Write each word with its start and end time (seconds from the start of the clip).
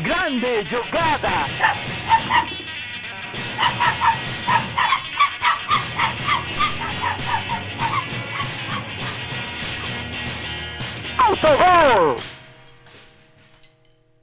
Grande 0.00 0.64
jogada! 0.64 1.28
Autogol! 11.18 12.16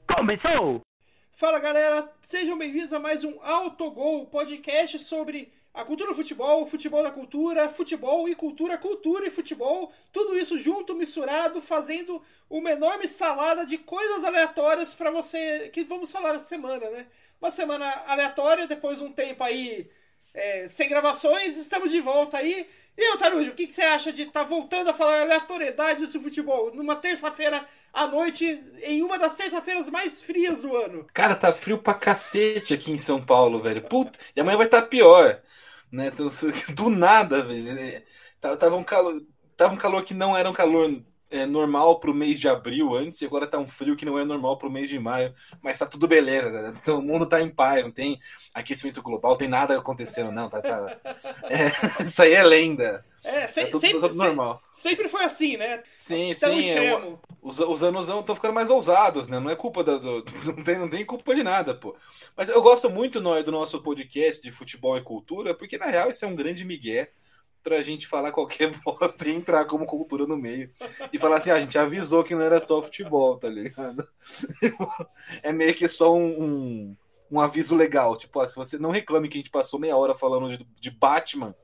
Começou! 0.08 0.82
Fala 1.34 1.60
galera, 1.60 2.12
sejam 2.24 2.58
bem-vindos 2.58 2.92
a 2.92 3.00
mais 3.00 3.24
um 3.24 3.40
Autogol, 3.44 4.26
podcast 4.26 4.98
sobre 4.98 5.54
a 5.80 5.86
cultura 5.86 6.10
do 6.10 6.16
futebol, 6.16 6.62
o 6.62 6.66
futebol 6.66 7.02
da 7.02 7.10
cultura, 7.10 7.70
futebol 7.70 8.28
e 8.28 8.36
cultura, 8.36 8.78
cultura 8.78 9.28
e 9.28 9.32
futebol, 9.32 9.92
tudo 10.12 10.38
isso 10.38 10.60
junto, 10.60 10.94
misturado, 10.94 11.62
fazendo 11.62 12.22
uma 12.50 12.72
enorme 12.72 13.08
salada 13.08 13.66
de 13.66 13.78
coisas 13.78 14.26
aleatórias 14.26 14.94
para 14.94 15.10
você 15.10 15.70
que 15.70 15.86
vamos 15.86 16.12
falar 16.12 16.36
essa 16.36 16.48
semana, 16.48 16.90
né? 16.90 17.06
Uma 17.42 17.50
semana 17.50 17.86
aleatória, 18.06 18.68
depois 18.68 18.98
de 18.98 19.06
um 19.06 19.14
tempo 19.14 19.42
aí 19.42 19.90
é, 20.34 20.68
sem 20.68 20.90
gravações, 20.90 21.56
estamos 21.56 21.90
de 21.90 22.02
volta 22.02 22.38
aí. 22.38 22.68
E 22.98 23.12
eu, 23.12 23.18
Tarujo, 23.18 23.52
o 23.52 23.56
que, 23.56 23.66
que 23.66 23.74
você 23.74 23.84
acha 23.84 24.12
de 24.12 24.24
estar 24.24 24.42
tá 24.42 24.46
voltando 24.46 24.90
a 24.90 24.94
falar 24.94 25.22
aleatoriedades 25.22 26.12
do 26.12 26.20
futebol 26.20 26.76
numa 26.76 26.98
terça-feira 26.98 27.66
à 27.94 28.06
noite, 28.06 28.62
em 28.84 29.02
uma 29.02 29.18
das 29.18 29.36
terça-feiras 29.36 29.88
mais 29.88 30.20
frias 30.20 30.62
do 30.62 30.76
ano? 30.76 31.08
Cara, 31.14 31.36
tá 31.36 31.54
frio 31.54 31.78
pra 31.78 31.94
cacete 31.94 32.74
aqui 32.74 32.92
em 32.92 32.98
São 32.98 33.26
Paulo, 33.26 33.62
velho. 33.62 33.82
Puta, 33.84 34.20
e 34.36 34.42
amanhã 34.42 34.58
vai 34.58 34.66
estar 34.66 34.82
tá 34.82 34.88
pior 34.88 35.42
né? 35.92 36.08
Então, 36.08 36.28
do 36.76 36.90
nada, 36.90 37.44
velho. 37.44 37.76
Né? 37.76 38.04
Tava 38.42 38.76
um 38.76 38.84
calor, 38.84 39.22
tava 39.58 39.74
um 39.74 39.78
calor 39.78 40.04
que 40.04 40.14
não 40.14 40.36
era 40.38 40.50
um 40.50 40.54
calor 40.54 40.88
é, 41.30 41.46
normal 41.46 42.00
pro 42.00 42.14
mês 42.14 42.40
de 42.40 42.48
abril 42.48 42.96
antes, 42.96 43.22
e 43.22 43.26
agora 43.26 43.48
tá 43.48 43.58
um 43.58 43.68
frio 43.68 43.96
que 43.96 44.06
não 44.06 44.18
é 44.18 44.26
normal 44.26 44.58
pro 44.58 44.70
mês 44.70 44.90
de 44.90 44.98
maio, 44.98 45.34
mas 45.62 45.78
tá 45.78 45.86
tudo 45.86 46.08
beleza, 46.08 46.52
né? 46.52 46.74
Então, 46.82 47.00
o 47.00 47.02
mundo 47.02 47.26
tá 47.26 47.42
em 47.42 47.50
paz, 47.50 47.86
não 47.86 47.92
tem 47.92 48.20
aquecimento 48.54 49.02
global, 49.02 49.32
não 49.32 49.38
tem 49.38 49.48
nada 49.48 49.78
acontecendo, 49.78 50.32
não. 50.32 50.50
Tá, 50.50 50.62
tá... 50.62 50.98
É, 51.44 52.04
isso 52.04 52.22
aí 52.22 52.34
é 52.34 52.44
lenda. 52.44 53.06
É, 53.24 53.48
se, 53.48 53.62
tá 53.62 53.68
tudo, 53.68 53.82
sempre, 53.82 54.00
tudo 54.00 54.16
normal. 54.16 54.62
Sempre 54.74 55.10
foi 55.10 55.24
assim, 55.26 55.58
né? 55.58 55.84
Sim, 55.92 56.32
Até 56.32 56.52
sim. 56.52 56.70
É, 56.70 57.18
os, 57.42 57.60
os 57.60 57.84
anos 57.84 58.10
estão 58.10 58.36
ficando 58.36 58.54
mais 58.54 58.70
ousados, 58.70 59.28
né? 59.28 59.40
Não 59.40 59.50
é 59.50 59.56
culpa 59.56 59.84
do, 59.84 60.00
do. 60.00 60.26
não, 60.56 60.64
tem, 60.64 60.78
não 60.80 60.90
tem 60.90 61.06
culpa 61.06 61.36
de 61.36 61.44
nada, 61.44 61.76
pô. 61.76 61.96
Mas 62.36 62.50
eu 62.50 62.62
gosto 62.62 62.90
muito 62.90 63.20
no, 63.20 63.42
do 63.44 63.52
nosso 63.52 63.82
podcast 63.82 64.42
de 64.42 64.52
futebol 64.52 64.98
e 64.98 65.02
cultura, 65.02 65.54
porque 65.54 65.78
na 65.78 65.88
real 65.88 66.10
isso 66.10 66.24
é 66.24 66.28
um 66.28 66.36
grande 66.36 66.64
migué 66.64 67.12
pra 67.64 67.82
gente 67.82 68.08
falar 68.08 68.32
qualquer 68.32 68.72
bosta 68.84 69.28
e 69.28 69.32
entrar 69.32 69.66
como 69.66 69.86
cultura 69.86 70.26
no 70.26 70.38
meio. 70.38 70.72
E 71.12 71.20
falar 71.20 71.38
assim, 71.38 71.52
ah, 71.52 71.56
a 71.56 71.60
gente 71.60 71.78
avisou 71.78 72.24
que 72.24 72.36
não 72.36 72.42
era 72.42 72.60
só 72.60 72.82
futebol, 72.82 73.38
tá 73.38 73.50
ligado? 73.50 74.08
é 75.44 75.52
meio 75.52 75.76
que 75.76 75.88
só 75.88 76.14
um, 76.14 76.44
um, 76.44 76.98
um 77.32 77.40
aviso 77.40 77.76
legal. 77.76 78.18
Tipo, 78.18 78.40
ó, 78.40 78.48
se 78.48 78.56
você 78.56 78.78
não 78.78 78.92
reclame 78.92 79.30
que 79.30 79.38
a 79.38 79.42
gente 79.42 79.52
passou 79.52 79.80
meia 79.80 79.98
hora 79.98 80.14
falando 80.14 80.58
de, 80.58 80.64
de 80.80 80.92
Batman, 80.92 81.56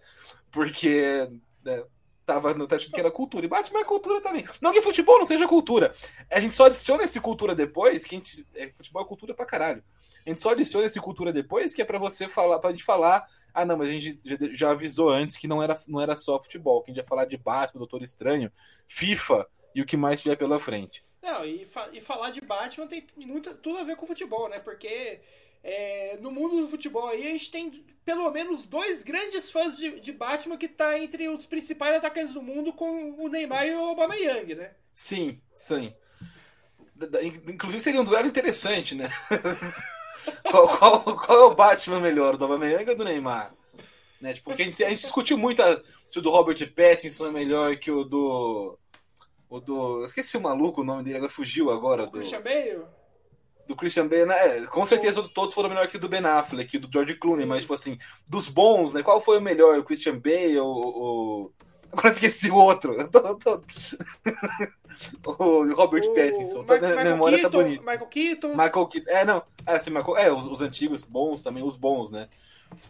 porque 0.52 1.30
né, 1.64 1.84
tava 2.26 2.54
no 2.54 2.68
teste 2.68 2.90
que 2.90 3.00
era 3.00 3.12
cultura. 3.12 3.46
E 3.46 3.50
Batman 3.50 3.80
é 3.80 3.84
cultura 3.84 4.22
também. 4.22 4.46
Não 4.60 4.74
que 4.74 4.82
futebol 4.82 5.20
não 5.20 5.26
seja 5.26 5.48
cultura. 5.48 5.94
A 6.32 6.40
gente 6.40 6.56
só 6.56 6.66
adiciona 6.66 7.04
esse 7.04 7.20
cultura 7.20 7.54
depois, 7.54 8.04
que 8.04 8.16
a 8.16 8.18
gente. 8.18 8.48
É, 8.56 8.70
futebol 8.74 9.04
é 9.04 9.08
cultura 9.08 9.34
pra 9.34 9.46
caralho. 9.46 9.84
A 10.26 10.30
gente 10.30 10.42
só 10.42 10.52
adiciona 10.52 10.88
esse 10.88 11.00
cultura 11.00 11.32
depois, 11.32 11.74
que 11.74 11.82
é 11.82 11.86
para 11.86 12.00
você 12.00 12.28
falar, 12.28 12.58
pra 12.60 12.72
gente 12.72 12.84
falar. 12.84 13.28
Ah, 13.54 13.64
não, 13.64 13.78
mas 13.78 13.90
a 13.90 13.92
gente 13.92 14.20
já, 14.54 14.72
avisou 14.72 15.10
antes 15.10 15.38
que 15.38 15.48
não 15.48 15.62
era, 15.62 15.80
não 15.88 16.02
era 16.02 16.18
só 16.18 16.42
futebol, 16.42 16.82
que 16.82 16.90
a 16.90 16.94
gente 16.94 17.04
ia 17.04 17.08
falar 17.08 17.26
de 17.26 17.38
Batman, 17.38 17.80
Doutor 17.80 18.02
Estranho, 18.02 18.52
FIFA 18.88 19.48
e 19.76 19.82
o 19.82 19.86
que 19.86 19.96
mais 19.96 20.22
tiver 20.22 20.36
pela 20.36 20.60
frente. 20.60 21.04
Não, 21.22 21.46
e, 21.46 21.66
fa 21.66 21.90
e 21.94 22.02
falar 22.02 22.32
de 22.32 22.42
Batman 22.42 22.88
tem 22.88 23.06
muito, 23.26 23.54
tudo 23.56 23.78
a 23.78 23.84
ver 23.84 23.96
com 23.96 24.08
futebol, 24.08 24.50
né? 24.50 24.60
Porque 24.60 25.20
é, 25.64 26.18
no 26.22 26.32
mundo 26.32 26.62
do 26.62 26.68
futebol 26.68 27.08
aí, 27.08 27.28
a 27.28 27.32
gente 27.32 27.52
tem 27.52 27.86
pelo 28.04 28.30
menos 28.32 28.66
dois 28.66 29.04
grandes 29.04 29.50
fãs 29.50 29.78
de, 29.78 30.00
de 30.00 30.12
Batman 30.12 30.58
que 30.58 30.68
tá 30.68 31.00
entre 31.00 31.28
os 31.28 31.46
principais 31.46 31.96
atacantes 31.96 32.34
do 32.34 32.42
mundo 32.42 32.74
com 32.74 33.16
o 33.20 33.28
Neymar 33.28 33.66
e 33.66 33.76
o 33.76 33.80
Aubameyang, 33.80 34.56
né? 34.56 34.72
Sim, 34.94 35.40
sim. 35.54 35.94
Inclusive 37.48 37.82
seria 37.82 38.02
um 38.02 38.06
duelo 38.06 38.28
interessante, 38.28 38.96
né? 38.96 39.10
qual, 40.50 40.78
qual, 40.78 41.02
qual, 41.02 41.40
é 41.40 41.46
o 41.46 41.56
Batman 41.56 42.00
melhor, 42.00 42.38
do 42.38 42.46
Aubameyang 42.46 42.90
ou 42.90 42.96
do 42.96 43.04
Neymar? 43.04 43.54
Né? 44.22 44.34
Tipo, 44.34 44.50
porque 44.50 44.64
a 44.64 44.66
gente, 44.66 44.84
a 44.84 44.90
gente 44.90 45.02
discutiu 45.02 45.38
muito 45.38 45.62
a, 45.62 45.82
se 46.08 46.20
o 46.20 46.22
do 46.22 46.30
Robert 46.30 46.58
Pattinson 46.74 47.28
é 47.28 47.32
melhor 47.32 47.76
que 47.78 47.92
o 47.92 48.04
do... 48.04 48.78
O 49.50 49.60
do... 49.60 50.00
Eu 50.00 50.06
esqueci 50.06 50.38
o 50.38 50.42
maluco, 50.42 50.82
o 50.82 50.84
nome 50.84 51.04
dele 51.04 51.18
agora 51.18 51.32
fugiu 51.32 51.72
agora. 51.72 52.04
O 52.04 52.06
do 52.08 52.12
Christian 52.14 52.42
Bale? 52.42 52.86
do 53.68 53.76
Christian 53.76 54.08
Bale, 54.08 54.26
né? 54.26 54.58
É, 54.58 54.66
com 54.68 54.86
certeza 54.86 55.28
todos 55.34 55.54
foram 55.54 55.70
melhor 55.70 55.88
que 55.88 55.98
o 55.98 56.00
do 56.00 56.10
Ben 56.10 56.26
Affleck, 56.26 56.78
do 56.78 56.90
George 56.92 57.16
Clooney, 57.16 57.46
mas 57.46 57.62
tipo 57.62 57.74
assim, 57.74 57.98
dos 58.28 58.48
bons, 58.48 58.94
né? 58.94 59.04
Qual 59.04 59.22
foi 59.22 59.40
o 59.40 59.42
melhor? 59.42 59.78
O 59.78 59.84
Christian 59.84 60.20
Bale 60.20 60.60
ou 60.60 60.72
o. 60.78 61.52
Agora 61.92 62.10
esqueci 62.10 62.50
o 62.50 62.56
outro. 62.56 62.96
Tô, 63.10 63.36
tô... 63.36 63.64
o 65.44 65.74
Robert 65.76 66.04
o... 66.04 66.14
Pattinson. 66.14 66.64
Tá, 66.64 66.78
minha 66.80 66.96
memória 66.96 67.38
tá 67.38 67.50
Keaton, 67.50 67.58
tá 67.58 67.64
bonita. 67.64 67.82
Michael 67.82 68.08
Keaton. 68.08 68.50
Michael 68.50 68.88
Keaton. 68.88 69.12
É, 69.12 69.26
não. 69.26 69.44
É, 69.66 69.76
assim, 69.76 69.90
Michael... 69.90 70.18
é 70.18 70.32
os, 70.32 70.46
os, 70.46 70.62
antigos 70.62 71.04
bons 71.04 71.44
também, 71.44 71.64
os 71.64 71.76
bons, 71.76 72.12
né? 72.12 72.28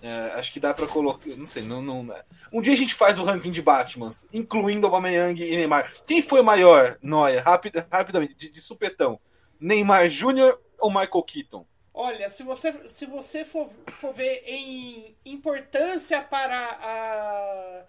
É, 0.02 0.32
acho 0.36 0.52
que 0.54 0.60
dá 0.60 0.74
pra 0.74 0.88
colocar. 0.88 1.30
Não 1.36 1.46
sei, 1.46 1.64
não, 1.64 1.82
não. 1.82 2.14
É. 2.14 2.24
Um 2.52 2.62
dia 2.62 2.74
a 2.74 2.78
gente 2.78 2.94
faz 2.94 3.20
o 3.20 3.24
ranking 3.24 3.52
de 3.52 3.62
Batmans, 3.62 4.28
incluindo 4.34 4.88
Aubameyang 4.88 5.42
e 5.42 5.56
Neymar. 5.56 5.92
Quem 6.06 6.22
foi 6.22 6.42
o 6.42 6.46
maior, 6.46 6.98
Noia? 7.02 7.42
Rapid, 7.42 7.76
rapidamente, 7.92 8.34
de, 8.36 8.50
de 8.50 8.62
supetão. 8.62 9.20
Neymar 9.60 10.10
Júnior 10.10 10.60
ou 10.80 10.90
Michael 10.90 11.24
Keaton? 11.24 11.66
Olha, 11.98 12.30
se 12.30 12.44
você, 12.44 12.74
se 12.90 13.06
você 13.06 13.46
for, 13.46 13.70
for 13.88 14.14
ver 14.14 14.44
em 14.46 15.16
importância 15.26 16.22
para 16.22 16.78
a 16.82 17.84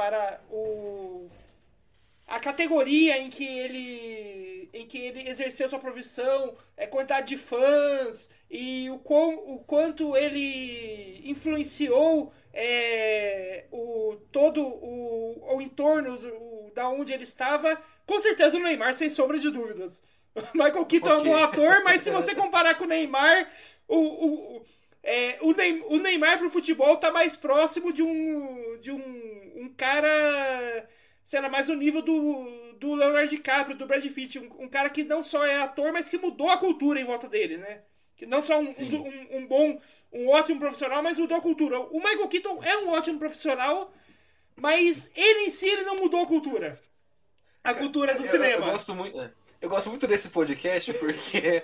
para 0.00 0.40
o 0.50 1.28
a 2.26 2.40
categoria 2.40 3.18
em 3.18 3.28
que 3.28 3.44
ele 3.44 4.70
em 4.72 4.86
que 4.86 4.96
ele 4.96 5.28
exerceu 5.28 5.68
sua 5.68 5.78
profissão, 5.78 6.56
é 6.74 6.86
quantidade 6.86 7.28
de 7.28 7.36
fãs 7.36 8.30
e 8.48 8.88
o, 8.88 8.98
quão, 9.00 9.34
o 9.34 9.58
quanto 9.58 10.16
ele 10.16 11.20
influenciou 11.28 12.32
é, 12.54 13.66
o 13.70 14.16
todo 14.32 14.62
o, 14.62 15.56
o 15.56 15.60
entorno 15.60 16.16
do, 16.16 16.70
da 16.72 16.88
onde 16.88 17.12
ele 17.12 17.24
estava, 17.24 17.76
com 18.06 18.18
certeza 18.20 18.56
o 18.56 18.60
Neymar 18.60 18.94
sem 18.94 19.10
sombra 19.10 19.38
de 19.38 19.50
dúvidas. 19.50 20.02
Michael 20.54 20.86
Keaton 20.86 21.16
okay. 21.16 21.32
é 21.32 21.34
um 21.34 21.36
bom 21.36 21.44
ator, 21.44 21.82
mas 21.84 22.02
se 22.02 22.10
você 22.10 22.34
comparar 22.34 22.76
com 22.76 22.84
o 22.84 22.88
Neymar, 22.88 23.50
o, 23.86 23.98
o, 23.98 24.64
é, 25.02 25.38
o, 25.40 25.52
Neymar, 25.52 25.92
o 25.92 25.98
Neymar 25.98 26.38
pro 26.38 26.50
futebol 26.50 26.96
tá 26.96 27.10
mais 27.10 27.36
próximo 27.36 27.92
de 27.92 28.02
um, 28.02 28.78
de 28.80 28.90
um, 28.90 29.52
um 29.56 29.74
cara, 29.76 30.88
sei 31.24 31.40
lá, 31.40 31.48
mais 31.48 31.68
o 31.68 31.74
nível 31.74 32.02
do, 32.02 32.74
do 32.78 32.94
Leonardo 32.94 33.30
DiCaprio, 33.30 33.76
do 33.76 33.86
Brad 33.86 34.04
Pitt. 34.06 34.38
Um, 34.38 34.64
um, 34.64 34.68
cara 34.68 34.90
que 34.90 35.02
não 35.02 35.22
só 35.22 35.44
é 35.44 35.62
ator, 35.62 35.92
mas 35.92 36.08
que 36.08 36.18
mudou 36.18 36.50
a 36.50 36.58
cultura 36.58 37.00
em 37.00 37.04
volta 37.04 37.28
dele, 37.28 37.56
né? 37.56 37.80
Que 38.16 38.26
não 38.26 38.42
só 38.42 38.60
um, 38.60 38.64
um, 38.64 39.38
um 39.38 39.46
bom, 39.46 39.80
um 40.12 40.28
ótimo 40.28 40.60
profissional, 40.60 41.02
mas 41.02 41.18
mudou 41.18 41.38
a 41.38 41.40
cultura. 41.40 41.80
O 41.80 41.98
Michael 41.98 42.28
Keaton 42.28 42.62
é 42.62 42.76
um 42.78 42.90
ótimo 42.90 43.18
profissional, 43.18 43.90
mas 44.54 45.10
ele 45.16 45.46
em 45.46 45.50
si 45.50 45.66
ele 45.66 45.84
não 45.84 45.96
mudou 45.96 46.20
a 46.20 46.26
cultura. 46.26 46.78
A 47.64 47.72
cultura 47.72 48.14
do 48.14 48.22
eu, 48.22 48.30
cinema. 48.30 48.66
Eu 48.66 48.72
gosto 48.72 48.94
muito. 48.94 49.30
Eu 49.60 49.68
gosto 49.68 49.88
muito 49.90 50.06
desse 50.06 50.28
podcast 50.30 50.92
porque 50.94 51.62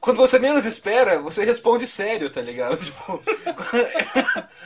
quando 0.00 0.16
você 0.16 0.38
menos 0.38 0.64
espera, 0.64 1.20
você 1.20 1.44
responde 1.44 1.86
sério, 1.86 2.30
tá 2.30 2.40
ligado? 2.40 2.78
Tipo, 2.82 3.22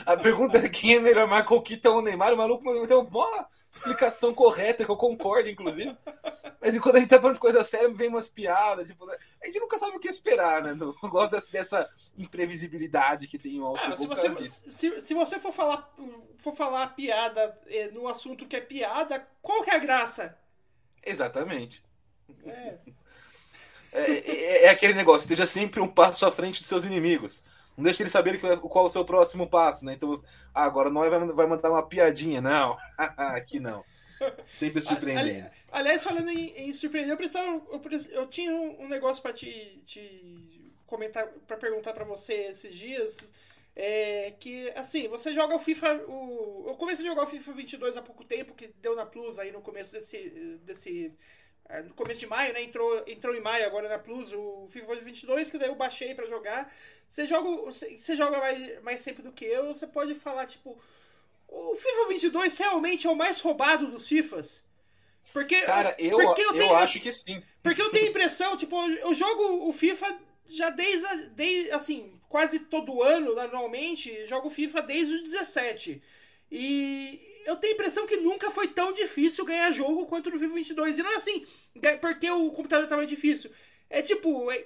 a 0.05 0.17
pergunta 0.17 0.59
é 0.59 0.69
quem 0.69 0.97
é 0.97 1.01
melhor, 1.01 1.27
Michael 1.27 1.63
Keaton 1.63 1.97
ou 1.97 2.03
Neymar? 2.03 2.33
O 2.33 2.37
maluco 2.37 2.65
tem 2.87 2.97
uma 2.97 3.49
explicação 3.71 4.35
correta, 4.35 4.85
que 4.85 4.91
eu 4.91 4.97
concordo, 4.97 5.49
inclusive. 5.49 5.97
Mas 6.61 6.79
quando 6.79 6.97
a 6.97 7.01
gente 7.01 7.11
tá 7.11 7.21
falando 7.21 7.35
de 7.35 7.41
coisa 7.41 7.63
séria, 7.63 7.93
vem 7.93 8.09
umas 8.09 8.29
piadas, 8.29 8.87
tipo, 8.87 9.05
a 9.09 9.47
gente 9.47 9.61
nunca 9.61 9.79
sabe 9.79 9.97
o 9.97 10.01
que 10.01 10.09
esperar, 10.09 10.63
né? 10.63 10.75
Não 10.75 10.95
gosto 11.09 11.51
dessa 11.51 11.89
imprevisibilidade 12.17 13.29
que 13.29 13.39
tem 13.39 13.61
o 13.61 13.67
alto 13.67 13.81
ah, 13.85 13.97
se, 13.97 14.07
você, 14.07 14.51
se, 14.71 15.01
se, 15.01 15.15
você 15.15 15.39
for 15.39 15.53
falar, 15.53 15.95
for 16.39 16.55
falar 16.55 16.89
piada 16.89 17.59
eh, 17.67 17.91
no 17.93 18.09
assunto 18.09 18.47
que 18.47 18.57
é 18.57 18.61
piada, 18.61 19.27
qual 19.43 19.63
que 19.63 19.71
é 19.71 19.77
a 19.77 19.81
graça? 19.81 20.37
Exatamente. 21.05 21.85
É. 22.45 22.79
É, 23.93 24.13
é, 24.13 24.65
é, 24.65 24.69
aquele 24.69 24.95
negócio, 24.95 25.25
esteja 25.25 25.47
sempre 25.47 25.81
um 25.81 25.89
passo 25.89 26.27
à 26.27 26.33
frente 26.33 26.61
dos 26.61 26.69
seus 26.69 26.85
inimigos. 26.85 27.45
Não 27.77 27.85
deixe 27.85 28.03
eles 28.03 28.13
saberem 28.13 28.41
qual 28.41 28.87
é 28.87 28.89
o 28.89 28.91
seu 28.91 29.05
próximo 29.05 29.47
passo, 29.47 29.85
né? 29.85 29.93
Então, 29.93 30.19
ah, 30.55 30.65
agora 30.65 30.89
nós 30.89 31.11
vai, 31.35 31.47
mandar 31.47 31.71
uma 31.71 31.87
piadinha. 31.87 32.41
Não, 32.41 32.79
aqui 33.17 33.61
não. 33.61 33.85
Sempre 34.51 34.81
surpreendendo. 34.81 35.47
Ali, 35.47 35.51
aliás, 35.71 36.03
falando 36.03 36.31
em, 36.31 36.49
em, 36.57 36.73
surpreender, 36.73 37.13
eu 37.13 37.19
precisava. 37.19 37.47
Eu, 37.47 37.83
eu 38.13 38.27
tinha 38.29 38.51
um, 38.51 38.89
negócio 38.89 39.23
para 39.23 39.35
te, 39.35 39.83
te 39.87 40.73
comentar, 40.87 41.27
para 41.47 41.59
perguntar 41.59 41.93
para 41.93 42.05
você 42.05 42.33
esses 42.51 42.75
dias. 42.75 43.19
É 43.79 44.33
que, 44.41 44.71
assim, 44.71 45.07
você 45.07 45.35
joga 45.35 45.55
o 45.55 45.59
FIFA. 45.59 45.97
O, 46.09 46.65
eu 46.69 46.77
comecei 46.77 47.05
a 47.05 47.09
jogar 47.11 47.25
o 47.25 47.31
FIFA 47.31 47.53
22 47.53 47.97
há 47.99 48.01
pouco 48.01 48.25
tempo, 48.25 48.55
que 48.55 48.69
deu 48.81 48.97
na 48.97 49.05
Plus 49.05 49.39
aí 49.39 49.53
no 49.53 49.61
começo 49.61 49.93
desse, 49.93 50.59
desse 50.65 51.13
é, 51.69 51.83
no 51.83 51.95
começo 51.95 52.21
de 52.21 52.27
maio, 52.27 52.53
né? 52.53 52.63
Entrou, 52.63 53.03
entrou 53.07 53.35
em 53.35 53.41
maio 53.41 53.67
agora 53.67 53.89
na 53.89 53.99
Plus 53.99 54.33
o 54.33 54.69
FIFA 54.71 54.97
22, 54.97 55.51
que 55.51 55.59
daí 55.59 55.69
eu 55.69 55.75
baixei 55.75 56.15
para 56.15 56.27
jogar. 56.27 56.73
Você 57.11 57.27
joga, 57.27 57.49
você 57.71 58.17
joga 58.17 58.39
mais, 58.39 58.83
mais 58.83 59.03
tempo 59.03 59.23
do 59.23 59.33
que 59.33 59.45
eu, 59.45 59.75
você 59.75 59.87
pode 59.87 60.15
falar, 60.15 60.47
tipo, 60.47 60.79
o 61.49 61.75
FIFA 61.75 62.09
22 62.09 62.59
realmente 62.59 63.07
é 63.07 63.11
o 63.11 63.17
mais 63.17 63.41
roubado 63.41 63.87
dos 63.91 64.07
FIFAs? 64.07 64.65
Porque, 65.33 65.61
Cara, 65.63 65.95
eu, 65.99 66.19
porque 66.19 66.43
eu, 66.43 66.53
tenho, 66.53 66.65
eu 66.65 66.77
acho 66.77 67.01
que 67.01 67.13
sim. 67.13 67.43
Porque 67.63 67.83
eu 67.83 67.91
tenho 67.91 68.07
a 68.07 68.11
impressão, 68.11 68.57
tipo, 68.57 68.81
eu 68.91 69.15
jogo 69.15 69.69
o 69.69 69.73
FIFA 69.73 70.19
já 70.49 70.71
desde, 70.71 71.27
desde 71.31 71.71
assim, 71.73 72.19
quase 72.29 72.61
todo 72.61 73.03
ano, 73.03 73.35
normalmente, 73.35 74.27
jogo 74.27 74.49
FIFA 74.51 74.83
desde 74.83 75.15
o 75.15 75.23
17. 75.23 76.03
E 76.51 77.21
eu 77.45 77.57
tenho 77.57 77.73
a 77.73 77.75
impressão 77.75 78.07
que 78.07 78.17
nunca 78.17 78.51
foi 78.51 78.69
tão 78.69 78.93
difícil 78.93 79.45
ganhar 79.45 79.71
jogo 79.73 80.07
quanto 80.07 80.31
no 80.31 80.39
FIFA 80.39 80.55
22. 80.55 80.99
E 80.99 81.03
não 81.03 81.13
é 81.13 81.17
assim, 81.17 81.47
porque 82.01 82.31
o 82.31 82.51
computador 82.51 82.85
estava 82.85 83.07
difícil. 83.07 83.51
É 83.89 84.03
tipo, 84.03 84.51
é, 84.51 84.65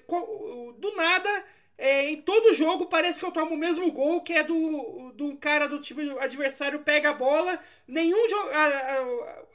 do 0.79 0.97
nada, 0.97 1.45
é, 1.77 2.11
em 2.11 2.21
todo 2.21 2.55
jogo 2.55 2.87
parece 2.87 3.21
que 3.21 3.25
eu 3.25 3.33
tomo 3.33 3.55
o 3.55 3.59
mesmo 3.59 3.91
gol, 3.93 4.21
que 4.23 4.33
é 4.33 4.43
do, 4.43 5.13
do 5.15 5.37
cara 5.37 5.67
do 5.67 5.81
time 5.81 6.11
adversário 6.19 6.81
pega 6.81 7.11
a 7.11 7.15
bola, 7.15 7.59
nenhum 7.87 8.19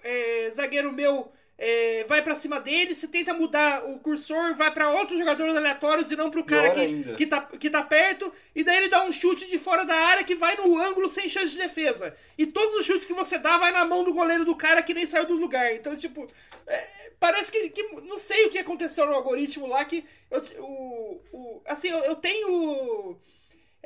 é, 0.04 0.50
zagueiro 0.52 0.92
meu 0.92 1.32
é, 1.58 2.04
vai 2.04 2.22
para 2.22 2.36
cima 2.36 2.60
dele, 2.60 2.94
você 2.94 3.08
tenta 3.08 3.34
mudar 3.34 3.86
o 3.86 4.00
cursor, 4.00 4.56
vai 4.56 4.72
para 4.72 4.90
outros 4.90 5.18
jogadores 5.18 5.56
aleatórios 5.56 6.12
e 6.12 6.16
não 6.16 6.30
pro 6.30 6.44
cara 6.44 6.72
que, 6.72 7.16
que, 7.16 7.26
tá, 7.26 7.42
que 7.42 7.70
tá 7.70 7.82
perto, 7.82 8.32
e 8.54 8.64
daí 8.64 8.78
ele 8.78 8.90
dá 8.90 9.04
um 9.04 9.12
chute 9.12 9.50
de 9.50 9.58
fora 9.58 9.86
da 9.86 9.96
área 9.96 10.24
que 10.24 10.36
vai 10.36 10.56
no 10.58 10.78
ângulo 10.78 11.08
sem 11.08 11.30
chance 11.30 11.52
de 11.52 11.58
defesa. 11.58 12.14
E 12.38 12.46
todos 12.46 12.76
os 12.76 12.86
chutes 12.86 13.06
que 13.06 13.14
você 13.14 13.38
dá 13.38 13.58
vai 13.58 13.72
na 13.72 13.86
mão 13.86 14.04
do 14.04 14.14
goleiro 14.14 14.44
do 14.44 14.56
cara 14.56 14.84
que 14.84 14.94
nem 14.94 15.06
saiu 15.06 15.26
do 15.26 15.36
lugar. 15.36 15.74
Então, 15.74 15.96
tipo, 15.96 16.28
é, 16.68 17.12
parece 17.20 17.52
que, 17.52 17.70
que, 17.70 17.84
Não 18.02 18.20
sei 18.20 18.46
o 18.46 18.50
que 18.50 18.58
aconteceu 18.58 19.06
no 19.06 19.14
algoritmo 19.14 19.68
lá, 19.68 19.84
que. 19.86 20.04
Eu, 20.30 20.42
o, 20.60 21.22
o, 21.32 21.62
assim, 21.66 21.90
eu, 21.90 22.00
eu 22.00 22.16
tenho. 22.16 23.18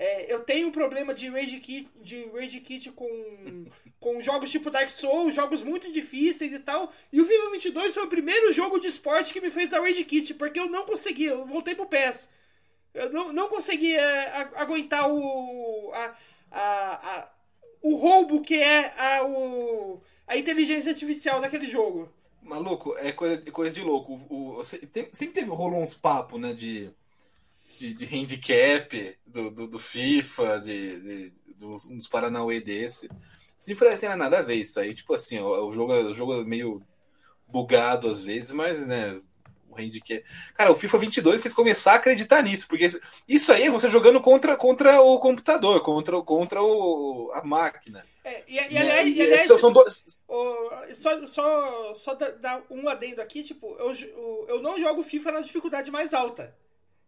É, 0.01 0.33
eu 0.33 0.39
tenho 0.39 0.69
um 0.69 0.71
problema 0.71 1.13
de 1.13 1.27
rage 1.27 1.59
kit, 1.59 1.89
de 2.01 2.23
rage 2.29 2.61
kit 2.61 2.89
com, 2.91 3.05
com 3.99 4.23
jogos 4.23 4.49
tipo 4.49 4.71
Dark 4.71 4.89
Souls, 4.91 5.35
jogos 5.35 5.61
muito 5.61 5.91
difíceis 5.91 6.53
e 6.53 6.59
tal. 6.59 6.89
E 7.11 7.19
o 7.19 7.25
FIFA 7.25 7.51
22 7.51 7.93
foi 7.93 8.03
o 8.05 8.07
primeiro 8.07 8.53
jogo 8.53 8.79
de 8.79 8.87
esporte 8.87 9.33
que 9.33 9.41
me 9.41 9.51
fez 9.51 9.73
a 9.73 9.81
rage 9.81 10.05
kit, 10.05 10.33
porque 10.35 10.57
eu 10.57 10.69
não 10.69 10.85
conseguia, 10.85 11.31
eu 11.31 11.45
voltei 11.45 11.75
pro 11.75 11.85
PES. 11.85 12.29
Eu 12.93 13.11
não, 13.11 13.33
não 13.33 13.49
conseguia 13.49 13.99
é, 13.99 14.49
aguentar 14.55 15.11
o 15.11 15.91
a, 15.93 16.15
a, 16.49 17.17
a, 17.17 17.29
o 17.81 17.95
roubo 17.97 18.41
que 18.41 18.55
é 18.55 18.93
a, 18.97 19.25
o, 19.25 20.01
a 20.25 20.37
inteligência 20.37 20.91
artificial 20.93 21.41
daquele 21.41 21.67
jogo. 21.67 22.07
Maluco, 22.41 22.95
é 22.99 23.11
coisa, 23.11 23.43
é 23.45 23.51
coisa 23.51 23.75
de 23.75 23.83
louco. 23.83 24.13
O, 24.29 24.59
o, 24.59 24.63
sempre 24.63 25.27
teve, 25.27 25.49
rolou 25.49 25.83
uns 25.83 25.93
papos, 25.93 26.39
né, 26.39 26.53
de 26.53 26.89
de, 27.79 27.93
de 27.93 28.05
handicap 28.05 29.17
do, 29.25 29.49
do, 29.49 29.67
do 29.67 29.79
FIFA, 29.79 30.59
de, 30.59 30.99
de, 30.99 31.33
dos, 31.55 31.87
dos 31.87 32.07
Paranauê 32.07 32.59
desse. 32.59 33.09
Se 33.57 33.73
não 33.73 33.87
assim, 33.87 34.07
nada 34.07 34.39
a 34.39 34.41
ver 34.41 34.55
isso 34.55 34.79
aí. 34.79 34.93
Tipo 34.93 35.13
assim, 35.13 35.39
o, 35.39 35.67
o, 35.67 35.71
jogo, 35.71 35.93
o 35.93 36.13
jogo 36.13 36.41
é 36.41 36.43
meio 36.43 36.81
bugado 37.47 38.09
às 38.09 38.23
vezes, 38.23 38.51
mas, 38.51 38.85
né, 38.85 39.19
o 39.69 39.75
handicap... 39.79 40.23
Cara, 40.53 40.71
o 40.71 40.75
FIFA 40.75 40.97
22 40.97 41.41
fez 41.41 41.53
começar 41.53 41.93
a 41.93 41.95
acreditar 41.95 42.43
nisso, 42.43 42.67
porque 42.67 42.87
isso 43.27 43.51
aí 43.51 43.63
é 43.63 43.69
você 43.69 43.89
jogando 43.89 44.21
contra, 44.21 44.55
contra 44.55 45.01
o 45.01 45.17
computador, 45.19 45.81
contra, 45.81 46.21
contra 46.21 46.61
o, 46.61 47.31
a 47.33 47.43
máquina. 47.43 48.05
É, 48.23 48.43
e, 48.47 48.57
e, 48.57 48.73
né? 48.73 48.79
aliás, 48.81 49.07
e, 49.07 49.21
aliás 49.21 49.47
são 49.47 49.71
dois... 49.71 50.19
o, 50.27 50.69
só, 50.95 51.25
só, 51.27 51.95
só 51.95 52.13
dar 52.13 52.61
um 52.69 52.87
adendo 52.89 53.21
aqui, 53.21 53.41
tipo, 53.41 53.75
eu, 53.79 53.95
eu 54.47 54.61
não 54.61 54.79
jogo 54.79 55.03
FIFA 55.03 55.31
na 55.31 55.41
dificuldade 55.41 55.89
mais 55.89 56.13
alta. 56.13 56.53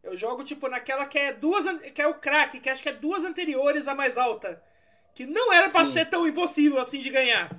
Eu 0.03 0.18
jogo, 0.18 0.44
tipo, 0.44 0.68
naquela 0.68 1.06
que 1.06 1.18
é 1.18 1.33
duas. 1.33 1.65
que 1.94 2.01
é 2.01 2.07
o 2.07 2.15
crack, 2.15 2.59
que 2.59 2.69
acho 2.69 2.81
que 2.81 2.89
é 2.89 2.94
duas 2.94 3.24
anteriores 3.24 3.88
a 3.88 3.95
mais 3.95 4.18
alta. 4.18 4.62
Que 5.13 5.25
não 5.25 5.51
era 5.51 5.69
pra 5.69 5.86
ser 5.86 6.06
tão 6.06 6.27
impossível 6.27 6.80
assim 6.80 7.01
de 7.01 7.09
ganhar. 7.09 7.56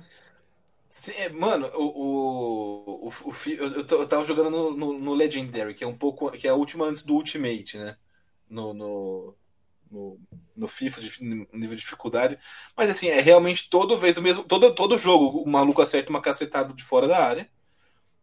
Sim, 0.89 1.13
é, 1.13 1.29
mano, 1.29 1.71
o, 1.73 1.83
o, 1.83 3.07
o, 3.07 3.29
o, 3.29 3.35
eu, 3.47 3.99
eu 3.99 4.07
tava 4.07 4.23
jogando 4.23 4.49
no, 4.49 4.71
no, 4.77 4.99
no, 4.99 5.13
Legendary, 5.13 5.73
que 5.73 5.83
é 5.83 5.87
um 5.87 5.97
pouco. 5.97 6.29
que 6.31 6.47
é 6.47 6.51
a 6.51 6.55
última 6.55 6.85
antes 6.85 7.03
do 7.03 7.15
Ultimate, 7.15 7.77
né? 7.77 7.97
No, 8.49 8.73
no, 8.73 9.35
no, 9.89 10.19
no 10.55 10.67
FIFA, 10.67 11.01
de, 11.01 11.23
no 11.23 11.47
nível 11.53 11.75
de 11.75 11.81
dificuldade. 11.81 12.37
Mas 12.75 12.89
assim, 12.89 13.07
é 13.07 13.21
realmente 13.21 13.69
toda 13.69 13.95
vez 13.95 14.17
o 14.17 14.21
mesmo. 14.21 14.43
Todo, 14.43 14.73
todo 14.75 14.97
jogo 14.97 15.41
o 15.41 15.49
maluco 15.49 15.81
acerta 15.81 16.09
uma 16.09 16.21
cacetada 16.21 16.73
de 16.73 16.83
fora 16.83 17.07
da 17.07 17.23
área. 17.23 17.49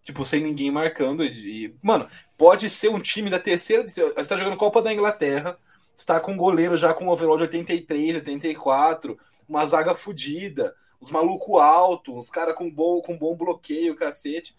Tipo, 0.03 0.25
sem 0.25 0.43
ninguém 0.43 0.71
marcando. 0.71 1.25
E, 1.25 1.77
mano, 1.83 2.09
pode 2.37 2.71
ser 2.71 2.89
um 2.89 3.01
time 3.01 3.31
da 3.31 3.39
terceira. 3.39 3.87
Você 3.87 4.03
está 4.17 4.37
jogando 4.37 4.57
Copa 4.57 4.83
da 4.83 4.93
Inglaterra, 4.93 5.59
está 5.95 6.19
com 6.19 6.33
um 6.33 6.37
goleiro 6.37 6.77
já 6.77 6.95
com 6.95 7.09
overall 7.09 7.37
de 7.37 7.45
83, 7.45 8.17
84, 8.17 9.19
uma 9.49 9.65
zaga 9.67 9.95
fodida, 9.95 10.75
os 11.01 11.11
maluco 11.11 11.59
alto, 11.59 12.19
os 12.19 12.31
caras 12.31 12.55
com 12.55 12.71
bom, 12.71 13.01
com 13.01 13.19
bom 13.19 13.37
bloqueio, 13.37 13.97
cacete. 13.97 14.55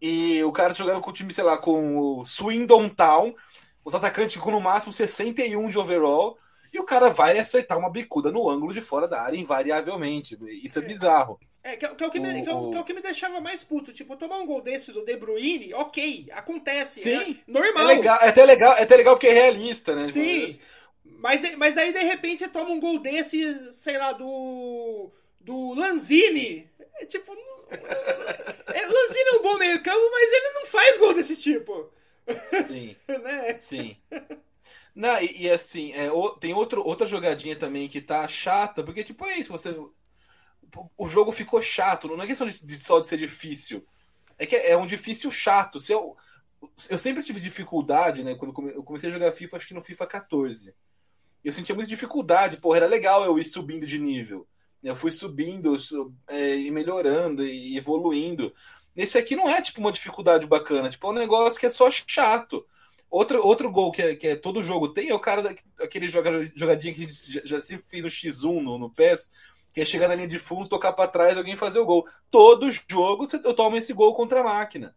E 0.00 0.42
o 0.44 0.52
cara 0.52 0.74
jogando 0.74 1.00
com 1.00 1.10
o 1.10 1.12
time, 1.12 1.32
sei 1.32 1.44
lá, 1.44 1.56
com 1.56 1.98
o 1.98 2.24
Swindon 2.24 2.88
Town, 2.88 3.34
os 3.84 3.94
atacantes 3.94 4.36
com 4.36 4.50
no 4.50 4.60
máximo 4.60 4.92
61 4.92 5.68
de 5.70 5.78
overall, 5.78 6.36
e 6.76 6.78
o 6.78 6.84
cara 6.84 7.08
vai 7.08 7.38
acertar 7.38 7.78
uma 7.78 7.90
bicuda 7.90 8.30
no 8.30 8.48
ângulo 8.48 8.74
de 8.74 8.82
fora 8.82 9.08
da 9.08 9.22
área, 9.22 9.38
invariavelmente. 9.38 10.38
Isso 10.62 10.78
é 10.78 10.82
bizarro. 10.82 11.40
É, 11.62 11.74
que, 11.74 11.84
é 11.84 11.88
que, 11.94 12.04
é 12.04 12.06
o 12.06 12.10
que, 12.10 12.20
me, 12.20 12.42
que, 12.42 12.48
é 12.48 12.54
o, 12.54 12.70
que, 12.70 12.76
é 12.76 12.80
o 12.80 12.84
que 12.84 12.94
me 12.94 13.00
deixava 13.00 13.40
mais 13.40 13.64
puto. 13.64 13.92
Tipo, 13.92 14.16
tomar 14.16 14.36
um 14.36 14.46
gol 14.46 14.60
desse 14.60 14.92
do 14.92 15.04
De 15.04 15.16
Bruyne, 15.16 15.72
ok, 15.74 16.28
acontece. 16.32 17.00
Sim. 17.00 17.38
É 17.48 17.50
normal. 17.50 17.90
É, 17.90 17.94
legal, 17.94 18.18
é, 18.20 18.28
até 18.28 18.44
legal, 18.44 18.76
é 18.76 18.82
até 18.82 18.96
legal 18.96 19.16
porque 19.16 19.26
é 19.26 19.32
realista, 19.32 19.96
né? 19.96 20.12
Sim. 20.12 20.58
Mas, 21.04 21.56
mas 21.56 21.78
aí, 21.78 21.92
de 21.92 22.02
repente, 22.02 22.38
você 22.38 22.48
toma 22.48 22.70
um 22.70 22.78
gol 22.78 22.98
desse, 22.98 23.72
sei 23.72 23.96
lá, 23.96 24.12
do. 24.12 25.10
do 25.40 25.72
Lanzini. 25.72 26.70
É, 27.00 27.06
tipo. 27.06 27.32
é, 27.32 28.86
Lanzini 28.86 29.28
é 29.28 29.38
um 29.38 29.42
bom 29.42 29.56
meio-campo, 29.56 30.10
mas 30.12 30.32
ele 30.32 30.50
não 30.52 30.66
faz 30.66 30.98
gol 30.98 31.14
desse 31.14 31.36
tipo. 31.36 31.90
Sim. 32.64 32.94
né? 33.08 33.56
Sim. 33.56 33.96
Não, 34.96 35.20
e, 35.20 35.42
e 35.42 35.50
assim, 35.50 35.92
é, 35.92 36.10
o, 36.10 36.30
tem 36.30 36.54
outro, 36.54 36.82
outra 36.82 37.06
jogadinha 37.06 37.54
também 37.54 37.88
que 37.88 38.00
tá 38.00 38.26
chata, 38.26 38.82
porque, 38.82 39.04
tipo, 39.04 39.24
é 39.26 39.38
isso, 39.38 39.52
você 39.52 39.72
o 40.96 41.08
jogo 41.08 41.32
ficou 41.32 41.60
chato. 41.60 42.08
Não 42.08 42.24
é 42.24 42.26
questão 42.26 42.46
de, 42.46 42.64
de, 42.64 42.76
só 42.78 42.98
de 42.98 43.06
ser 43.06 43.18
difícil. 43.18 43.86
É 44.38 44.46
que 44.46 44.56
é 44.56 44.76
um 44.76 44.86
difícil 44.86 45.30
chato. 45.30 45.80
Se 45.80 45.92
eu, 45.92 46.16
eu 46.90 46.98
sempre 46.98 47.22
tive 47.22 47.40
dificuldade, 47.40 48.22
né? 48.22 48.34
Quando 48.34 48.70
eu 48.70 48.82
comecei 48.82 49.08
a 49.08 49.12
jogar 49.12 49.32
FIFA, 49.32 49.56
acho 49.56 49.68
que 49.68 49.74
no 49.74 49.82
FIFA 49.82 50.06
14. 50.06 50.74
Eu 51.44 51.52
sentia 51.52 51.74
muita 51.74 51.88
dificuldade. 51.88 52.58
Porra, 52.58 52.78
era 52.78 52.86
legal 52.86 53.24
eu 53.24 53.38
ir 53.38 53.44
subindo 53.44 53.86
de 53.86 53.98
nível. 53.98 54.46
Eu 54.82 54.96
fui 54.96 55.10
subindo 55.10 55.76
é, 56.28 56.56
e 56.56 56.70
melhorando 56.70 57.44
e 57.44 57.76
evoluindo. 57.76 58.54
Nesse 58.94 59.18
aqui 59.18 59.34
não 59.36 59.48
é 59.48 59.60
tipo 59.60 59.80
uma 59.80 59.92
dificuldade 59.92 60.46
bacana. 60.46 60.90
Tipo, 60.90 61.06
é 61.06 61.10
um 61.10 61.14
negócio 61.14 61.58
que 61.58 61.66
é 61.66 61.70
só 61.70 61.90
chato. 61.90 62.66
Outro, 63.10 63.44
outro 63.46 63.70
gol 63.70 63.92
que, 63.92 64.02
é, 64.02 64.14
que 64.16 64.26
é 64.28 64.36
todo 64.36 64.62
jogo 64.62 64.88
tem 64.88 65.10
é 65.10 65.14
o 65.14 65.20
cara, 65.20 65.54
aquele 65.80 66.08
jogadinha 66.08 66.92
que 66.92 67.08
já, 67.44 67.60
sempre 67.60 67.86
fez 67.88 68.04
o 68.04 68.08
X1 68.08 68.62
no, 68.62 68.78
no 68.78 68.90
PES 68.90 69.30
que 69.72 69.82
é 69.82 69.84
chegar 69.84 70.08
na 70.08 70.14
linha 70.14 70.26
de 70.26 70.38
fundo, 70.38 70.70
tocar 70.70 70.94
para 70.94 71.06
trás, 71.06 71.36
alguém 71.36 71.54
fazer 71.54 71.78
o 71.78 71.84
gol. 71.84 72.08
Todo 72.30 72.70
jogo 72.88 73.26
eu 73.44 73.52
tomo 73.52 73.76
esse 73.76 73.92
gol 73.92 74.14
contra 74.14 74.40
a 74.40 74.44
máquina. 74.44 74.96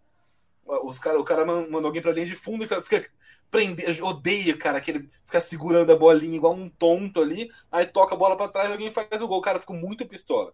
Os 0.66 0.98
cara, 0.98 1.20
o 1.20 1.24
cara 1.24 1.44
manda 1.44 1.86
alguém 1.86 2.02
pra 2.02 2.14
linha 2.14 2.26
de 2.26 2.36
fundo 2.36 2.64
e 2.64 2.66
fica, 2.66 2.82
fica 2.82 3.10
prender, 3.52 4.02
odeia, 4.02 4.56
cara, 4.56 4.80
que 4.80 4.92
ele 4.92 5.10
fica 5.26 5.42
segurando 5.42 5.92
a 5.92 5.98
bolinha 5.98 6.38
igual 6.38 6.54
um 6.54 6.70
tonto 6.70 7.22
ali, 7.22 7.52
aí 7.70 7.86
toca 7.86 8.16
a 8.16 8.18
bola 8.18 8.38
para 8.38 8.48
trás, 8.48 8.72
alguém 8.72 8.90
faz 8.94 9.22
o 9.22 9.28
gol. 9.28 9.42
Cara, 9.42 9.60
fica 9.60 9.74
muito 9.74 10.08
pistola. 10.08 10.54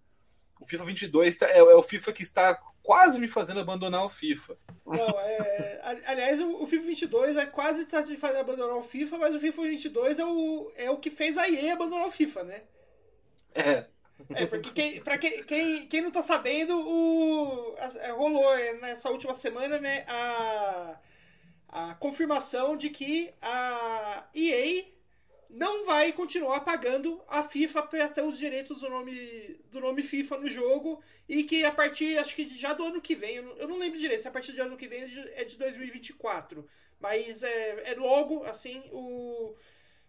O 0.60 0.66
FIFA 0.66 0.86
22 0.86 1.38
tá, 1.38 1.50
é, 1.50 1.58
é, 1.58 1.76
o 1.76 1.84
FIFA 1.84 2.14
que 2.14 2.24
está 2.24 2.56
quase 2.82 3.20
me 3.20 3.28
fazendo 3.28 3.60
abandonar 3.60 4.06
o 4.06 4.10
FIFA. 4.10 4.58
Não, 4.86 5.20
é, 5.20 6.02
aliás, 6.06 6.40
o 6.42 6.66
FIFA 6.66 6.86
22 6.86 7.38
é 7.38 7.46
quase 7.46 7.82
está 7.82 8.02
de 8.02 8.16
fazer 8.16 8.38
abandonar 8.38 8.78
o 8.78 8.84
FIFA, 8.84 9.18
mas 9.18 9.36
o 9.36 9.40
FIFA 9.40 9.62
22 9.64 10.20
é 10.20 10.26
o, 10.26 10.72
é 10.76 10.90
o 10.90 10.98
que 10.98 11.10
fez 11.10 11.38
a 11.38 11.50
EA 11.50 11.74
abandonar 11.74 12.08
o 12.08 12.12
FIFA, 12.12 12.44
né? 12.44 12.62
É. 13.54 13.86
É, 14.34 14.46
porque 14.46 14.72
quem, 14.72 15.02
pra 15.02 15.18
quem, 15.18 15.44
quem, 15.44 15.88
quem 15.88 16.02
não 16.02 16.10
tá 16.10 16.22
sabendo, 16.22 16.78
o, 16.78 17.76
a, 17.78 18.12
rolou 18.14 18.56
nessa 18.80 19.10
última 19.10 19.34
semana 19.34 19.78
né, 19.78 20.06
a, 20.08 20.98
a 21.68 21.96
confirmação 21.96 22.78
de 22.78 22.90
que 22.90 23.34
a 23.42 24.26
EA 24.34 24.86
não 25.56 25.86
vai 25.86 26.12
continuar 26.12 26.60
pagando 26.62 27.22
a 27.28 27.42
FIFA 27.44 27.84
ter 28.14 28.24
os 28.24 28.38
direitos 28.38 28.80
do 28.80 28.90
nome, 28.90 29.60
do 29.72 29.80
nome 29.80 30.04
FIFA 30.04 30.38
no 30.38 30.48
jogo 30.48 31.02
e 31.28 31.44
que 31.44 31.64
a 31.64 31.72
partir, 31.72 32.18
acho 32.18 32.36
que 32.36 32.58
já 32.58 32.74
do 32.74 32.84
ano 32.84 33.02
que 33.02 33.16
vem, 33.16 33.38
eu 33.38 33.68
não, 33.68 33.78
lembro 33.78 33.98
direito, 33.98 34.22
se 34.22 34.28
a 34.28 34.32
partir 34.32 34.52
do 34.52 34.62
ano 34.62 34.78
que 34.78 34.88
vem 34.88 35.04
é 35.34 35.46
de 35.46 35.58
2024, 35.58 36.60
é 36.60 36.64
mas 37.00 37.42
é, 37.42 37.92
é 37.92 37.96
logo, 37.96 38.44
assim, 38.44 38.84
o 38.92 39.56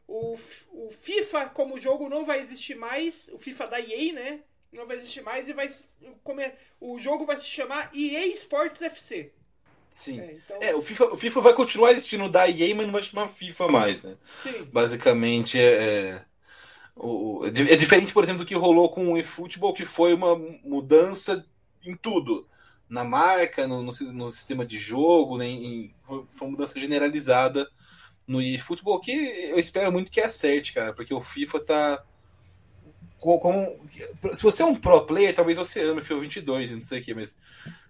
o, 0.08 0.38
o 0.70 0.90
FIFA 0.90 1.48
como 1.48 1.80
jogo 1.80 2.08
não 2.08 2.24
vai 2.24 2.38
existir 2.38 2.74
mais, 2.74 3.28
o 3.32 3.38
FIFA 3.38 3.66
da 3.66 3.80
EA, 3.80 4.12
né? 4.12 4.40
Não 4.72 4.86
vai 4.86 4.96
existir 4.96 5.22
mais 5.22 5.48
e 5.48 5.52
vai 5.52 5.68
comer, 6.22 6.54
o 6.80 6.98
jogo 6.98 7.24
vai 7.24 7.36
se 7.36 7.46
chamar 7.46 7.90
EA 7.94 8.26
Sports 8.28 8.82
FC. 8.82 9.32
Sim. 9.96 10.20
É, 10.20 10.32
então... 10.34 10.56
é, 10.60 10.74
o, 10.74 10.82
FIFA, 10.82 11.06
o 11.06 11.16
FIFA 11.16 11.40
vai 11.40 11.54
continuar 11.54 11.90
existindo 11.90 12.28
da 12.28 12.46
EA, 12.46 12.74
mas 12.74 12.84
não 12.84 12.92
vai 12.92 13.02
chamar 13.02 13.28
FIFA 13.28 13.68
mais, 13.68 14.02
né? 14.02 14.14
Sim. 14.42 14.68
Basicamente 14.70 15.58
é. 15.58 15.62
é 15.64 16.24
o, 16.94 17.46
é 17.46 17.76
diferente, 17.76 18.12
por 18.12 18.22
exemplo, 18.22 18.44
do 18.44 18.46
que 18.46 18.54
rolou 18.54 18.90
com 18.90 19.10
o 19.10 19.16
eFootball, 19.16 19.72
que 19.72 19.86
foi 19.86 20.12
uma 20.12 20.36
mudança 20.62 21.46
em 21.82 21.96
tudo. 21.96 22.46
Na 22.90 23.04
marca, 23.04 23.66
no, 23.66 23.82
no, 23.82 23.92
no 24.12 24.30
sistema 24.30 24.66
de 24.66 24.78
jogo, 24.78 25.38
né, 25.38 25.46
em, 25.46 25.94
foi 26.06 26.26
uma 26.42 26.50
mudança 26.50 26.78
generalizada 26.78 27.66
no 28.26 28.42
eFootball, 28.42 29.00
que 29.00 29.12
eu 29.12 29.58
espero 29.58 29.90
muito 29.90 30.12
que 30.12 30.20
acerte, 30.20 30.74
cara, 30.74 30.92
porque 30.92 31.14
o 31.14 31.22
FIFA 31.22 31.60
tá. 31.60 32.04
Como, 33.18 33.80
se 34.34 34.42
você 34.42 34.62
é 34.62 34.66
um 34.66 34.74
pro 34.74 35.06
player, 35.06 35.34
talvez 35.34 35.56
você 35.56 35.80
ame 35.80 36.00
o 36.00 36.04
FIFA 36.04 36.20
22, 36.20 36.70
não 36.72 36.82
sei 36.82 37.00
o 37.00 37.02
que, 37.02 37.14
mas 37.14 37.40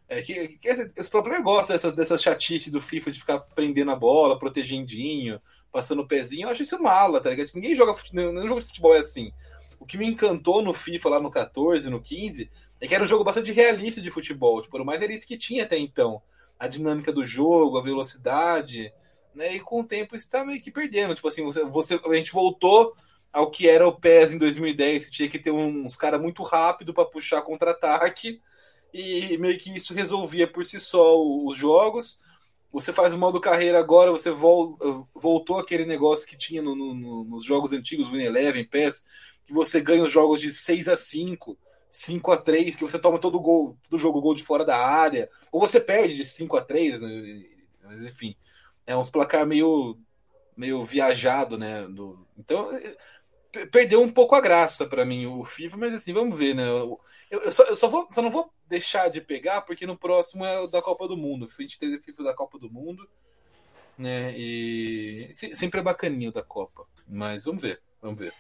é, 0.09 0.23
que, 0.23 0.49
que, 0.59 0.71
os 1.01 1.09
pro 1.09 1.23
players 1.23 1.43
gostam 1.43 1.75
dessas, 1.75 1.95
dessas 1.95 2.23
chatices 2.23 2.71
do 2.71 2.81
FIFA 2.81 3.11
de 3.11 3.21
ficar 3.21 3.41
prendendo 3.41 3.91
a 3.91 3.97
bola, 3.97 4.39
protegendinho, 4.39 5.41
passando 5.73 6.03
o 6.03 6.07
pezinho. 6.07 6.47
Eu 6.47 6.51
acho 6.51 6.63
isso 6.63 6.81
mala, 6.81 7.21
tá 7.21 7.31
ligado? 7.31 7.51
Ninguém 7.55 7.75
joga 7.75 7.95
futebol, 7.95 8.33
nenhum 8.33 8.49
jogo 8.49 8.61
de 8.61 8.67
futebol 8.67 8.95
é 8.95 9.01
assim. 9.01 9.33
O 9.81 9.85
que 9.85 9.99
me 9.99 10.07
encantou 10.07 10.63
no 10.63 10.73
FIFA 10.73 11.09
lá 11.11 11.21
no 11.21 11.31
14, 11.31 11.91
no 11.91 12.01
15, 12.01 12.51
é 12.81 12.87
que 12.87 12.95
era 12.95 13.03
um 13.03 13.07
jogo 13.07 13.25
bastante 13.25 13.51
realista 13.51 14.01
de 14.01 14.11
futebol. 14.11 14.63
Tipo, 14.63 14.77
era 14.77 14.83
o 14.83 14.87
mais 14.87 15.01
realista 15.01 15.27
que 15.27 15.37
tinha 15.37 15.65
até 15.65 15.77
então. 15.77 16.23
A 16.59 16.69
dinâmica 16.69 17.13
do 17.13 17.27
jogo, 17.27 17.77
a 17.77 17.83
velocidade, 17.83 18.93
né? 19.35 19.57
E 19.57 19.61
com 19.61 19.81
o 19.81 19.85
tempo 19.85 20.15
isso 20.15 20.31
tá 20.31 20.45
meio 20.45 20.63
que 20.63 20.71
perdendo. 20.71 21.15
Tipo 21.15 21.29
assim, 21.29 21.45
você, 21.45 21.65
você, 21.65 22.01
a 22.03 22.15
gente 22.15 22.33
voltou 22.33 22.95
ao 23.33 23.51
que 23.51 23.69
era 23.69 23.87
o 23.87 23.93
PES 23.93 24.35
em 24.35 24.39
2010. 24.39 25.05
Você 25.05 25.11
tinha 25.11 25.29
que 25.29 25.39
ter 25.39 25.51
uns 25.51 25.97
caras 25.97 26.21
muito 26.21 26.43
rápido 26.45 26.95
para 26.95 27.05
puxar 27.05 27.43
contra-ataque 27.43 28.41
e 28.93 29.37
meio 29.39 29.59
que 29.59 29.77
isso 29.77 29.95
resolvia 29.95 30.47
por 30.47 30.65
si 30.65 30.81
só 30.81 31.17
os 31.21 31.57
jogos. 31.57 32.23
Você 32.73 32.93
faz 32.93 33.15
o 33.15 33.19
modo 33.19 33.41
carreira 33.41 33.79
agora, 33.79 34.11
você 34.11 34.31
vol, 34.31 34.79
voltou 35.15 35.59
aquele 35.59 35.87
negócio 35.87 36.27
que 36.27 36.37
tinha 36.37 36.61
no, 36.61 36.75
no, 36.75 37.25
nos 37.25 37.45
jogos 37.45 37.73
antigos, 37.73 38.09
Win 38.09 38.25
Eleven, 38.25 38.65
PES, 38.65 39.05
que 39.47 39.53
você 39.53 39.81
ganha 39.81 40.05
os 40.05 40.13
jogos 40.13 40.41
de 40.41 40.53
6 40.53 40.89
a 40.89 40.97
5 40.97 41.57
5 41.89 42.31
a 42.31 42.37
3 42.37 42.77
que 42.77 42.85
você 42.85 42.99
toma 42.99 43.19
todo 43.19 43.41
gol, 43.41 43.79
todo 43.89 43.99
jogo 43.99 44.21
gol 44.21 44.35
de 44.35 44.43
fora 44.43 44.67
da 44.67 44.77
área, 44.77 45.31
ou 45.51 45.59
você 45.59 45.81
perde 45.81 46.15
de 46.15 46.27
5 46.27 46.55
a 46.55 46.61
3 46.61 47.01
né? 47.01 47.43
mas 47.83 48.03
enfim, 48.03 48.37
é 48.87 48.95
uns 48.95 49.11
placar 49.11 49.47
meio 49.47 49.99
meio 50.55 50.85
viajado, 50.85 51.59
né? 51.59 51.87
Do, 51.87 52.27
então, 52.39 52.71
perdeu 53.71 54.03
um 54.03 54.11
pouco 54.11 54.35
a 54.35 54.41
graça 54.41 54.87
para 54.87 55.05
mim 55.05 55.27
o 55.27 55.45
FIFA, 55.45 55.77
mas 55.77 55.95
assim, 55.95 56.13
vamos 56.13 56.37
ver, 56.37 56.55
né? 56.55 56.69
Eu, 56.69 57.01
eu, 57.31 57.53
só, 57.53 57.65
eu 57.65 57.77
só, 57.77 57.89
vou, 57.89 58.07
só 58.11 58.21
não 58.21 58.31
vou 58.31 58.53
deixar 58.69 59.09
de 59.09 59.21
pegar, 59.21 59.63
porque 59.63 59.87
no 59.87 59.97
próximo 59.97 60.45
é 60.45 60.61
o 60.61 60.67
da 60.67 60.83
Copa 60.83 61.09
do 61.09 61.17
Mundo. 61.17 61.49
23 61.57 61.95
é 61.95 61.99
FIFA 61.99 62.25
da 62.25 62.35
Copa 62.35 62.59
do 62.59 62.71
Mundo, 62.71 63.09
né? 63.97 64.35
E 64.37 65.31
sempre 65.33 65.81
é 65.81 65.83
bacaninho 65.83 66.33
da 66.33 66.43
Copa, 66.43 66.87
mas 67.09 67.45
vamos 67.45 67.63
ver, 67.63 67.81
vamos 68.01 68.19
ver. 68.19 68.33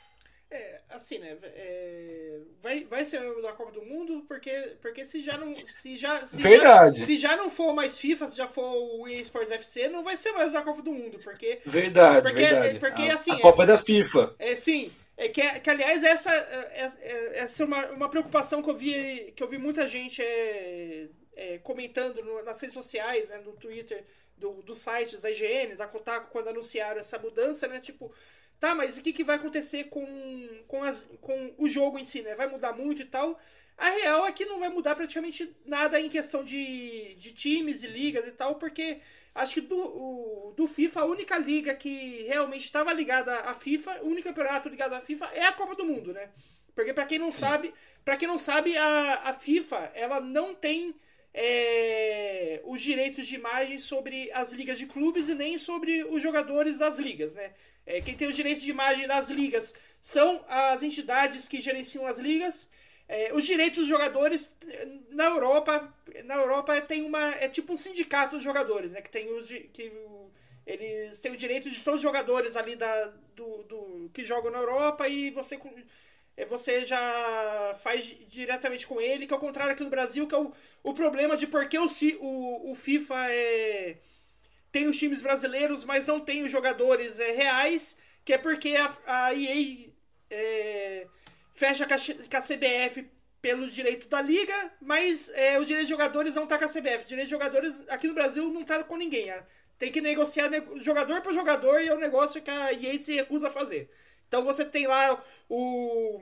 É, 0.48 0.80
assim, 0.90 1.18
né? 1.18 1.36
É, 1.42 2.38
vai, 2.62 2.84
vai 2.84 3.04
ser 3.04 3.20
o 3.20 3.42
da 3.42 3.52
Copa 3.52 3.72
do 3.72 3.82
Mundo, 3.84 4.24
porque, 4.28 4.76
porque 4.80 5.04
se 5.04 5.22
já 5.22 5.36
não. 5.36 5.54
Se 5.54 5.98
já, 5.98 6.24
se 6.24 6.36
Verdade. 6.36 7.00
Já, 7.00 7.06
se 7.06 7.18
já 7.18 7.36
não 7.36 7.50
for 7.50 7.74
mais 7.74 7.98
FIFA, 7.98 8.28
se 8.28 8.36
já 8.36 8.46
for 8.46 9.00
o 9.00 9.08
eSports 9.08 9.50
FC, 9.50 9.88
não 9.88 10.04
vai 10.04 10.16
ser 10.16 10.32
mais 10.32 10.52
da 10.52 10.62
Copa 10.62 10.82
do 10.82 10.92
Mundo. 10.92 11.18
Porque. 11.22 11.60
Verdade, 11.66 12.22
porque, 12.22 12.42
verdade. 12.42 12.78
Porque, 12.78 13.02
a, 13.02 13.14
assim, 13.14 13.32
a 13.32 13.40
Copa 13.40 13.64
é 13.64 13.66
da 13.66 13.78
FIFA. 13.78 14.34
É, 14.38 14.54
sim. 14.54 14.92
É 15.16 15.28
que, 15.28 15.60
que 15.60 15.70
aliás, 15.70 16.04
essa, 16.04 16.30
é, 16.30 16.92
é, 17.00 17.38
essa 17.38 17.62
é 17.62 17.66
uma, 17.66 17.86
uma 17.90 18.08
preocupação 18.10 18.62
que 18.62 18.68
eu 18.68 18.76
vi, 18.76 19.32
que 19.32 19.42
eu 19.42 19.48
vi 19.48 19.56
muita 19.56 19.88
gente 19.88 20.20
é, 20.22 21.08
é, 21.34 21.58
comentando 21.58 22.22
nas 22.42 22.60
redes 22.60 22.74
sociais, 22.74 23.28
né, 23.30 23.38
no 23.38 23.52
Twitter, 23.56 24.04
do, 24.36 24.62
dos 24.62 24.78
sites 24.78 25.22
da 25.22 25.30
IGN, 25.30 25.74
da 25.74 25.86
Kotaku, 25.86 26.30
quando 26.30 26.48
anunciaram 26.48 27.00
essa 27.00 27.18
mudança, 27.18 27.66
né? 27.66 27.80
Tipo, 27.80 28.12
tá, 28.60 28.74
mas 28.74 28.98
o 28.98 29.02
que, 29.02 29.12
que 29.12 29.24
vai 29.24 29.36
acontecer 29.36 29.84
com, 29.84 30.06
com, 30.68 30.82
as, 30.82 31.00
com 31.22 31.54
o 31.56 31.68
jogo 31.68 31.98
em 31.98 32.04
si, 32.04 32.20
né? 32.22 32.34
Vai 32.34 32.46
mudar 32.46 32.72
muito 32.72 33.00
e 33.00 33.06
tal. 33.06 33.38
A 33.76 33.90
real 33.90 34.26
é 34.26 34.32
que 34.32 34.46
não 34.46 34.58
vai 34.58 34.68
mudar 34.68 34.94
praticamente 34.94 35.54
nada 35.64 36.00
em 36.00 36.08
questão 36.08 36.42
de, 36.42 37.14
de 37.16 37.32
times 37.32 37.82
e 37.82 37.86
ligas 37.86 38.26
e 38.26 38.32
tal, 38.32 38.54
porque 38.56 39.00
Acho 39.36 39.52
que 39.52 39.60
do, 39.60 39.76
o, 39.76 40.54
do 40.56 40.66
FIFA, 40.66 41.02
a 41.02 41.04
única 41.04 41.36
liga 41.36 41.74
que 41.74 42.22
realmente 42.22 42.64
estava 42.64 42.90
ligada 42.90 43.40
à 43.40 43.52
FIFA, 43.52 44.00
o 44.00 44.06
único 44.06 44.28
campeonato 44.28 44.70
ligado 44.70 44.94
à 44.94 45.00
FIFA 45.00 45.26
é 45.34 45.44
a 45.44 45.52
Copa 45.52 45.74
do 45.74 45.84
Mundo, 45.84 46.10
né? 46.10 46.30
Porque 46.74 46.94
para 46.94 47.04
quem 47.04 47.18
não 47.18 47.30
Sim. 47.30 47.40
sabe, 47.40 47.74
para 48.02 48.16
quem 48.16 48.26
não 48.26 48.38
sabe, 48.38 48.74
a, 48.78 49.20
a 49.24 49.32
FIFA, 49.34 49.90
ela 49.94 50.20
não 50.20 50.54
tem 50.54 50.94
é, 51.34 52.62
os 52.64 52.80
direitos 52.80 53.26
de 53.26 53.34
imagem 53.34 53.78
sobre 53.78 54.32
as 54.32 54.52
ligas 54.52 54.78
de 54.78 54.86
clubes 54.86 55.28
e 55.28 55.34
nem 55.34 55.58
sobre 55.58 56.02
os 56.04 56.22
jogadores 56.22 56.78
das 56.78 56.98
ligas, 56.98 57.34
né? 57.34 57.52
É, 57.84 58.00
quem 58.00 58.16
tem 58.16 58.28
os 58.28 58.34
direitos 58.34 58.62
de 58.62 58.70
imagem 58.70 59.06
das 59.06 59.28
ligas 59.28 59.74
são 60.00 60.42
as 60.48 60.82
entidades 60.82 61.46
que 61.46 61.60
gerenciam 61.60 62.06
as 62.06 62.18
ligas 62.18 62.70
é, 63.08 63.32
os 63.32 63.44
direitos 63.44 63.80
dos 63.80 63.88
jogadores 63.88 64.54
na 65.10 65.26
Europa, 65.26 65.94
na 66.24 66.34
Europa 66.36 66.80
tem 66.80 67.02
uma 67.02 67.30
é 67.36 67.48
tipo 67.48 67.72
um 67.72 67.78
sindicato 67.78 68.36
dos 68.36 68.44
jogadores, 68.44 68.92
né? 68.92 69.00
Que 69.00 69.10
tem 69.10 69.32
os 69.32 69.46
que 69.46 69.92
eles 70.66 71.20
têm 71.20 71.32
o 71.32 71.36
direito 71.36 71.70
de 71.70 71.80
todos 71.82 71.98
os 71.98 72.02
jogadores 72.02 72.56
ali 72.56 72.74
da 72.74 73.12
do, 73.34 73.62
do 73.64 74.10
que 74.12 74.24
jogam 74.24 74.50
na 74.50 74.58
Europa 74.58 75.08
e 75.08 75.30
você 75.30 75.56
é, 76.36 76.44
você 76.44 76.84
já 76.84 77.74
faz 77.82 78.04
diretamente 78.28 78.86
com 78.86 79.00
ele, 79.00 79.26
que 79.26 79.32
é 79.32 79.36
o 79.36 79.40
contrário 79.40 79.72
aqui 79.72 79.84
no 79.84 79.90
Brasil, 79.90 80.26
que 80.26 80.34
é 80.34 80.38
o, 80.38 80.52
o 80.82 80.92
problema 80.92 81.36
de 81.36 81.46
porque 81.46 81.78
o, 81.78 81.86
o, 82.20 82.72
o 82.72 82.74
FIFA 82.74 83.30
é, 83.30 83.96
tem 84.70 84.88
os 84.88 84.98
times 84.98 85.20
brasileiros, 85.20 85.84
mas 85.84 86.06
não 86.06 86.20
tem 86.20 86.44
os 86.44 86.52
jogadores 86.52 87.18
é, 87.18 87.30
reais, 87.32 87.96
que 88.24 88.32
é 88.34 88.38
porque 88.38 88.76
a, 88.76 88.98
a 89.06 89.34
EA 89.34 89.90
é, 90.30 91.06
fecha 91.56 91.86
com 91.86 92.36
a 92.36 92.40
CBF 92.40 93.10
pelo 93.40 93.68
direito 93.68 94.08
da 94.08 94.20
liga, 94.20 94.72
mas 94.80 95.30
é, 95.30 95.58
o 95.58 95.64
direito 95.64 95.86
de 95.86 95.90
jogadores 95.90 96.34
não 96.34 96.46
tá 96.46 96.58
com 96.58 96.64
a 96.64 96.68
CBF. 96.68 97.04
O 97.04 97.08
direito 97.08 97.26
de 97.26 97.30
jogadores 97.30 97.82
aqui 97.88 98.06
no 98.06 98.14
Brasil 98.14 98.52
não 98.52 98.62
tá 98.62 98.84
com 98.84 98.96
ninguém. 98.96 99.30
É. 99.30 99.42
Tem 99.78 99.90
que 99.90 100.00
negociar 100.00 100.50
jogador 100.80 101.22
por 101.22 101.34
jogador 101.34 101.80
e 101.80 101.88
é 101.88 101.94
um 101.94 101.98
negócio 101.98 102.40
que 102.42 102.50
a 102.50 102.72
EA 102.72 102.98
se 102.98 103.14
recusa 103.14 103.48
a 103.48 103.50
fazer. 103.50 103.90
Então 104.28 104.44
você 104.44 104.64
tem 104.64 104.86
lá 104.86 105.22
o, 105.48 106.20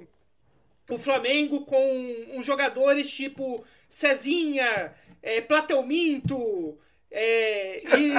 o 0.89 0.99
Flamengo 0.99 1.65
com 1.65 2.27
uns 2.33 2.47
jogadores 2.47 3.11
tipo 3.11 3.65
Cezinha, 3.89 4.95
é, 5.23 5.41
Platelminto, 5.41 6.79
é, 7.17 7.81
e, 7.97 8.13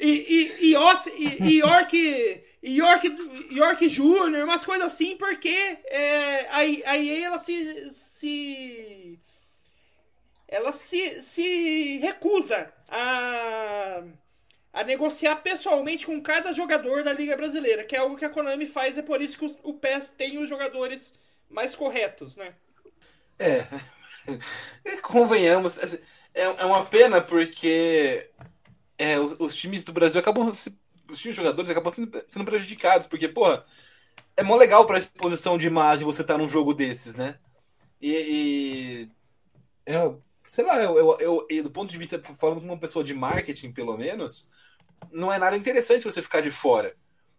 e, 0.00 0.30
e, 0.30 0.72
e, 0.72 1.42
e, 1.42 1.58
York, 1.58 2.44
York, 2.62 3.16
York 3.50 3.88
Jr., 3.88 4.44
umas 4.44 4.64
coisas 4.64 4.86
assim, 4.86 5.16
porque 5.16 5.48
é, 5.86 6.46
a, 6.46 6.58
a 6.92 7.04
ela 7.04 7.38
se, 7.38 7.90
se 7.90 9.18
ela 10.46 10.72
se, 10.72 11.20
se 11.22 11.98
recusa 11.98 12.72
a, 12.88 14.04
a 14.72 14.84
negociar 14.84 15.34
pessoalmente 15.36 16.06
com 16.06 16.22
cada 16.22 16.52
jogador 16.52 17.02
da 17.02 17.12
Liga 17.12 17.36
Brasileira, 17.36 17.82
que 17.82 17.96
é 17.96 17.98
algo 17.98 18.16
que 18.16 18.24
a 18.24 18.30
Konami 18.30 18.66
faz, 18.66 18.96
é 18.96 19.02
por 19.02 19.20
isso 19.20 19.36
que 19.36 19.56
o 19.64 19.74
PES 19.74 20.12
tem 20.12 20.38
os 20.38 20.48
jogadores 20.48 21.12
mais 21.50 21.74
corretos, 21.74 22.36
né? 22.36 22.54
É, 23.40 23.64
convenhamos, 25.02 25.80
assim, 25.80 25.98
é, 26.34 26.42
é 26.42 26.64
uma 26.64 26.84
pena 26.84 27.20
porque 27.20 28.28
é, 28.98 29.18
os, 29.18 29.36
os, 29.38 29.56
times 29.56 29.84
do 29.84 29.92
Brasil 29.92 30.18
acabam. 30.20 30.48
os 30.48 31.20
times 31.20 31.36
jogadores 31.36 31.70
acabam 31.70 31.90
sendo, 31.90 32.24
sendo 32.26 32.44
prejudicados, 32.44 33.06
porque, 33.06 33.28
porra, 33.28 33.64
é 34.36 34.42
mó 34.42 34.56
legal 34.56 34.84
pra 34.86 34.98
exposição 34.98 35.56
de 35.56 35.66
imagem 35.66 36.04
você 36.04 36.22
estar 36.22 36.34
tá 36.34 36.38
num 36.38 36.48
jogo 36.48 36.74
desses, 36.74 37.14
né? 37.14 37.38
E. 38.00 39.08
e 39.86 39.92
é, 39.92 40.14
sei 40.48 40.64
lá, 40.64 40.80
eu, 40.82 41.18
eu, 41.20 41.46
eu, 41.48 41.62
do 41.62 41.70
ponto 41.70 41.90
de 41.90 41.98
vista, 41.98 42.20
falando 42.22 42.60
com 42.60 42.66
uma 42.66 42.78
pessoa 42.78 43.04
de 43.04 43.14
marketing, 43.14 43.72
pelo 43.72 43.96
menos, 43.96 44.48
não 45.12 45.32
é 45.32 45.38
nada 45.38 45.56
interessante 45.56 46.04
você 46.04 46.22
ficar 46.22 46.40
de 46.40 46.50
fora. 46.50 46.96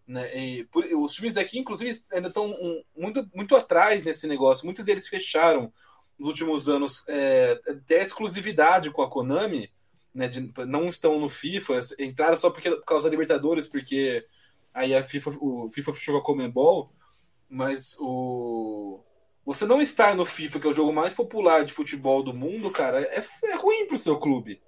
Né? 0.08 0.38
E 0.38 0.64
por, 0.66 0.86
os 0.86 1.14
times 1.14 1.34
daqui, 1.34 1.58
inclusive, 1.58 2.00
ainda 2.12 2.28
estão 2.28 2.52
um, 2.52 2.84
muito, 2.96 3.28
muito 3.34 3.56
atrás 3.56 4.04
nesse 4.04 4.28
negócio. 4.28 4.66
Muitos 4.66 4.86
deles 4.86 5.08
fecharam 5.08 5.72
nos 6.18 6.28
últimos 6.28 6.70
anos 6.70 7.06
é, 7.08 7.60
até 7.68 8.04
exclusividade 8.04 8.92
com 8.92 9.02
a 9.02 9.10
Konami, 9.10 9.72
né, 10.14 10.28
de, 10.28 10.52
não 10.66 10.88
estão 10.88 11.20
no 11.20 11.30
FIFA, 11.30 11.80
entraram 12.00 12.38
só 12.38 12.50
porque, 12.50 12.72
por 12.72 12.86
causa 12.86 13.04
da 13.06 13.12
Libertadores, 13.12 13.68
porque 13.68 14.26
aí 14.74 14.96
a 14.96 15.04
FIFA, 15.04 15.38
o 15.40 15.70
FIFA 15.70 15.94
fechou 15.94 16.14
com 16.16 16.20
a 16.20 16.24
Comembol, 16.24 16.94
mas 17.50 17.98
o 18.00 19.02
você 19.46 19.64
não 19.64 19.80
estar 19.80 20.16
no 20.16 20.26
FIFA, 20.26 20.60
que 20.60 20.66
é 20.66 20.70
o 20.72 20.74
jogo 20.74 20.92
mais 20.92 21.14
popular 21.14 21.64
de 21.64 21.72
futebol 21.72 22.24
do 22.24 22.34
mundo, 22.34 22.72
cara, 22.72 23.00
é, 23.00 23.24
é 23.44 23.56
ruim 23.56 23.86
pro 23.86 23.98
seu 23.98 24.18
clube. 24.18 24.60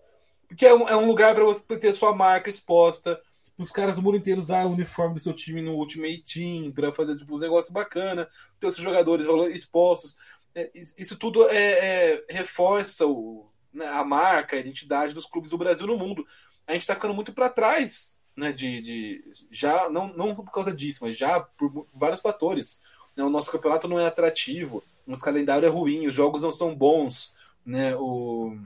Porque 0.47 0.65
é 0.67 0.73
um, 0.73 0.87
é 0.87 0.95
um 0.95 1.07
lugar 1.07 1.33
para 1.33 1.43
você 1.43 1.63
ter 1.79 1.91
sua 1.93 2.13
marca 2.13 2.47
exposta, 2.47 3.19
os 3.57 3.71
caras 3.71 3.95
do 3.95 4.03
mundo 4.03 4.17
inteiro 4.17 4.39
usar 4.39 4.65
o 4.65 4.71
uniforme 4.71 5.15
do 5.15 5.19
seu 5.19 5.33
time 5.33 5.63
no 5.63 5.73
Ultimate 5.73 6.23
Team 6.23 6.71
para 6.71 6.93
fazer 6.93 7.17
tipo, 7.17 7.35
um 7.35 7.39
negócios 7.39 7.73
bacana, 7.73 8.27
ter 8.59 8.67
os 8.67 8.75
seus 8.75 8.85
jogadores 8.85 9.25
expostos. 9.51 10.15
É, 10.57 10.71
isso 10.73 11.19
tudo 11.19 11.47
é, 11.49 12.15
é, 12.15 12.25
reforça 12.31 13.05
o, 13.05 13.45
né, 13.71 13.85
a 13.85 14.03
marca, 14.03 14.55
a 14.55 14.59
identidade 14.59 15.13
dos 15.13 15.27
clubes 15.27 15.51
do 15.51 15.57
Brasil 15.57 15.85
no 15.85 15.95
mundo. 15.95 16.25
A 16.65 16.73
gente 16.73 16.81
está 16.81 16.95
ficando 16.95 17.13
muito 17.13 17.31
para 17.31 17.47
trás, 17.47 18.19
né? 18.35 18.51
De, 18.51 18.81
de, 18.81 19.23
já 19.51 19.87
não, 19.87 20.07
não 20.07 20.33
por 20.33 20.51
causa 20.51 20.73
disso, 20.73 21.03
mas 21.03 21.15
já 21.15 21.39
por, 21.39 21.85
vários 21.93 22.21
fatores. 22.21 22.81
Né, 23.15 23.23
o 23.23 23.29
nosso 23.29 23.51
campeonato 23.51 23.87
não 23.87 23.99
é 23.99 24.07
atrativo, 24.07 24.83
o 25.05 25.11
nosso 25.11 25.23
calendário 25.23 25.67
é 25.67 25.69
ruim, 25.69 26.07
os 26.07 26.15
jogos 26.15 26.41
não 26.41 26.51
são 26.51 26.75
bons, 26.75 27.35
né? 27.63 27.95
O, 27.95 28.57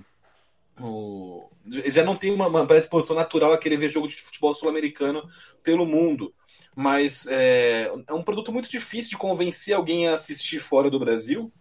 o, 0.80 1.50
já 1.88 2.06
não 2.06 2.16
tem 2.16 2.32
uma, 2.32 2.48
uma 2.48 2.66
predisposição 2.66 3.18
natural 3.18 3.52
a 3.52 3.58
querer 3.58 3.76
ver 3.76 3.90
jogo 3.90 4.08
de 4.08 4.16
futebol 4.16 4.54
sul-americano 4.54 5.28
pelo 5.62 5.86
mundo. 5.86 6.34
Mas 6.74 7.28
é, 7.28 7.92
é 8.08 8.14
um 8.14 8.24
produto 8.24 8.50
muito 8.50 8.70
difícil 8.70 9.10
de 9.10 9.18
convencer 9.18 9.74
alguém 9.74 10.08
a 10.08 10.14
assistir 10.14 10.60
fora 10.60 10.90
do 10.90 10.98
Brasil. 10.98 11.52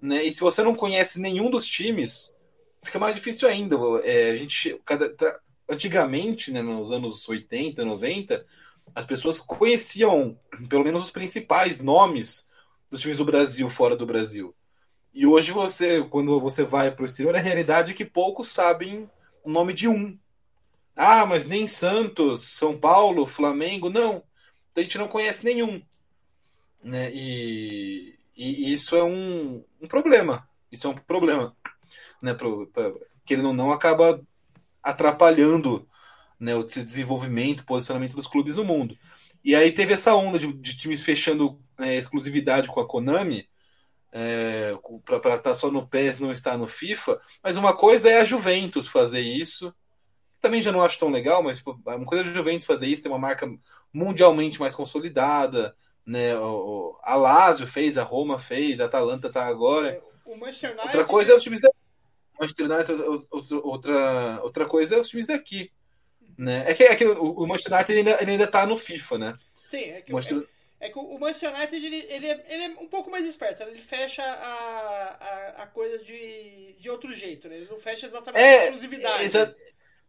Né? 0.00 0.24
E 0.24 0.32
se 0.32 0.40
você 0.40 0.62
não 0.62 0.74
conhece 0.74 1.20
nenhum 1.20 1.50
dos 1.50 1.66
times, 1.66 2.36
fica 2.82 2.98
mais 2.98 3.14
difícil 3.14 3.48
ainda. 3.48 3.76
É, 4.04 4.30
a 4.30 4.36
gente, 4.36 4.80
cada, 4.84 5.08
tá, 5.10 5.38
antigamente, 5.68 6.50
né, 6.50 6.62
nos 6.62 6.90
anos 6.90 7.28
80, 7.28 7.84
90, 7.84 8.46
as 8.94 9.04
pessoas 9.04 9.40
conheciam 9.40 10.38
pelo 10.68 10.84
menos 10.84 11.02
os 11.02 11.10
principais 11.10 11.80
nomes 11.80 12.50
dos 12.90 13.00
times 13.00 13.18
do 13.18 13.24
Brasil 13.24 13.68
fora 13.68 13.96
do 13.96 14.06
Brasil. 14.06 14.54
E 15.12 15.26
hoje 15.26 15.52
você, 15.52 16.02
quando 16.04 16.38
você 16.40 16.64
vai 16.64 16.90
para 16.90 17.02
o 17.02 17.06
exterior, 17.06 17.34
a 17.34 17.40
realidade 17.40 17.92
é 17.92 17.94
que 17.94 18.04
poucos 18.04 18.48
sabem 18.48 19.10
o 19.42 19.50
nome 19.50 19.72
de 19.72 19.88
um. 19.88 20.18
Ah, 20.94 21.26
mas 21.26 21.46
nem 21.46 21.66
Santos, 21.66 22.42
São 22.42 22.78
Paulo, 22.78 23.26
Flamengo, 23.26 23.90
não. 23.90 24.22
A 24.74 24.80
gente 24.80 24.98
não 24.98 25.08
conhece 25.08 25.44
nenhum. 25.44 25.82
Né? 26.82 27.10
E, 27.12 28.17
e 28.38 28.72
isso 28.72 28.94
é 28.96 29.02
um, 29.02 29.64
um 29.80 29.88
problema. 29.88 30.48
Isso 30.70 30.86
é 30.86 30.90
um 30.90 30.94
problema. 30.94 31.56
Né? 32.22 32.32
Pro, 32.34 32.68
pra, 32.68 32.92
que 33.26 33.34
ele 33.34 33.42
não, 33.42 33.70
acaba 33.72 34.20
atrapalhando 34.82 35.86
né, 36.38 36.54
o 36.54 36.62
desenvolvimento, 36.62 37.66
posicionamento 37.66 38.14
dos 38.14 38.26
clubes 38.26 38.56
no 38.56 38.64
mundo. 38.64 38.96
E 39.44 39.54
aí 39.54 39.72
teve 39.72 39.92
essa 39.92 40.14
onda 40.14 40.38
de, 40.38 40.52
de 40.52 40.76
times 40.76 41.02
fechando 41.02 41.60
é, 41.78 41.96
exclusividade 41.96 42.68
com 42.68 42.80
a 42.80 42.86
Konami, 42.86 43.48
é, 44.12 44.74
para 45.04 45.16
estar 45.16 45.38
tá 45.38 45.54
só 45.54 45.70
no 45.70 45.86
PES 45.86 46.18
não 46.18 46.32
estar 46.32 46.56
no 46.56 46.66
FIFA. 46.66 47.20
Mas 47.42 47.56
uma 47.56 47.76
coisa 47.76 48.08
é 48.08 48.20
a 48.20 48.24
Juventus 48.24 48.86
fazer 48.86 49.20
isso. 49.20 49.74
Também 50.40 50.62
já 50.62 50.70
não 50.70 50.82
acho 50.82 50.98
tão 50.98 51.10
legal, 51.10 51.42
mas 51.42 51.58
tipo, 51.58 51.80
uma 51.84 52.04
coisa 52.06 52.24
é 52.24 52.28
a 52.28 52.32
Juventus 52.32 52.66
fazer 52.66 52.86
isso, 52.86 53.02
tem 53.02 53.10
uma 53.10 53.18
marca 53.18 53.46
mundialmente 53.92 54.60
mais 54.60 54.74
consolidada. 54.74 55.76
Né? 56.08 56.34
O, 56.38 56.98
a 57.02 57.16
Lazio 57.16 57.66
fez, 57.66 57.98
a 57.98 58.02
Roma 58.02 58.38
fez, 58.38 58.80
a 58.80 58.86
Atalanta 58.86 59.26
está 59.26 59.44
agora. 59.44 59.90
É, 59.90 60.02
outra 60.82 61.04
coisa 61.04 61.32
é 61.32 61.36
os 61.36 61.42
times 61.42 61.60
da 61.60 61.70
Manchester 62.40 62.70
United, 62.70 63.02
outra, 63.30 63.56
outra, 63.58 64.40
outra 64.42 64.64
coisa 64.64 64.96
é 64.96 64.98
os 64.98 65.08
times 65.10 65.26
daqui. 65.26 65.70
Né? 66.38 66.64
É 66.66 66.72
que, 66.72 66.84
é 66.84 66.96
que 66.96 67.04
o, 67.04 67.46
Manchester 67.46 67.74
United 67.74 67.92
ele 67.92 68.08
ainda, 68.08 68.22
ele 68.22 68.30
ainda 68.30 68.46
tá 68.46 68.64
no 68.64 68.74
FIFA, 68.74 69.18
né? 69.18 69.38
Sim, 69.66 69.82
é 69.82 70.00
que, 70.00 70.10
Manchester... 70.10 70.48
é, 70.80 70.86
é, 70.86 70.90
que 70.90 70.98
o 70.98 71.18
Manchester 71.18 71.54
United 71.54 71.86
ele, 71.86 72.06
ele, 72.08 72.26
é, 72.26 72.46
ele 72.48 72.62
é 72.62 72.68
um 72.80 72.88
pouco 72.88 73.10
mais 73.10 73.26
esperto. 73.26 73.62
Ele 73.64 73.78
fecha 73.78 74.22
a, 74.22 75.16
a, 75.20 75.62
a 75.64 75.66
coisa 75.66 75.98
de, 75.98 76.74
de 76.80 76.88
outro 76.88 77.14
jeito, 77.14 77.50
né? 77.50 77.56
Ele 77.56 77.68
não 77.70 77.78
fecha 77.78 78.06
exatamente 78.06 78.42
é, 78.42 78.60
a 78.60 78.64
exclusividade. 78.64 79.24
Exa 79.24 79.54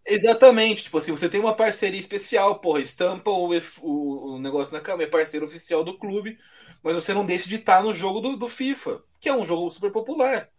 exatamente. 0.09 0.83
Tipo 0.83 0.97
assim, 0.97 1.11
você 1.11 1.29
tem 1.29 1.39
uma 1.39 1.55
parceria 1.55 1.99
especial, 1.99 2.59
porra, 2.59 2.81
estampa 2.81 3.29
o, 3.31 3.49
o, 3.81 4.35
o 4.35 4.39
negócio 4.39 4.73
na 4.73 4.81
câmera, 4.81 5.09
é 5.09 5.11
parceiro 5.11 5.45
oficial 5.45 5.83
do 5.83 5.97
clube, 5.97 6.37
mas 6.83 6.95
você 6.95 7.13
não 7.13 7.25
deixa 7.25 7.47
de 7.47 7.55
estar 7.55 7.83
no 7.83 7.93
jogo 7.93 8.19
do, 8.19 8.37
do 8.37 8.47
FIFA, 8.47 9.03
que 9.19 9.29
é 9.29 9.35
um 9.35 9.45
jogo 9.45 9.69
super 9.71 9.91
popular. 9.91 10.49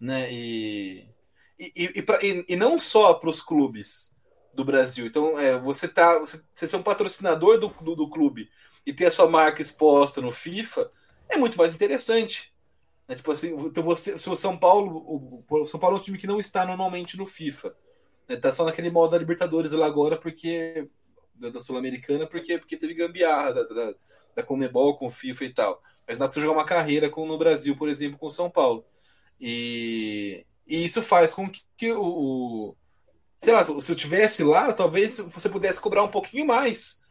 Né? 0.00 0.32
E, 0.32 1.08
e, 1.58 1.92
e, 1.96 2.02
pra, 2.02 2.18
e, 2.22 2.44
e 2.48 2.56
não 2.56 2.78
só 2.78 3.14
para 3.14 3.30
os 3.30 3.40
clubes 3.40 4.14
do 4.54 4.64
Brasil. 4.64 5.06
Então, 5.06 5.38
é, 5.38 5.58
você 5.58 5.86
tá, 5.86 6.18
você, 6.18 6.42
você 6.52 6.66
ser 6.66 6.76
um 6.76 6.82
patrocinador 6.82 7.58
do, 7.58 7.68
do, 7.80 7.94
do, 7.94 8.10
clube 8.10 8.48
e 8.84 8.92
ter 8.92 9.06
a 9.06 9.10
sua 9.10 9.28
marca 9.28 9.62
exposta 9.62 10.20
no 10.20 10.32
FIFA 10.32 10.90
é 11.28 11.36
muito 11.36 11.58
mais 11.58 11.74
interessante. 11.74 12.52
Né? 13.06 13.14
Tipo 13.14 13.32
assim, 13.32 13.54
então 13.54 13.82
você, 13.82 14.16
se 14.18 14.28
o 14.28 14.36
São 14.36 14.56
Paulo, 14.56 14.96
o, 14.96 15.44
o, 15.48 15.66
São 15.66 15.78
Paulo 15.78 15.96
é 15.96 15.98
um 15.98 16.02
time 16.02 16.18
que 16.18 16.26
não 16.26 16.40
está 16.40 16.64
normalmente 16.64 17.16
no 17.16 17.26
FIFA, 17.26 17.74
né? 18.28 18.36
tá 18.36 18.52
só 18.52 18.64
naquele 18.64 18.90
modo 18.90 19.12
da 19.12 19.18
Libertadores 19.18 19.72
lá 19.72 19.86
agora 19.86 20.16
porque 20.16 20.88
da, 21.34 21.50
da 21.50 21.60
Sul-Americana 21.60 22.26
porque 22.26 22.58
porque 22.58 22.76
teve 22.76 22.94
gambiarra 22.94 23.52
da, 23.52 23.62
da, 23.62 23.94
da 24.36 24.42
Comebol 24.42 24.96
com 24.96 25.10
FIFA 25.10 25.44
e 25.44 25.54
tal. 25.54 25.82
Mas 26.06 26.18
dá 26.18 26.24
pra 26.24 26.32
você 26.32 26.40
jogar 26.40 26.54
uma 26.54 26.64
carreira 26.64 27.10
com, 27.10 27.26
no 27.26 27.38
Brasil, 27.38 27.76
por 27.76 27.88
exemplo, 27.88 28.18
com 28.18 28.30
São 28.30 28.48
Paulo. 28.48 28.84
E, 29.40 30.46
e 30.66 30.84
isso 30.84 31.02
faz 31.02 31.34
com 31.34 31.48
que, 31.48 31.62
que 31.76 31.92
o, 31.92 32.02
o 32.02 32.76
sei 33.36 33.52
lá, 33.52 33.64
se 33.64 33.92
eu 33.92 33.96
tivesse 33.96 34.42
lá, 34.42 34.72
talvez 34.72 35.18
você 35.18 35.48
pudesse 35.48 35.80
cobrar 35.80 36.02
um 36.02 36.10
pouquinho 36.10 36.46
mais 36.46 37.02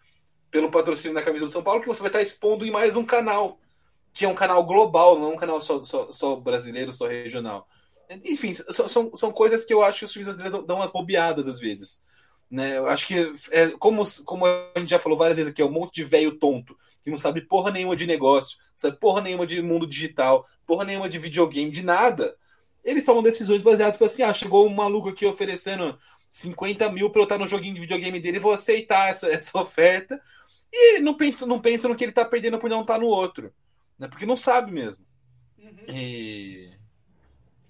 pelo 0.49 0.71
patrocínio 0.71 1.13
da 1.13 1.21
camisa 1.21 1.45
do 1.45 1.51
São 1.51 1.63
Paulo, 1.63 1.81
que 1.81 1.87
você 1.87 2.01
vai 2.01 2.09
estar 2.09 2.21
expondo 2.21 2.65
em 2.65 2.71
mais 2.71 2.95
um 2.95 3.05
canal, 3.05 3.59
que 4.13 4.25
é 4.25 4.27
um 4.27 4.33
canal 4.33 4.65
global, 4.65 5.19
não 5.19 5.31
é 5.31 5.33
um 5.33 5.37
canal 5.37 5.59
só, 5.59 5.83
só, 5.83 6.11
só 6.11 6.35
brasileiro, 6.37 6.91
só 6.91 7.07
regional. 7.07 7.67
Enfim, 8.23 8.53
são, 8.53 9.15
são 9.15 9.31
coisas 9.31 9.65
que 9.65 9.73
eu 9.73 9.83
acho 9.83 9.99
que 9.99 10.05
os 10.05 10.11
times 10.11 10.27
brasileiros 10.27 10.65
dão 10.65 10.77
umas 10.77 10.91
bobeadas 10.91 11.47
às 11.47 11.59
vezes. 11.59 12.01
Né? 12.49 12.77
Eu 12.77 12.87
acho 12.87 13.07
que, 13.07 13.33
é, 13.51 13.69
como, 13.71 14.03
como 14.23 14.45
a 14.45 14.71
gente 14.77 14.89
já 14.89 14.99
falou 14.99 15.17
várias 15.17 15.37
vezes 15.37 15.51
aqui, 15.51 15.61
é 15.61 15.65
um 15.65 15.71
monte 15.71 15.95
de 15.95 16.03
velho 16.03 16.37
tonto 16.37 16.75
que 17.05 17.11
não 17.11 17.17
sabe 17.19 17.41
porra 17.41 17.69
nenhuma 17.71 17.95
de 17.95 18.07
negócio, 18.07 18.57
sabe 18.75 18.97
porra 18.97 19.21
nenhuma 19.21 19.45
de 19.45 19.61
mundo 19.61 19.85
digital, 19.85 20.47
porra 20.65 20.83
nenhuma 20.83 21.07
de 21.07 21.19
videogame, 21.19 21.69
de 21.69 21.83
nada. 21.83 22.35
Eles 22.83 23.05
tomam 23.05 23.21
decisões 23.21 23.61
baseadas, 23.61 23.93
tipo 23.93 24.05
assim, 24.05 24.23
ah, 24.23 24.33
chegou 24.33 24.65
um 24.65 24.73
maluco 24.73 25.09
aqui 25.09 25.23
oferecendo 25.23 25.95
50 26.31 26.91
mil 26.91 27.11
para 27.11 27.21
eu 27.21 27.25
estar 27.25 27.37
no 27.37 27.45
joguinho 27.45 27.75
de 27.75 27.81
videogame 27.81 28.19
dele, 28.19 28.39
vou 28.39 28.51
aceitar 28.51 29.09
essa, 29.09 29.27
essa 29.31 29.55
oferta. 29.57 30.19
E 30.73 30.99
não 30.99 31.15
pensa, 31.15 31.45
não 31.45 31.61
pensa 31.61 31.87
no 31.87 31.95
que 31.95 32.03
ele 32.03 32.11
está 32.11 32.25
perdendo 32.25 32.57
por 32.57 32.69
não 32.69 32.81
estar 32.81 32.99
no 32.99 33.05
outro. 33.05 33.53
Né? 33.99 34.07
Porque 34.07 34.25
não 34.25 34.35
sabe 34.35 34.71
mesmo. 34.71 35.05
Uhum. 35.59 35.85
E... 35.87 36.74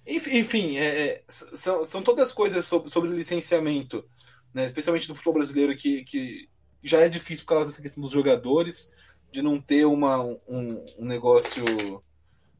Enfim, 0.06 0.76
é, 0.76 0.84
é, 0.86 1.24
são, 1.28 1.84
são 1.84 2.02
todas 2.02 2.32
coisas 2.32 2.64
sobre, 2.64 2.90
sobre 2.90 3.10
licenciamento, 3.10 4.04
né? 4.54 4.64
especialmente 4.64 5.08
do 5.08 5.14
futebol 5.14 5.34
brasileiro, 5.34 5.76
que, 5.76 6.04
que 6.04 6.48
já 6.82 7.00
é 7.00 7.08
difícil 7.08 7.44
por 7.44 7.54
causa 7.54 7.70
dessa 7.70 7.82
questão 7.82 8.02
dos 8.02 8.12
jogadores, 8.12 8.92
de 9.32 9.42
não 9.42 9.60
ter 9.60 9.84
uma, 9.84 10.22
um, 10.22 10.84
um 10.98 11.04
negócio 11.04 12.02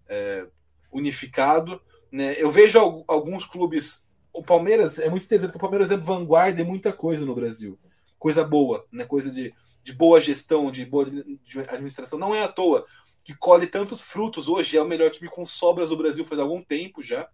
é, 0.08 0.46
unificado. 0.92 1.80
Né? 2.10 2.34
Eu 2.36 2.50
vejo 2.50 2.78
alguns 3.06 3.46
clubes 3.46 4.06
o 4.36 4.42
Palmeiras 4.42 4.98
é 4.98 5.08
muito 5.08 5.24
interessante, 5.24 5.50
porque 5.50 5.64
o 5.64 5.68
Palmeiras 5.68 5.90
é 5.90 5.96
vanguarda 5.96 6.60
em 6.60 6.64
muita 6.64 6.92
coisa 6.92 7.24
no 7.24 7.34
Brasil. 7.34 7.78
Coisa 8.18 8.44
boa, 8.44 8.84
né? 8.92 9.06
Coisa 9.06 9.30
de, 9.32 9.52
de 9.82 9.94
boa 9.94 10.20
gestão, 10.20 10.70
de 10.70 10.84
boa 10.84 11.06
administração. 11.70 12.18
Não 12.18 12.34
é 12.34 12.44
à 12.44 12.48
toa 12.48 12.84
que 13.26 13.34
colhe 13.34 13.66
tantos 13.66 14.00
frutos 14.00 14.48
hoje, 14.48 14.76
é 14.76 14.80
o 14.80 14.86
melhor 14.86 15.10
time 15.10 15.28
com 15.28 15.44
sobras 15.44 15.88
do 15.88 15.96
Brasil 15.96 16.24
faz 16.24 16.40
algum 16.40 16.62
tempo 16.62 17.02
já. 17.02 17.28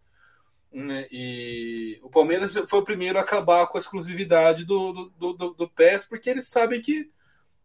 Né? 0.73 1.07
E 1.13 2.01
o 2.03 2.09
Palmeiras 2.09 2.55
foi 2.67 2.79
o 2.79 2.85
primeiro 2.85 3.19
a 3.19 3.21
acabar 3.21 3.67
com 3.67 3.77
a 3.77 3.81
exclusividade 3.81 4.65
do, 4.65 5.11
do, 5.19 5.33
do, 5.35 5.51
do 5.51 5.69
PES, 5.69 6.07
porque 6.07 6.31
eles 6.31 6.49
sabem 6.49 6.81
que 6.81 7.11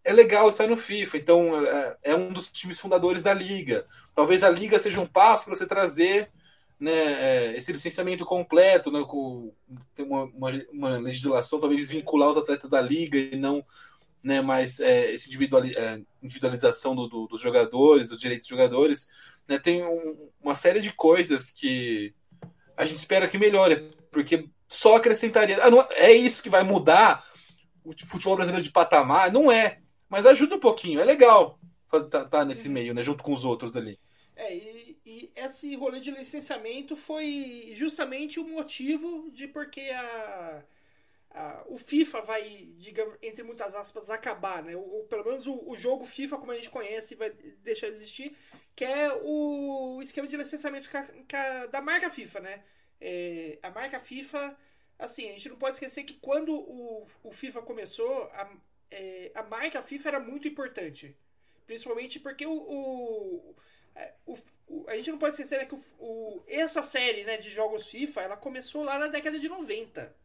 é 0.03 0.11
legal 0.11 0.49
estar 0.49 0.67
no 0.67 0.75
FIFA. 0.75 1.17
Então, 1.17 1.65
é, 1.65 1.97
é 2.03 2.15
um 2.17 2.33
dos 2.33 2.51
times 2.51 2.81
fundadores 2.81 3.23
da 3.23 3.33
liga. 3.33 3.85
Talvez 4.13 4.43
a 4.43 4.49
liga 4.49 4.77
seja 4.77 4.99
um 4.99 5.07
passo 5.07 5.45
para 5.45 5.55
você 5.55 5.65
trazer 5.65 6.29
né, 6.77 6.91
é, 6.91 7.57
esse 7.57 7.71
licenciamento 7.71 8.25
completo, 8.25 8.91
né, 8.91 9.05
com 9.07 9.53
uma, 9.99 10.23
uma, 10.23 10.65
uma, 10.73 10.89
legislação, 10.97 11.61
talvez 11.61 11.89
vincular 11.89 12.29
os 12.29 12.35
atletas 12.35 12.69
da 12.69 12.81
liga 12.81 13.17
e 13.17 13.37
não 13.37 13.63
né, 14.27 14.41
mais 14.41 14.81
é, 14.81 15.13
essa 15.13 15.29
é, 15.29 16.01
individualização 16.21 16.93
do, 16.93 17.07
do, 17.07 17.27
dos 17.27 17.39
jogadores, 17.39 18.09
dos 18.09 18.19
direitos 18.19 18.45
dos 18.45 18.57
jogadores. 18.57 19.07
Né, 19.47 19.57
tem 19.57 19.85
um, 19.85 20.29
uma 20.41 20.53
série 20.53 20.81
de 20.81 20.91
coisas 20.91 21.49
que 21.49 22.13
a 22.75 22.85
gente 22.85 22.97
espera 22.97 23.27
que 23.27 23.37
melhore, 23.37 23.89
porque 24.11 24.49
só 24.67 24.97
acrescentaria. 24.97 25.63
Ah, 25.63 25.71
não, 25.71 25.87
é 25.91 26.11
isso 26.11 26.43
que 26.43 26.49
vai 26.49 26.61
mudar 26.61 27.25
o 27.85 27.93
futebol 28.05 28.35
brasileiro 28.35 28.65
de 28.65 28.71
patamar? 28.71 29.31
Não 29.31 29.49
é, 29.49 29.79
mas 30.09 30.25
ajuda 30.25 30.55
um 30.55 30.59
pouquinho, 30.59 30.99
é 30.99 31.05
legal 31.05 31.57
estar 31.85 32.03
tá, 32.03 32.25
tá 32.25 32.45
nesse 32.45 32.67
meio, 32.67 32.93
né, 32.93 33.01
junto 33.01 33.23
com 33.23 33.31
os 33.31 33.45
outros 33.45 33.77
ali. 33.77 33.97
É, 34.35 34.53
e, 34.53 34.99
e 35.05 35.31
esse 35.37 35.73
rolê 35.77 36.01
de 36.01 36.11
licenciamento 36.11 36.97
foi 36.97 37.71
justamente 37.75 38.41
o 38.41 38.47
motivo 38.47 39.31
de 39.31 39.47
porque 39.47 39.79
a, 39.79 40.63
o 41.67 41.77
FIFA 41.77 42.21
vai, 42.21 42.69
digamos, 42.77 43.17
entre 43.21 43.43
muitas 43.43 43.75
aspas, 43.75 44.09
acabar, 44.09 44.63
né? 44.63 44.75
Ou, 44.75 45.05
pelo 45.05 45.25
menos 45.25 45.45
o, 45.47 45.69
o, 45.69 45.75
jogo 45.75 46.05
FIFA, 46.05 46.37
como 46.37 46.51
a 46.51 46.55
gente 46.55 46.69
conhece, 46.69 47.15
vai 47.15 47.31
deixar 47.61 47.87
de 47.89 47.95
existir, 47.95 48.35
que 48.75 48.85
é 48.85 49.11
o 49.23 49.99
esquema 50.01 50.27
de 50.27 50.37
licenciamento 50.37 50.89
da 51.71 51.81
marca 51.81 52.09
FIFA, 52.09 52.39
né? 52.39 52.63
É, 52.99 53.59
a 53.61 53.69
marca 53.69 53.99
FIFA, 53.99 54.57
assim, 54.97 55.29
a 55.29 55.33
gente 55.33 55.49
não 55.49 55.57
pode 55.57 55.75
esquecer 55.75 56.03
que 56.03 56.15
quando 56.15 56.53
o, 56.53 57.07
o 57.23 57.31
FIFA 57.31 57.61
começou, 57.61 58.23
a, 58.33 58.49
é, 58.89 59.31
a 59.35 59.43
marca 59.43 59.81
FIFA 59.81 60.09
era 60.09 60.19
muito 60.19 60.47
importante. 60.47 61.15
Principalmente 61.65 62.19
porque 62.19 62.45
o, 62.45 62.53
o 62.53 63.55
é, 63.97 64.13
o, 64.25 64.37
o, 64.67 64.85
a 64.87 64.95
gente 64.95 65.11
não 65.11 65.17
pode 65.17 65.31
esquecer 65.31 65.59
né, 65.59 65.65
que 65.65 65.75
o, 65.75 65.83
o, 65.99 66.43
essa 66.47 66.83
série 66.83 67.23
né, 67.23 67.37
de 67.37 67.49
jogos 67.49 67.87
FIFA 67.87 68.21
ela 68.21 68.37
começou 68.37 68.83
lá 68.83 68.99
na 68.99 69.07
década 69.07 69.39
de 69.39 69.49
90. 69.49 70.15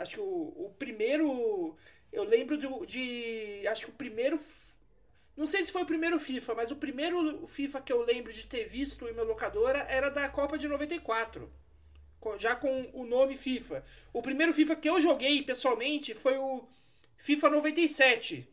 Acho 0.00 0.14
que 0.14 0.20
o, 0.20 0.24
o 0.24 0.74
primeiro. 0.78 1.76
Eu 2.10 2.24
lembro 2.24 2.56
de, 2.56 2.66
de. 2.86 3.66
Acho 3.68 3.84
que 3.84 3.90
o 3.90 3.94
primeiro. 3.94 4.40
Não 5.36 5.46
sei 5.46 5.64
se 5.64 5.70
foi 5.70 5.82
o 5.82 5.86
primeiro 5.86 6.18
FIFA, 6.18 6.54
mas 6.54 6.70
o 6.70 6.76
primeiro 6.76 7.46
FIFA 7.46 7.80
que 7.82 7.92
eu 7.92 8.02
lembro 8.02 8.32
de 8.32 8.46
ter 8.46 8.66
visto 8.66 9.06
em 9.06 9.12
minha 9.12 9.24
locadora 9.24 9.80
era 9.88 10.10
da 10.10 10.28
Copa 10.28 10.58
de 10.58 10.66
94. 10.66 11.50
Já 12.38 12.56
com 12.56 12.90
o 12.94 13.04
nome 13.04 13.36
FIFA. 13.36 13.84
O 14.12 14.22
primeiro 14.22 14.52
FIFA 14.52 14.76
que 14.76 14.88
eu 14.88 15.00
joguei 15.00 15.42
pessoalmente 15.42 16.14
foi 16.14 16.36
o 16.38 16.66
FIFA 17.18 17.50
97. 17.50 18.48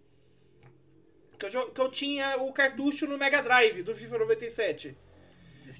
Que 1.39 1.45
eu, 1.45 1.71
que 1.71 1.81
eu 1.81 1.91
tinha 1.91 2.37
o 2.37 2.51
cartucho 2.51 3.05
no 3.07 3.17
Mega 3.17 3.41
Drive 3.41 3.83
do 3.83 3.95
FIFA 3.95 4.19
97. 4.19 4.97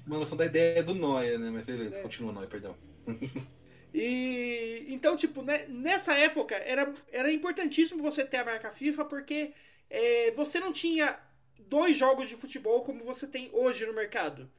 Uma 0.06 0.18
noção 0.18 0.36
da 0.36 0.46
ideia 0.46 0.82
do 0.82 0.94
Noia, 0.94 1.38
né? 1.38 1.50
Mas 1.50 1.64
beleza, 1.64 1.98
é. 1.98 2.02
continua 2.02 2.32
Noia, 2.32 2.46
perdão. 2.46 2.76
E 3.92 4.86
então, 4.88 5.16
tipo, 5.16 5.42
né, 5.42 5.66
nessa 5.68 6.14
época 6.14 6.54
era, 6.56 6.92
era 7.10 7.32
importantíssimo 7.32 8.02
você 8.02 8.24
ter 8.24 8.38
a 8.38 8.44
marca 8.44 8.70
FIFA 8.70 9.04
porque 9.04 9.52
é, 9.88 10.30
você 10.32 10.60
não 10.60 10.72
tinha 10.72 11.18
dois 11.58 11.96
jogos 11.96 12.28
de 12.28 12.36
futebol 12.36 12.82
como 12.82 13.04
você 13.04 13.26
tem 13.26 13.50
hoje 13.52 13.86
no 13.86 13.92
mercado. 13.92 14.50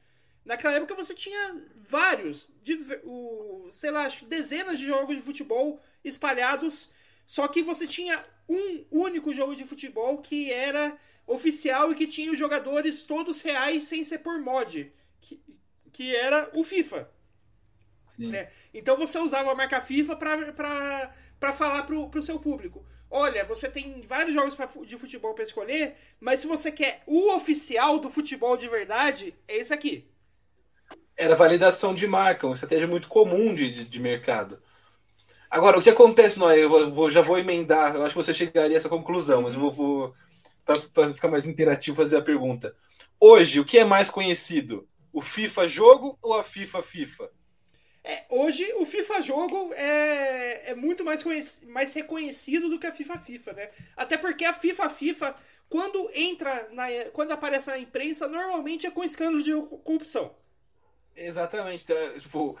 Naquela 0.44 0.76
época 0.76 0.94
você 0.94 1.14
tinha 1.14 1.62
vários, 1.76 2.50
de, 2.62 2.78
o, 3.04 3.68
sei 3.70 3.90
lá, 3.90 4.08
dezenas 4.26 4.78
de 4.78 4.86
jogos 4.86 5.16
de 5.16 5.22
futebol 5.22 5.80
espalhados, 6.02 6.90
só 7.26 7.46
que 7.46 7.62
você 7.62 7.86
tinha 7.86 8.24
um 8.48 8.84
único 8.90 9.32
jogo 9.34 9.54
de 9.54 9.64
futebol 9.64 10.18
que 10.18 10.50
era 10.50 10.96
oficial 11.26 11.92
e 11.92 11.94
que 11.94 12.06
tinha 12.06 12.32
os 12.32 12.38
jogadores 12.38 13.04
todos 13.04 13.42
reais 13.42 13.84
sem 13.84 14.02
ser 14.02 14.18
por 14.18 14.40
mod, 14.40 14.92
que, 15.20 15.40
que 15.92 16.16
era 16.16 16.50
o 16.54 16.64
FIFA. 16.64 17.08
Né? 18.18 18.48
Então 18.72 18.96
você 18.96 19.18
usava 19.18 19.50
a 19.50 19.54
marca 19.54 19.80
FIFA 19.80 20.16
para 20.16 21.52
falar 21.52 21.82
pro, 21.84 22.08
pro 22.08 22.22
seu 22.22 22.38
público. 22.38 22.84
Olha, 23.10 23.44
você 23.44 23.68
tem 23.68 24.02
vários 24.02 24.34
jogos 24.34 24.54
pra, 24.54 24.68
de 24.86 24.96
futebol 24.96 25.34
para 25.34 25.44
escolher, 25.44 25.96
mas 26.20 26.40
se 26.40 26.46
você 26.46 26.70
quer 26.70 27.02
o 27.06 27.34
oficial 27.34 27.98
do 27.98 28.08
futebol 28.08 28.56
de 28.56 28.68
verdade, 28.68 29.34
é 29.48 29.56
esse 29.56 29.74
aqui. 29.74 30.08
Era 31.16 31.34
validação 31.34 31.94
de 31.94 32.06
marca, 32.06 32.46
uma 32.46 32.54
estratégia 32.54 32.86
muito 32.86 33.08
comum 33.08 33.54
de, 33.54 33.70
de, 33.70 33.84
de 33.84 34.00
mercado. 34.00 34.62
Agora, 35.50 35.78
o 35.78 35.82
que 35.82 35.90
acontece, 35.90 36.38
Noé? 36.38 36.62
Eu 36.62 36.92
vou, 36.92 37.10
já 37.10 37.20
vou 37.20 37.36
emendar, 37.36 37.96
eu 37.96 38.02
acho 38.02 38.14
que 38.14 38.22
você 38.22 38.32
chegaria 38.32 38.76
a 38.76 38.78
essa 38.78 38.88
conclusão, 38.88 39.42
mas 39.42 39.54
eu 39.54 39.60
vou, 39.60 39.70
vou 39.72 40.14
para 40.94 41.12
ficar 41.12 41.28
mais 41.28 41.46
interativo, 41.46 41.96
fazer 41.96 42.16
a 42.16 42.22
pergunta. 42.22 42.74
Hoje, 43.18 43.58
o 43.58 43.64
que 43.64 43.78
é 43.78 43.84
mais 43.84 44.08
conhecido? 44.08 44.88
O 45.12 45.20
FIFA 45.20 45.68
jogo 45.68 46.16
ou 46.22 46.34
a 46.34 46.44
FIFA 46.44 46.82
FIFA? 46.82 47.30
É, 48.02 48.24
hoje 48.30 48.64
o 48.74 48.86
FIFA 48.86 49.20
jogo 49.22 49.72
é, 49.74 50.70
é 50.70 50.74
muito 50.74 51.04
mais, 51.04 51.22
mais 51.64 51.92
reconhecido 51.92 52.68
do 52.70 52.78
que 52.78 52.86
a 52.86 52.92
FIFA 52.92 53.18
FIFA, 53.18 53.52
né? 53.52 53.70
Até 53.96 54.16
porque 54.16 54.44
a 54.44 54.54
FIFA 54.54 54.88
FIFA, 54.88 55.34
quando 55.68 56.10
entra 56.14 56.68
na, 56.72 56.86
quando 57.12 57.32
aparece 57.32 57.68
na 57.68 57.78
imprensa, 57.78 58.26
normalmente 58.26 58.86
é 58.86 58.90
com 58.90 59.04
escândalo 59.04 59.42
de 59.42 59.52
corrupção. 59.84 60.34
Exatamente. 61.14 61.86
Tá, 61.86 61.94
tipo, 62.18 62.58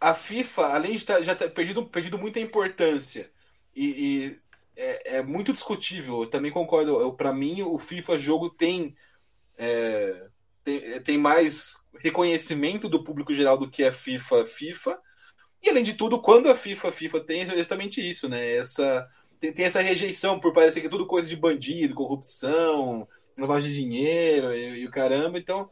a 0.00 0.14
FIFA, 0.14 0.66
além 0.68 0.96
de 0.96 1.04
tá, 1.04 1.22
já 1.22 1.34
ter 1.34 1.50
perdido, 1.50 1.86
perdido 1.86 2.18
muita 2.18 2.40
importância 2.40 3.30
e, 3.74 3.86
e 4.26 4.40
é, 4.76 5.18
é, 5.18 5.22
muito 5.22 5.52
discutível, 5.52 6.22
eu 6.22 6.26
também 6.30 6.50
concordo. 6.50 7.12
Para 7.14 7.32
mim, 7.32 7.62
o 7.62 7.78
FIFA 7.78 8.18
jogo 8.18 8.50
tem, 8.50 8.96
é, 9.58 10.28
tem, 10.64 11.02
tem 11.02 11.18
mais 11.18 11.79
reconhecimento 11.98 12.88
do 12.88 13.02
público 13.02 13.34
geral 13.34 13.56
do 13.56 13.70
que 13.70 13.82
é 13.82 13.92
FIFA 13.92 14.44
FIFA. 14.44 14.98
E 15.62 15.68
além 15.68 15.84
de 15.84 15.94
tudo, 15.94 16.20
quando 16.20 16.48
a 16.48 16.54
FIFA 16.54 16.90
FIFA 16.90 17.20
tem 17.20 17.46
justamente 17.46 18.00
isso, 18.00 18.28
né? 18.28 18.56
Essa 18.56 19.06
tem, 19.40 19.52
tem 19.52 19.64
essa 19.64 19.80
rejeição 19.80 20.38
por 20.38 20.52
parecer 20.52 20.80
que 20.80 20.86
é 20.86 20.90
tudo 20.90 21.06
coisa 21.06 21.28
de 21.28 21.36
bandido, 21.36 21.94
corrupção, 21.94 23.08
lavagem 23.38 23.70
de 23.70 23.76
dinheiro 23.76 24.54
e, 24.54 24.80
e 24.80 24.86
o 24.86 24.90
caramba. 24.90 25.38
Então, 25.38 25.70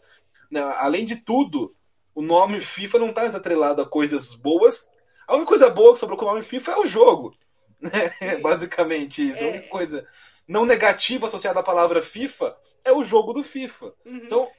né, 0.51 0.61
além 0.79 1.05
de 1.05 1.17
tudo, 1.17 1.75
o 2.15 2.23
nome 2.23 2.61
FIFA 2.61 2.99
não 2.99 3.11
está 3.11 3.27
atrelado 3.27 3.83
a 3.83 3.89
coisas 3.89 4.35
boas. 4.35 4.91
A 5.27 5.35
única 5.35 5.49
coisa 5.49 5.69
boa 5.69 5.95
sobre 5.95 6.17
o 6.17 6.19
nome 6.19 6.43
FIFA 6.43 6.73
é 6.73 6.79
o 6.79 6.87
jogo. 6.87 7.35
Né? 7.81 8.39
Basicamente 8.39 9.23
isso. 9.23 9.41
A 9.41 9.47
única 9.47 9.67
é. 9.67 9.69
coisa 9.69 10.05
não 10.49 10.67
negativa 10.67 11.29
associada 11.29 11.61
à 11.61 11.63
palavra 11.63 12.03
FIFA 12.03 12.57
é 12.85 12.91
o 12.91 13.05
jogo 13.05 13.33
do 13.33 13.45
FIFA. 13.45 13.95
Uhum. 14.05 14.17
Então, 14.17 14.51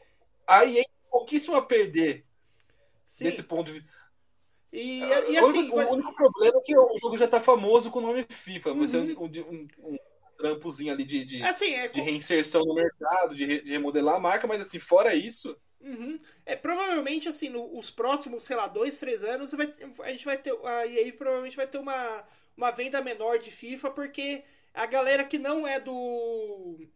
a 0.47 0.65
EA 0.65 0.81
pouquíssimo 1.09 1.55
a 1.55 1.61
perder 1.61 2.25
Sim. 3.05 3.25
desse 3.25 3.43
ponto 3.43 3.67
de 3.67 3.73
vista. 3.73 3.89
E, 4.71 4.99
e 4.99 5.37
assim, 5.37 5.39
o, 5.39 5.47
único, 5.47 5.79
o 5.79 5.93
único 5.93 6.15
problema 6.15 6.59
é 6.59 6.61
que 6.61 6.77
o 6.77 6.97
jogo 6.99 7.17
já 7.17 7.27
tá 7.27 7.39
famoso 7.39 7.89
com 7.89 7.99
o 7.99 8.03
nome 8.03 8.25
FIFA, 8.29 8.73
mas 8.75 8.93
uhum. 8.93 9.01
é 9.01 9.13
um, 9.13 9.25
um, 9.25 9.67
um, 9.93 9.97
trampozinho 10.37 10.93
ali 10.93 11.03
de, 11.03 11.25
de, 11.25 11.43
assim, 11.43 11.73
é, 11.73 11.87
de 11.87 11.99
reinserção 11.99 12.63
no 12.63 12.75
mercado, 12.75 13.35
de, 13.35 13.61
de, 13.61 13.71
remodelar 13.71 14.15
a 14.15 14.19
marca, 14.19 14.47
mas 14.47 14.61
assim, 14.61 14.79
fora 14.79 15.15
isso. 15.15 15.59
Uhum. 15.81 16.19
É, 16.45 16.55
provavelmente, 16.55 17.27
assim, 17.27 17.49
nos 17.49 17.89
próximos, 17.89 18.43
sei 18.43 18.55
lá, 18.55 18.67
dois, 18.67 18.99
três 18.99 19.23
anos, 19.23 19.51
vai, 19.53 19.73
a 20.01 20.11
gente 20.11 20.25
vai 20.25 20.37
ter. 20.37 20.53
E 20.53 20.99
aí 20.99 21.11
provavelmente 21.11 21.55
vai 21.55 21.67
ter 21.67 21.77
uma, 21.77 22.23
uma 22.55 22.69
venda 22.69 23.01
menor 23.01 23.39
de 23.39 23.49
FIFA, 23.49 23.89
porque 23.91 24.43
a 24.73 24.85
galera 24.85 25.23
que 25.23 25.39
não 25.39 25.67
é 25.67 25.79
do. 25.79 26.87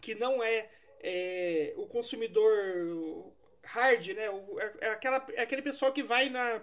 que 0.00 0.14
não 0.14 0.42
é 0.42 0.70
é, 1.08 1.72
o 1.76 1.86
consumidor 1.86 3.32
hard, 3.62 4.08
né? 4.08 4.28
O, 4.28 4.58
é, 4.60 4.74
é, 4.80 4.88
aquela, 4.90 5.24
é 5.34 5.42
aquele 5.42 5.62
pessoal 5.62 5.92
que 5.92 6.02
vai 6.02 6.28
na 6.28 6.60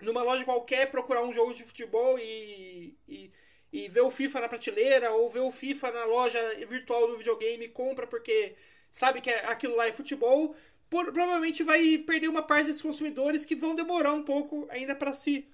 numa 0.00 0.22
loja 0.22 0.44
qualquer 0.44 0.90
procurar 0.90 1.22
um 1.22 1.32
jogo 1.32 1.54
de 1.54 1.62
futebol 1.62 2.18
e, 2.18 2.96
e, 3.06 3.30
e 3.72 3.88
ver 3.88 4.00
o 4.00 4.10
FIFA 4.10 4.40
na 4.40 4.48
prateleira 4.48 5.12
ou 5.12 5.30
ver 5.30 5.40
o 5.40 5.52
FIFA 5.52 5.92
na 5.92 6.04
loja 6.06 6.40
virtual 6.66 7.06
do 7.06 7.18
videogame 7.18 7.66
e 7.66 7.68
compra 7.68 8.06
porque 8.06 8.56
sabe 8.90 9.20
que 9.20 9.30
é, 9.30 9.44
aquilo 9.46 9.76
lá 9.76 9.86
é 9.86 9.92
futebol, 9.92 10.56
por, 10.88 11.12
provavelmente 11.12 11.62
vai 11.62 11.98
perder 11.98 12.28
uma 12.28 12.42
parte 12.42 12.66
desses 12.66 12.82
consumidores 12.82 13.46
que 13.46 13.54
vão 13.54 13.76
demorar 13.76 14.12
um 14.12 14.24
pouco 14.24 14.66
ainda 14.70 14.94
para 14.94 15.14
se 15.14 15.46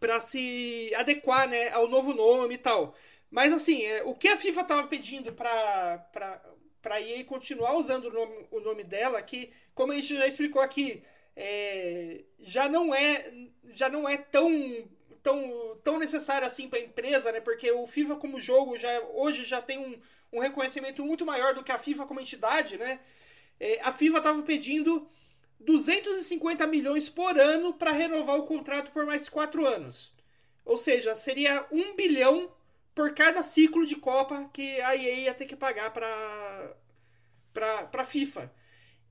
para 0.00 0.20
se 0.20 0.92
adequar 0.96 1.48
né, 1.48 1.70
ao 1.70 1.88
novo 1.88 2.12
nome 2.12 2.56
e 2.56 2.58
tal. 2.58 2.94
Mas 3.32 3.50
assim, 3.50 3.82
é, 3.82 4.04
o 4.04 4.14
que 4.14 4.28
a 4.28 4.36
FIFA 4.36 4.60
estava 4.60 4.86
pedindo 4.86 5.32
para 5.32 6.06
para 6.82 7.00
EA 7.00 7.24
continuar 7.24 7.74
usando 7.76 8.06
o 8.06 8.12
nome, 8.12 8.46
o 8.50 8.60
nome 8.60 8.84
dela, 8.84 9.22
que, 9.22 9.52
como 9.72 9.92
a 9.92 9.94
gente 9.94 10.16
já 10.16 10.26
explicou 10.26 10.60
aqui, 10.60 11.02
é, 11.36 12.24
já 12.40 12.68
não 12.68 12.94
é 12.94 13.32
já 13.72 13.88
não 13.88 14.06
é 14.06 14.18
tão 14.18 14.50
tão, 15.22 15.78
tão 15.82 15.98
necessário 15.98 16.46
assim 16.46 16.68
para 16.68 16.78
a 16.78 16.82
empresa, 16.82 17.32
né? 17.32 17.40
Porque 17.40 17.70
o 17.72 17.86
FIFA 17.86 18.16
como 18.16 18.40
jogo 18.40 18.76
já 18.76 19.00
hoje 19.14 19.44
já 19.44 19.62
tem 19.62 19.78
um, 19.78 19.98
um 20.32 20.40
reconhecimento 20.40 21.04
muito 21.04 21.24
maior 21.24 21.54
do 21.54 21.64
que 21.64 21.72
a 21.72 21.78
FIFA 21.78 22.04
como 22.06 22.20
entidade, 22.20 22.76
né? 22.76 23.00
É, 23.58 23.80
a 23.82 23.92
FIFA 23.92 24.18
estava 24.18 24.42
pedindo 24.42 25.08
250 25.60 26.66
milhões 26.66 27.08
por 27.08 27.38
ano 27.38 27.72
para 27.72 27.92
renovar 27.92 28.36
o 28.36 28.46
contrato 28.46 28.90
por 28.92 29.06
mais 29.06 29.28
quatro 29.28 29.66
anos. 29.66 30.12
Ou 30.66 30.76
seja, 30.76 31.16
seria 31.16 31.64
um 31.72 31.94
bilhão 31.94 32.50
por 32.94 33.14
cada 33.14 33.42
ciclo 33.42 33.86
de 33.86 33.96
Copa 33.96 34.48
que 34.52 34.80
a 34.80 34.96
EA 34.96 35.14
ia 35.20 35.34
ter 35.34 35.46
que 35.46 35.56
pagar 35.56 35.92
para 35.92 36.76
para 37.52 38.04
FIFA. 38.04 38.50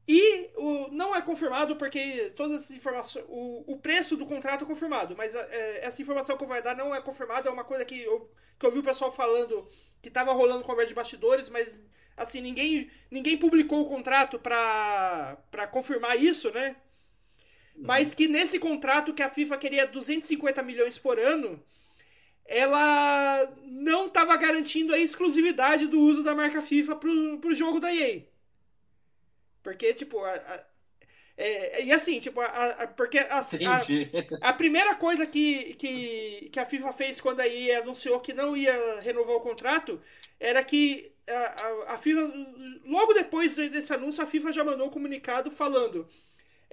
E 0.07 0.49
o, 0.55 0.87
não 0.89 1.15
é 1.15 1.21
confirmado 1.21 1.75
porque 1.75 2.31
todas 2.35 2.57
essas 2.63 2.75
informações. 2.75 3.25
O, 3.29 3.73
o 3.73 3.77
preço 3.77 4.17
do 4.17 4.25
contrato 4.25 4.63
é 4.63 4.67
confirmado, 4.67 5.15
mas 5.15 5.33
é, 5.35 5.85
essa 5.85 6.01
informação 6.01 6.35
que 6.35 6.43
eu 6.43 6.47
vou 6.47 6.61
dar 6.61 6.75
não 6.75 6.93
é 6.93 7.01
confirmada, 7.01 7.47
é 7.47 7.51
uma 7.51 7.63
coisa 7.63 7.85
que 7.85 8.01
eu, 8.01 8.29
que 8.59 8.65
eu 8.65 8.71
vi 8.71 8.79
o 8.79 8.83
pessoal 8.83 9.11
falando 9.11 9.67
que 10.01 10.09
estava 10.09 10.33
rolando 10.33 10.63
conversa 10.63 10.89
de 10.89 10.95
bastidores, 10.95 11.49
mas 11.49 11.79
assim, 12.17 12.41
ninguém, 12.41 12.89
ninguém 13.09 13.37
publicou 13.37 13.81
o 13.81 13.89
contrato 13.89 14.39
para 14.39 15.67
confirmar 15.71 16.17
isso, 16.17 16.51
né? 16.51 16.75
Uhum. 17.75 17.83
Mas 17.85 18.13
que 18.13 18.27
nesse 18.27 18.59
contrato 18.59 19.13
que 19.13 19.23
a 19.23 19.29
FIFA 19.29 19.57
queria 19.57 19.87
250 19.87 20.61
milhões 20.63 20.97
por 20.97 21.19
ano, 21.19 21.63
ela 22.51 23.49
não 23.63 24.07
estava 24.07 24.35
garantindo 24.35 24.93
a 24.93 24.99
exclusividade 24.99 25.87
do 25.87 25.99
uso 26.01 26.21
da 26.21 26.35
marca 26.35 26.61
FIFA 26.61 26.97
pro, 26.97 27.39
pro 27.39 27.55
jogo 27.55 27.79
da 27.79 27.93
EA. 27.95 28.23
Porque, 29.63 29.93
tipo, 29.93 30.19
a, 30.19 30.33
a, 30.33 30.63
é, 31.37 31.85
e 31.85 31.93
assim, 31.93 32.19
tipo, 32.19 32.41
a, 32.41 32.45
a 32.45 32.87
porque 32.87 33.19
a, 33.19 33.39
a, 33.39 34.49
a, 34.49 34.53
primeira 34.53 34.95
coisa 34.95 35.25
que, 35.25 35.75
que, 35.75 36.49
que 36.51 36.59
a 36.59 36.65
FIFA 36.65 36.91
fez 36.91 37.21
quando 37.21 37.39
a 37.39 37.47
EA 37.47 37.79
anunciou 37.79 38.19
que 38.19 38.33
não 38.33 38.55
ia 38.55 38.99
renovar 38.99 39.37
o 39.37 39.41
contrato 39.41 40.01
era 40.37 40.61
que 40.61 41.09
a, 41.27 41.93
a, 41.93 41.97
FIFA, 41.97 42.33
logo 42.85 43.13
depois 43.13 43.55
desse 43.55 43.93
anúncio, 43.93 44.21
a 44.21 44.27
FIFA 44.27 44.51
já 44.51 44.63
mandou 44.63 44.87
um 44.87 44.91
comunicado 44.91 45.49
falando 45.49 46.05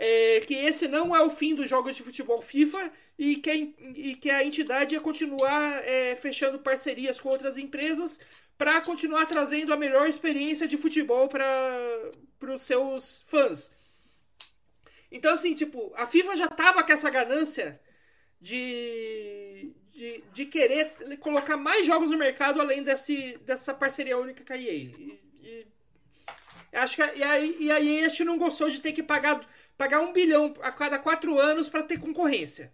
é, 0.01 0.41
que 0.47 0.55
esse 0.55 0.87
não 0.87 1.15
é 1.15 1.21
o 1.21 1.29
fim 1.29 1.57
dos 1.57 1.69
jogos 1.69 1.97
de 1.97 2.05
futebol 2.05 2.41
FIFA 2.41 2.93
e 3.19 3.35
que 3.35 3.51
a, 3.51 3.55
e 3.57 4.15
que 4.15 4.31
a 4.31 4.45
entidade 4.45 4.95
ia 4.95 5.01
continuar 5.01 5.85
é, 5.85 6.15
fechando 6.15 6.61
parcerias 6.61 7.19
com 7.19 7.29
outras 7.29 7.59
empresas 7.59 8.21
para 8.57 8.81
continuar 8.81 9.27
trazendo 9.27 9.73
a 9.73 9.77
melhor 9.77 10.09
experiência 10.09 10.69
de 10.69 10.77
futebol 10.77 11.29
para 11.29 12.11
os 12.55 12.63
seus 12.63 13.23
fãs. 13.27 13.73
Então, 15.11 15.33
assim, 15.33 15.55
tipo, 15.55 15.93
a 15.97 16.07
FIFA 16.07 16.37
já 16.37 16.49
tava 16.49 16.85
com 16.85 16.93
essa 16.93 17.11
ganância 17.11 17.81
de, 18.41 19.73
de, 19.91 20.23
de 20.33 20.47
querer 20.47 20.93
colocar 21.19 21.57
mais 21.57 21.87
jogos 21.87 22.11
no 22.11 22.19
mercado 22.19 22.61
além 22.61 22.85
desse, 22.85 23.37
dessa 23.39 23.75
parceria 23.75 24.19
única 24.19 24.45
com 24.45 24.53
a 24.53 24.57
EA. 24.57 24.73
E, 24.73 25.21
e, 25.43 25.67
acho 26.73 26.97
que, 26.97 27.19
e, 27.19 27.23
aí, 27.23 27.57
e 27.59 27.73
a 27.73 27.81
EA 27.81 28.07
acho 28.07 28.19
que 28.19 28.25
não 28.25 28.39
gostou 28.39 28.71
de 28.71 28.81
ter 28.81 28.93
que 28.93 29.03
pagar, 29.03 29.41
pagar 29.79 30.01
um 30.01 30.13
bilhão 30.13 30.53
a 30.61 30.73
cada 30.73 30.99
quatro 30.99 31.39
anos 31.39 31.69
para 31.69 31.85
ter 31.85 31.99
concorrência. 31.99 32.73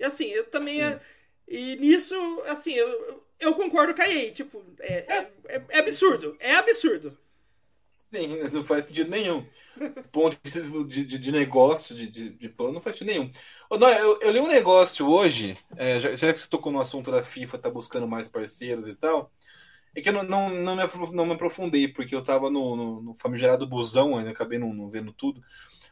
E 0.00 0.04
assim, 0.04 0.24
eu 0.24 0.44
também. 0.44 0.82
É, 0.82 0.98
e 1.46 1.76
nisso, 1.76 2.14
assim, 2.46 2.72
eu, 2.72 3.22
eu 3.38 3.54
concordo 3.54 3.94
com 3.94 4.02
a 4.02 4.08
EA. 4.08 4.32
Tipo, 4.32 4.64
é, 4.80 5.28
é, 5.46 5.62
é, 5.68 5.78
absurdo. 5.78 6.36
É 6.40 6.54
absurdo. 6.56 7.16
Sim, 8.12 8.38
não 8.50 8.64
faz 8.64 8.86
sentido 8.86 9.10
nenhum. 9.10 9.46
Ponto 10.10 10.38
de, 10.86 11.04
de, 11.04 11.18
de 11.18 11.32
negócio, 11.32 11.94
de, 11.94 12.08
de, 12.08 12.30
de, 12.30 12.48
plano, 12.48 12.74
não 12.74 12.80
faz 12.80 12.96
sentido 12.96 13.12
nenhum. 13.12 13.30
Não, 13.70 13.88
eu, 13.90 14.18
eu 14.20 14.30
li 14.30 14.40
um 14.40 14.48
negócio 14.48 15.06
hoje, 15.06 15.58
é, 15.76 16.00
já, 16.00 16.14
já, 16.14 16.32
que 16.32 16.38
você 16.38 16.48
tocou 16.48 16.72
no 16.72 16.80
assunto 16.80 17.10
da 17.10 17.22
FIFA, 17.22 17.58
tá 17.58 17.70
buscando 17.70 18.08
mais 18.08 18.26
parceiros 18.26 18.86
e 18.86 18.94
tal, 18.94 19.30
é 19.94 20.00
que 20.00 20.08
eu 20.08 20.12
não, 20.12 20.22
não, 20.22 20.50
não, 20.50 20.76
me, 20.76 20.82
não 21.12 21.26
me 21.26 21.32
aprofundei, 21.34 21.88
porque 21.88 22.14
eu 22.14 22.22
tava 22.22 22.50
no, 22.50 22.76
no, 22.76 23.02
no 23.02 23.14
famigerado 23.14 23.66
busão, 23.66 24.16
ainda 24.16 24.30
acabei 24.30 24.58
não, 24.58 24.72
não 24.72 24.88
vendo 24.88 25.12
tudo. 25.12 25.42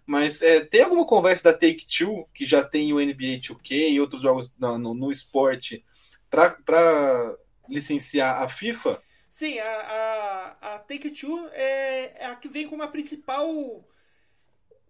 Mas 0.06 0.40
é, 0.40 0.60
tem 0.64 0.82
alguma 0.82 1.04
conversa 1.04 1.44
da 1.44 1.52
Take-Two, 1.52 2.28
que 2.32 2.46
já 2.46 2.62
tem 2.62 2.92
o 2.92 3.00
NBA 3.00 3.40
2K 3.40 3.90
e 3.90 4.00
outros 4.00 4.22
jogos 4.22 4.52
no, 4.56 4.78
no, 4.78 4.94
no 4.94 5.10
esporte, 5.10 5.84
para 6.30 7.36
licenciar 7.68 8.40
a 8.40 8.48
FIFA? 8.48 9.02
Sim, 9.28 9.58
a, 9.58 9.68
a, 9.68 10.74
a 10.76 10.78
Take-Two 10.78 11.48
é, 11.52 12.22
é 12.22 12.26
a 12.26 12.36
que 12.36 12.48
vem 12.48 12.68
como 12.68 12.82
a 12.82 12.88
principal 12.88 13.84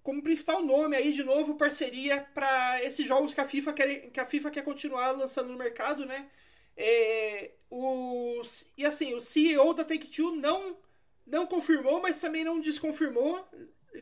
como 0.03 0.23
principal 0.23 0.63
nome 0.63 0.95
aí 0.95 1.13
de 1.13 1.25
novo 1.25 1.57
parceria 1.57 2.21
para 2.33 2.81
esses 2.85 3.05
jogos 3.09 3.35
que 3.35 3.41
a 3.41 3.49
FIFA 3.49 3.73
quer 3.73 4.11
que 4.11 4.21
a 4.21 4.27
FIFA 4.27 4.51
quer 4.53 4.63
continuar 4.63 5.11
lançando 5.13 5.49
no 5.51 5.59
mercado, 5.59 6.07
né? 6.07 6.31
É, 6.77 7.53
os, 7.71 8.73
e 8.77 8.85
assim, 8.85 9.15
o 9.15 9.21
CEO 9.21 9.75
da 9.75 9.85
Take-Two 9.85 10.37
não 10.37 10.77
não 11.27 11.47
confirmou, 11.47 12.01
mas 12.01 12.21
também 12.21 12.45
não 12.45 12.61
desconfirmou 12.61 13.45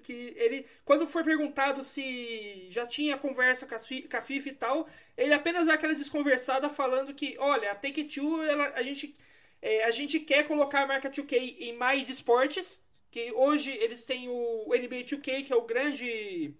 que 0.00 0.34
ele 0.36 0.66
quando 0.84 1.06
foi 1.06 1.24
perguntado 1.24 1.82
se 1.84 2.66
já 2.70 2.86
tinha 2.86 3.16
conversa 3.16 3.66
com 3.66 3.74
a, 3.74 4.22
FIFA 4.22 4.48
e 4.48 4.52
tal, 4.52 4.88
ele 5.16 5.32
apenas 5.34 5.66
dá 5.66 5.74
aquela 5.74 5.94
desconversada 5.94 6.68
falando 6.68 7.14
que, 7.14 7.36
olha, 7.38 7.70
a 7.70 7.74
Take-Two, 7.74 8.42
ela, 8.42 8.72
a 8.74 8.82
gente 8.82 9.14
é, 9.62 9.84
a 9.84 9.90
gente 9.90 10.20
quer 10.20 10.46
colocar 10.46 10.82
a 10.82 10.86
marca 10.86 11.10
2K 11.10 11.56
em 11.58 11.72
mais 11.72 12.08
esportes, 12.10 12.80
que 13.10 13.32
hoje 13.32 13.70
eles 13.70 14.04
têm 14.04 14.28
o 14.28 14.66
NBA 14.68 15.04
2K, 15.04 15.44
que 15.44 15.52
é 15.52 15.56
o 15.56 15.62
grande 15.62 16.54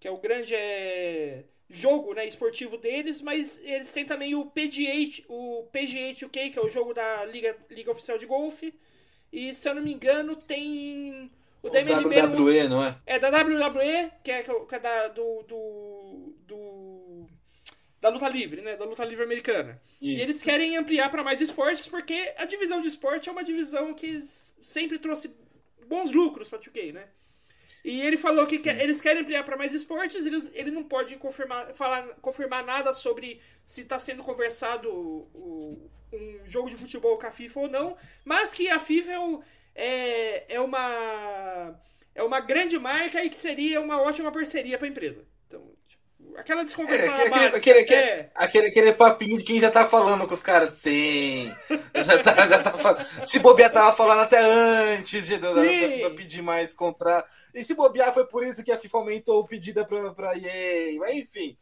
que 0.00 0.08
é 0.08 0.10
o 0.10 0.18
grande 0.18 0.54
é, 0.54 1.44
jogo 1.70 2.14
né, 2.14 2.26
esportivo 2.26 2.76
deles, 2.76 3.20
mas 3.20 3.60
eles 3.62 3.92
têm 3.92 4.04
também 4.04 4.34
o 4.34 4.46
PGA, 4.46 5.24
o 5.28 5.68
PGA 5.72 6.14
2K, 6.14 6.52
que 6.52 6.58
é 6.58 6.62
o 6.62 6.70
jogo 6.70 6.94
da 6.94 7.24
Liga, 7.26 7.56
Liga 7.70 7.90
Oficial 7.90 8.18
de 8.18 8.26
Golfe. 8.26 8.74
E 9.32 9.54
se 9.54 9.68
eu 9.68 9.74
não 9.74 9.82
me 9.82 9.92
engano, 9.92 10.34
tem 10.34 11.30
o, 11.62 11.68
o 11.68 11.70
WWE, 11.70 12.68
não 12.68 12.84
é? 12.84 12.96
É 13.06 13.18
da 13.18 13.28
WWE, 13.28 14.10
que 14.22 14.30
é, 14.30 14.42
que 14.42 14.74
é 14.74 14.78
da, 14.78 15.08
do, 15.08 15.42
do, 15.42 16.34
do 16.46 17.26
da 18.00 18.08
luta 18.08 18.28
livre, 18.28 18.60
né? 18.62 18.76
Da 18.76 18.84
luta 18.84 19.04
livre 19.04 19.24
americana. 19.24 19.80
Isso. 20.00 20.20
E 20.20 20.22
eles 20.22 20.42
querem 20.42 20.76
ampliar 20.76 21.10
para 21.10 21.24
mais 21.24 21.40
esportes 21.40 21.88
porque 21.88 22.32
a 22.36 22.44
divisão 22.44 22.80
de 22.80 22.88
esporte 22.88 23.28
é 23.28 23.32
uma 23.32 23.42
divisão 23.42 23.92
que 23.92 24.20
sempre 24.62 24.98
trouxe 24.98 25.30
bons 25.86 26.12
lucros 26.12 26.48
para 26.48 26.58
2K, 26.58 26.92
né? 26.92 27.08
E 27.84 28.00
ele 28.02 28.16
falou 28.16 28.46
que 28.46 28.56
eles 28.68 29.00
querem 29.00 29.22
ampliar 29.22 29.44
para 29.44 29.56
mais 29.56 29.72
esportes, 29.72 30.26
eles, 30.26 30.46
ele 30.52 30.70
não 30.70 30.84
pode 30.84 31.16
confirmar, 31.16 31.72
falar, 31.72 32.06
confirmar 32.20 32.64
nada 32.64 32.92
sobre 32.92 33.40
se 33.64 33.82
está 33.82 33.98
sendo 33.98 34.22
conversado 34.22 34.90
o, 34.90 35.90
um 36.12 36.40
jogo 36.46 36.70
de 36.70 36.76
futebol 36.76 37.16
com 37.18 37.26
a 37.26 37.30
FIFA 37.30 37.60
ou 37.60 37.68
não, 37.68 37.96
mas 38.24 38.52
que 38.52 38.68
a 38.68 38.78
FIFA 38.78 39.12
é, 39.12 39.16
é, 39.78 40.54
é 40.54 40.60
uma 40.60 41.80
é 42.14 42.22
uma 42.22 42.40
grande 42.40 42.76
marca 42.78 43.22
e 43.22 43.30
que 43.30 43.36
seria 43.36 43.80
uma 43.80 44.02
ótima 44.02 44.32
parceria 44.32 44.76
para 44.76 44.88
a 44.88 44.90
empresa. 44.90 45.24
Então, 45.46 45.72
Aquela 46.36 46.64
desconversão 46.64 47.14
é, 47.14 47.26
aquele, 47.26 47.46
aquele, 47.46 47.78
aquele, 47.80 48.00
é. 48.00 48.30
aquele, 48.34 48.66
aquele, 48.66 48.92
papinho 48.92 49.38
de 49.38 49.44
quem 49.44 49.60
já 49.60 49.70
tá 49.70 49.88
falando 49.88 50.26
com 50.26 50.34
os 50.34 50.42
caras. 50.42 50.78
Sim. 50.78 51.52
Já 51.94 52.22
tá, 52.22 52.48
já 52.48 52.62
tá 52.62 52.72
falando. 52.72 53.06
Se 53.26 53.38
bobear, 53.38 53.72
tava 53.72 53.96
falando 53.96 54.20
até 54.20 54.40
antes 54.40 55.26
de 55.26 55.38
da, 55.38 55.54
FIFA 55.54 56.10
pedir 56.10 56.42
mais 56.42 56.74
contrato. 56.74 57.28
E 57.54 57.64
se 57.64 57.74
bobear, 57.74 58.12
foi 58.12 58.26
por 58.26 58.44
isso 58.44 58.64
que 58.64 58.72
a 58.72 58.78
FIFA 58.78 58.98
aumentou 58.98 59.40
o 59.40 59.46
pedido 59.46 59.84
pra, 59.86 60.12
pra 60.12 60.36
EA. 60.36 60.98
Mas 60.98 61.16
enfim. 61.16 61.56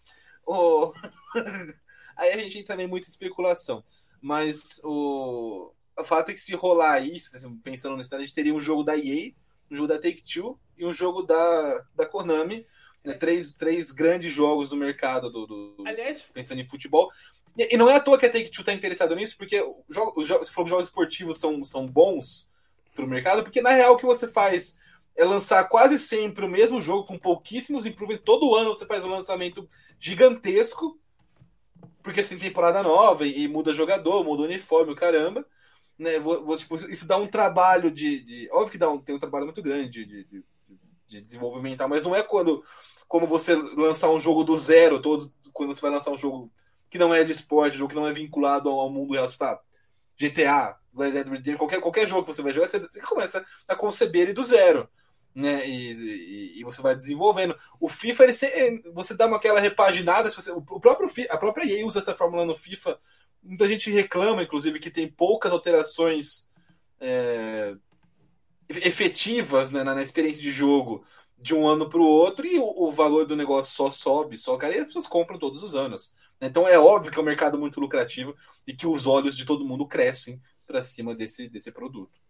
O... 0.47 0.93
Aí 2.17 2.33
a 2.33 2.37
gente 2.37 2.59
entra 2.59 2.83
em 2.83 2.87
muita 2.87 3.09
especulação. 3.09 3.85
Mas 4.21 4.81
o, 4.83 5.73
o 5.99 6.05
fato 6.05 6.31
é 6.31 6.35
que 6.35 6.41
se 6.41 6.55
rolar 6.55 7.01
isso, 7.01 7.31
pensando 7.63 7.97
nisso, 7.97 8.15
a 8.15 8.19
gente 8.19 8.35
teria 8.35 8.55
um 8.55 8.61
jogo 8.61 8.83
da 8.83 8.97
EA, 8.97 9.33
um 9.71 9.77
jogo 9.77 9.89
da 9.89 9.99
Take-Two 9.99 10.59
e 10.77 10.85
um 10.85 10.93
jogo 10.93 11.23
da, 11.23 11.85
da 11.95 12.07
Konami 12.07 12.67
né, 13.07 13.15
três, 13.15 13.53
três 13.53 13.91
grandes 13.91 14.33
jogos 14.33 14.71
do 14.71 14.77
mercado 14.77 15.31
do, 15.31 15.47
do 15.47 15.85
Aliás, 15.87 16.21
pensando 16.21 16.61
em 16.61 16.67
futebol. 16.67 17.11
E, 17.57 17.75
e, 17.75 17.77
não 17.79 17.89
é 17.89 17.95
à 17.95 18.01
toa 18.01 18.19
que 18.19 18.27
a 18.27 18.31
Take-Two 18.31 18.61
está 18.61 18.73
interessado 18.73 19.15
nisso, 19.15 19.39
porque 19.39 19.63
os 19.89 19.95
jogos, 19.95 20.31
os 20.31 20.69
jogos 20.69 20.85
esportivos 20.87 21.39
são, 21.39 21.65
são 21.65 21.87
bons 21.87 22.53
para 22.95 23.05
o 23.05 23.09
mercado, 23.09 23.43
porque 23.43 23.63
na 23.63 23.71
real 23.71 23.95
o 23.95 23.97
que 23.97 24.05
você 24.05 24.27
faz 24.27 24.79
é 25.15 25.25
lançar 25.25 25.65
quase 25.69 25.99
sempre 25.99 26.45
o 26.45 26.49
mesmo 26.49 26.81
jogo 26.81 27.07
com 27.07 27.19
pouquíssimos 27.19 27.87
improvements. 27.87 28.23
Todo 28.25 28.55
ano 28.55 28.75
você 28.75 28.85
faz 28.85 29.03
um 29.05 29.11
lançamento 29.11 29.69
gigantesco, 29.99 30.99
porque 32.03 32.23
você 32.23 32.31
tem 32.31 32.39
temporada 32.39 32.83
nova 32.83 33.27
e, 33.27 33.45
e 33.45 33.49
muda 33.49 33.73
jogador, 33.73 34.25
muda 34.25 34.43
uniforme, 34.43 34.93
o 34.93 34.97
caramba. 34.97 35.47
Né? 35.99 36.19
Vou, 36.19 36.45
vou, 36.45 36.57
tipo, 36.57 36.77
isso 36.77 37.07
dá 37.07 37.17
um 37.17 37.27
trabalho 37.27 37.91
de, 37.91 38.21
de. 38.21 38.49
Óbvio 38.53 38.73
que 38.73 38.79
dá 38.79 38.91
um, 38.91 38.99
tem 38.99 39.15
um 39.15 39.21
trabalho 39.21 39.47
muito 39.47 39.63
grande 39.63 40.05
de, 40.05 40.25
de, 40.25 40.45
de 41.07 41.21
desenvolvimento, 41.21 41.89
mas 41.89 42.03
não 42.03 42.15
é 42.15 42.23
quando 42.23 42.63
como 43.09 43.27
você 43.27 43.55
lançar 43.55 44.11
um 44.11 44.21
jogo 44.21 44.43
do 44.43 44.57
zero, 44.57 45.01
todo, 45.01 45.33
quando 45.53 45.75
você 45.75 45.81
vai 45.81 45.91
lançar 45.91 46.11
um 46.11 46.19
jogo 46.19 46.51
que 46.91 46.99
não 46.99 47.15
é 47.15 47.25
de 47.25 47.33
esporte, 47.33 47.79
jogo 47.79 47.91
que 47.91 47.97
não 47.97 48.07
é 48.07 48.13
vinculado 48.13 48.69
ao, 48.69 48.91
mundo 48.91 49.13
real, 49.13 49.31
tá, 49.33 49.61
GTA, 50.21 50.77
Red 50.97 51.13
Dead 51.13 51.29
Redemption, 51.29 51.59
qualquer, 51.59 51.81
qualquer 51.81 52.09
jogo 52.09 52.25
que 52.25 52.35
você 52.35 52.43
vai 52.43 52.53
jogar, 52.53 52.69
você, 52.69 52.79
você 52.81 53.01
começa 53.01 53.45
a 53.69 53.77
conceber 53.77 54.23
ele 54.23 54.33
do 54.33 54.45
zero. 54.45 54.89
Né, 55.35 55.69
e, 55.69 55.93
e, 55.93 56.61
e, 56.61 56.65
você 56.65 56.81
vai 56.81 56.97
desenvolvendo. 56.97 57.55
O 57.79 57.91
FIFA, 57.91 58.25
ele, 58.25 58.83
você 58.95 59.15
dá 59.15 59.27
uma, 59.27 59.37
aquela 59.37 59.61
repaginada, 59.61 60.31
você, 60.31 60.51
o 60.51 60.63
próprio, 60.63 61.11
a 61.29 61.37
própria 61.37 61.71
EA 61.71 61.87
usa 61.87 61.99
essa 61.99 62.15
fórmula 62.15 62.47
no 62.47 62.57
FIFA. 62.57 62.99
Muita 63.47 63.69
gente 63.69 63.91
reclama, 63.91 64.43
inclusive, 64.43 64.81
que 64.81 64.91
tem 64.91 65.11
poucas 65.11 65.53
alterações 65.53 66.51
é, 67.01 67.77
efetivas 68.69 69.71
né, 69.71 69.83
na, 69.85 69.95
na, 69.95 70.03
experiência 70.03 70.43
de 70.43 70.51
jogo 70.51 71.05
de 71.39 71.55
um 71.55 71.67
ano 71.67 71.89
para 71.89 72.01
o 72.01 72.05
outro 72.05 72.47
e 72.47 72.59
o, 72.59 72.91
valor 72.91 73.27
do 73.27 73.37
negócio 73.37 73.75
só 73.75 73.91
sobe, 73.91 74.37
só 74.37 74.57
cara, 74.57 74.75
e 74.75 74.81
as 74.81 74.87
pessoas 74.87 75.07
compram 75.07 75.39
todos 75.39 75.63
os 75.63 75.75
anos. 75.75 76.15
Então 76.41 76.67
é 76.67 76.79
óbvio 76.79 77.13
que 77.13 77.19
é 77.19 77.23
um 77.23 77.27
mercado 77.27 77.59
muito 77.59 77.79
lucrativo 77.79 78.35
e 78.67 78.75
que 78.75 78.87
os 78.87 79.07
olhos 79.07 79.37
de 79.37 79.45
todo 79.45 79.65
mundo 79.65 79.87
crescem 79.87 80.41
para 80.67 80.83
cima 80.83 81.15
desse, 81.15 81.49
desse 81.49 81.71
produto. 81.71 82.21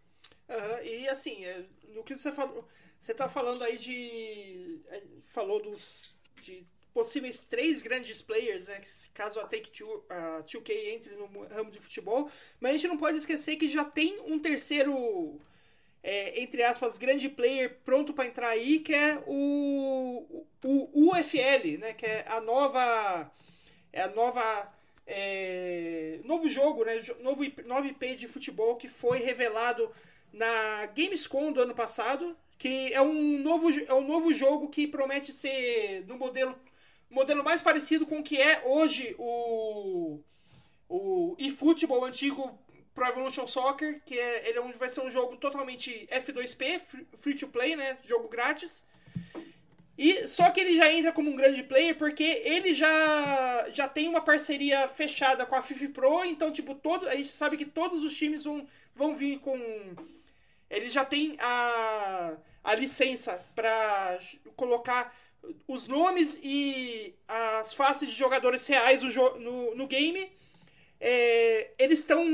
E 0.83 1.09
assim, 1.09 1.45
é, 1.45 1.65
no 1.95 2.05
que 2.05 2.15
você 2.15 2.31
falou, 2.33 2.67
você 3.01 3.13
está 3.13 3.29
falando 3.29 3.63
aí 3.63 3.79
de. 3.79 4.81
É, 4.89 5.03
falou 5.25 5.61
dos 5.63 6.15
de 6.43 6.67
possíveis 6.97 7.43
três 7.43 7.83
grandes 7.83 8.23
players, 8.23 8.67
né? 8.67 8.81
Caso 9.13 9.39
a 9.39 9.45
Take 9.45 9.71
Two, 9.71 10.03
a 10.09 10.43
2K 10.43 10.71
entre 10.95 11.15
no 11.15 11.27
ramo 11.47 11.71
de 11.71 11.79
futebol, 11.79 12.31
mas 12.59 12.71
a 12.71 12.73
gente 12.79 12.89
não 12.89 12.97
pode 12.97 13.19
esquecer 13.19 13.57
que 13.57 13.69
já 13.69 13.85
tem 13.85 14.19
um 14.25 14.39
terceiro 14.39 15.39
é, 16.03 16.41
entre 16.41 16.63
aspas, 16.63 16.97
grande 16.97 17.29
player 17.29 17.81
pronto 17.85 18.15
para 18.15 18.27
entrar 18.27 18.51
aí, 18.51 18.79
que 18.79 18.95
é 18.95 19.21
o, 19.27 20.45
o 20.63 21.11
UFL, 21.11 21.79
né? 21.81 21.93
Que 21.95 22.07
é 22.07 22.25
a 22.29 22.41
nova. 22.41 23.29
É 23.93 24.03
a 24.03 24.09
nova. 24.09 24.73
É, 25.05 26.21
novo 26.25 26.49
jogo, 26.49 26.85
né? 26.85 27.03
Novo, 27.21 27.43
novo 27.65 27.87
IP 27.89 28.15
de 28.15 28.29
futebol 28.29 28.77
que 28.77 28.89
foi 28.89 29.19
revelado 29.19 29.91
na 30.33 30.87
Gamescom 30.87 31.51
do 31.51 31.61
ano 31.61 31.75
passado. 31.75 32.37
Que 32.57 32.93
é 32.95 33.03
um 33.03 33.39
novo, 33.41 33.69
é 33.71 33.93
um 33.93 34.07
novo 34.07 34.33
jogo 34.33 34.69
que 34.69 34.87
promete 34.87 35.33
ser 35.33 36.05
no 36.07 36.17
modelo, 36.17 36.57
modelo 37.17 37.43
mais 37.43 37.63
parecido 37.63 38.07
com 38.07 38.19
o 38.19 38.23
que 38.23 38.39
é 38.39 38.63
hoje 38.67 39.17
o, 39.19 40.21
o 40.87 41.35
eFootball 41.39 42.05
antigo 42.05 42.59
Pro 42.95 43.07
Evolution 43.07 43.47
Soccer, 43.47 44.03
que 44.05 44.19
é, 44.19 44.49
ele 44.49 44.59
é 44.59 44.61
um, 44.61 44.73
vai 44.73 44.91
ser 44.91 45.01
um 45.01 45.11
jogo 45.11 45.37
totalmente 45.39 46.07
F2P, 46.13 46.81
free 47.17 47.35
to 47.35 47.49
play, 47.49 47.75
né? 47.75 47.97
Jogo 48.07 48.29
grátis. 48.29 48.85
E 49.97 50.29
só 50.29 50.51
que 50.51 50.61
ele 50.61 50.77
já 50.77 50.93
entra 50.93 51.11
como 51.11 51.31
um 51.31 51.37
grande 51.37 51.63
player 51.63 51.97
porque 51.97 52.23
ele 52.23 52.75
já 52.75 53.67
já 53.73 53.89
tem 53.89 54.09
uma 54.09 54.21
parceria 54.21 54.87
fechada 54.87 55.47
com 55.47 55.55
a 55.55 55.63
FIFA 55.63 55.89
Pro, 55.89 56.25
então 56.25 56.53
tipo 56.53 56.75
todo 56.75 57.09
a 57.09 57.17
gente 57.17 57.31
sabe 57.31 57.57
que 57.57 57.65
todos 57.65 58.05
os 58.05 58.15
times 58.15 58.45
vão, 58.45 58.67
vão 58.95 59.15
vir 59.15 59.39
com 59.39 59.59
ele 60.69 60.91
já 60.91 61.03
tem 61.05 61.37
a, 61.41 62.37
a 62.63 62.75
licença 62.75 63.43
para 63.55 64.19
colocar 64.55 65.15
os 65.67 65.87
nomes 65.87 66.39
e 66.43 67.15
as 67.27 67.75
faces 67.75 68.09
de 68.09 68.15
jogadores 68.15 68.67
reais 68.67 69.03
no, 69.03 69.39
no, 69.39 69.75
no 69.75 69.87
game. 69.87 70.31
É, 70.99 71.73
eles 71.79 72.01
estão 72.01 72.25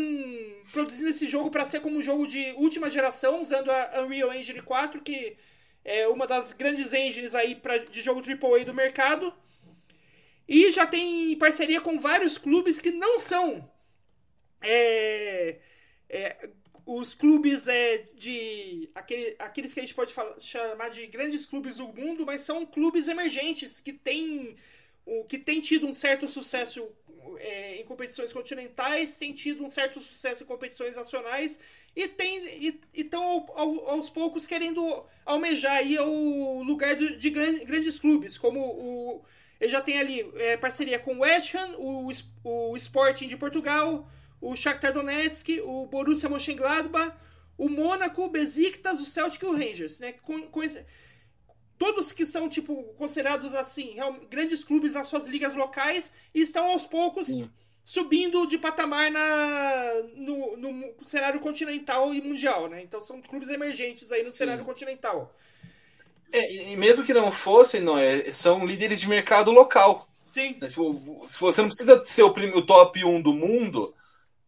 produzindo 0.72 1.10
esse 1.10 1.26
jogo 1.26 1.50
para 1.50 1.64
ser 1.64 1.80
como 1.80 1.98
um 1.98 2.02
jogo 2.02 2.26
de 2.26 2.52
última 2.52 2.88
geração, 2.88 3.40
usando 3.40 3.70
a 3.70 4.02
Unreal 4.02 4.32
Engine 4.32 4.62
4, 4.62 5.00
que 5.00 5.36
é 5.84 6.06
uma 6.08 6.26
das 6.26 6.52
grandes 6.52 6.92
engines 6.92 7.34
aí 7.34 7.56
pra, 7.56 7.78
de 7.78 8.02
jogo 8.02 8.20
AAA 8.20 8.64
do 8.64 8.74
mercado. 8.74 9.34
E 10.48 10.70
já 10.72 10.86
tem 10.86 11.36
parceria 11.38 11.80
com 11.80 11.98
vários 11.98 12.38
clubes 12.38 12.80
que 12.80 12.90
não 12.90 13.18
são 13.18 13.68
é, 14.62 15.58
é, 16.08 16.48
os 16.84 17.14
clubes 17.14 17.68
é, 17.68 18.04
de. 18.14 18.88
Aquele, 18.94 19.36
aqueles 19.38 19.74
que 19.74 19.80
a 19.80 19.82
gente 19.82 19.94
pode 19.94 20.12
falar, 20.12 20.38
chamar 20.40 20.90
de 20.90 21.06
grandes 21.06 21.46
clubes 21.46 21.76
do 21.76 21.88
mundo, 21.88 22.26
mas 22.26 22.42
são 22.42 22.66
clubes 22.66 23.08
emergentes 23.08 23.80
que 23.80 23.92
têm, 23.92 24.56
que 25.28 25.38
têm 25.38 25.60
tido 25.60 25.86
um 25.86 25.94
certo 25.94 26.28
sucesso 26.28 26.88
é, 27.38 27.80
em 27.80 27.84
competições 27.84 28.32
continentais, 28.32 29.16
têm 29.16 29.32
tido 29.32 29.64
um 29.64 29.70
certo 29.70 30.00
sucesso 30.00 30.42
em 30.42 30.46
competições 30.46 30.96
nacionais 30.96 31.58
e 31.94 32.80
estão 32.94 33.22
ao, 33.22 33.58
ao, 33.58 33.90
aos 33.90 34.10
poucos 34.10 34.46
querendo 34.46 35.04
almejar 35.24 35.76
aí 35.76 35.98
o 35.98 36.62
lugar 36.62 36.96
de, 36.96 37.16
de 37.16 37.30
grandes, 37.30 37.64
grandes 37.64 37.98
clubes, 37.98 38.38
como 38.38 38.60
o. 38.60 39.24
Ele 39.60 39.70
já 39.70 39.80
tem 39.80 39.96
ali 39.98 40.28
é, 40.34 40.56
parceria 40.56 40.98
com 40.98 41.14
o 41.14 41.20
West 41.20 41.54
Ham, 41.54 41.76
o, 41.78 42.10
o 42.42 42.76
Sporting 42.76 43.28
de 43.28 43.36
Portugal, 43.36 44.08
o 44.42 44.56
Shakhtar 44.56 44.92
Donetsk, 44.92 45.60
o 45.62 45.86
Borussia 45.86 46.28
Mönchengladbach, 46.28 47.14
o 47.56 47.68
Mônaco, 47.68 48.24
o 48.24 48.28
Besiktas, 48.28 48.98
o 48.98 49.04
Celtic 49.04 49.40
e 49.40 49.46
o 49.46 49.52
Rangers, 49.52 50.00
né? 50.00 50.12
Com, 50.12 50.42
com, 50.48 50.60
todos 51.78 52.12
que 52.12 52.26
são 52.26 52.48
tipo 52.48 52.82
considerados 52.94 53.54
assim 53.54 53.96
grandes 54.28 54.64
clubes 54.64 54.94
nas 54.94 55.06
suas 55.06 55.26
ligas 55.26 55.54
locais 55.54 56.12
e 56.34 56.40
estão 56.40 56.66
aos 56.66 56.84
poucos 56.84 57.28
Sim. 57.28 57.48
subindo 57.84 58.46
de 58.46 58.58
patamar 58.58 59.10
na, 59.10 59.92
no, 60.14 60.56
no, 60.56 60.94
cenário 61.04 61.40
continental 61.40 62.12
e 62.12 62.20
mundial, 62.20 62.68
né? 62.68 62.82
Então 62.82 63.00
são 63.00 63.22
clubes 63.22 63.48
emergentes 63.48 64.10
aí 64.10 64.20
no 64.20 64.26
Sim. 64.26 64.32
cenário 64.32 64.64
continental. 64.64 65.32
É, 66.32 66.72
e 66.72 66.76
mesmo 66.76 67.04
que 67.04 67.12
não 67.14 67.30
fossem, 67.30 67.80
não 67.80 67.98
é, 67.98 68.32
são 68.32 68.66
líderes 68.66 69.00
de 69.00 69.08
mercado 69.08 69.50
local. 69.50 70.08
Sim. 70.26 70.58
Se 70.66 71.38
você 71.38 71.60
não 71.60 71.68
precisa 71.68 72.04
ser 72.06 72.22
o, 72.22 72.28
o 72.28 72.62
top 72.62 73.04
1 73.04 73.20
do 73.20 73.34
mundo, 73.34 73.94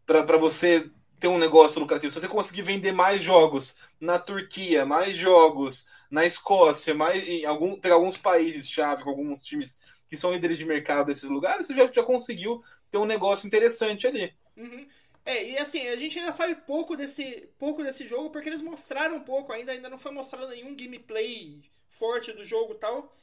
para 0.07 0.37
você 0.37 0.91
ter 1.19 1.29
um 1.29 1.39
negócio 1.39 1.81
lucrativo. 1.81 2.13
Se 2.13 2.21
você 2.21 2.29
conseguir 2.29 2.63
vender 2.63 2.93
mais 2.93 3.23
jogos 3.23 3.77
na 4.01 4.19
Turquia, 4.19 4.85
mais 4.85 5.17
jogos 5.17 5.89
na 6.11 6.25
Escócia, 6.25 6.95
mais 6.95 7.27
em 7.27 7.45
algum, 7.45 7.79
pegar 7.79 7.95
alguns 7.95 8.17
países 8.17 8.69
chave 8.69 9.03
com 9.03 9.11
alguns 9.11 9.45
times 9.45 9.79
que 10.09 10.17
são 10.17 10.33
líderes 10.33 10.59
de 10.59 10.65
mercado 10.65 11.07
desses 11.07 11.29
lugares, 11.29 11.67
você 11.67 11.75
já, 11.75 11.91
já 11.91 12.03
conseguiu 12.03 12.63
ter 12.91 12.99
um 12.99 13.05
negócio 13.05 13.47
interessante 13.47 14.07
ali. 14.07 14.33
Uhum. 14.57 14.87
É, 15.25 15.43
e 15.43 15.59
assim, 15.59 15.89
a 15.89 15.97
gente 15.97 16.19
ainda 16.19 16.33
sabe 16.33 16.55
pouco 16.55 16.97
desse, 16.97 17.49
pouco 17.59 17.83
desse 17.83 18.07
jogo, 18.07 18.31
porque 18.31 18.49
eles 18.49 18.61
mostraram 18.61 19.17
um 19.17 19.25
pouco 19.25 19.53
ainda, 19.53 19.73
ainda 19.73 19.89
não 19.89 19.97
foi 19.97 20.13
mostrado 20.13 20.49
nenhum 20.49 20.77
gameplay 20.77 21.63
forte 21.89 22.33
do 22.33 22.45
jogo 22.45 22.75
e 22.75 22.79
tal. 22.79 23.17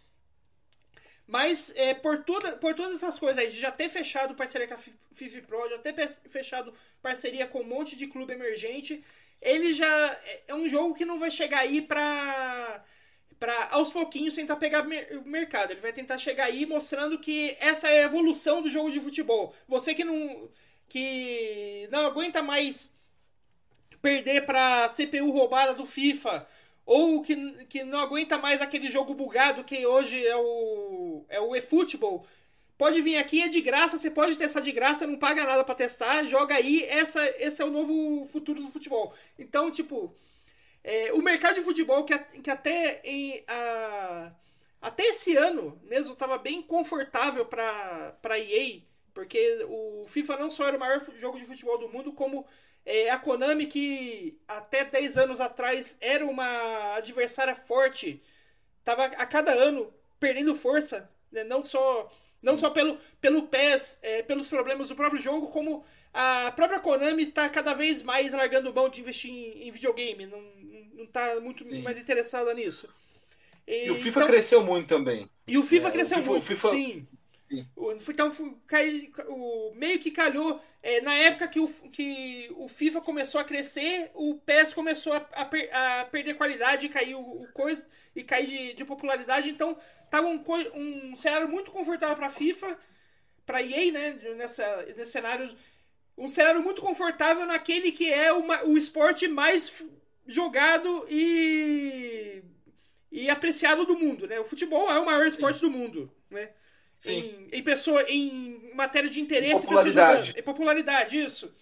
Mas 1.32 1.72
é, 1.78 1.94
por, 1.94 2.26
toda, 2.26 2.58
por 2.58 2.76
todas 2.76 2.96
essas 2.96 3.17
coisas 3.17 3.38
aí, 3.38 3.52
de 3.52 3.62
já 3.62 3.72
ter 3.72 3.88
fechado 3.88 4.36
parceria 4.36 4.67
com 4.67 4.74
a 4.74 4.78
FIFA 5.13 5.41
Pro, 5.44 5.70
já 5.70 5.78
ter 5.78 6.10
fechado 6.28 6.74
parceria 7.02 7.48
com 7.48 7.62
um 7.62 7.63
monte 7.63 7.96
de 7.96 8.06
clube 8.06 8.34
emergente, 8.34 9.02
ele 9.41 9.74
já 9.74 10.20
é, 10.26 10.44
é 10.50 10.54
um 10.54 10.67
jogo 10.67 10.94
que 10.94 11.06
não 11.06 11.17
vai 11.17 11.32
chegar 11.32 11.60
aí 11.60 11.82
pra, 11.82 12.84
pra 13.39 13.70
aos 13.72 13.89
pouquinhos 13.94 14.36
tentar 14.36 14.58
pegar 14.58 14.86
o 14.86 15.24
mercado. 15.26 15.72
Ele 15.72 15.80
vai 15.80 15.94
tentar 15.94 16.17
chegar 16.17 16.48
aí 16.48 16.65
mostrando 16.65 17.17
que 17.17 17.56
essa 17.62 17.88
é 17.88 18.02
a 18.02 18.08
evolução 18.08 18.62
do 18.62 18.70
jogo 18.70 18.91
de 18.91 19.00
futebol. 19.00 19.56
Você 19.70 19.96
que 19.96 20.04
não, 20.04 20.50
que 20.89 21.88
não 21.89 22.08
aguenta 22.08 22.41
mais 22.44 22.91
perder 24.02 24.46
pra 24.46 24.89
CPU 24.89 25.32
roubada 25.32 25.74
do 25.74 25.86
FIFA 25.86 26.46
ou 26.86 27.22
que, 27.22 27.36
que 27.65 27.84
não 27.84 28.00
aguenta 28.00 28.38
mais 28.38 28.62
aquele 28.62 28.89
jogo 28.89 29.13
bugado 29.13 29.63
que 29.63 29.86
hoje 29.86 30.26
é 30.26 30.36
o, 30.36 31.26
é 31.30 31.39
o 31.39 31.56
eFootball, 31.56 32.26
pode 32.78 33.02
vir 33.02 33.17
aqui, 33.17 33.41
é 33.44 33.48
de 33.48 33.62
graça, 33.62 33.98
você 33.98 34.10
pode 34.10 34.36
testar 34.38 34.62
de 34.62 34.72
graça, 34.72 35.06
não 35.06 35.17
paga 35.17 35.44
nada 35.44 35.63
para 35.63 35.76
testar, 35.76 36.26
joga 36.26 36.56
aí, 36.56 36.84
essa, 36.86 37.24
esse 37.38 37.62
é 37.62 37.65
o 37.65 37.72
novo 37.72 38.26
futuro 38.26 38.62
do 38.62 38.72
futebol. 38.72 39.13
Então, 39.38 39.70
tipo, 39.70 40.15
é, 40.84 41.13
o 41.13 41.22
mercado 41.22 41.56
de 41.56 41.63
futebol 41.63 42.04
que, 42.04 42.17
que 42.17 42.50
até 42.50 43.02
em, 43.04 43.44
a, 43.48 44.32
até 44.82 45.04
esse 45.04 45.36
ano 45.38 45.80
mesmo 45.84 46.13
estava 46.13 46.38
bem 46.38 46.62
confortável 46.62 47.46
para 47.46 48.39
EA, 48.39 48.82
porque 49.13 49.63
o 49.70 50.06
FIFA 50.08 50.38
não 50.38 50.50
só 50.50 50.67
era 50.67 50.78
o 50.78 50.80
maior 50.80 51.00
jogo 51.20 51.39
de 51.39 51.46
futebol 51.46 51.78
do 51.78 51.89
mundo, 51.89 52.12
como 52.13 52.48
é, 52.86 53.10
a 53.10 53.17
Konami, 53.17 53.67
que 53.67 54.39
até 54.48 54.84
10 54.84 55.17
anos 55.17 55.41
atrás 55.41 55.98
era 56.02 56.26
uma 56.26 56.96
adversária 56.96 57.56
forte, 57.56 58.22
estava 58.80 59.06
a 59.06 59.26
cada 59.26 59.52
ano 59.52 59.94
perdendo 60.20 60.56
força, 60.56 61.10
né? 61.32 61.44
não 61.44 61.63
só 61.63 62.10
não 62.44 62.58
só 62.58 62.72
pelo, 62.72 62.98
pelo 63.20 63.44
PES, 63.44 64.00
é, 64.02 64.24
pelos 64.24 64.48
problemas 64.48 64.89
do 64.89 64.96
próprio 64.96 65.22
jogo, 65.22 65.48
como 65.50 65.86
a 66.12 66.52
própria 66.56 66.80
Konami 66.80 67.24
está 67.24 67.48
cada 67.48 67.74
vez 67.74 68.02
mais 68.02 68.34
largando 68.34 68.74
mão 68.74 68.89
de 68.89 69.00
investir 69.00 69.30
em, 69.30 69.67
em 69.67 69.72
videogame, 69.72 70.26
não, 70.26 70.41
não 70.96 71.06
tá 71.06 71.39
muito 71.39 71.63
sim. 71.63 71.82
mais 71.84 72.00
interessada 72.00 72.52
nisso. 72.54 72.89
E, 73.67 73.86
e, 73.86 73.91
o 73.91 73.96
FIFA 73.96 74.20
então, 74.22 74.28
cresceu 74.28 74.63
muito 74.63 74.88
também. 74.88 75.30
E 75.48 75.58
o 75.58 75.63
FIFA 75.63 75.88
é, 75.88 75.91
cresceu 75.91 76.17
o 76.17 76.22
FIFA, 76.22 76.32
muito, 76.32 76.44
o 76.44 76.46
FIFA, 76.48 76.70
sim. 76.72 77.08
Então, 78.10 78.60
cai, 78.68 79.12
o, 79.28 79.74
meio 79.76 80.00
que 80.00 80.12
calhou. 80.12 80.62
É, 80.84 81.00
na 81.02 81.14
época 81.14 81.48
que 81.48 81.60
o, 81.60 81.68
que 81.68 82.52
o 82.56 82.68
FIFA 82.68 83.02
começou 83.02 83.40
a 83.40 83.44
crescer, 83.44 84.10
o 84.16 84.36
PES 84.36 84.74
começou 84.74 85.14
a, 85.14 85.28
a, 85.34 86.02
a 86.02 86.06
perder 86.06 86.36
qualidade 86.36 86.86
e 86.86 86.90
cair 86.90 87.16
o, 87.16 87.48
coisa 87.54 87.86
e 88.16 88.24
cair 88.24 88.48
de, 88.48 88.74
de 88.74 88.86
popularidade. 88.86 89.50
Então, 89.50 89.78
tava 90.10 90.28
um, 90.28 90.44
um 90.74 91.16
cenário 91.16 91.48
muito 91.48 91.72
confortável 91.72 92.16
para 92.16 92.30
FIFA, 92.30 92.78
para 93.46 93.62
EA, 93.62 93.92
né? 93.92 94.20
Nessa, 94.36 94.86
nesse 94.98 95.12
cenário. 95.12 95.56
Um 96.18 96.28
cenário 96.28 96.62
muito 96.62 96.82
confortável 96.82 97.46
naquele 97.46 97.92
que 97.92 98.12
é 98.12 98.32
uma, 98.32 98.64
o 98.64 98.78
esporte 98.78 99.28
mais 99.28 99.74
jogado 100.28 101.06
e, 101.10 102.44
e 103.12 103.30
apreciado 103.30 103.86
do 103.86 103.98
mundo, 103.98 104.28
né? 104.28 104.40
O 104.40 104.46
futebol 104.46 104.92
é 104.92 105.00
o 105.00 105.06
maior 105.06 105.26
esporte 105.26 105.60
Sim. 105.60 105.68
do 105.68 105.78
mundo, 105.78 106.12
né? 106.30 106.50
Em, 107.06 107.48
em, 107.52 107.64
pessoa, 107.64 108.04
em 108.04 108.72
matéria 108.76 109.10
de 109.10 109.20
interesse. 109.20 109.62
Popularidade. 109.62 110.34
Em 110.38 110.44
popularidade, 110.44 111.18
isso. 111.18 111.54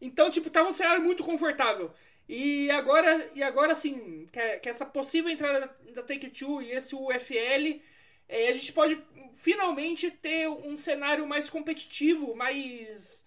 Então, 0.00 0.30
tipo, 0.30 0.50
tava 0.50 0.68
um 0.68 0.72
cenário 0.72 1.02
muito 1.02 1.22
confortável. 1.22 1.92
E 2.28 2.70
agora, 2.70 3.30
e 3.34 3.42
agora 3.42 3.72
assim, 3.72 4.28
que, 4.32 4.58
que 4.58 4.68
essa 4.68 4.86
possível 4.86 5.30
entrada 5.30 5.60
da, 5.60 5.92
da 5.94 6.02
Take-Two 6.02 6.62
e 6.62 6.70
esse 6.70 6.94
UFL, 6.94 7.80
é, 8.28 8.48
a 8.48 8.52
gente 8.52 8.72
pode 8.72 9.02
finalmente 9.34 10.10
ter 10.10 10.48
um 10.48 10.76
cenário 10.76 11.26
mais 11.26 11.50
competitivo, 11.50 12.34
mais 12.34 13.24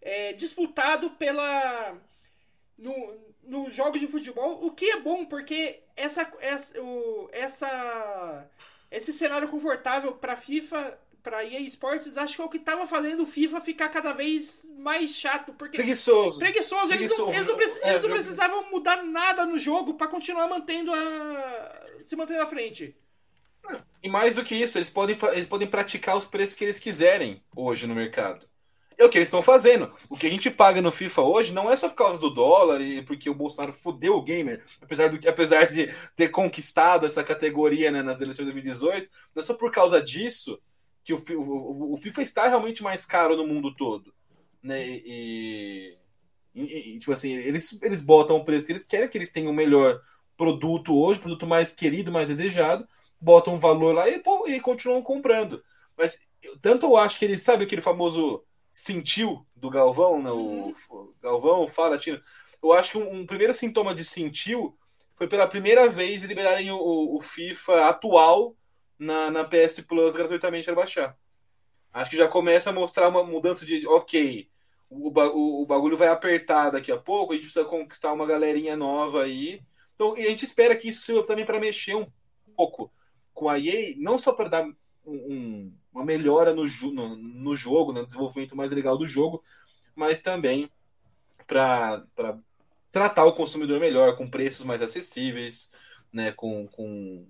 é, 0.00 0.32
disputado 0.32 1.10
pela 1.10 1.96
no, 2.76 3.18
no 3.42 3.70
jogo 3.70 3.98
de 3.98 4.06
futebol, 4.06 4.64
o 4.64 4.70
que 4.70 4.90
é 4.90 5.00
bom, 5.00 5.24
porque 5.24 5.80
essa, 5.96 6.30
essa, 6.40 6.80
o, 6.80 7.28
essa 7.32 8.48
esse 8.90 9.12
cenário 9.12 9.48
confortável 9.48 10.12
para 10.12 10.36
FIFA, 10.36 10.98
para 11.22 11.44
EA 11.44 11.60
Sports, 11.60 12.16
acho 12.16 12.36
que 12.36 12.42
é 12.42 12.44
o 12.44 12.48
que 12.48 12.56
estava 12.56 12.86
fazendo 12.86 13.22
o 13.22 13.26
FIFA 13.26 13.60
ficar 13.60 13.88
cada 13.88 14.12
vez 14.12 14.68
mais 14.78 15.10
chato. 15.10 15.52
Porque 15.52 15.76
preguiçoso. 15.76 16.38
Preguiçoso. 16.38 16.88
Preguiçoso. 16.88 17.30
Eles, 17.32 17.46
não, 17.46 17.54
eles, 17.54 17.74
não, 17.74 17.82
é, 17.82 17.90
eles 17.90 18.02
não 18.02 18.10
precisavam 18.10 18.70
mudar 18.70 19.02
nada 19.04 19.44
no 19.44 19.58
jogo 19.58 19.94
para 19.94 20.06
continuar 20.06 20.48
mantendo 20.48 20.92
a. 20.92 21.86
se 22.02 22.16
mantendo 22.16 22.42
à 22.42 22.46
frente. 22.46 22.96
E 24.02 24.08
mais 24.08 24.36
do 24.36 24.44
que 24.44 24.54
isso, 24.54 24.78
eles 24.78 24.88
podem, 24.88 25.16
eles 25.32 25.46
podem 25.46 25.68
praticar 25.68 26.16
os 26.16 26.24
preços 26.24 26.54
que 26.54 26.64
eles 26.64 26.80
quiserem 26.80 27.42
hoje 27.54 27.86
no 27.86 27.94
mercado. 27.94 28.48
É 28.98 29.04
o 29.04 29.08
que 29.08 29.16
eles 29.16 29.28
estão 29.28 29.40
fazendo. 29.40 29.92
O 30.10 30.16
que 30.16 30.26
a 30.26 30.30
gente 30.30 30.50
paga 30.50 30.82
no 30.82 30.90
FIFA 30.90 31.22
hoje 31.22 31.52
não 31.52 31.70
é 31.70 31.76
só 31.76 31.88
por 31.88 31.94
causa 31.94 32.20
do 32.20 32.30
dólar 32.30 32.80
e 32.80 33.00
porque 33.02 33.30
o 33.30 33.34
Bolsonaro 33.34 33.72
fudeu 33.72 34.16
o 34.16 34.22
gamer, 34.22 34.64
apesar, 34.82 35.08
do, 35.08 35.28
apesar 35.28 35.66
de 35.66 35.94
ter 36.16 36.28
conquistado 36.30 37.06
essa 37.06 37.22
categoria 37.22 37.92
né, 37.92 38.02
nas 38.02 38.20
eleições 38.20 38.46
de 38.46 38.52
2018, 38.52 39.08
não 39.36 39.40
é 39.40 39.46
só 39.46 39.54
por 39.54 39.70
causa 39.70 40.02
disso 40.02 40.60
que 41.04 41.14
o, 41.14 41.22
o, 41.38 41.94
o 41.94 41.96
FIFA 41.96 42.22
está 42.22 42.48
realmente 42.48 42.82
mais 42.82 43.06
caro 43.06 43.36
no 43.36 43.46
mundo 43.46 43.72
todo. 43.72 44.12
Né? 44.60 44.84
E, 44.84 45.96
e, 46.52 46.94
e, 46.94 46.98
tipo 46.98 47.12
assim, 47.12 47.32
eles, 47.34 47.80
eles 47.80 48.02
botam 48.02 48.36
o 48.36 48.44
preço 48.44 48.66
que 48.66 48.72
eles 48.72 48.84
querem 48.84 49.08
que 49.08 49.16
eles 49.16 49.30
tenham 49.30 49.52
o 49.52 49.54
melhor 49.54 50.00
produto 50.36 50.96
hoje, 50.96 51.20
produto 51.20 51.46
mais 51.46 51.72
querido, 51.72 52.10
mais 52.10 52.26
desejado, 52.26 52.86
botam 53.20 53.54
um 53.54 53.58
valor 53.58 53.94
lá 53.94 54.08
e, 54.08 54.20
e 54.48 54.60
continuam 54.60 55.02
comprando. 55.02 55.62
Mas 55.96 56.18
tanto 56.60 56.86
eu 56.86 56.96
acho 56.96 57.16
que 57.16 57.24
ele 57.24 57.38
sabe 57.38 57.62
aquele 57.62 57.80
famoso 57.80 58.42
sentiu 58.72 59.46
do 59.54 59.70
Galvão, 59.70 60.22
né? 60.22 60.30
O 60.30 60.74
uhum. 60.90 61.14
Galvão 61.20 61.68
fala, 61.68 61.98
Tino. 61.98 62.20
Eu 62.62 62.72
acho 62.72 62.92
que 62.92 62.98
um, 62.98 63.20
um, 63.20 63.26
primeiro 63.26 63.54
sintoma 63.54 63.94
de 63.94 64.04
sentiu 64.04 64.76
foi 65.14 65.26
pela 65.26 65.46
primeira 65.46 65.88
vez 65.88 66.22
liberarem 66.22 66.70
o, 66.70 67.16
o 67.16 67.20
FIFA 67.20 67.88
atual 67.88 68.56
na, 68.98 69.30
na 69.30 69.44
PS 69.44 69.80
Plus 69.80 70.14
gratuitamente 70.14 70.66
para 70.66 70.74
baixar. 70.74 71.16
Acho 71.92 72.10
que 72.10 72.16
já 72.16 72.28
começa 72.28 72.70
a 72.70 72.72
mostrar 72.72 73.08
uma 73.08 73.24
mudança 73.24 73.64
de 73.64 73.86
ok, 73.86 74.48
o, 74.90 75.08
o, 75.08 75.62
o 75.62 75.66
bagulho 75.66 75.96
vai 75.96 76.08
apertar 76.08 76.70
daqui 76.70 76.90
a 76.90 76.96
pouco, 76.96 77.32
a 77.32 77.36
gente 77.36 77.44
precisa 77.44 77.64
conquistar 77.64 78.12
uma 78.12 78.26
galerinha 78.26 78.76
nova 78.76 79.24
aí. 79.24 79.62
Então, 79.94 80.14
a 80.14 80.20
gente 80.20 80.44
espera 80.44 80.76
que 80.76 80.88
isso 80.88 81.02
sirva 81.02 81.26
também 81.26 81.44
para 81.44 81.60
mexer 81.60 81.94
um 81.94 82.06
pouco 82.56 82.92
com 83.34 83.48
a 83.48 83.58
EA, 83.58 83.94
não 83.96 84.18
só 84.18 84.32
para 84.32 84.48
dar 84.48 84.64
um, 84.64 84.74
um, 85.06 85.77
uma 85.92 86.04
melhora 86.04 86.54
no, 86.54 86.64
no, 86.64 87.16
no 87.16 87.56
jogo, 87.56 87.92
no 87.92 88.04
desenvolvimento 88.04 88.56
mais 88.56 88.72
legal 88.72 88.96
do 88.96 89.06
jogo, 89.06 89.42
mas 89.94 90.20
também 90.20 90.70
para 91.46 92.04
tratar 92.92 93.24
o 93.24 93.32
consumidor 93.32 93.80
melhor, 93.80 94.16
com 94.16 94.30
preços 94.30 94.64
mais 94.64 94.82
acessíveis, 94.82 95.72
né, 96.12 96.32
com, 96.32 96.66
com, 96.68 97.26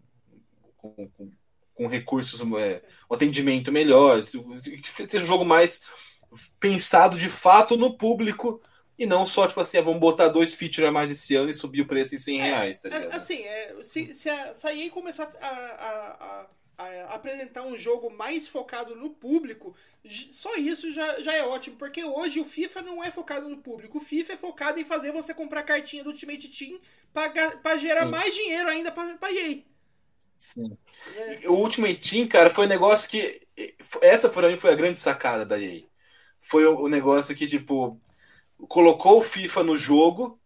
com, 0.76 1.08
com, 1.08 1.32
com 1.74 1.86
recursos, 1.86 2.40
é, 2.58 2.82
um 3.10 3.14
atendimento 3.14 3.70
melhor, 3.70 4.20
que 4.22 5.08
seja 5.08 5.24
um 5.24 5.28
jogo 5.28 5.44
mais 5.44 5.82
pensado 6.60 7.18
de 7.18 7.28
fato 7.28 7.76
no 7.76 7.96
público 7.96 8.60
e 8.98 9.06
não 9.06 9.24
só, 9.24 9.46
tipo 9.46 9.60
assim, 9.60 9.78
ah, 9.78 9.82
vamos 9.82 10.00
botar 10.00 10.28
dois 10.28 10.54
features 10.54 10.88
a 10.88 10.92
mais 10.92 11.10
esse 11.10 11.36
ano 11.36 11.48
e 11.48 11.54
subir 11.54 11.82
o 11.82 11.86
preço 11.86 12.16
em 12.16 12.18
100 12.18 12.40
é, 12.40 12.44
reais, 12.44 12.80
tá 12.80 12.88
ligado? 12.88 13.12
É, 13.12 13.16
assim, 13.16 13.42
é, 13.44 13.76
se, 13.84 14.12
se, 14.14 14.28
a, 14.28 14.52
se 14.52 14.66
a 14.66 14.74
EA 14.74 14.90
começar 14.90 15.30
a, 15.40 15.46
a, 15.46 16.46
apresentar 17.08 17.62
um 17.62 17.76
jogo 17.76 18.08
mais 18.08 18.46
focado 18.46 18.94
no 18.94 19.10
público, 19.10 19.74
só 20.32 20.56
isso 20.56 20.92
já, 20.92 21.20
já 21.20 21.34
é 21.34 21.42
ótimo, 21.42 21.76
porque 21.76 22.04
hoje 22.04 22.38
o 22.38 22.44
FIFA 22.44 22.82
não 22.82 23.02
é 23.02 23.10
focado 23.10 23.48
no 23.48 23.58
público. 23.58 23.98
O 23.98 24.00
FIFA 24.00 24.34
é 24.34 24.36
focado 24.36 24.78
em 24.78 24.84
fazer 24.84 25.10
você 25.10 25.34
comprar 25.34 25.64
cartinha 25.64 26.04
do 26.04 26.10
Ultimate 26.10 26.48
Team 26.48 26.78
para 27.12 27.76
gerar 27.78 28.04
Sim. 28.04 28.10
mais 28.10 28.32
dinheiro 28.32 28.68
ainda 28.68 28.92
para 28.92 29.32
EA. 29.32 29.58
Sim. 30.36 30.78
É. 31.16 31.48
O 31.48 31.54
Ultimate 31.54 31.98
Team, 31.98 32.28
cara, 32.28 32.48
foi 32.48 32.66
um 32.66 32.68
negócio 32.68 33.10
que. 33.10 33.46
Essa 34.00 34.28
para 34.28 34.48
mim 34.48 34.56
foi 34.56 34.72
a 34.72 34.76
grande 34.76 35.00
sacada 35.00 35.44
da 35.44 35.60
EA. 35.60 35.82
Foi 36.40 36.64
o 36.64 36.86
negócio 36.86 37.34
que, 37.34 37.48
tipo, 37.48 38.00
colocou 38.68 39.18
o 39.18 39.24
FIFA 39.24 39.64
no 39.64 39.76
jogo 39.76 40.40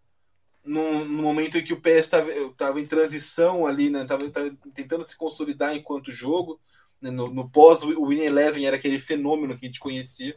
no, 0.64 1.04
no 1.04 1.22
momento 1.22 1.58
em 1.58 1.64
que 1.64 1.72
o 1.72 1.80
PS 1.80 2.10
estava 2.50 2.80
em 2.80 2.86
transição 2.86 3.66
ali, 3.66 3.90
né? 3.90 4.04
Tava, 4.04 4.28
tava, 4.30 4.56
tentando 4.74 5.04
se 5.04 5.16
consolidar 5.16 5.74
enquanto 5.74 6.12
jogo. 6.12 6.60
Né? 7.00 7.10
No, 7.10 7.28
no 7.28 7.48
pós 7.50 7.82
o 7.82 8.06
Win 8.06 8.20
Eleven 8.20 8.66
era 8.66 8.76
aquele 8.76 8.98
fenômeno 8.98 9.56
que 9.56 9.66
a 9.66 9.68
gente 9.68 9.80
conhecia. 9.80 10.36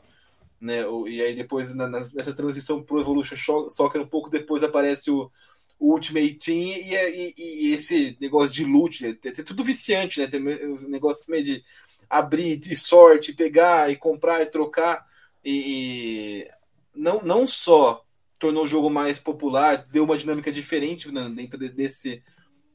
Né? 0.59 0.81
E 1.07 1.21
aí 1.21 1.35
depois 1.35 1.73
na, 1.75 1.87
nessa 1.87 2.33
transição 2.33 2.81
pro 2.81 2.99
Evolution 2.99 3.69
Soccer 3.69 4.01
um 4.01 4.07
pouco 4.07 4.29
depois 4.29 4.63
aparece 4.63 5.11
o, 5.11 5.31
o 5.79 5.91
Ultimate 5.91 6.33
Team 6.33 6.63
e, 6.63 6.95
e, 6.95 7.33
e, 7.37 7.73
esse 7.73 8.17
negócio 8.19 8.55
de 8.55 8.63
loot, 8.63 9.03
né? 9.03 9.17
é, 9.23 9.31
tudo 9.31 9.63
viciante, 9.63 10.19
né? 10.19 10.27
Tem 10.27 10.41
um 10.41 10.89
negócio 10.89 11.25
meio 11.29 11.43
de 11.43 11.63
abrir 12.09 12.57
de 12.57 12.75
sorte, 12.75 13.33
pegar 13.33 13.91
e 13.91 13.95
comprar 13.95 14.41
e 14.41 14.45
trocar 14.45 15.05
e, 15.43 16.49
não, 16.95 17.21
não 17.21 17.45
só 17.45 18.04
tornou 18.45 18.63
o 18.63 18.67
jogo 18.67 18.89
mais 18.91 19.19
popular, 19.19 19.87
deu 19.89 20.03
uma 20.03 20.17
dinâmica 20.17 20.51
diferente 20.51 21.11
né, 21.11 21.27
dentro 21.35 21.57
desse, 21.57 22.23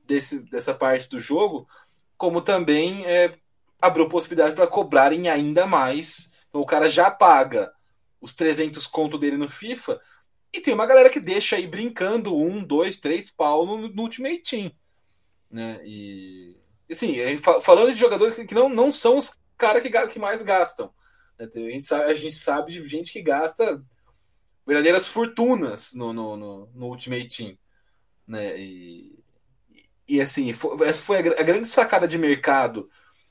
desse, 0.05 0.41
dessa 0.51 0.75
parte 0.75 1.09
do 1.09 1.21
jogo, 1.21 1.69
como 2.17 2.43
também 2.43 3.07
é, 3.07 3.35
abriu 3.81 4.09
possibilidade 4.09 4.55
para 4.55 4.67
cobrarem 4.67 5.29
ainda 5.29 5.67
mais. 5.67 6.35
Então 6.49 6.61
o 6.61 6.67
cara 6.67 6.89
já 6.89 7.09
paga 7.09 7.73
os 8.21 8.35
300 8.35 8.85
conto 8.89 9.17
dele 9.17 9.37
no 9.37 9.49
FIFA 9.49 10.01
e 10.53 10.61
tem 10.61 10.75
uma 10.75 10.87
galera 10.87 11.09
que 11.09 11.21
deixa 11.21 11.55
aí 11.55 11.69
brincando 11.69 12.37
um, 12.37 12.65
dois, 12.65 12.99
três 12.99 13.31
pau 13.31 13.65
no, 13.65 13.89
no 13.89 14.03
Ultimate 14.03 14.43
Team. 14.43 14.73
Né? 15.49 15.81
E 15.85 16.57
assim, 16.91 17.17
falando 17.63 17.95
de 17.95 18.01
jogadores 18.01 18.35
que 18.35 18.55
não, 18.55 18.69
não 18.69 18.91
são 18.91 19.17
os 19.17 19.37
caras 19.57 19.83
que, 19.83 20.07
que 20.09 20.19
mais 20.19 20.43
gastam. 20.43 20.93
Né? 21.39 21.49
A 21.55 21.59
gente, 21.59 21.87
sabe, 21.87 22.05
a 22.11 22.15
gente 22.15 22.35
sabe 22.35 22.73
de 22.73 22.85
gente 22.89 23.13
que 23.13 23.23
gasta 23.23 23.81
verdadeiras 24.71 25.05
fortunas 25.05 25.95
no, 25.95 26.13
no, 26.13 26.37
no, 26.37 26.69
no 26.73 26.87
Ultimate 26.87 27.27
Team. 27.27 27.59
Né? 28.25 28.57
E, 28.57 29.19
e 30.09 30.21
assim, 30.21 30.53
foi, 30.53 30.87
essa 30.87 31.03
foi 31.03 31.17
a, 31.17 31.41
a, 31.41 31.43
grande 31.43 31.67
sacada 31.67 32.07
de 32.07 32.17
mercado 32.17 32.89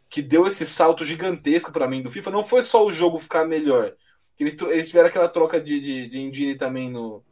que 0.09 0.21
deu 0.21 0.45
esse 0.45 0.65
salto 0.65 1.05
gigantesco 1.05 1.71
para 1.71 1.87
mim 1.87 2.01
do 2.01 2.11
FIFA. 2.11 2.31
Não 2.31 2.43
foi 2.43 2.61
só 2.61 2.85
o 2.85 2.91
jogo 2.91 3.17
ficar 3.17 3.45
melhor. 3.45 3.95
Eles, 4.37 4.61
eles 4.63 4.87
tiveram 4.87 5.07
aquela 5.07 5.29
troca 5.29 5.61
de, 5.61 5.79
de, 5.79 6.09
de 6.09 6.19
engine 6.19 6.55
também 6.55 6.89
no 6.89 7.23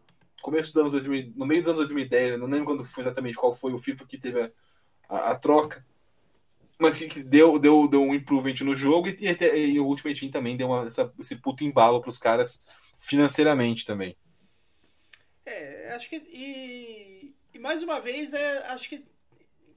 começo 0.41 0.71
dos 0.71 0.79
anos 0.79 0.91
2000, 0.93 1.33
no 1.35 1.45
meio 1.45 1.59
dos 1.59 1.67
anos 1.67 1.79
2010. 1.79 2.39
não 2.39 2.47
lembro 2.47 2.67
quando 2.67 2.85
foi 2.85 3.03
exatamente 3.03 3.37
qual 3.37 3.53
foi 3.53 3.73
o 3.73 3.77
FIFA 3.77 4.05
que 4.05 4.17
teve 4.17 4.41
a, 4.41 4.51
a, 5.09 5.31
a 5.31 5.35
troca. 5.35 5.85
Mas 6.79 6.97
que, 6.97 7.07
que, 7.09 7.21
deu, 7.21 7.59
deu, 7.59 7.89
deu 7.89 8.03
um 8.03 8.15
improvement 8.15 8.55
no 8.61 8.73
jogo 8.73 9.09
e, 9.09 9.17
e, 9.19 9.65
e 9.71 9.79
o 9.81 9.85
Ultimate 9.85 10.17
Team 10.17 10.31
também 10.31 10.55
deu 10.55 10.67
uma, 10.67 10.85
essa, 10.85 11.11
esse 11.19 11.35
puto 11.35 11.65
embalo 11.65 11.99
para 11.99 12.09
os 12.09 12.17
caras 12.17 12.63
financeiramente 12.99 13.85
também. 13.85 14.15
É, 15.45 15.91
acho 15.93 16.09
que. 16.09 16.17
E, 16.17 17.33
e 17.53 17.59
mais 17.59 17.81
uma 17.81 17.99
vez, 17.99 18.33
é, 18.33 18.59
acho 18.67 18.89
que 18.89 19.05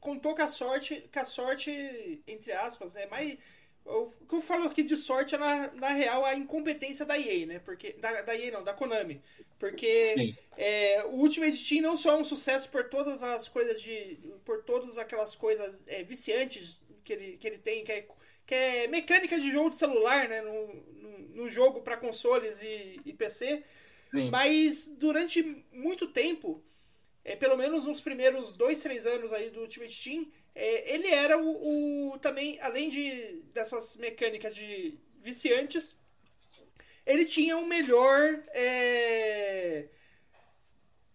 contou 0.00 0.34
com 0.34 0.42
a 0.42 0.48
sorte, 0.48 1.08
com 1.12 1.20
a 1.20 1.24
sorte, 1.24 2.22
entre 2.26 2.52
aspas, 2.52 2.92
né? 2.92 3.06
Mas 3.10 3.38
o 3.84 4.06
que 4.28 4.34
eu 4.34 4.40
falo 4.40 4.66
aqui 4.66 4.82
de 4.82 4.96
sorte 4.96 5.34
é, 5.34 5.38
na, 5.38 5.70
na 5.72 5.88
real, 5.88 6.24
a 6.24 6.34
incompetência 6.34 7.04
da 7.04 7.18
EA, 7.18 7.46
né? 7.46 7.58
Porque, 7.60 7.92
da, 7.94 8.22
da 8.22 8.36
EA 8.36 8.52
não, 8.52 8.64
da 8.64 8.74
Konami. 8.74 9.22
Porque 9.58 10.34
é, 10.56 11.04
o 11.04 11.16
Ultimate 11.16 11.68
Team 11.68 11.82
não 11.82 11.96
só 11.96 12.12
é 12.12 12.16
um 12.16 12.24
sucesso 12.24 12.68
por 12.68 12.88
todas 12.88 13.22
as 13.22 13.48
coisas 13.48 13.80
de. 13.80 14.18
por 14.44 14.62
todas 14.64 14.98
aquelas 14.98 15.34
coisas 15.34 15.76
é, 15.86 16.02
viciantes 16.02 16.80
que 17.04 17.12
ele, 17.12 17.36
que 17.36 17.46
ele 17.46 17.58
tem, 17.58 17.84
que 17.84 17.92
é, 17.92 18.06
que 18.46 18.54
é 18.54 18.86
mecânica 18.88 19.38
de 19.38 19.50
jogo 19.50 19.70
de 19.70 19.76
celular, 19.76 20.28
né? 20.28 20.40
No, 20.42 20.99
no 21.34 21.48
jogo 21.48 21.80
para 21.82 21.96
consoles 21.96 22.62
e, 22.62 23.00
e 23.04 23.12
PC. 23.12 23.62
Sim. 24.12 24.30
Mas 24.30 24.88
durante 24.88 25.64
muito 25.72 26.08
tempo, 26.08 26.62
é, 27.24 27.36
pelo 27.36 27.56
menos 27.56 27.84
nos 27.84 28.00
primeiros 28.00 28.52
dois, 28.52 28.82
três 28.82 29.06
anos 29.06 29.32
aí 29.32 29.50
do 29.50 29.60
Ultimate 29.60 30.02
Team, 30.02 30.26
é, 30.54 30.94
ele 30.94 31.08
era 31.08 31.38
o, 31.38 32.12
o, 32.12 32.18
também, 32.18 32.60
além 32.60 32.90
de 32.90 33.42
dessas 33.52 33.96
mecânicas 33.96 34.54
de 34.54 34.98
viciantes, 35.20 35.94
ele 37.06 37.24
tinha 37.24 37.56
o 37.56 37.66
melhor 37.66 38.42
é, 38.48 39.86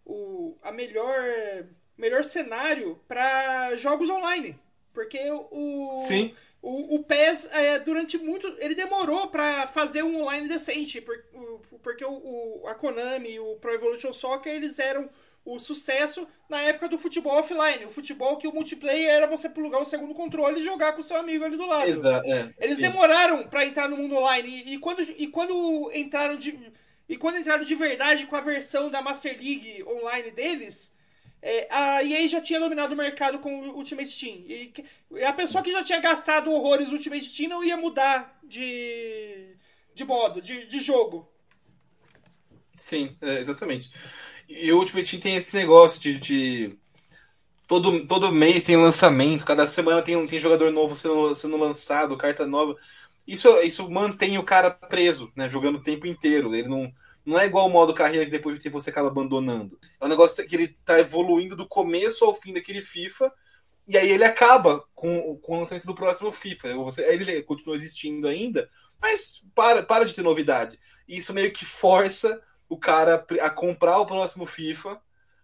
o 0.05 0.57
a 0.61 0.71
melhor 0.71 1.67
melhor 1.97 2.23
cenário 2.23 2.99
para 3.07 3.75
jogos 3.77 4.09
online, 4.09 4.59
porque 4.93 5.19
o 5.29 5.99
Sim. 5.99 6.35
O, 6.65 6.95
o 6.95 7.03
PES, 7.03 7.47
é, 7.51 7.77
durante 7.77 8.17
muito. 8.17 8.51
Ele 8.57 8.73
demorou 8.73 9.27
para 9.27 9.67
fazer 9.67 10.01
um 10.01 10.23
online 10.23 10.47
decente, 10.47 10.99
porque 10.99 12.03
o, 12.03 12.09
o, 12.09 12.67
a 12.67 12.73
Konami 12.73 13.33
e 13.33 13.39
o 13.39 13.55
Pro 13.57 13.71
Evolution 13.71 14.11
Soccer 14.11 14.51
eles 14.51 14.79
eram 14.79 15.07
o 15.45 15.59
sucesso 15.59 16.27
na 16.49 16.59
época 16.61 16.89
do 16.89 16.97
futebol 16.97 17.37
offline. 17.37 17.85
O 17.85 17.91
futebol 17.91 18.37
que 18.37 18.47
o 18.47 18.51
multiplayer 18.51 19.11
era 19.11 19.27
você 19.27 19.47
plugar 19.47 19.79
o 19.79 19.85
segundo 19.85 20.15
controle 20.15 20.59
e 20.59 20.65
jogar 20.65 20.93
com 20.93 21.01
o 21.01 21.03
seu 21.03 21.17
amigo 21.17 21.45
ali 21.45 21.55
do 21.55 21.67
lado. 21.67 21.87
Exato. 21.87 22.27
É, 22.27 22.51
eles 22.59 22.77
sim. 22.77 22.81
demoraram 22.81 23.47
para 23.47 23.63
entrar 23.63 23.87
no 23.87 23.97
mundo 23.97 24.15
online. 24.15 24.63
E, 24.65 24.73
e, 24.73 24.79
quando, 24.79 25.01
e 25.03 25.27
quando 25.27 25.91
entraram 25.93 26.35
de. 26.35 26.59
E 27.07 27.15
quando 27.15 27.37
entraram 27.37 27.63
de 27.63 27.75
verdade 27.75 28.25
com 28.25 28.35
a 28.35 28.41
versão 28.41 28.89
da 28.89 29.03
Master 29.03 29.33
League 29.33 29.83
online 29.83 30.31
deles, 30.31 30.91
é, 31.47 31.67
a 31.69 32.03
EA 32.03 32.27
já 32.27 32.41
tinha 32.41 32.59
dominado 32.59 32.95
o 32.95 32.97
mercado 32.97 33.37
com 33.37 33.69
o 33.69 33.77
Ultimate 33.77 34.19
Team. 34.19 34.45
E 34.47 35.23
a 35.23 35.31
pessoa 35.31 35.63
que 35.63 35.71
já 35.71 35.83
tinha 35.83 35.99
gastado 35.99 36.51
horrores 36.51 36.87
no 36.87 36.95
Ultimate 36.95 37.29
Team 37.37 37.49
não 37.49 37.63
ia 37.63 37.77
mudar 37.77 38.39
de, 38.43 39.55
de 39.93 40.03
modo, 40.03 40.41
de, 40.41 40.65
de 40.65 40.79
jogo. 40.79 41.31
Sim, 42.75 43.15
é, 43.21 43.37
exatamente. 43.39 43.91
E 44.49 44.71
o 44.71 44.79
Ultimate 44.79 45.11
Team 45.11 45.21
tem 45.21 45.35
esse 45.35 45.55
negócio 45.55 46.01
de, 46.01 46.17
de. 46.17 46.79
todo, 47.67 48.07
todo 48.07 48.31
mês 48.31 48.63
tem 48.63 48.75
lançamento, 48.75 49.45
cada 49.45 49.67
semana 49.67 50.01
tem, 50.01 50.25
tem 50.25 50.39
jogador 50.39 50.71
novo 50.71 50.95
sendo, 50.95 51.31
sendo 51.35 51.57
lançado, 51.57 52.17
carta 52.17 52.47
nova. 52.47 52.75
Isso, 53.27 53.47
isso 53.61 53.87
mantém 53.87 54.39
o 54.39 54.43
cara 54.43 54.71
preso, 54.71 55.31
né? 55.35 55.47
Jogando 55.47 55.75
o 55.75 55.83
tempo 55.83 56.07
inteiro. 56.07 56.55
Ele 56.55 56.67
não 56.67 56.91
não 57.25 57.39
é 57.39 57.45
igual 57.45 57.65
o 57.65 57.69
modo 57.69 57.93
carreira 57.93 58.25
que 58.25 58.31
depois 58.31 58.55
de 58.55 58.63
tempo 58.63 58.79
você 58.79 58.91
acaba 58.91 59.07
abandonando. 59.07 59.79
É 59.99 60.05
um 60.05 60.09
negócio 60.09 60.45
que 60.47 60.55
ele 60.55 60.77
tá 60.85 60.99
evoluindo 60.99 61.55
do 61.55 61.67
começo 61.67 62.23
ao 62.23 62.35
fim 62.35 62.53
daquele 62.53 62.81
FIFA. 62.81 63.33
E 63.87 63.97
aí 63.97 64.09
ele 64.09 64.23
acaba 64.23 64.85
com, 64.93 65.37
com 65.37 65.55
o 65.55 65.59
lançamento 65.59 65.85
do 65.85 65.95
próximo 65.95 66.31
FIFA. 66.31 66.75
Você, 66.75 67.03
ele 67.11 67.41
continua 67.43 67.75
existindo 67.75 68.27
ainda, 68.27 68.69
mas 69.01 69.43
para, 69.55 69.81
para 69.81 70.05
de 70.05 70.13
ter 70.13 70.21
novidade. 70.21 70.79
E 71.07 71.17
isso 71.17 71.33
meio 71.33 71.51
que 71.51 71.65
força 71.65 72.41
o 72.69 72.77
cara 72.77 73.25
a 73.41 73.49
comprar 73.49 73.99
o 73.99 74.05
próximo 74.05 74.45
FIFA 74.45 74.99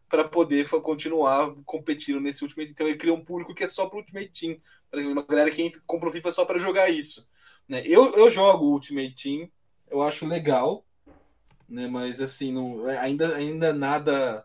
para 0.09 0.23
poder 0.23 0.67
continuar 0.81 1.55
competindo 1.65 2.19
nesse 2.19 2.43
Ultimate 2.43 2.71
Então 2.71 2.87
ele 2.87 2.97
criou 2.97 3.15
um 3.15 3.23
público 3.23 3.55
que 3.55 3.63
é 3.63 3.67
só 3.67 3.87
para 3.87 3.97
Ultimate 3.97 4.29
Team. 4.29 4.57
Uma 4.93 5.23
galera 5.23 5.49
que 5.49 5.71
compra 5.87 6.09
o 6.09 6.11
FIFA 6.11 6.31
só 6.31 6.45
para 6.45 6.59
jogar 6.59 6.89
isso. 6.89 7.27
Né? 7.67 7.81
Eu, 7.85 8.13
eu 8.13 8.29
jogo 8.29 8.65
o 8.65 8.73
Ultimate 8.73 9.13
Team, 9.13 9.49
eu 9.89 10.01
acho 10.01 10.27
legal, 10.27 10.85
né? 11.71 11.87
mas 11.87 12.21
assim, 12.21 12.51
não, 12.51 12.85
ainda, 12.85 13.35
ainda 13.35 13.73
nada, 13.73 14.43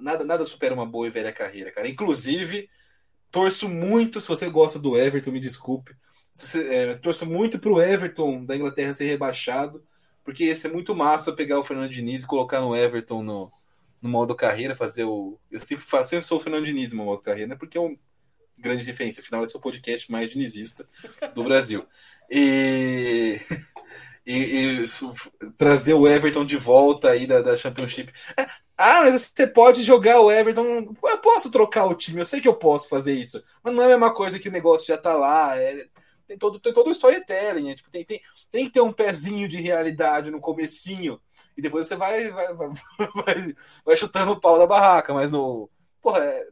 nada 0.00 0.24
nada 0.24 0.46
supera 0.46 0.74
uma 0.74 0.86
boa 0.86 1.06
e 1.06 1.10
velha 1.10 1.32
carreira, 1.32 1.72
cara. 1.72 1.88
Inclusive, 1.88 2.68
torço 3.30 3.68
muito, 3.68 4.20
se 4.20 4.28
você 4.28 4.48
gosta 4.48 4.78
do 4.78 4.96
Everton, 4.96 5.32
me 5.32 5.40
desculpe, 5.40 5.94
você, 6.34 6.66
é, 6.74 6.86
mas 6.86 6.98
torço 6.98 7.26
muito 7.26 7.58
para 7.58 7.70
o 7.70 7.80
Everton 7.80 8.44
da 8.44 8.56
Inglaterra 8.56 8.92
ser 8.94 9.06
rebaixado, 9.06 9.84
porque 10.24 10.44
ia 10.44 10.54
ser 10.54 10.68
muito 10.72 10.94
massa 10.94 11.32
pegar 11.32 11.58
o 11.58 11.64
Fernando 11.64 11.90
Diniz 11.90 12.22
e 12.22 12.26
colocar 12.26 12.60
no 12.60 12.74
Everton 12.74 13.22
no, 13.22 13.52
no 14.00 14.08
modo 14.08 14.34
carreira, 14.34 14.74
fazer 14.74 15.04
o. 15.04 15.38
Eu 15.50 15.60
sempre, 15.60 15.84
faço, 15.84 16.10
sempre 16.10 16.26
sou 16.26 16.38
o 16.38 16.40
Fernando 16.40 16.64
Diniz 16.64 16.92
no 16.92 17.04
modo 17.04 17.22
carreira, 17.22 17.48
né? 17.48 17.56
Porque 17.56 17.76
é 17.76 17.80
um 17.80 17.96
grande 18.56 18.84
diferença. 18.84 19.20
Afinal, 19.20 19.42
esse 19.42 19.54
é 19.54 19.58
o 19.58 19.62
podcast 19.62 20.10
mais 20.10 20.30
dinizista 20.30 20.88
do 21.34 21.44
Brasil. 21.44 21.84
E, 22.30 23.40
e, 24.24 24.84
e, 24.84 24.86
trazer 25.56 25.94
o 25.94 26.06
Everton 26.06 26.44
de 26.44 26.56
volta 26.56 27.10
aí 27.10 27.26
da, 27.26 27.40
da 27.40 27.56
Championship. 27.56 28.12
É, 28.36 28.46
ah, 28.76 29.02
mas 29.02 29.32
você 29.34 29.46
pode 29.46 29.82
jogar 29.82 30.20
o 30.20 30.30
Everton. 30.30 30.94
Eu 31.02 31.18
posso 31.18 31.50
trocar 31.50 31.86
o 31.86 31.94
time, 31.94 32.20
eu 32.20 32.26
sei 32.26 32.40
que 32.40 32.48
eu 32.48 32.54
posso 32.54 32.88
fazer 32.88 33.12
isso. 33.12 33.42
Mas 33.62 33.74
não 33.74 33.82
é 33.82 33.86
a 33.86 33.88
mesma 33.90 34.14
coisa 34.14 34.38
que 34.38 34.48
o 34.48 34.52
negócio 34.52 34.86
já 34.86 34.96
tá 34.96 35.14
lá. 35.14 35.56
É, 35.58 35.86
tem 36.26 36.38
todo, 36.38 36.60
tem 36.60 36.72
todo 36.72 36.88
o 36.88 36.92
storytelling. 36.92 37.64
Né? 37.64 37.74
Tipo, 37.74 37.90
tem, 37.90 38.04
tem, 38.04 38.20
tem 38.50 38.64
que 38.66 38.72
ter 38.72 38.80
um 38.80 38.92
pezinho 38.92 39.48
de 39.48 39.60
realidade 39.60 40.30
no 40.30 40.40
comecinho. 40.40 41.20
E 41.56 41.62
depois 41.62 41.88
você 41.88 41.96
vai, 41.96 42.30
vai, 42.30 42.54
vai, 42.54 42.68
vai, 43.14 43.54
vai 43.84 43.96
chutando 43.96 44.32
o 44.32 44.40
pau 44.40 44.58
da 44.58 44.66
barraca. 44.66 45.12
Mas 45.12 45.30
no. 45.30 45.68
Porra, 46.00 46.20
é, 46.20 46.46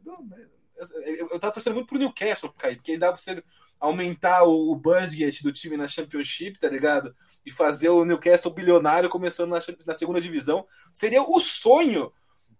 eu, 1.05 1.29
eu 1.31 1.39
tava 1.39 1.53
torcendo 1.53 1.75
muito 1.75 1.87
pro 1.87 1.99
Newcastle 1.99 2.51
cair, 2.57 2.75
porque 2.75 2.97
dá 2.97 3.11
pra 3.11 3.21
você 3.21 3.43
aumentar 3.79 4.43
o, 4.43 4.71
o 4.71 4.75
budget 4.75 5.43
do 5.43 5.51
time 5.51 5.77
na 5.77 5.87
Championship, 5.87 6.59
tá 6.59 6.69
ligado? 6.69 7.15
E 7.45 7.51
fazer 7.51 7.89
o 7.89 8.05
Newcastle 8.05 8.53
bilionário 8.53 9.09
começando 9.09 9.51
na, 9.51 9.59
na 9.85 9.95
segunda 9.95 10.21
divisão. 10.21 10.65
Seria 10.93 11.23
o 11.23 11.39
sonho, 11.39 12.11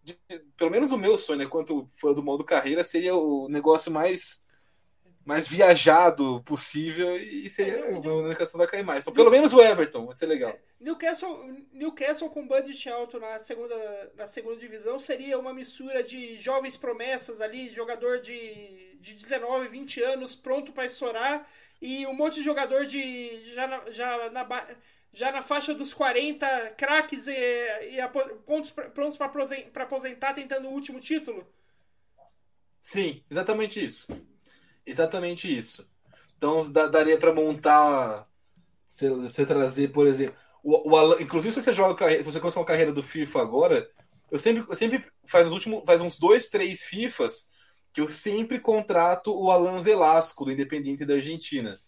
de, 0.04 0.20
pelo 0.58 0.72
menos 0.72 0.92
o 0.92 0.98
meu 0.98 1.18
sonho, 1.18 1.40
né? 1.40 1.46
Quanto 1.46 1.88
fã 1.92 2.14
do 2.14 2.24
modo 2.24 2.44
carreira, 2.44 2.84
seria 2.84 3.16
o 3.16 3.48
negócio 3.48 3.92
mais 3.92 4.44
mais 5.26 5.48
viajado 5.48 6.42
possível 6.44 7.16
e 7.16 7.50
seria 7.50 7.80
é, 7.80 7.94
o 7.94 8.24
Newcastle 8.24 8.58
vai 8.58 8.68
cair 8.68 8.84
mais. 8.84 9.04
Então, 9.04 9.14
pelo 9.14 9.30
menos 9.30 9.54
o 9.54 9.62
Everton 9.62 10.06
vai 10.08 10.16
ser 10.16 10.26
legal. 10.26 10.50
É, 10.50 10.60
Newcastle, 10.80 11.46
Newcastle 11.72 12.30
com 12.30 12.48
budget 12.48 12.90
alto 12.90 13.20
na 13.20 13.38
segunda, 13.38 14.12
na 14.16 14.26
segunda 14.26 14.58
divisão 14.58 15.00
seria 15.00 15.38
uma 15.38 15.54
mistura 15.54 16.04
de 16.04 16.40
jovens 16.40 16.76
promessas 16.76 17.40
ali, 17.40 17.72
jogador 17.72 18.20
de, 18.20 18.91
de 19.02 19.16
19, 19.16 19.68
20 19.68 20.04
anos 20.04 20.36
pronto 20.36 20.72
para 20.72 20.86
estourar 20.86 21.47
e 21.82 22.06
um 22.06 22.14
monte 22.14 22.36
de 22.36 22.43
jogador 22.43 22.86
de 22.86 23.54
já 23.54 23.68
na, 23.68 23.91
já 23.91 24.30
na, 24.30 24.68
já 25.14 25.32
na 25.32 25.41
faixa 25.41 25.74
dos 25.74 25.93
40 25.93 26.76
craques 26.78 27.28
e, 27.28 27.32
e 27.32 28.08
pontos, 28.45 28.70
prontos 28.70 29.18
para 29.18 29.84
aposentar 29.84 30.34
tentando 30.34 30.68
o 30.68 30.72
último 30.72 30.99
título. 30.99 31.45
Sim, 32.80 33.24
exatamente 33.30 33.84
isso. 33.84 34.08
Exatamente 34.86 35.54
isso. 35.56 35.89
Então 36.38 36.72
daria 36.72 37.18
para 37.18 37.34
montar, 37.34 38.28
você 38.88 39.45
trazer, 39.45 39.89
por 39.89 40.08
exemplo, 40.08 40.36
o, 40.64 40.89
o 40.89 41.22
inclusive 41.22 41.54
se 41.54 41.62
você 41.62 41.74
joga, 41.74 42.24
você 42.24 42.39
começar 42.39 42.60
uma 42.60 42.66
carreira 42.66 42.91
do 42.91 43.04
FIFA 43.04 43.41
agora, 43.41 43.91
eu 44.32 44.39
sempre, 44.39 44.64
eu 44.68 44.76
sempre 44.76 45.06
faz 45.26 45.47
os 45.47 45.54
últimos, 45.54 45.84
faz 45.86 46.02
uns 46.02 46.18
dois, 46.18 46.47
três 46.47 46.82
FIFAs 46.82 47.51
que 47.94 48.02
eu 48.02 48.08
sempre 48.08 48.60
contrato 48.60 49.34
o 49.36 49.52
Alan 49.52 49.82
Velasco 49.82 50.46
do 50.46 50.52
Independiente 50.52 51.06
da 51.06 51.16
Argentina. 51.16 51.80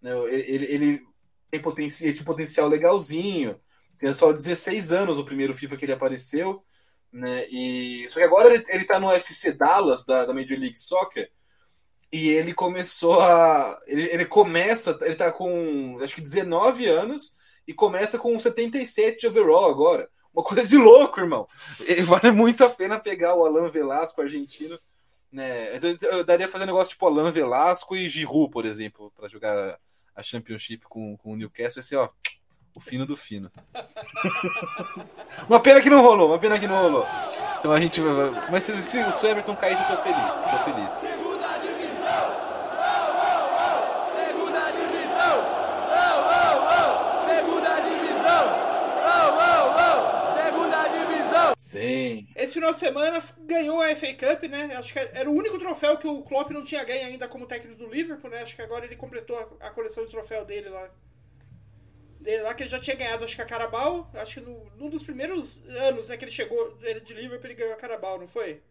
Né, 0.00 0.12
ele, 0.28 0.66
ele 0.66 1.02
tem 1.50 1.60
potencial, 1.60 2.14
tem 2.14 2.24
potencial 2.24 2.68
legalzinho. 2.68 3.60
Tinha 3.98 4.14
só 4.14 4.32
16 4.32 4.92
anos 4.92 5.18
o 5.18 5.24
primeiro 5.24 5.54
FIFA 5.54 5.76
que 5.76 5.84
ele 5.84 5.92
apareceu. 5.92 6.62
Né? 7.12 7.46
E... 7.48 8.06
Só 8.10 8.20
que 8.20 8.24
agora 8.24 8.54
ele, 8.54 8.64
ele 8.68 8.84
tá 8.84 9.00
no 9.00 9.10
FC 9.10 9.52
Dallas 9.52 10.04
da, 10.04 10.24
da 10.24 10.34
Major 10.34 10.58
League 10.58 10.78
Soccer 10.78 11.30
e 12.12 12.28
ele 12.28 12.54
começou 12.54 13.20
a. 13.20 13.78
Ele, 13.86 14.08
ele 14.12 14.24
começa, 14.24 14.98
ele 15.02 15.14
tá 15.14 15.30
com 15.30 15.98
acho 16.02 16.14
que 16.14 16.20
19 16.20 16.86
anos 16.86 17.36
e 17.66 17.74
começa 17.74 18.18
com 18.18 18.38
77 18.38 19.20
de 19.20 19.26
overall 19.26 19.70
agora. 19.70 20.08
Uma 20.32 20.42
coisa 20.42 20.66
de 20.66 20.76
louco, 20.76 21.20
irmão. 21.20 21.46
Vale 22.06 22.30
muito 22.30 22.64
a 22.64 22.70
pena 22.70 22.98
pegar 22.98 23.34
o 23.34 23.44
Alan 23.44 23.68
Velasco, 23.70 24.20
argentino. 24.20 24.78
Né? 25.30 25.76
Eu, 26.02 26.24
daria 26.24 26.48
fazer 26.48 26.64
um 26.64 26.68
negócio 26.68 26.92
tipo 26.92 27.06
Alan 27.06 27.30
Velasco 27.30 27.94
e 27.94 28.08
Giroud, 28.08 28.50
por 28.50 28.64
exemplo, 28.64 29.12
para 29.16 29.28
jogar 29.28 29.78
a 30.14 30.22
Championship 30.22 30.84
com, 30.88 31.16
com 31.16 31.32
o 31.32 31.36
Newcastle. 31.36 31.80
Esse, 31.80 31.94
ó, 31.96 32.08
o 32.74 32.80
fino 32.80 33.04
do 33.04 33.16
fino. 33.16 33.50
uma 35.48 35.60
pena 35.60 35.80
que 35.80 35.90
não 35.90 36.02
rolou, 36.02 36.28
uma 36.28 36.38
pena 36.38 36.58
que 36.58 36.66
não 36.66 36.80
rolou. 36.80 37.06
Então 37.58 37.72
a 37.72 37.80
gente 37.80 38.00
vai. 38.00 38.50
Mas 38.50 38.64
se, 38.64 38.82
se 38.82 38.98
o 38.98 39.26
Everton 39.26 39.56
cair, 39.56 39.76
eu 39.76 39.96
tô 39.96 40.02
feliz. 40.02 40.22
Tô 40.50 40.58
feliz. 40.64 41.17
Sim. 51.58 52.28
Esse 52.36 52.54
final 52.54 52.70
de 52.70 52.78
semana 52.78 53.20
ganhou 53.40 53.82
a 53.82 53.88
FA 53.96 54.14
Cup, 54.14 54.44
né? 54.44 54.76
Acho 54.76 54.92
que 54.92 54.98
era 55.00 55.28
o 55.28 55.34
único 55.34 55.58
troféu 55.58 55.98
que 55.98 56.06
o 56.06 56.22
Klopp 56.22 56.52
não 56.52 56.64
tinha 56.64 56.84
ganho 56.84 57.08
ainda 57.08 57.26
como 57.26 57.48
técnico 57.48 57.76
do 57.76 57.90
Liverpool, 57.90 58.30
né? 58.30 58.42
Acho 58.42 58.54
que 58.54 58.62
agora 58.62 58.84
ele 58.84 58.94
completou 58.94 59.36
a, 59.58 59.68
coleção 59.70 60.04
de 60.04 60.10
troféu 60.12 60.44
dele 60.44 60.68
lá. 60.68 60.88
Dele 62.20 62.42
lá, 62.42 62.54
que 62.54 62.62
ele 62.62 62.70
já 62.70 62.78
tinha 62.78 62.94
ganhado, 62.94 63.24
acho 63.24 63.34
que 63.34 63.42
a 63.42 63.44
Carabao. 63.44 64.08
Acho 64.14 64.34
que 64.34 64.40
no, 64.40 64.70
num 64.76 64.88
dos 64.88 65.02
primeiros 65.02 65.60
anos 65.66 66.06
né, 66.06 66.16
que 66.16 66.26
ele 66.26 66.30
chegou 66.30 66.78
ele 66.80 67.00
de 67.00 67.12
Liverpool, 67.12 67.50
ele 67.50 67.58
ganhou 67.58 67.74
a 67.74 67.76
Carabao, 67.76 68.20
não 68.20 68.28
foi? 68.28 68.62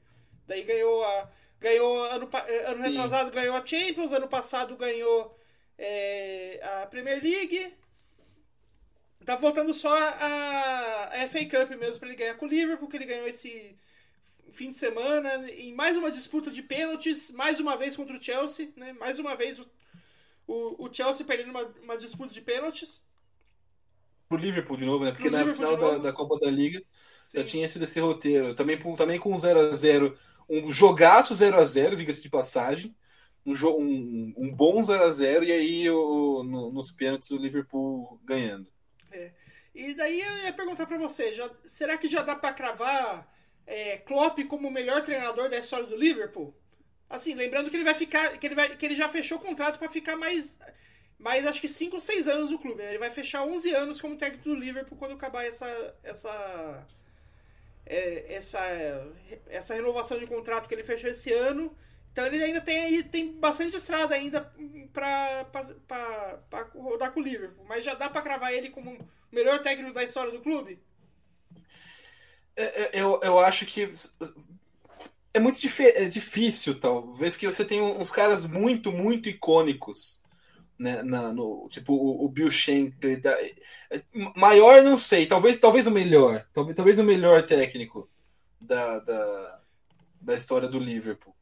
Daí 0.47 0.63
ganhou 0.63 1.03
a. 1.03 1.29
Ganhou 1.59 2.05
ano, 2.05 2.29
ano 2.67 2.83
retrasado, 2.83 3.31
ganhou 3.31 3.57
a 3.57 3.67
Champions, 3.67 4.13
ano 4.13 4.29
passado 4.29 4.77
ganhou 4.77 5.37
é, 5.77 6.61
a 6.63 6.85
Premier 6.85 7.21
League. 7.21 7.73
Tá 9.27 9.37
faltando 9.37 9.73
só 9.73 9.93
a, 9.93 11.09
a 11.11 11.27
FA 11.27 11.39
Cup 11.39 11.77
mesmo 11.77 11.99
para 11.99 12.07
ele 12.07 12.17
ganhar 12.17 12.35
com 12.35 12.45
o 12.45 12.47
Liverpool, 12.47 12.87
porque 12.87 12.95
ele 12.95 13.13
ganhou 13.13 13.27
esse 13.27 13.75
fim 14.51 14.71
de 14.71 14.77
semana 14.77 15.51
em 15.51 15.73
mais 15.73 15.97
uma 15.97 16.09
disputa 16.09 16.49
de 16.49 16.61
pênaltis, 16.61 17.29
mais 17.31 17.59
uma 17.59 17.75
vez 17.75 17.93
contra 17.93 18.15
o 18.15 18.23
Chelsea, 18.23 18.69
né? 18.77 18.93
Mais 18.93 19.19
uma 19.19 19.35
vez 19.35 19.59
o, 19.59 19.67
o, 20.47 20.85
o 20.85 20.93
Chelsea 20.93 21.25
perdendo 21.25 21.49
uma, 21.49 21.63
uma 21.83 21.97
disputa 21.97 22.33
de 22.33 22.39
pênaltis. 22.39 23.03
Pro 24.29 24.37
Liverpool 24.37 24.77
de 24.77 24.85
novo, 24.85 25.03
né? 25.03 25.11
Porque 25.11 25.23
Pro 25.23 25.31
na 25.33 25.43
Liverpool 25.43 25.75
final 25.75 25.91
da, 25.91 25.97
da, 25.97 26.13
Copa 26.13 26.39
da 26.39 26.49
Liga 26.49 26.81
Sim. 27.25 27.39
já 27.39 27.43
tinha 27.43 27.67
sido 27.67 27.83
esse 27.83 27.99
roteiro. 27.99 28.55
Também, 28.55 28.79
também 28.95 29.19
com 29.19 29.35
0x0, 29.35 30.15
um 30.49 30.71
jogaço 30.71 31.33
0x0, 31.33 31.97
diga-se 31.97 32.21
de 32.21 32.29
passagem. 32.29 32.95
Um, 33.45 33.51
um, 33.51 34.33
um 34.37 34.55
bom 34.55 34.81
0x0 34.81 35.43
e 35.43 35.51
aí 35.51 35.89
o, 35.89 36.43
no, 36.45 36.71
nos 36.71 36.93
pênaltis 36.93 37.29
o 37.31 37.37
Liverpool 37.37 38.17
ganhando. 38.23 38.65
É. 39.11 39.31
E 39.73 39.93
daí 39.93 40.21
eu 40.21 40.37
ia 40.39 40.53
perguntar 40.53 40.85
para 40.85 40.97
você, 40.97 41.35
já, 41.35 41.49
será 41.65 41.97
que 41.97 42.09
já 42.09 42.21
dá 42.21 42.35
para 42.35 42.53
cravar 42.53 43.31
é, 43.65 43.97
Klopp 43.97 44.39
como 44.47 44.67
o 44.67 44.71
melhor 44.71 45.03
treinador 45.03 45.49
da 45.49 45.57
história 45.57 45.85
do 45.85 45.95
Liverpool? 45.95 46.53
Assim, 47.09 47.33
lembrando 47.35 47.69
que 47.69 47.75
ele 47.75 47.83
vai 47.83 47.93
ficar, 47.93 48.37
que 48.37 48.47
ele, 48.47 48.55
vai, 48.55 48.75
que 48.75 48.85
ele 48.85 48.95
já 48.95 49.07
fechou 49.07 49.37
o 49.37 49.41
contrato 49.41 49.79
para 49.79 49.89
ficar 49.89 50.17
mais, 50.17 50.57
mais 51.17 51.45
acho 51.45 51.61
que 51.61 51.69
5 51.69 51.95
ou 51.95 52.01
6 52.01 52.27
anos 52.27 52.51
no 52.51 52.59
clube. 52.59 52.81
Né? 52.81 52.89
Ele 52.89 52.97
vai 52.97 53.11
fechar 53.11 53.43
11 53.43 53.73
anos 53.73 54.01
como 54.01 54.17
técnico 54.17 54.49
do 54.49 54.55
Liverpool 54.55 54.97
quando 54.97 55.13
acabar 55.13 55.45
essa 55.45 55.95
essa 56.03 56.87
é, 57.85 58.33
essa 58.33 58.59
essa 59.47 59.73
renovação 59.73 60.19
de 60.19 60.27
contrato 60.27 60.67
que 60.67 60.75
ele 60.75 60.83
fechou 60.83 61.09
esse 61.09 61.31
ano. 61.31 61.75
Então 62.17 62.25
ele 62.25 62.43
ainda 62.43 62.59
tem 62.59 62.79
aí 62.79 63.03
tem 63.03 63.31
bastante 63.31 63.77
estrada 63.77 64.15
ainda 64.15 64.51
para 64.91 65.45
rodar 66.73 67.11
com 67.11 67.19
o 67.19 67.23
Liverpool, 67.23 67.63
mas 67.69 67.85
já 67.85 67.93
dá 67.93 68.09
para 68.09 68.23
cravar 68.23 68.51
ele 68.51 68.71
como 68.71 68.89
o 68.89 69.07
melhor 69.31 69.61
técnico 69.61 69.93
da 69.93 70.03
história 70.03 70.31
do 70.31 70.41
clube? 70.41 70.79
É, 72.55 72.63
é, 72.63 72.89
eu, 72.93 73.19
eu 73.21 73.37
acho 73.37 73.67
que 73.67 73.91
é 75.31 75.39
muito 75.39 75.59
é 75.79 76.05
difícil, 76.05 76.79
talvez, 76.79 77.33
porque 77.33 77.45
você 77.45 77.63
tem 77.63 77.81
uns 77.81 78.09
caras 78.09 78.47
muito, 78.47 78.91
muito 78.91 79.29
icônicos. 79.29 80.23
Né, 80.79 81.01
na, 81.03 81.31
no, 81.33 81.67
tipo 81.69 81.93
o, 81.93 82.25
o 82.25 82.29
Bill 82.29 82.51
Shankly 82.51 83.17
da, 83.17 83.35
maior 84.35 84.83
não 84.83 84.95
sei 84.95 85.25
talvez 85.25 85.57
talvez 85.57 85.87
o 85.87 85.91
melhor 85.91 86.45
talvez, 86.53 86.75
talvez 86.75 86.99
o 86.99 87.03
melhor 87.03 87.41
técnico 87.47 88.07
da, 88.61 88.99
da, 88.99 89.59
da 90.21 90.35
história 90.35 90.69
do 90.69 90.77
Liverpool 90.77 91.35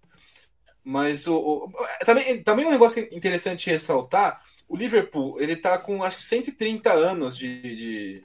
mas 0.85 1.25
o, 1.25 1.35
o, 1.35 1.71
também, 2.05 2.43
também 2.43 2.67
um 2.67 2.71
negócio 2.71 3.01
interessante 3.11 3.71
ressaltar: 3.71 4.39
o 4.67 4.77
Liverpool 4.77 5.41
ele 5.41 5.53
está 5.53 5.79
com 5.79 6.03
acho 6.03 6.17
que 6.17 6.23
130 6.23 6.93
anos 6.93 7.35
de, 7.35 8.21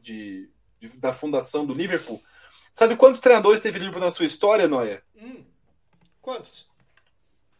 de, 0.00 0.48
de, 0.80 0.88
da 0.96 1.12
fundação 1.12 1.66
do 1.66 1.74
Liverpool. 1.74 2.22
Sabe 2.72 2.96
quantos 2.96 3.20
treinadores 3.20 3.60
teve 3.60 3.78
Liverpool 3.78 4.00
na 4.00 4.10
sua 4.10 4.24
história, 4.24 4.66
Noia? 4.66 5.02
Hum. 5.14 5.44
Quantos? 6.22 6.66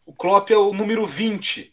O 0.03 0.13
Klopp 0.13 0.49
é 0.49 0.57
o 0.57 0.73
número 0.73 1.05
20. 1.05 1.71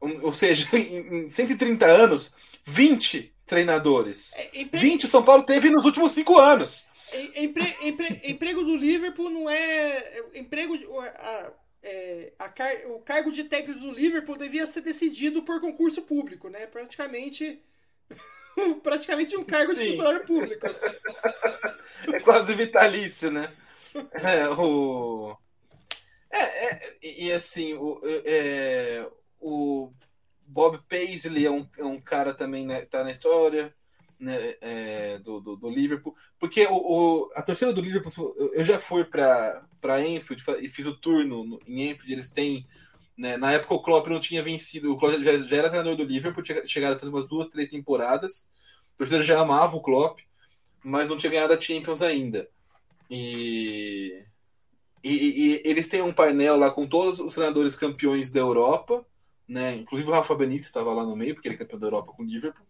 Ou 0.00 0.32
seja, 0.32 0.66
em 0.74 1.28
130 1.28 1.84
anos, 1.84 2.34
20 2.64 3.34
treinadores. 3.44 4.32
É, 4.34 4.60
empre... 4.60 4.80
20 4.80 5.04
o 5.04 5.08
São 5.08 5.22
Paulo 5.22 5.42
teve 5.42 5.68
nos 5.68 5.84
últimos 5.84 6.12
5 6.12 6.38
anos. 6.38 6.87
Empre... 7.36 7.76
Empre... 7.82 8.20
emprego 8.24 8.62
do 8.62 8.76
Liverpool 8.76 9.30
não 9.30 9.48
é. 9.48 10.22
Emprego. 10.34 10.74
A, 11.00 11.52
é, 11.82 12.32
a 12.38 12.48
car... 12.48 12.74
O 12.86 13.00
cargo 13.00 13.32
de 13.32 13.44
técnico 13.44 13.80
do 13.80 13.92
Liverpool 13.92 14.36
devia 14.36 14.66
ser 14.66 14.82
decidido 14.82 15.42
por 15.42 15.60
concurso 15.60 16.02
público, 16.02 16.48
né? 16.48 16.66
Praticamente. 16.66 17.62
praticamente 18.82 19.36
um 19.36 19.44
cargo 19.44 19.72
Sim. 19.72 19.78
de 19.78 19.88
funcionário 19.90 20.26
público. 20.26 20.66
é 22.12 22.20
quase 22.20 22.54
vitalício, 22.54 23.30
né? 23.30 23.52
É, 24.22 24.48
o. 24.50 25.36
É, 26.30 26.42
é, 26.42 26.96
e 27.02 27.32
assim, 27.32 27.72
o, 27.72 28.00
é, 28.04 29.08
o 29.40 29.90
Bob 30.46 30.78
Paisley 30.88 31.46
é 31.46 31.50
um, 31.50 31.66
é 31.78 31.84
um 31.84 31.98
cara 31.98 32.34
também 32.34 32.66
né, 32.66 32.82
tá 32.84 33.02
na 33.02 33.10
história 33.10 33.74
né, 34.18 34.54
é, 34.60 35.18
do, 35.18 35.40
do, 35.40 35.56
do, 35.56 35.70
Liverpool, 35.70 36.14
porque 36.38 36.66
o, 36.66 36.74
o, 36.74 37.30
a 37.34 37.42
torcida 37.42 37.72
do 37.72 37.80
Liverpool, 37.80 38.34
eu 38.52 38.64
já 38.64 38.78
fui 38.78 39.04
para 39.04 39.62
Enfield 40.00 40.42
e 40.60 40.68
fiz 40.68 40.86
o 40.86 40.96
turno 40.96 41.58
em 41.66 41.90
Enfield, 41.90 42.12
eles 42.12 42.28
têm 42.28 42.66
né, 43.18 43.36
na 43.36 43.50
época 43.50 43.74
o 43.74 43.82
Klopp 43.82 44.06
não 44.06 44.20
tinha 44.20 44.42
vencido, 44.42 44.92
o 44.92 44.96
Klopp 44.96 45.20
já, 45.20 45.36
já 45.38 45.56
era 45.56 45.68
treinador 45.68 45.96
do 45.96 46.04
Liverpool, 46.04 46.42
tinha 46.42 46.64
chegado 46.64 46.94
a 46.94 46.98
fazer 46.98 47.10
umas 47.10 47.26
duas, 47.26 47.48
três 47.48 47.68
temporadas, 47.68 48.48
a 48.94 48.98
torcida 48.98 49.22
já 49.22 49.40
amava 49.40 49.76
o 49.76 49.82
Klopp, 49.82 50.20
mas 50.84 51.08
não 51.08 51.16
tinha 51.16 51.32
ganhado 51.32 51.52
a 51.52 51.60
Champions 51.60 52.00
ainda. 52.00 52.48
E, 53.10 54.24
e, 55.02 55.10
e, 55.10 55.62
eles 55.64 55.88
têm 55.88 56.00
um 56.00 56.12
painel 56.12 56.56
lá 56.56 56.70
com 56.70 56.86
todos 56.86 57.18
os 57.18 57.34
treinadores 57.34 57.74
campeões 57.74 58.30
da 58.30 58.38
Europa, 58.38 59.04
né? 59.48 59.74
Inclusive 59.74 60.08
o 60.08 60.12
Rafa 60.12 60.34
Benítez 60.36 60.66
estava 60.66 60.92
lá 60.92 61.02
no 61.04 61.16
meio, 61.16 61.34
porque 61.34 61.48
ele 61.48 61.56
é 61.56 61.58
campeão 61.58 61.80
da 61.80 61.86
Europa 61.86 62.12
com 62.12 62.22
o 62.22 62.26
Liverpool. 62.26 62.66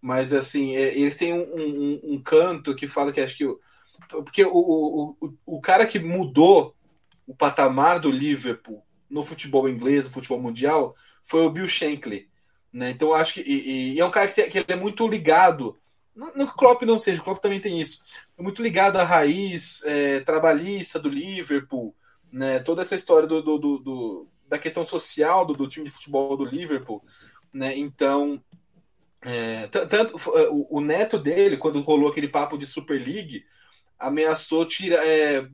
Mas 0.00 0.32
assim, 0.32 0.74
é, 0.76 0.96
eles 0.96 1.16
têm 1.16 1.34
um, 1.34 1.42
um, 1.42 2.00
um, 2.14 2.22
canto 2.22 2.74
que 2.74 2.88
fala 2.88 3.12
que 3.12 3.20
acho 3.20 3.36
que. 3.36 3.44
Porque 4.08 4.44
o, 4.44 4.50
o, 4.52 5.16
o, 5.20 5.34
o 5.46 5.60
cara 5.60 5.86
que 5.86 5.98
mudou 5.98 6.74
o 7.26 7.34
patamar 7.34 8.00
do 8.00 8.10
Liverpool 8.10 8.84
no 9.08 9.24
futebol 9.24 9.68
inglês, 9.68 10.06
no 10.06 10.12
futebol 10.12 10.40
mundial, 10.40 10.94
foi 11.22 11.44
o 11.44 11.50
Bill 11.50 11.68
Shankly. 11.68 12.28
Né? 12.72 12.90
Então 12.90 13.12
acho 13.12 13.34
que. 13.34 13.40
E, 13.42 13.94
e 13.94 14.00
é 14.00 14.04
um 14.04 14.10
cara 14.10 14.28
que, 14.28 14.34
tem, 14.34 14.48
que 14.48 14.58
ele 14.58 14.66
é 14.68 14.76
muito 14.76 15.06
ligado 15.06 15.76
não, 16.14 16.46
que 16.46 16.52
o 16.52 16.56
Klopp 16.56 16.82
não 16.82 16.98
seja, 16.98 17.20
o 17.20 17.24
Klopp 17.24 17.40
também 17.40 17.60
tem 17.60 17.80
isso. 17.80 18.02
É 18.36 18.42
muito 18.42 18.62
ligado 18.62 18.96
à 18.96 19.04
raiz 19.04 19.82
é, 19.84 20.20
trabalhista 20.20 20.98
do 20.98 21.08
Liverpool, 21.08 21.94
né? 22.30 22.58
Toda 22.58 22.82
essa 22.82 22.94
história 22.94 23.26
do, 23.26 23.42
do, 23.42 23.58
do, 23.58 23.78
do 23.78 24.28
da 24.46 24.58
questão 24.58 24.84
social 24.84 25.46
do, 25.46 25.54
do, 25.54 25.68
time 25.68 25.86
de 25.86 25.92
futebol 25.92 26.36
do 26.36 26.44
Liverpool, 26.44 27.02
né? 27.52 27.76
Então, 27.76 28.42
é, 29.22 29.66
tanto 29.66 30.16
é, 30.36 30.48
o, 30.48 30.66
o, 30.70 30.80
neto 30.80 31.18
dele, 31.18 31.56
quando 31.56 31.80
rolou 31.80 32.10
aquele 32.10 32.28
papo 32.28 32.56
de 32.56 32.66
Super 32.66 33.00
League, 33.00 33.44
ameaçou 33.98 34.64
tirar, 34.64 35.06
é, 35.06 35.46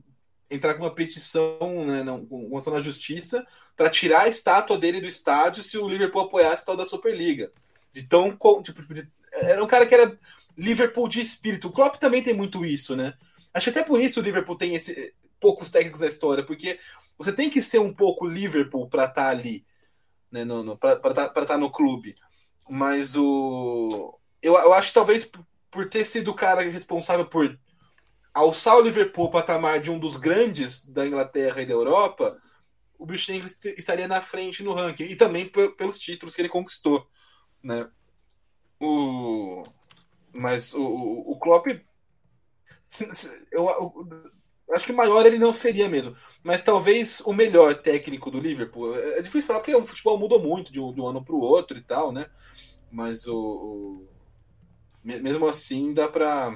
entrar 0.49 0.73
com 0.73 0.83
uma 0.83 0.93
petição, 0.93 1.85
né, 1.85 2.03
não, 2.03 2.25
uma 2.29 2.59
ação 2.59 2.73
na 2.73 2.79
justiça, 2.79 3.45
para 3.75 3.89
tirar 3.89 4.21
a 4.21 4.29
estátua 4.29 4.77
dele 4.77 5.01
do 5.01 5.07
estádio 5.07 5.63
se 5.63 5.77
o 5.77 5.87
Liverpool 5.87 6.21
apoiasse 6.21 6.65
tal 6.65 6.77
da 6.77 6.85
Superliga. 6.85 7.51
De 7.91 8.03
tão 8.03 8.37
tipo, 8.63 8.93
de, 8.93 9.09
era 9.33 9.63
um 9.63 9.67
cara 9.67 9.85
que 9.85 9.93
era 9.93 10.17
Liverpool 10.57 11.07
de 11.07 11.19
espírito. 11.19 11.67
O 11.67 11.71
Klopp 11.71 11.97
também 11.97 12.23
tem 12.23 12.33
muito 12.33 12.65
isso, 12.65 12.95
né? 12.95 13.13
Acho 13.53 13.65
que 13.65 13.79
até 13.79 13.83
por 13.87 13.99
isso 13.99 14.19
o 14.19 14.23
Liverpool 14.23 14.57
tem 14.57 14.75
esse, 14.75 15.13
poucos 15.39 15.69
técnicos 15.69 16.01
na 16.01 16.07
história, 16.07 16.43
porque 16.43 16.79
você 17.17 17.33
tem 17.33 17.49
que 17.49 17.61
ser 17.61 17.79
um 17.79 17.93
pouco 17.93 18.27
Liverpool 18.27 18.87
para 18.87 19.05
estar 19.05 19.23
tá 19.23 19.29
ali, 19.29 19.65
né, 20.31 20.45
para 20.79 20.93
estar 20.93 21.29
tá, 21.29 21.45
tá 21.45 21.57
no 21.57 21.71
clube. 21.71 22.15
Mas 22.69 23.15
o. 23.15 24.17
Eu, 24.41 24.55
eu 24.55 24.73
acho 24.73 24.89
que 24.89 24.93
talvez 24.93 25.29
por 25.69 25.89
ter 25.89 26.05
sido 26.05 26.31
o 26.31 26.35
cara 26.35 26.61
responsável 26.61 27.25
por 27.25 27.57
alçar 28.33 28.75
o 28.75 28.81
Liverpool 28.81 29.29
para 29.29 29.41
patamar 29.41 29.79
de 29.79 29.89
um 29.89 29.97
dos 29.97 30.15
grandes 30.15 30.85
da 30.85 31.05
Inglaterra 31.05 31.61
e 31.61 31.65
da 31.65 31.73
Europa, 31.73 32.39
o 32.97 33.05
Bill 33.05 33.17
estaria 33.77 34.07
na 34.07 34.21
frente 34.21 34.63
no 34.63 34.73
ranking. 34.73 35.05
E 35.05 35.15
também 35.15 35.49
pelos 35.49 35.99
títulos 35.99 36.35
que 36.35 36.41
ele 36.41 36.49
conquistou. 36.49 37.07
Né? 37.63 37.89
O, 38.79 39.63
mas 40.31 40.73
o, 40.73 40.83
o 40.83 41.39
Klopp. 41.39 41.67
Eu, 43.51 43.67
eu, 43.69 44.75
acho 44.75 44.85
que 44.85 44.93
maior 44.93 45.25
ele 45.25 45.37
não 45.37 45.53
seria 45.53 45.89
mesmo. 45.89 46.15
Mas 46.43 46.61
talvez 46.61 47.21
o 47.21 47.33
melhor 47.33 47.75
técnico 47.75 48.31
do 48.31 48.39
Liverpool. 48.39 48.95
É, 48.95 49.19
é 49.19 49.21
difícil 49.21 49.47
falar 49.47 49.59
porque 49.59 49.75
o 49.75 49.85
futebol 49.85 50.17
mudou 50.17 50.41
muito 50.41 50.71
de 50.71 50.79
um, 50.79 50.93
de 50.93 51.01
um 51.01 51.07
ano 51.07 51.23
para 51.23 51.35
o 51.35 51.41
outro 51.41 51.77
e 51.77 51.81
tal, 51.81 52.11
né? 52.11 52.29
Mas 52.91 53.27
o, 53.27 53.35
o 53.37 54.07
mesmo 55.03 55.47
assim 55.47 55.93
dá 55.93 56.07
para 56.07 56.55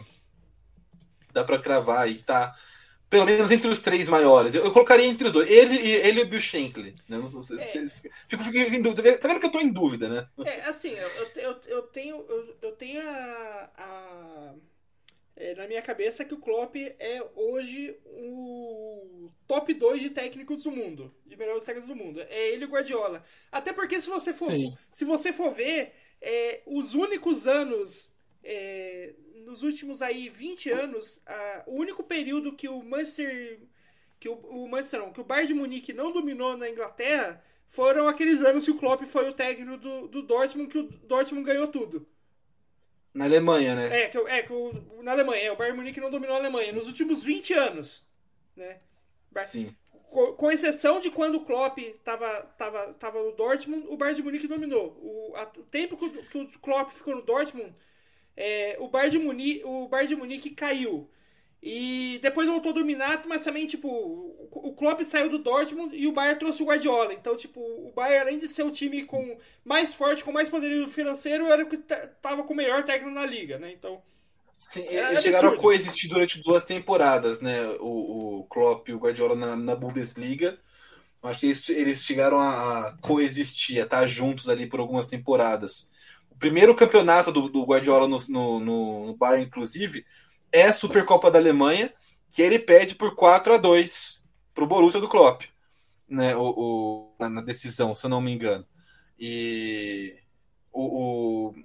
dá 1.33 1.43
para 1.43 1.61
cravar 1.61 1.99
aí 1.99 2.15
que 2.15 2.23
tá 2.23 2.53
pelo 3.11 3.25
menos 3.25 3.51
entre 3.51 3.67
os 3.67 3.81
três 3.81 4.07
maiores. 4.07 4.55
Eu, 4.55 4.63
eu 4.63 4.71
colocaria 4.71 5.05
entre 5.05 5.27
os 5.27 5.33
dois. 5.33 5.49
Ele, 5.49 5.75
ele 5.75 6.21
e 6.21 6.23
o 6.23 6.29
Bill 6.29 6.39
Shankly. 6.39 6.95
Né? 7.09 7.17
Não, 7.17 7.19
não, 7.19 7.41
é. 7.41 7.89
fico, 7.89 8.41
fico, 8.43 8.57
em 8.57 8.81
dúvida. 8.81 9.17
Tá 9.17 9.27
vendo 9.27 9.39
que 9.41 9.45
eu 9.47 9.51
tô 9.51 9.59
em 9.59 9.71
dúvida, 9.71 10.07
né? 10.07 10.27
É, 10.45 10.61
assim, 10.61 10.91
eu, 10.91 11.09
eu, 11.35 11.55
eu 11.67 11.81
tenho, 11.83 12.25
eu, 12.29 12.55
eu 12.61 12.71
tenho 12.71 13.01
a, 13.01 13.69
a 13.77 14.53
é, 15.41 15.55
na 15.55 15.67
minha 15.67 15.81
cabeça 15.81 16.23
que 16.23 16.35
o 16.35 16.37
Klopp 16.37 16.75
é 16.75 17.19
hoje 17.35 17.97
o 18.05 19.31
top 19.47 19.73
2 19.73 19.99
de 19.99 20.09
técnicos 20.11 20.63
do 20.63 20.71
mundo, 20.71 21.11
de 21.25 21.35
melhores 21.35 21.65
técnicos 21.65 21.89
do 21.89 21.95
mundo. 21.95 22.21
É 22.21 22.49
ele 22.49 22.63
e 22.63 22.67
o 22.67 22.69
Guardiola. 22.69 23.23
Até 23.51 23.73
porque 23.73 23.99
se 23.99 24.07
você 24.07 24.33
for, 24.33 24.51
se 24.91 25.03
você 25.03 25.33
for 25.33 25.51
ver, 25.51 25.93
é, 26.21 26.61
os 26.67 26.93
únicos 26.93 27.47
anos 27.47 28.13
é, 28.43 29.15
nos 29.43 29.63
últimos 29.63 30.03
aí 30.03 30.29
20 30.29 30.69
anos, 30.69 31.19
a, 31.25 31.63
o 31.65 31.73
único 31.73 32.03
período 32.03 32.55
que 32.55 32.69
o 32.69 32.83
Manchester 32.83 33.61
que 34.19 34.29
o, 34.29 34.35
o 34.35 34.69
Manchester 34.69 34.99
não, 34.99 35.11
que 35.11 35.21
o 35.21 35.23
Bayern 35.23 35.47
de 35.47 35.53
Munique 35.55 35.91
não 35.91 36.11
dominou 36.11 36.55
na 36.55 36.69
Inglaterra 36.69 37.43
foram 37.67 38.07
aqueles 38.07 38.43
anos 38.43 38.63
que 38.63 38.69
o 38.69 38.77
Klopp 38.77 39.01
foi 39.05 39.27
o 39.27 39.33
técnico 39.33 39.77
do, 39.77 40.07
do 40.07 40.21
Dortmund, 40.21 40.69
que 40.69 40.77
o 40.77 40.83
Dortmund 40.83 41.43
ganhou 41.47 41.67
tudo. 41.67 42.07
Na 43.13 43.25
Alemanha, 43.25 43.75
né? 43.75 44.03
É, 44.03 44.07
que, 44.07 44.17
é, 44.17 44.43
que 44.43 44.53
o, 44.53 45.01
na 45.01 45.11
Alemanha, 45.11 45.43
é, 45.43 45.51
o 45.51 45.55
Bayern 45.55 45.77
Munique 45.77 45.99
não 45.99 46.09
dominou 46.09 46.35
a 46.35 46.39
Alemanha 46.39 46.71
nos 46.71 46.87
últimos 46.87 47.23
20 47.23 47.53
anos, 47.53 48.05
né? 48.55 48.79
Sim. 49.43 49.75
Com, 50.09 50.33
com 50.33 50.51
exceção 50.51 50.99
de 50.99 51.09
quando 51.09 51.35
o 51.35 51.45
Klopp 51.45 51.77
estava 51.77 52.41
tava, 52.57 52.93
tava 52.93 53.21
no 53.21 53.31
Dortmund, 53.33 53.87
o 53.89 53.97
Bayern 53.97 54.17
de 54.17 54.23
Munique 54.23 54.47
dominou. 54.47 54.97
O, 55.01 55.33
a, 55.35 55.43
o 55.43 55.63
tempo 55.63 55.97
que 55.97 56.05
o, 56.05 56.25
que 56.25 56.37
o 56.37 56.59
Klopp 56.59 56.91
ficou 56.91 57.15
no 57.15 57.21
Dortmund 57.21 57.73
é, 58.35 58.77
o, 58.79 58.87
Bayern 58.87 59.17
de 59.17 59.23
Munique, 59.23 59.63
o 59.63 59.87
Bayern 59.87 60.09
de 60.09 60.15
Munique 60.15 60.49
caiu. 60.51 61.09
E 61.61 62.19
depois 62.23 62.47
voltou 62.47 62.71
a 62.71 62.75
dominar, 62.75 63.21
mas 63.27 63.43
também, 63.43 63.67
tipo, 63.67 63.87
o 63.87 64.73
Klopp 64.73 65.01
saiu 65.03 65.29
do 65.29 65.37
Dortmund 65.37 65.95
e 65.95 66.07
o 66.07 66.11
Bayern 66.11 66.39
trouxe 66.39 66.63
o 66.63 66.65
Guardiola. 66.65 67.13
Então, 67.13 67.37
tipo, 67.37 67.59
o 67.59 67.91
Bayern, 67.95 68.21
além 68.21 68.39
de 68.39 68.47
ser 68.47 68.63
o 68.63 68.71
time 68.71 69.05
com 69.05 69.37
mais 69.63 69.93
forte, 69.93 70.23
com 70.23 70.31
mais 70.31 70.49
poderio 70.49 70.89
financeiro, 70.89 71.45
era 71.51 71.63
o 71.63 71.67
que 71.67 71.77
tava 71.77 72.43
com 72.43 72.53
o 72.53 72.57
melhor 72.57 72.83
técnico 72.83 73.13
na 73.13 73.25
liga, 73.25 73.59
né? 73.59 73.71
Então. 73.71 74.01
Sim, 74.57 74.85
eles 74.87 75.21
chegaram 75.21 75.49
a 75.49 75.57
coexistir 75.57 76.09
durante 76.09 76.41
duas 76.41 76.65
temporadas, 76.65 77.41
né? 77.41 77.63
O, 77.79 78.39
o 78.39 78.43
Klopp 78.45 78.89
e 78.89 78.93
o 78.93 78.99
Guardiola 78.99 79.35
na, 79.35 79.55
na 79.55 79.75
Bundesliga. 79.75 80.57
Acho 81.21 81.39
que 81.41 81.45
eles, 81.45 81.69
eles 81.69 82.03
chegaram 82.03 82.39
a, 82.39 82.97
coexistir, 83.01 83.79
a 83.79 83.83
estar 83.83 84.07
juntos 84.07 84.49
ali 84.49 84.65
por 84.65 84.79
algumas 84.79 85.05
temporadas 85.05 85.91
primeiro 86.41 86.75
campeonato 86.75 87.31
do, 87.31 87.47
do 87.47 87.63
Guardiola 87.63 88.07
no, 88.07 88.17
no, 88.27 89.05
no, 89.05 89.15
Bayern, 89.15 89.45
inclusive, 89.45 90.03
é 90.51 90.71
Supercopa 90.71 91.31
da 91.31 91.39
Alemanha, 91.39 91.93
que 92.31 92.41
ele 92.41 92.59
perde 92.59 92.95
por 92.95 93.15
4 93.15 93.53
a 93.53 93.57
2 93.57 94.23
para 94.53 94.63
o 94.63 94.67
Borussia 94.67 94.99
do 94.99 95.09
Klopp, 95.09 95.43
né, 96.07 96.35
o, 96.35 97.13
o, 97.19 97.27
na 97.27 97.41
decisão, 97.41 97.95
se 97.95 98.05
eu 98.05 98.09
não 98.09 98.21
me 98.21 98.31
engano. 98.31 98.65
E 99.17 100.17
o, 100.71 101.49
o 101.49 101.55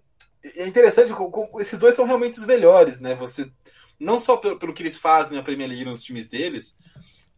é 0.54 0.66
interessante, 0.66 1.12
esses 1.58 1.78
dois 1.78 1.94
são 1.94 2.04
realmente 2.04 2.38
os 2.38 2.44
melhores, 2.44 3.00
né? 3.00 3.14
Você 3.14 3.50
não 3.98 4.18
só 4.18 4.36
pelo, 4.36 4.58
pelo 4.58 4.72
que 4.72 4.82
eles 4.82 4.96
fazem 4.96 5.36
na 5.36 5.42
Premier 5.42 5.68
League 5.68 5.84
nos 5.84 6.02
times 6.02 6.26
deles, 6.26 6.78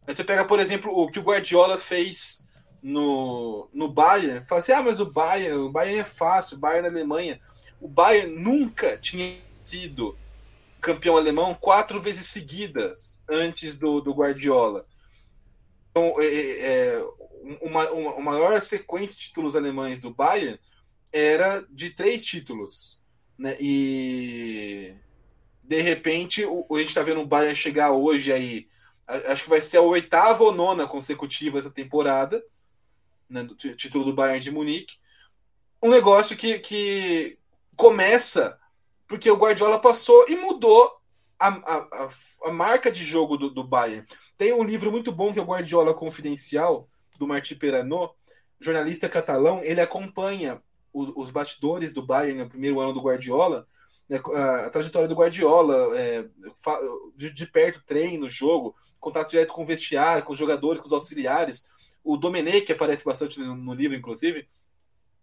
mas 0.07 0.17
você 0.17 0.25
pega, 0.25 0.45
por 0.45 0.59
exemplo, 0.59 0.93
o 0.93 1.11
que 1.11 1.19
o 1.19 1.23
Guardiola 1.23 1.79
fez 1.79 2.47
no, 2.83 3.69
no 3.73 3.89
Bayern, 3.89 4.43
fala 4.43 4.59
assim: 4.59 4.73
ah, 4.73 4.83
mas 4.83 5.01
o 5.01 5.07
Bayern, 5.07 5.57
o 5.59 5.71
Bayern 5.71 6.01
é 6.01 6.05
fácil, 6.05 6.57
o 6.57 6.61
Bayern 6.61 6.89
na 6.89 6.95
Alemanha. 6.95 7.41
O 7.81 7.89
Bayern 7.89 8.35
nunca 8.35 8.97
tinha 8.99 9.39
sido 9.65 10.19
campeão 10.81 11.17
alemão 11.17 11.55
quatro 11.55 12.01
vezes 12.01 12.27
seguidas 12.27 13.23
antes 13.29 13.77
do, 13.77 14.01
do 14.01 14.13
Guardiola. 14.13 14.87
Então, 15.91 16.15
é, 16.21 16.27
é, 16.27 16.67
é 16.67 17.05
uma, 17.61 17.91
uma, 17.91 18.15
uma 18.15 18.33
maior 18.33 18.61
sequência 18.63 19.17
de 19.17 19.25
títulos 19.25 19.57
alemães 19.57 20.01
do 20.01 20.13
Bayern 20.13 20.59
era 21.13 21.65
de 21.71 21.91
três 21.91 22.25
títulos. 22.25 22.99
Né? 23.39 23.57
E 23.61 24.95
de 25.63 25.81
repente, 25.81 26.45
o, 26.45 26.67
a 26.75 26.79
gente 26.79 26.89
está 26.89 27.03
vendo 27.03 27.21
o 27.21 27.27
Bayern 27.27 27.55
chegar 27.55 27.93
hoje 27.93 28.33
aí. 28.33 28.69
Acho 29.07 29.45
que 29.45 29.51
vai 29.51 29.61
ser 29.61 29.79
a 29.79 29.83
oitava 29.83 30.45
ou 30.45 30.53
nona 30.53 30.87
consecutiva 30.87 31.59
essa 31.59 31.71
temporada, 31.71 32.43
né, 33.29 33.43
do 33.43 33.55
título 33.55 34.05
do 34.05 34.15
Bayern 34.15 34.41
de 34.41 34.51
Munique. 34.51 34.97
Um 35.83 35.89
negócio 35.89 36.37
que, 36.37 36.59
que 36.59 37.39
começa 37.77 38.58
porque 39.09 39.31
o 39.31 39.37
Guardiola 39.37 39.81
passou 39.81 40.27
e 40.29 40.37
mudou 40.37 40.93
a, 41.39 41.49
a, 41.49 42.09
a 42.45 42.53
marca 42.53 42.93
de 42.93 43.05
jogo 43.05 43.37
do, 43.37 43.51
do 43.51 43.65
Bayern. 43.65 44.07
Tem 44.37 44.53
um 44.53 44.63
livro 44.63 44.91
muito 44.93 45.11
bom 45.11 45.33
que 45.33 45.39
é 45.39 45.43
o 45.43 45.47
Guardiola 45.47 45.95
Confidencial, 45.95 46.89
do 47.19 47.27
Martí 47.27 47.55
Perano, 47.55 48.15
jornalista 48.61 49.09
catalão. 49.09 49.61
Ele 49.65 49.81
acompanha 49.81 50.63
os, 50.93 51.11
os 51.17 51.31
bastidores 51.31 51.93
do 51.93 52.03
Bayern 52.03 52.43
no 52.43 52.49
primeiro 52.49 52.79
ano 52.81 52.93
do 52.93 53.01
Guardiola 53.01 53.67
né, 54.09 54.21
a, 54.35 54.71
trajetória 54.71 55.07
do 55.07 55.15
Guardiola, 55.15 55.97
é, 55.99 56.25
de, 57.17 57.31
de, 57.31 57.47
perto, 57.47 57.83
treino, 57.85 58.29
jogo, 58.29 58.75
contato 58.99 59.31
direto 59.31 59.53
com 59.53 59.63
o 59.63 59.67
vestiário, 59.67 60.25
com 60.25 60.33
os 60.33 60.39
jogadores, 60.39 60.81
com 60.81 60.87
os 60.87 60.93
auxiliares. 60.93 61.69
O 62.03 62.17
Domenech, 62.17 62.63
que 62.63 62.73
aparece 62.73 63.05
bastante 63.05 63.39
no, 63.39 63.55
no 63.55 63.75
livro, 63.75 63.97
inclusive. 63.97 64.49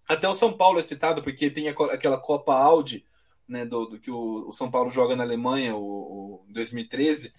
Até 0.07 0.29
o 0.29 0.35
São 0.35 0.53
Paulo 0.53 0.77
é 0.77 0.83
citado, 0.83 1.23
porque 1.23 1.49
tem 1.49 1.67
aquela 1.67 2.17
Copa 2.17 2.53
Audi, 2.53 3.03
né, 3.47 3.65
do, 3.65 3.85
do 3.85 3.99
que 3.99 4.11
o, 4.11 4.47
o, 4.47 4.51
São 4.51 4.69
Paulo 4.69 4.89
joga 4.89 5.15
na 5.15 5.23
Alemanha, 5.23 5.75
o, 5.75 6.45
o 6.45 6.45
2013. 6.49 7.33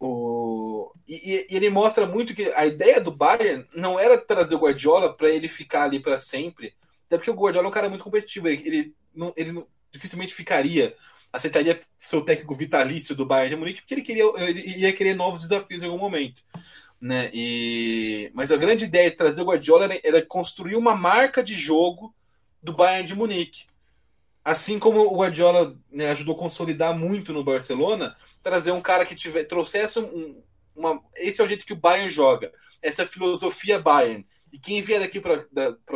O, 0.00 0.92
e, 1.06 1.46
e, 1.50 1.56
ele 1.56 1.70
mostra 1.70 2.06
muito 2.06 2.34
que 2.34 2.52
a 2.52 2.66
ideia 2.66 3.00
do 3.00 3.10
Bayern 3.10 3.66
não 3.74 3.98
era 3.98 4.16
trazer 4.16 4.54
o 4.54 4.60
Guardiola 4.60 5.12
para 5.12 5.30
ele 5.30 5.48
ficar 5.48 5.84
ali 5.84 6.00
para 6.00 6.18
sempre, 6.18 6.74
até 7.06 7.16
porque 7.16 7.30
o 7.30 7.34
Guardiola 7.34 7.66
é 7.66 7.70
um 7.70 7.72
cara 7.72 7.88
muito 7.88 8.04
competitivo. 8.04 8.48
Ele, 8.48 8.62
ele, 8.66 8.94
não, 9.14 9.32
ele 9.36 9.52
não, 9.52 9.66
dificilmente 9.90 10.34
ficaria, 10.34 10.94
aceitaria 11.32 11.80
ser 11.98 12.16
o 12.16 12.24
técnico 12.24 12.54
vitalício 12.54 13.14
do 13.14 13.26
Bayern 13.26 13.50
de 13.50 13.56
Munique, 13.56 13.80
porque 13.80 13.94
ele, 13.94 14.02
queria, 14.02 14.24
ele 14.36 14.78
ia 14.78 14.92
querer 14.92 15.14
novos 15.14 15.40
desafios 15.42 15.82
em 15.82 15.86
algum 15.86 15.98
momento. 15.98 16.42
Né? 17.00 17.30
E, 17.32 18.30
mas 18.34 18.50
a 18.50 18.56
grande 18.56 18.84
ideia 18.84 19.10
de 19.10 19.16
trazer 19.16 19.42
o 19.42 19.46
Guardiola 19.46 19.84
era, 19.84 20.00
era 20.02 20.26
construir 20.26 20.76
uma 20.76 20.94
marca 20.94 21.42
de 21.42 21.54
jogo 21.54 22.14
do 22.62 22.72
Bayern 22.72 23.06
de 23.06 23.14
Munique. 23.14 23.66
Assim 24.48 24.78
como 24.78 25.00
o 25.00 25.18
Guardiola 25.18 25.78
né, 25.92 26.08
ajudou 26.08 26.34
a 26.34 26.38
consolidar 26.38 26.96
muito 26.96 27.34
no 27.34 27.44
Barcelona, 27.44 28.16
trazer 28.42 28.72
um 28.72 28.80
cara 28.80 29.04
que 29.04 29.14
tiver, 29.14 29.44
trouxesse 29.44 29.98
um, 29.98 30.42
uma. 30.74 31.02
Esse 31.16 31.42
é 31.42 31.44
o 31.44 31.46
jeito 31.46 31.66
que 31.66 31.74
o 31.74 31.76
Bayern 31.76 32.08
joga. 32.08 32.50
Essa 32.80 33.02
é 33.02 33.04
a 33.04 33.08
filosofia 33.08 33.78
Bayern. 33.78 34.26
E 34.50 34.58
quem 34.58 34.80
vier 34.80 35.00
daqui 35.00 35.20
para 35.20 35.44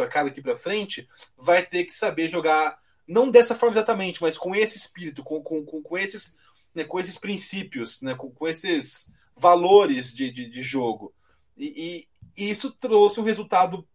cá 0.07 0.24
daqui 0.24 0.42
para 0.42 0.55
frente 0.55 1.09
vai 1.34 1.64
ter 1.64 1.84
que 1.84 1.96
saber 1.96 2.28
jogar 2.28 2.78
não 3.09 3.30
dessa 3.30 3.55
forma 3.55 3.74
exatamente, 3.74 4.20
mas 4.20 4.36
com 4.36 4.55
esse 4.55 4.76
espírito, 4.76 5.22
com, 5.22 5.42
com, 5.42 5.64
com, 5.64 5.82
com 5.82 5.96
esses, 5.96 6.36
né, 6.74 6.84
com 6.84 7.00
esses 7.00 7.16
princípios, 7.16 8.03
né, 8.03 8.14
com, 8.14 8.30
com 8.30 8.46
esses 8.46 9.11
valores 9.34 10.12
de, 10.12 10.30
de, 10.30 10.46
de 10.46 10.62
jogo. 10.62 11.14
E, 11.57 12.07
e, 12.36 12.50
isso 12.50 12.70
trouxe 12.70 13.18
um 13.18 13.24
resultado 13.24 13.88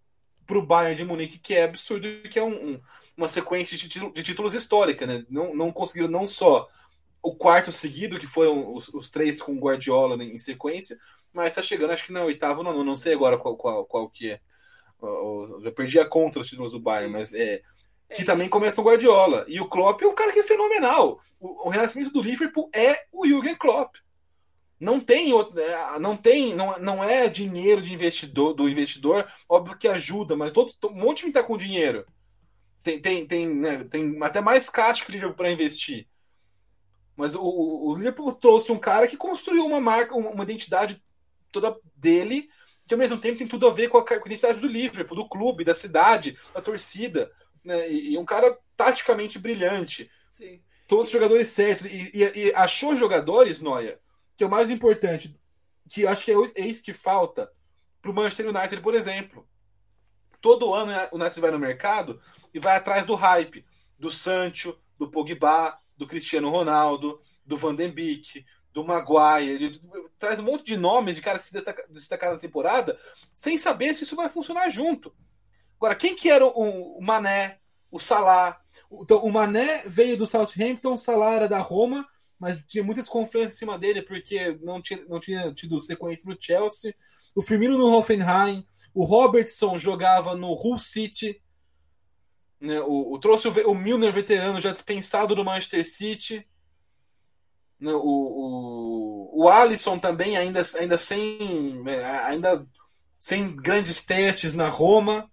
para 0.48 0.58
o 0.58 0.66
Bayern 0.66 0.96
de 0.96 1.06
Munique 1.06 1.38
que 1.38 1.54
é 1.54 1.66
absurdo, 1.66 2.08
que 2.32 2.40
é 2.40 2.44
um, 2.44 2.72
um, 2.72 2.82
uma 3.18 3.28
sequência 3.28 3.76
de, 3.76 3.90
títulos, 3.90 4.14
de 4.14 4.24
títulos 4.24 4.54
histórica. 4.54 5.06
Né? 5.08 5.26
Não, 5.30 5.54
não 5.56 5.72
conseguiram 5.72 6.08
não 6.08 6.28
só 6.28 6.68
o 7.22 7.36
quarto 7.36 7.72
seguido, 7.72 8.20
que 8.20 8.28
foram 8.28 8.74
os, 8.74 8.88
os 8.90 9.10
três 9.10 9.42
com 9.42 9.58
Guardiola 9.58 10.16
né, 10.16 10.24
em 10.24 10.38
sequência, 10.38 10.98
mas 11.34 11.48
está 11.48 11.62
chegando, 11.62 11.92
acho 11.92 12.06
que 12.06 12.14
na 12.14 12.24
oitava, 12.24 12.64
não, 12.64 12.84
não 12.84 12.96
sei 12.96 13.14
agora 13.14 13.38
qual, 13.38 13.58
qual, 13.58 13.86
qual 13.86 14.10
que 14.10 14.32
é. 14.32 14.40
Eu 15.02 15.60
já 15.64 15.72
perdi 15.72 16.00
a 16.00 16.08
conta 16.08 16.40
dos 16.40 16.48
títulos 16.48 16.72
do 16.72 16.80
Bayern, 16.80 17.12
mas 17.12 17.34
é 17.34 17.62
que 18.16 18.24
também 18.24 18.48
começa 18.48 18.80
o 18.80 18.84
Guardiola. 18.84 19.46
E 19.48 19.60
o 19.60 19.68
Klopp 19.68 20.02
é 20.02 20.08
um 20.08 20.16
cara 20.16 20.32
que 20.32 20.40
é 20.40 20.44
fenomenal. 20.44 21.20
O, 21.40 21.68
o 21.68 21.70
renascimento 21.70 22.12
do 22.12 22.22
Liverpool 22.22 22.70
é 22.74 23.06
o 23.12 23.28
Jürgen 23.28 23.56
Klopp. 23.56 23.96
Não 24.80 25.00
tem 25.00 25.34
outro, 25.34 25.60
é, 25.60 26.00
não 26.00 26.16
tem, 26.16 26.54
não, 26.56 26.78
não 26.80 27.04
é 27.04 27.28
dinheiro 27.28 27.82
de 27.82 27.92
investidor 27.92 28.54
do 28.54 28.70
investidor, 28.70 29.28
óbvio 29.50 29.78
que 29.78 29.88
ajuda, 29.88 30.36
mas 30.36 30.52
todo, 30.52 30.72
um 30.86 30.94
monte 30.94 31.18
de 31.18 31.22
time 31.22 31.32
tá 31.34 31.44
com 31.44 31.58
dinheiro. 31.58 32.06
Tem, 32.88 33.02
tem, 33.02 33.26
tem, 33.26 33.48
né, 33.50 33.84
tem 33.84 34.24
até 34.24 34.40
mais 34.40 34.70
caixa 34.70 35.04
que 35.04 35.12
o 35.12 35.14
Liverpool 35.14 35.36
para 35.36 35.52
investir. 35.52 36.08
Mas 37.18 37.36
o, 37.36 37.42
o, 37.44 37.96
Liverpool 37.96 38.32
trouxe 38.32 38.72
um 38.72 38.80
cara 38.80 39.08
que 39.08 39.18
construiu 39.18 39.66
uma 39.66 39.82
marca, 39.82 40.16
uma, 40.16 40.44
identidade 40.44 41.04
toda 41.52 41.78
dele, 41.96 42.48
que 42.88 42.94
ao 42.94 42.98
mesmo 42.98 43.18
tempo 43.18 43.40
tem 43.40 43.48
tudo 43.48 43.68
a 43.68 43.72
ver 43.72 43.90
com 43.90 43.98
a, 43.98 44.06
com 44.06 44.14
a 44.14 44.18
identidade 44.18 44.62
do 44.62 44.68
Liverpool, 44.68 45.18
do 45.18 45.28
clube, 45.28 45.66
da 45.66 45.76
cidade, 45.76 46.38
da 46.54 46.62
torcida 46.62 47.30
né? 47.62 47.92
E, 47.92 48.14
e 48.14 48.18
um 48.18 48.24
cara 48.24 48.58
taticamente 48.78 49.38
brilhante. 49.38 50.10
Sim. 50.32 50.62
Todos 50.88 51.08
os 51.08 51.12
jogadores 51.12 51.50
certos. 51.50 51.86
E, 51.86 52.12
e, 52.14 52.40
e, 52.40 52.54
achou 52.56 52.96
jogadores, 52.96 53.60
Noia, 53.60 54.00
que 54.38 54.46
é 54.46 54.48
o 54.48 54.50
mais 54.50 54.70
importante, 54.70 55.38
que 55.90 56.08
acho 56.08 56.24
que 56.24 56.32
é, 56.32 56.36
é 56.56 56.66
isso 56.66 56.82
que 56.82 56.94
falta 56.94 57.52
para 58.02 58.12
o 58.12 58.14
Manchester 58.14 58.48
United, 58.48 58.82
por 58.82 58.96
exemplo. 58.96 59.46
Todo 60.40 60.74
ano 60.74 60.92
né, 60.92 61.10
o 61.12 61.18
United 61.18 61.42
vai 61.42 61.52
no 61.52 61.60
mercado 61.60 62.22
e 62.58 62.60
vai 62.60 62.76
atrás 62.76 63.06
do 63.06 63.14
hype. 63.14 63.64
Do 64.00 64.12
Sancho, 64.12 64.78
do 64.98 65.10
Pogba, 65.10 65.78
do 65.96 66.08
Cristiano 66.08 66.50
Ronaldo, 66.50 67.22
do 67.46 67.56
Van 67.56 67.76
den 67.76 67.92
Beek, 67.92 68.44
do 68.74 68.84
Maguire. 68.84 69.52
Ele 69.52 69.82
traz 70.18 70.40
um 70.40 70.44
monte 70.44 70.66
de 70.66 70.76
nomes 70.76 71.16
de 71.16 71.22
caras 71.22 71.48
que 71.48 71.56
se 71.56 71.64
destacaram 71.90 72.34
na 72.34 72.40
temporada 72.40 72.98
sem 73.34 73.58
saber 73.58 73.94
se 73.94 74.04
isso 74.04 74.16
vai 74.16 74.28
funcionar 74.28 74.70
junto. 74.70 75.16
Agora, 75.78 75.96
quem 75.96 76.16
que 76.16 76.30
era 76.30 76.46
o, 76.46 76.98
o 76.98 77.02
Mané, 77.02 77.60
o 77.92 78.00
Salah? 78.00 78.60
Então, 78.92 79.20
o 79.24 79.32
Mané 79.32 79.84
veio 79.86 80.18
do 80.18 80.26
Southampton, 80.26 80.94
o 80.94 80.98
Salah 80.98 81.34
era 81.34 81.48
da 81.48 81.60
Roma, 81.60 82.08
mas 82.40 82.58
tinha 82.68 82.84
muitas 82.84 83.08
confianças 83.08 83.54
em 83.54 83.58
cima 83.58 83.78
dele 83.78 84.02
porque 84.02 84.58
não 84.64 84.82
tinha, 84.82 85.06
não 85.08 85.20
tinha 85.20 85.54
tido 85.54 85.80
sequência 85.80 86.28
no 86.28 86.38
Chelsea. 86.40 86.96
O 87.36 87.42
Firmino 87.44 87.78
no 87.78 87.96
Hoffenheim, 87.96 88.66
o 88.96 89.04
Robertson 89.06 89.78
jogava 89.78 90.36
no 90.36 90.54
Hull 90.54 90.80
City. 90.80 91.40
Né? 92.60 92.80
O, 92.82 93.14
o, 93.14 93.20
trouxe 93.20 93.48
o, 93.48 93.70
o 93.70 93.76
Milner 93.76 94.12
veterano 94.12 94.60
já 94.60 94.72
dispensado 94.72 95.36
do 95.36 95.46
Manchester 95.46 95.86
City. 95.86 96.48
Né? 97.80 97.94
O, 97.94 98.00
o, 98.00 99.44
o 99.44 99.50
Alisson 99.50 100.00
também 100.00 100.38
ainda, 100.38 100.62
ainda 100.80 100.98
sem 100.98 101.82
né? 101.84 102.04
ainda 102.24 102.66
sem 103.20 103.56
grandes 103.56 104.04
testes 104.04 104.54
na 104.54 104.70
Roma 104.70 105.30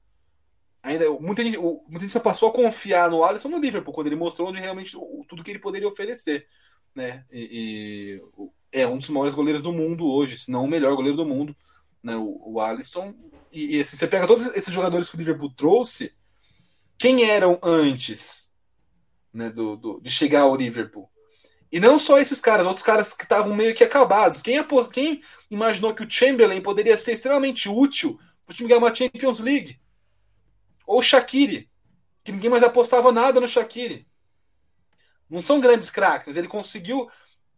ainda 0.84 1.10
muita 1.18 1.42
gente, 1.42 1.56
muita 1.56 2.00
gente 2.00 2.12
só 2.12 2.20
passou 2.20 2.50
a 2.50 2.52
confiar 2.52 3.10
no 3.10 3.24
Alisson 3.24 3.48
no 3.48 3.58
Liverpool 3.58 3.92
quando 3.92 4.06
ele 4.06 4.16
mostrou 4.16 4.50
onde 4.50 4.60
realmente 4.60 4.94
tudo 5.26 5.42
que 5.42 5.50
ele 5.50 5.58
poderia 5.58 5.88
oferecer, 5.88 6.46
né? 6.94 7.24
E, 7.32 8.20
e, 8.30 8.50
é 8.70 8.86
um 8.86 8.98
dos 8.98 9.08
maiores 9.08 9.34
goleiros 9.34 9.62
do 9.62 9.72
mundo 9.72 10.06
hoje, 10.06 10.36
se 10.36 10.50
não 10.50 10.64
o 10.64 10.68
melhor 10.68 10.94
goleiro 10.94 11.16
do 11.16 11.24
mundo, 11.24 11.56
né? 12.02 12.14
O, 12.16 12.52
o 12.52 12.60
Alisson 12.60 13.14
e, 13.50 13.76
e 13.76 13.80
assim, 13.80 13.96
você 13.96 14.06
pega 14.06 14.26
todos 14.26 14.46
esses 14.54 14.72
jogadores 14.72 15.08
que 15.08 15.16
o 15.16 15.18
Liverpool 15.18 15.50
trouxe, 15.50 16.12
quem 16.98 17.28
eram 17.28 17.58
antes, 17.62 18.52
né? 19.32 19.50
Do, 19.50 19.76
do 19.76 20.00
de 20.00 20.10
chegar 20.10 20.42
ao 20.42 20.56
Liverpool? 20.56 21.10
E 21.70 21.80
não 21.80 21.98
só 21.98 22.18
esses 22.18 22.40
caras, 22.40 22.66
outros 22.66 22.84
caras 22.84 23.12
que 23.12 23.24
estavam 23.24 23.52
meio 23.54 23.74
que 23.74 23.82
acabados. 23.82 24.40
Quem, 24.40 24.58
apost... 24.58 24.92
Quem 24.92 25.20
imaginou 25.50 25.92
que 25.92 26.04
o 26.04 26.10
Chamberlain 26.10 26.60
poderia 26.60 26.96
ser 26.96 27.12
extremamente 27.12 27.68
útil 27.68 28.16
para 28.46 28.52
o 28.52 28.54
time 28.54 28.68
ganhar 28.68 28.78
uma 28.78 28.94
Champions 28.94 29.40
League? 29.40 29.80
Ou 30.86 31.00
o 31.00 31.02
Shaqiri, 31.02 31.68
que 32.22 32.30
ninguém 32.30 32.48
mais 32.48 32.62
apostava 32.62 33.10
nada 33.10 33.40
no 33.40 33.48
Shaqiri. 33.48 34.06
Não 35.28 35.42
são 35.42 35.58
grandes 35.60 35.90
craques, 35.90 36.28
mas 36.28 36.36
ele 36.36 36.46
conseguiu 36.46 37.10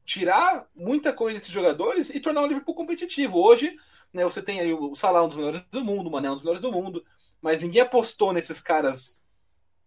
tirar 0.06 0.66
muita 0.74 1.12
coisa 1.12 1.38
desses 1.38 1.52
jogadores 1.52 2.08
e 2.08 2.18
tornar 2.18 2.40
o 2.42 2.46
Liverpool 2.46 2.74
competitivo. 2.74 3.38
Hoje, 3.38 3.76
né, 4.14 4.24
você 4.24 4.40
tem 4.40 4.60
aí 4.60 4.72
o 4.72 4.94
Salah, 4.94 5.22
um 5.22 5.28
dos 5.28 5.36
melhores 5.36 5.62
do 5.70 5.84
mundo, 5.84 6.06
o 6.06 6.10
Mané, 6.10 6.30
um 6.30 6.34
dos 6.34 6.42
melhores 6.42 6.62
do 6.62 6.72
mundo, 6.72 7.04
mas 7.42 7.60
ninguém 7.60 7.82
apostou 7.82 8.32
nesses 8.32 8.60
caras 8.60 9.22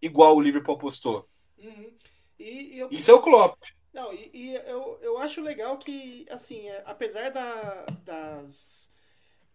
igual 0.02 0.36
o 0.36 0.42
Liverpool 0.42 0.76
apostou. 0.76 1.28
Uhum. 1.58 1.92
E, 2.38 2.78
eu... 2.78 2.90
Isso 2.92 3.12
é 3.12 3.14
o 3.14 3.22
Klopp. 3.22 3.62
Não, 3.94 4.14
e, 4.14 4.30
e, 4.34 4.56
eu, 4.56 5.00
eu 5.02 5.18
acho 5.18 5.42
legal 5.42 5.78
que, 5.78 6.26
assim, 6.30 6.70
é, 6.70 6.84
apesar 6.86 7.32
da, 7.32 7.86
das 8.06 8.90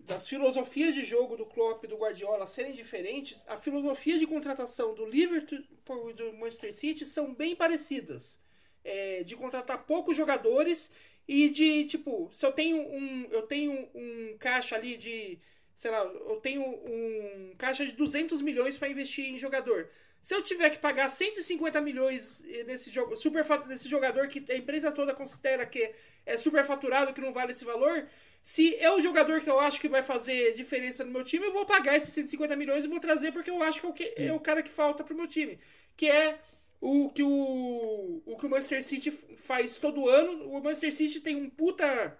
das 0.05 0.29
filosofias 0.29 0.95
de 0.95 1.05
jogo 1.05 1.37
do 1.37 1.47
Klopp 1.47 1.85
e 1.85 1.89
do 1.89 1.97
Guardiola 1.97 2.47
serem 2.47 2.75
diferentes, 2.75 3.45
a 3.49 3.57
filosofia 3.57 4.19
de 4.19 4.27
contratação 4.27 4.95
do 4.95 5.07
Liverpool 5.07 6.11
e 6.11 6.15
do 6.15 6.33
Manchester 6.35 6.75
City 6.75 7.07
são 7.07 7.35
bem 7.35 7.57
parecidas. 7.57 8.39
É, 8.85 9.23
de 9.23 9.35
contratar 9.35 9.87
poucos 9.87 10.15
jogadores 10.15 10.91
e 11.27 11.49
de, 11.49 11.87
tipo, 11.87 12.29
se 12.31 12.45
eu 12.45 12.53
tenho 12.53 12.77
um, 12.77 13.27
eu 13.31 13.41
tenho 13.47 13.89
um 13.95 14.37
caixa 14.39 14.77
ali 14.77 14.99
de, 14.99 15.39
sei 15.77 15.91
lá, 15.91 16.05
eu 16.05 16.41
tenho 16.41 16.63
um 16.63 17.55
caixa 17.59 17.85
de 17.85 17.93
200 17.93 18.41
milhões 18.41 18.79
para 18.79 18.89
investir 18.89 19.27
em 19.27 19.39
jogador. 19.39 19.89
Se 20.23 20.35
eu 20.35 20.43
tiver 20.43 20.71
que 20.71 20.79
pagar 20.79 21.11
150 21.11 21.81
milhões 21.83 22.43
nesse, 22.67 22.91
jogo, 22.91 23.15
super, 23.17 23.45
nesse 23.67 23.89
jogador 23.89 24.29
que 24.29 24.43
a 24.51 24.57
empresa 24.57 24.91
toda 24.91 25.13
considera 25.13 25.67
que 25.67 25.93
é 26.25 26.37
superfaturado, 26.39 27.13
que 27.13 27.21
não 27.21 27.33
vale 27.33 27.53
esse 27.53 27.65
valor, 27.65 28.07
se 28.43 28.75
é 28.77 28.91
o 28.91 29.03
jogador 29.03 29.41
que 29.43 29.51
eu 29.51 29.61
acho 29.61 29.81
que 29.81 29.89
vai 29.89 30.03
fazer 30.03 30.55
diferença 30.55 31.05
no 31.05 31.11
meu 31.11 31.25
time, 31.25 31.45
eu 31.45 31.53
vou 31.53 31.67
pagar 31.67 31.97
esses 31.97 32.15
150 32.15 32.57
milhões 32.57 32.85
e 32.85 32.89
vou 32.89 33.01
trazer 33.01 33.33
porque 33.33 33.51
eu 33.51 33.63
acho 33.63 33.81
que 33.81 33.87
é 33.87 33.89
o, 33.89 33.93
que, 33.93 34.15
é 34.17 34.33
o 34.33 34.41
cara 34.41 34.63
que 34.63 34.71
falta 34.71 35.05
pro 35.05 35.15
meu 35.15 35.27
time. 35.27 35.59
Que 35.97 36.09
é 36.09 36.39
o 36.81 37.11
que 37.11 37.23
o, 37.23 38.23
o 38.25 38.37
que 38.37 38.47
o 38.47 38.51
Manchester 38.51 38.83
City 38.83 39.11
faz 39.11 39.77
todo 39.77 40.09
ano. 40.09 40.49
O 40.51 40.63
Manchester 40.63 40.95
City 40.95 41.21
tem 41.21 41.37
um 41.37 41.51
puta 41.51 42.19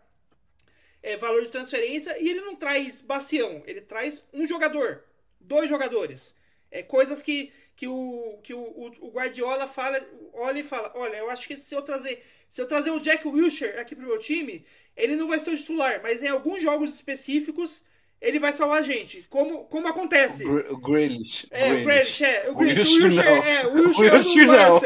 é, 1.05 1.19
valor 1.19 1.43
de 1.43 1.51
transferência 1.51 2.19
e 2.19 2.31
ele 2.31 2.41
não 2.41 2.57
traz 2.57 3.03
bacião, 3.03 3.63
ele 3.67 3.83
traz 3.83 4.23
um 4.33 4.47
jogador, 4.47 5.05
dois 5.39 5.69
jogadores. 5.69 6.35
É, 6.71 6.83
coisas 6.83 7.21
que, 7.21 7.53
que, 7.77 7.87
o, 7.87 8.41
que 8.43 8.55
o, 8.55 8.61
o, 9.01 9.11
Guardiola 9.11 9.69
fala, 9.69 10.01
olha 10.33 10.59
e 10.59 10.65
fala, 10.65 10.91
olha, 10.97 11.19
eu 11.19 11.31
acho 11.31 11.47
que 11.47 11.57
se 11.59 11.75
eu 11.75 11.83
trazer 11.83 12.25
se 12.49 12.61
eu 12.61 12.69
trazer 12.69 12.91
o 12.91 13.01
Jack 13.01 13.27
Wilshere 13.27 13.79
aqui 13.79 13.97
pro 13.97 14.07
meu 14.07 14.19
time, 14.19 14.65
ele 14.97 15.17
não 15.17 15.27
vai 15.27 15.41
ser 15.41 15.51
o 15.51 15.57
titular, 15.57 16.01
mas 16.01 16.23
em 16.23 16.29
alguns 16.29 16.63
jogos 16.63 16.95
específicos 16.95 17.85
ele 18.21 18.39
vai 18.39 18.53
salvar 18.53 18.81
a 18.81 18.83
gente. 18.83 19.27
Como, 19.29 19.65
como 19.65 19.87
acontece. 19.89 20.45
O 20.45 20.79
Grealish. 20.79 21.47
É, 21.51 21.73
o 21.73 21.85
Grealish, 21.85 22.25
é. 22.25 22.51
O 22.51 22.55
Grealish, 22.55 22.99
o 22.99 23.05
Wilshere, 23.05 23.29
é. 23.29 23.67
O 23.67 23.73
Wilshere, 23.75 24.47
não. 24.47 24.81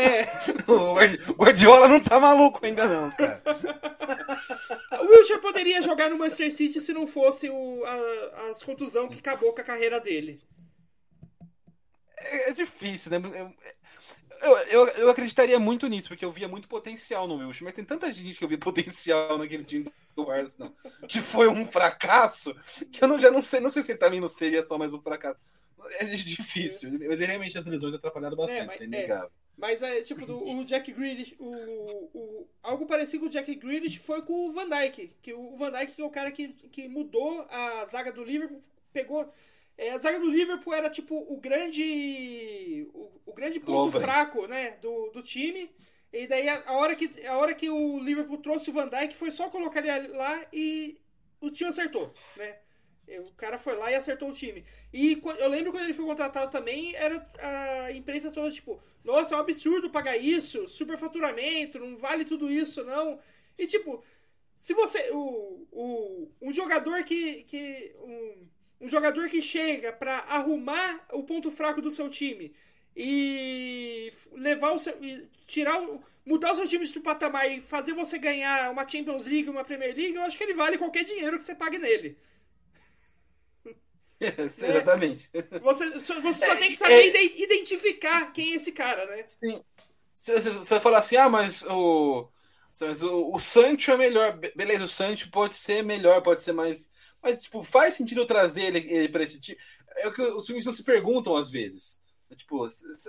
É. 0.00 0.28
o 1.28 1.34
Guardiola 1.34 1.88
não 1.88 2.00
tá 2.00 2.18
maluco 2.18 2.64
ainda 2.64 2.86
não, 2.86 3.10
cara. 3.10 3.42
o 5.02 5.04
Wilshere 5.04 5.40
poderia 5.40 5.82
jogar 5.82 6.08
no 6.08 6.18
Manchester 6.18 6.52
City 6.52 6.80
se 6.80 6.92
não 6.92 7.06
fosse 7.06 7.50
o, 7.50 7.84
a, 7.84 8.50
as 8.50 8.62
contusão 8.62 9.08
que 9.08 9.18
acabou 9.18 9.52
com 9.52 9.60
a 9.60 9.64
carreira 9.64 10.00
dele. 10.00 10.40
É, 12.16 12.50
é 12.50 12.52
difícil, 12.52 13.10
né? 13.10 13.30
Eu, 13.34 13.52
eu, 14.72 14.88
eu, 14.88 15.10
acreditaria 15.10 15.58
muito 15.58 15.86
nisso, 15.86 16.08
porque 16.08 16.24
eu 16.24 16.32
via 16.32 16.48
muito 16.48 16.66
potencial 16.66 17.28
no 17.28 17.36
Wilson, 17.36 17.64
mas 17.64 17.74
tem 17.74 17.84
tanta 17.84 18.10
gente 18.12 18.38
que 18.38 18.44
eu 18.44 18.48
via 18.48 18.58
potencial 18.58 19.36
naquele 19.38 19.64
time 19.64 19.92
do 20.16 20.30
Arsenal, 20.30 20.72
que 21.08 21.20
foi 21.20 21.48
um 21.48 21.66
fracasso, 21.66 22.54
que 22.90 23.02
eu 23.02 23.08
não, 23.08 23.18
já 23.18 23.30
não 23.30 23.42
sei, 23.42 23.60
não 23.60 23.70
sei 23.70 23.82
se 23.82 23.92
ele 23.92 23.98
também 23.98 24.20
não 24.20 24.28
seria 24.28 24.62
só 24.62 24.78
mais 24.78 24.94
um 24.94 25.00
fracasso. 25.00 25.38
É 25.98 26.04
difícil, 26.04 26.90
mas 27.08 27.20
realmente 27.20 27.58
as 27.58 27.66
lesões 27.66 27.94
atrapalharam 27.94 28.36
bastante, 28.36 28.60
é, 28.60 28.66
mas, 28.66 28.74
isso 28.76 28.84
é 28.84 28.86
inegável. 28.86 29.26
É, 29.26 29.30
mas 29.58 29.82
é 29.82 30.00
tipo, 30.00 30.24
do, 30.24 30.42
o 30.42 30.64
Jack 30.64 30.92
Grealish, 30.92 31.36
o, 31.38 31.50
o, 32.14 32.48
algo 32.62 32.86
parecido 32.86 33.20
com 33.20 33.26
o 33.26 33.30
Jack 33.30 33.54
Grealish 33.56 33.98
foi 33.98 34.22
com 34.22 34.48
o 34.48 34.52
Van 34.52 34.68
Dijk, 34.68 35.12
que 35.20 35.34
o 35.34 35.56
Van 35.56 35.70
Dijk 35.70 36.00
é 36.00 36.04
o 36.04 36.10
cara 36.10 36.30
que, 36.30 36.48
que 36.48 36.88
mudou 36.88 37.46
a 37.50 37.84
zaga 37.84 38.12
do 38.12 38.24
Liverpool, 38.24 38.62
pegou 38.92 39.32
é, 39.76 39.90
a 39.90 39.98
zaga 39.98 40.18
do 40.18 40.30
Liverpool 40.30 40.74
era 40.74 40.90
tipo 40.90 41.14
o 41.16 41.40
grande 41.40 42.88
o, 42.94 43.20
o 43.26 43.32
grande 43.32 43.60
ponto 43.60 43.98
fraco, 44.00 44.46
né, 44.46 44.72
do, 44.82 45.10
do 45.10 45.22
time. 45.22 45.70
E 46.12 46.26
daí 46.26 46.48
a, 46.48 46.62
a, 46.66 46.72
hora 46.72 46.94
que 46.94 47.26
a 47.26 47.36
hora 47.38 47.54
que 47.54 47.70
o 47.70 47.98
Liverpool 47.98 48.38
trouxe 48.38 48.70
o 48.70 48.72
Van 48.72 48.88
Dijk 48.88 49.14
foi 49.16 49.30
só 49.30 49.48
colocar 49.48 49.84
ele 49.84 50.08
lá 50.08 50.44
e 50.52 50.98
o 51.40 51.50
time 51.50 51.70
acertou, 51.70 52.12
né? 52.36 52.58
O 53.08 53.32
cara 53.32 53.58
foi 53.58 53.74
lá 53.76 53.90
e 53.90 53.94
acertou 53.94 54.30
o 54.30 54.34
time. 54.34 54.64
E 54.92 55.20
eu 55.38 55.48
lembro 55.48 55.72
quando 55.72 55.84
ele 55.84 55.92
foi 55.92 56.04
contratado 56.04 56.50
também, 56.50 56.94
era 56.94 57.26
a 57.86 57.92
imprensa 57.92 58.30
toda 58.30 58.50
tipo, 58.50 58.80
nossa, 59.04 59.34
é 59.34 59.36
um 59.36 59.40
absurdo 59.40 59.90
pagar 59.90 60.16
isso, 60.16 60.68
superfaturamento, 60.68 61.78
não 61.78 61.96
vale 61.96 62.24
tudo 62.24 62.50
isso, 62.50 62.84
não. 62.84 63.18
E 63.58 63.66
tipo, 63.66 64.02
se 64.62 64.74
você. 64.74 65.10
O, 65.10 65.66
o, 65.72 66.32
um 66.40 66.52
jogador 66.52 67.02
que. 67.02 67.42
que 67.44 67.92
um, 67.98 68.46
um 68.82 68.88
jogador 68.88 69.28
que 69.28 69.40
chega 69.40 69.92
para 69.92 70.18
arrumar 70.18 71.06
o 71.12 71.22
ponto 71.22 71.52
fraco 71.52 71.80
do 71.80 71.88
seu 71.88 72.10
time 72.10 72.52
e 72.96 74.12
levar 74.32 74.72
o 74.72 74.78
seu, 74.78 74.92
tirar 75.46 75.80
o, 75.80 76.02
mudar 76.26 76.52
o 76.52 76.56
seu 76.56 76.66
time 76.66 76.86
de 76.86 77.00
patamar 77.00 77.50
e 77.50 77.60
fazer 77.60 77.94
você 77.94 78.18
ganhar 78.18 78.70
uma 78.72 78.86
Champions 78.86 79.24
League, 79.24 79.48
uma 79.48 79.64
Premier 79.64 79.94
League, 79.94 80.16
eu 80.16 80.22
acho 80.22 80.36
que 80.36 80.42
ele 80.42 80.54
vale 80.54 80.76
qualquer 80.76 81.04
dinheiro 81.04 81.38
que 81.38 81.44
você 81.44 81.54
pague 81.54 81.78
nele. 81.78 82.18
É, 84.22 84.40
exatamente. 84.40 85.28
Você, 85.60 85.90
você 85.90 86.32
só 86.32 86.54
tem 86.54 86.68
que 86.68 86.76
saber 86.76 87.12
é, 87.12 87.24
identificar 87.42 88.32
quem 88.32 88.52
é 88.52 88.54
esse 88.54 88.70
cara, 88.70 89.04
né? 89.06 89.24
Sim. 89.26 89.60
Você 90.14 90.38
vai 90.38 90.78
falar 90.78 90.98
assim, 90.98 91.16
ah, 91.16 91.28
mas 91.28 91.64
o, 91.64 92.28
mas 92.80 93.02
o, 93.02 93.32
o 93.32 93.38
Sancho 93.40 93.90
é 93.90 93.96
melhor. 93.96 94.38
Beleza, 94.54 94.84
o 94.84 94.88
Sancho 94.88 95.28
pode 95.28 95.56
ser 95.56 95.82
melhor, 95.82 96.22
pode 96.22 96.40
ser 96.40 96.52
mais 96.52 96.88
mas, 97.22 97.42
tipo, 97.42 97.62
faz 97.62 97.94
sentido 97.94 98.22
eu 98.22 98.26
trazer 98.26 98.62
ele, 98.64 98.78
ele 98.92 99.08
para 99.08 99.22
esse 99.22 99.40
time? 99.40 99.58
É 99.96 100.08
o 100.08 100.12
que 100.12 100.20
os 100.20 100.46
filmes 100.46 100.66
não 100.66 100.72
se 100.72 100.82
perguntam 100.82 101.36
às 101.36 101.48
vezes. 101.48 102.02
Tipo, 102.36 102.66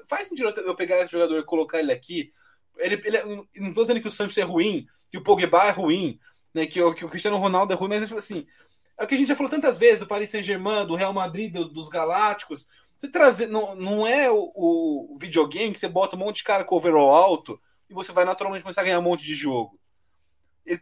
faz 0.07 0.27
sentido 0.27 0.49
eu 0.49 0.75
pegar 0.75 0.99
esse 0.99 1.11
jogador 1.11 1.39
e 1.39 1.45
colocar 1.45 1.79
ele 1.79 1.91
aqui? 1.91 2.31
Ele, 2.77 3.01
ele, 3.05 3.17
é, 3.17 3.25
não 3.25 3.73
tô 3.73 3.81
dizendo 3.81 4.01
que 4.01 4.07
o 4.07 4.11
Santos 4.11 4.37
é 4.37 4.43
ruim, 4.43 4.85
que 5.09 5.17
o 5.17 5.23
Pogba 5.23 5.65
é 5.65 5.71
ruim, 5.71 6.19
né, 6.53 6.65
que, 6.65 6.81
o, 6.81 6.93
que 6.93 7.05
o 7.05 7.09
Cristiano 7.09 7.37
Ronaldo 7.37 7.73
é 7.73 7.75
ruim, 7.75 7.89
mas 7.89 8.03
tipo 8.03 8.17
assim, 8.17 8.45
é 8.97 9.03
o 9.03 9.07
que 9.07 9.15
a 9.15 9.17
gente 9.17 9.27
já 9.27 9.35
falou 9.35 9.49
tantas 9.49 9.77
vezes, 9.77 10.01
o 10.01 10.07
Paris 10.07 10.29
Saint-Germain, 10.29 10.85
do 10.85 10.95
Real 10.95 11.13
Madrid, 11.13 11.51
do, 11.51 11.69
dos 11.69 11.87
Galácticos. 11.87 12.67
Você 12.99 13.07
trazer, 13.09 13.47
não, 13.47 13.75
não 13.75 14.07
é 14.07 14.29
o, 14.29 14.51
o, 14.55 15.17
videogame 15.17 15.73
que 15.73 15.79
você 15.79 15.87
bota 15.87 16.15
um 16.15 16.19
monte 16.19 16.37
de 16.37 16.43
cara 16.43 16.63
com 16.63 16.75
overall 16.75 17.13
alto 17.13 17.59
e 17.89 17.93
você 17.93 18.11
vai 18.11 18.25
naturalmente 18.25 18.63
começar 18.63 18.81
a 18.81 18.83
ganhar 18.83 18.99
um 18.99 19.03
monte 19.03 19.23
de 19.23 19.33
jogo 19.33 19.79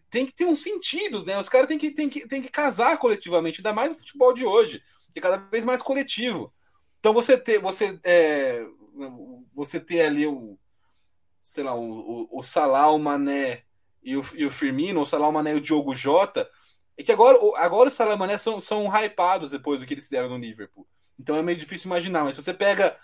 tem 0.10 0.26
que 0.26 0.34
ter 0.34 0.46
um 0.46 0.56
sentido, 0.56 1.26
né? 1.26 1.40
Os 1.40 1.50
caras 1.50 1.68
têm 1.68 1.78
que, 1.78 1.92
têm, 1.92 2.10
que, 2.10 2.28
têm 2.28 2.42
que 2.42 2.50
casar 2.50 2.98
coletivamente, 2.98 3.60
ainda 3.60 3.74
mais 3.74 3.92
o 3.92 3.98
futebol 3.98 4.34
de 4.34 4.46
hoje, 4.46 4.82
que 5.12 5.20
é 5.20 5.22
cada 5.22 5.38
vez 5.38 5.66
mais 5.66 5.82
coletivo. 5.82 6.54
Então 7.00 7.14
você 7.14 7.36
ter, 7.38 7.60
você, 7.60 8.00
é, 8.04 8.64
você 9.56 9.80
ter 9.80 10.02
ali 10.02 10.28
o, 10.28 10.58
sei 11.42 11.64
lá, 11.64 11.74
o, 11.74 12.28
o, 12.32 12.40
o 12.40 12.44
Salah, 12.44 12.92
o 12.92 13.00
Mané 13.00 13.64
e 14.04 14.16
o, 14.16 14.26
e 14.36 14.46
o 14.46 14.52
Firmino, 14.52 15.02
o 15.02 15.06
Salah, 15.06 15.30
o 15.30 15.34
Mané 15.34 15.54
e 15.54 15.56
o 15.56 15.62
Diogo 15.62 15.96
Jota, 15.96 16.48
é 16.96 17.02
que 17.04 17.12
agora, 17.12 17.40
agora 17.56 17.90
o 17.90 17.92
Salah 17.92 18.12
e 18.12 18.16
o 18.16 18.20
Mané 18.20 18.38
são, 18.38 18.62
são 18.62 18.88
hypados 18.96 19.50
depois 19.50 19.80
do 19.80 19.86
que 19.86 19.96
eles 19.96 20.06
fizeram 20.06 20.30
no 20.30 20.38
Liverpool. 20.38 20.88
Então 21.20 21.36
é 21.36 21.42
meio 21.42 21.58
difícil 21.58 21.88
imaginar, 21.88 22.24
mas 22.24 22.36
se 22.36 22.44
você 22.44 22.54
pega 22.54 22.96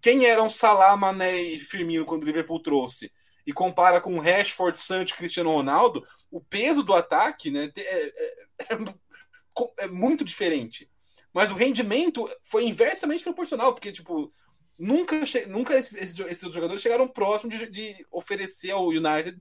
quem 0.00 0.24
eram 0.24 0.48
Salah, 0.48 0.96
Mané 0.96 1.42
e 1.42 1.58
Firmino 1.58 2.06
quando 2.06 2.22
o 2.22 2.26
Liverpool 2.26 2.62
trouxe 2.62 3.12
e 3.48 3.52
compara 3.54 3.98
com 3.98 4.18
Rashford, 4.18 4.76
Sancho, 4.76 5.16
Cristiano 5.16 5.50
Ronaldo, 5.50 6.06
o 6.30 6.38
peso 6.38 6.82
do 6.82 6.92
ataque 6.92 7.50
né, 7.50 7.72
é, 7.78 7.80
é, 7.80 8.34
é, 8.74 9.84
é, 9.84 9.86
muito 9.86 10.22
diferente. 10.22 10.86
Mas 11.32 11.50
o 11.50 11.54
rendimento 11.54 12.30
foi 12.42 12.66
inversamente 12.66 13.24
proporcional, 13.24 13.72
porque, 13.72 13.90
tipo, 13.90 14.30
nunca, 14.78 15.18
nunca 15.46 15.74
esses, 15.78 16.18
esses, 16.18 16.52
jogadores 16.52 16.82
chegaram 16.82 17.08
próximo 17.08 17.50
de, 17.50 17.70
de, 17.70 18.06
oferecer 18.10 18.72
ao 18.72 18.88
United 18.88 19.40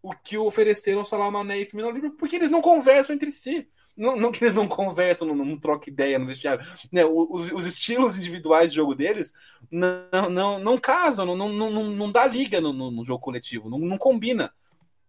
o 0.00 0.14
que 0.14 0.38
ofereceram 0.38 1.04
Salah, 1.04 1.30
Mané 1.30 1.58
e 1.58 1.66
Firmino 1.66 1.90
Liverpool, 1.90 2.16
porque 2.16 2.36
eles 2.36 2.50
não 2.50 2.62
conversam 2.62 3.14
entre 3.14 3.30
si. 3.30 3.68
Não, 3.96 4.16
não, 4.16 4.32
que 4.32 4.42
eles 4.42 4.54
não 4.54 4.66
conversam, 4.66 5.28
não, 5.28 5.34
não 5.34 5.58
trocam 5.58 5.92
ideia 5.92 6.18
no 6.18 6.26
vestiário. 6.26 6.64
Né, 6.90 7.04
os, 7.04 7.52
os, 7.52 7.66
estilos 7.66 8.16
individuais 8.16 8.70
de 8.70 8.76
jogo 8.76 8.94
deles 8.94 9.34
não, 9.70 10.30
não, 10.30 10.58
não 10.58 10.78
casam, 10.78 11.26
não, 11.26 11.36
não, 11.36 11.70
não, 11.70 11.84
não 11.90 12.12
dá 12.12 12.26
liga 12.26 12.60
no, 12.60 12.72
no, 12.72 13.04
jogo 13.04 13.22
coletivo, 13.22 13.68
não, 13.68 13.78
não 13.78 13.98
combina. 13.98 14.52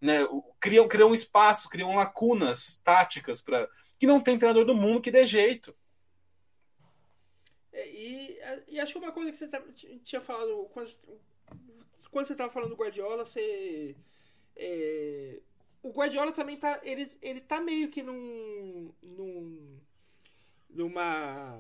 Né, 0.02 0.20
criam, 0.60 0.86
criam 0.86 1.14
espaços, 1.14 1.68
criam 1.68 1.96
lacunas 1.96 2.82
táticas 2.84 3.42
para 3.42 3.70
que 3.98 4.06
não 4.06 4.20
tem 4.20 4.38
treinador 4.38 4.66
do 4.66 4.76
mundo 4.76 5.02
que 5.02 5.12
dê 5.12 5.26
jeito. 5.26 5.74
É, 7.72 7.90
e, 7.90 8.38
e, 8.68 8.80
acho 8.82 8.92
que 8.92 9.00
uma 9.00 9.14
coisa 9.14 9.32
que 9.32 9.38
você 9.38 9.48
tá, 9.48 9.64
tinha 10.04 10.20
falado 10.20 10.70
quando, 10.74 10.92
quando 12.12 12.26
você 12.26 12.34
estava 12.34 12.52
falando 12.52 12.72
do 12.72 12.76
Guardiola, 12.76 13.24
você 13.24 13.96
é, 14.56 15.40
o 15.84 15.92
Guardiola 15.92 16.32
também 16.32 16.58
tá. 16.58 16.80
Ele, 16.84 17.12
ele 17.22 17.42
tá 17.42 17.60
meio 17.62 17.90
que 17.90 18.02
num. 18.02 18.94
num 19.02 19.80
numa. 20.70 21.60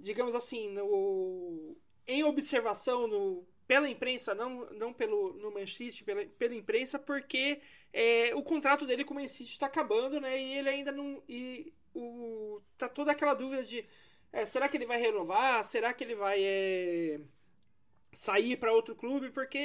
Digamos 0.00 0.34
assim, 0.34 0.68
no, 0.70 1.76
em 2.06 2.24
observação 2.24 3.06
no, 3.06 3.46
pela 3.66 3.88
imprensa, 3.88 4.34
não, 4.34 4.66
não 4.72 4.92
pelo 4.92 5.34
no 5.34 5.50
Manchester, 5.50 6.04
pela, 6.04 6.24
pela 6.26 6.54
imprensa, 6.54 6.98
porque 6.98 7.60
é, 7.92 8.34
o 8.34 8.42
contrato 8.42 8.86
dele 8.86 9.04
com 9.04 9.14
o 9.14 9.16
Manchester 9.16 9.46
está 9.46 9.66
acabando, 9.66 10.20
né? 10.20 10.40
E 10.40 10.58
ele 10.58 10.68
ainda 10.68 10.90
não. 10.90 11.22
E 11.28 11.72
o, 11.94 12.60
tá 12.76 12.88
toda 12.88 13.12
aquela 13.12 13.34
dúvida 13.34 13.62
de 13.62 13.86
é, 14.32 14.44
será 14.44 14.68
que 14.68 14.76
ele 14.76 14.86
vai 14.86 14.98
renovar? 15.00 15.64
Será 15.64 15.92
que 15.94 16.02
ele 16.02 16.14
vai 16.14 16.42
é, 16.42 17.20
sair 18.14 18.56
para 18.56 18.72
outro 18.72 18.94
clube? 18.94 19.30
Porque 19.30 19.58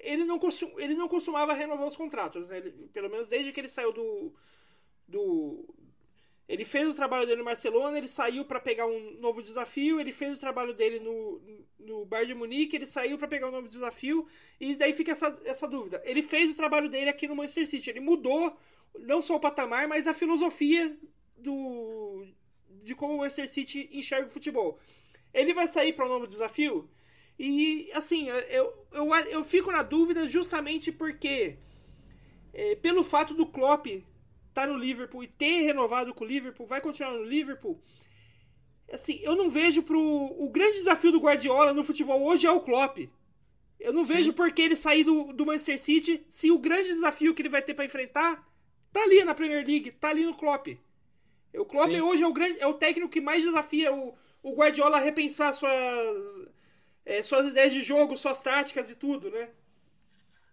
ele 0.00 0.24
não, 0.24 0.38
costum, 0.38 0.70
ele 0.78 0.94
não 0.94 1.08
costumava 1.08 1.52
renovar 1.52 1.86
os 1.86 1.96
contratos, 1.96 2.48
né? 2.48 2.58
Ele, 2.58 2.70
pelo 2.92 3.10
menos 3.10 3.28
desde 3.28 3.52
que 3.52 3.60
ele 3.60 3.68
saiu 3.68 3.92
do. 3.92 4.34
do 5.06 5.74
ele 6.48 6.64
fez 6.64 6.88
o 6.88 6.94
trabalho 6.94 7.24
dele 7.24 7.38
no 7.38 7.44
Barcelona, 7.44 7.96
ele 7.96 8.08
saiu 8.08 8.44
para 8.44 8.60
pegar 8.60 8.86
um 8.86 9.12
novo 9.20 9.42
desafio, 9.42 10.00
ele 10.00 10.12
fez 10.12 10.36
o 10.36 10.40
trabalho 10.40 10.74
dele 10.74 10.98
no, 10.98 11.40
no 11.78 12.04
Bayern 12.04 12.34
de 12.34 12.38
Munique, 12.38 12.76
ele 12.76 12.84
saiu 12.84 13.16
para 13.16 13.28
pegar 13.28 13.48
um 13.48 13.52
novo 13.52 13.68
desafio, 13.68 14.26
e 14.60 14.74
daí 14.74 14.92
fica 14.92 15.12
essa, 15.12 15.40
essa 15.44 15.66
dúvida. 15.66 16.02
Ele 16.04 16.20
fez 16.20 16.50
o 16.50 16.54
trabalho 16.54 16.90
dele 16.90 17.08
aqui 17.08 17.26
no 17.26 17.36
Manchester 17.36 17.68
City, 17.68 17.90
ele 17.90 18.00
mudou 18.00 18.54
não 18.98 19.22
só 19.22 19.36
o 19.36 19.40
patamar, 19.40 19.88
mas 19.88 20.06
a 20.06 20.12
filosofia 20.12 20.94
do 21.38 22.26
de 22.82 22.94
como 22.94 23.14
o 23.14 23.18
Manchester 23.18 23.48
City 23.48 23.88
enxerga 23.92 24.26
o 24.26 24.30
futebol. 24.30 24.78
Ele 25.32 25.54
vai 25.54 25.68
sair 25.68 25.92
para 25.92 26.04
um 26.04 26.08
novo 26.08 26.26
desafio? 26.26 26.88
E 27.38 27.90
assim, 27.94 28.28
eu, 28.28 28.72
eu, 28.92 29.14
eu 29.30 29.44
fico 29.44 29.72
na 29.72 29.82
dúvida 29.82 30.28
justamente 30.28 30.92
porque, 30.92 31.56
é, 32.52 32.76
pelo 32.76 33.02
fato 33.02 33.34
do 33.34 33.46
Klopp 33.46 33.86
estar 33.86 34.02
tá 34.52 34.66
no 34.66 34.78
Liverpool 34.78 35.24
e 35.24 35.26
ter 35.26 35.62
renovado 35.62 36.14
com 36.14 36.24
o 36.24 36.26
Liverpool, 36.26 36.66
vai 36.66 36.80
continuar 36.80 37.12
no 37.12 37.24
Liverpool. 37.24 37.80
Assim, 38.92 39.18
eu 39.22 39.34
não 39.34 39.48
vejo 39.48 39.82
pro. 39.82 39.98
O 39.98 40.50
grande 40.50 40.78
desafio 40.78 41.12
do 41.12 41.20
Guardiola 41.20 41.72
no 41.72 41.84
futebol 41.84 42.22
hoje 42.22 42.46
é 42.46 42.50
o 42.50 42.60
Klopp. 42.60 42.98
Eu 43.80 43.92
não 43.92 44.04
Sim. 44.04 44.14
vejo 44.14 44.32
por 44.32 44.52
que 44.52 44.62
ele 44.62 44.76
sair 44.76 45.02
do, 45.02 45.32
do 45.32 45.46
Manchester 45.46 45.80
City 45.80 46.24
se 46.30 46.50
o 46.50 46.58
grande 46.58 46.88
desafio 46.88 47.34
que 47.34 47.42
ele 47.42 47.48
vai 47.48 47.62
ter 47.62 47.74
para 47.74 47.84
enfrentar 47.84 48.46
tá 48.92 49.02
ali 49.02 49.24
na 49.24 49.34
Premier 49.34 49.66
League, 49.66 49.90
tá 49.92 50.10
ali 50.10 50.24
no 50.24 50.36
Klopp. 50.36 50.68
O 51.54 51.64
Klopp 51.64 51.90
Sim. 51.90 52.00
hoje 52.00 52.22
é 52.22 52.26
o, 52.26 52.32
grande, 52.32 52.60
é 52.60 52.66
o 52.66 52.74
técnico 52.74 53.10
que 53.10 53.20
mais 53.20 53.42
desafia 53.42 53.92
o, 53.92 54.14
o 54.42 54.54
Guardiola 54.54 54.98
a 54.98 55.00
repensar 55.00 55.52
suas, 55.52 56.48
é, 57.04 57.22
suas 57.22 57.48
ideias 57.48 57.72
de 57.72 57.82
jogo, 57.82 58.16
suas 58.16 58.40
táticas 58.40 58.90
e 58.90 58.94
tudo, 58.94 59.30
né? 59.30 59.48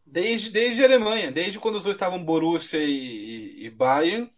Desde, 0.05 0.49
desde 0.49 0.81
a 0.81 0.85
Alemanha, 0.85 1.31
desde 1.31 1.59
quando 1.59 1.75
os 1.75 1.83
dois 1.83 1.95
estavam 1.95 2.23
Borussia 2.23 2.79
e, 2.79 2.89
e, 2.89 3.65
e 3.65 3.69
Bayern, 3.69 4.31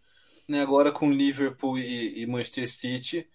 né, 0.46 0.60
agora 0.60 0.92
com 0.92 1.10
Liverpool 1.10 1.78
e, 1.78 2.20
e 2.20 2.26
Manchester 2.26 2.70
City, 2.70 3.26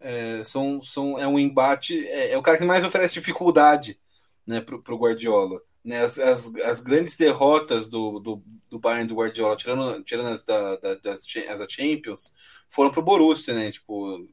é, 0.00 0.44
são, 0.44 0.82
são, 0.82 1.18
é 1.18 1.26
um 1.26 1.38
embate, 1.38 2.06
é, 2.06 2.32
é, 2.32 2.38
o 2.38 2.42
cara 2.42 2.58
que 2.58 2.64
mais 2.64 2.84
oferece 2.84 3.14
dificuldade 3.14 3.98
né, 4.46 4.60
para 4.60 4.76
o 4.76 4.98
Guardiola. 4.98 5.60
Né, 5.82 6.02
as, 6.02 6.18
as, 6.18 6.54
as, 6.56 6.80
grandes 6.80 7.16
derrotas 7.16 7.88
do, 7.88 8.18
do, 8.18 8.42
do 8.68 8.78
Bayern 8.78 9.08
do 9.08 9.14
Guardiola, 9.14 9.56
tirando, 9.56 10.02
tirando 10.04 10.28
as 10.28 10.44
da, 10.44 10.76
da, 10.76 10.94
das 10.96 11.24
as 11.48 11.58
da 11.60 11.68
Champions, 11.68 12.32
foram 12.68 12.90
para 12.90 13.00
o 13.00 13.02
Borussia, 13.02 13.54
né? 13.54 13.70
Tipo, 13.70 14.28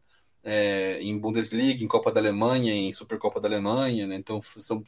é, 0.45 1.01
em 1.01 1.17
Bundesliga, 1.17 1.83
em 1.83 1.87
Copa 1.87 2.11
da 2.11 2.19
Alemanha, 2.21 2.73
em 2.73 2.91
Supercopa 2.91 3.41
da 3.41 3.47
Alemanha, 3.49 4.07
né? 4.07 4.15
Então 4.15 4.41
são 4.41 4.83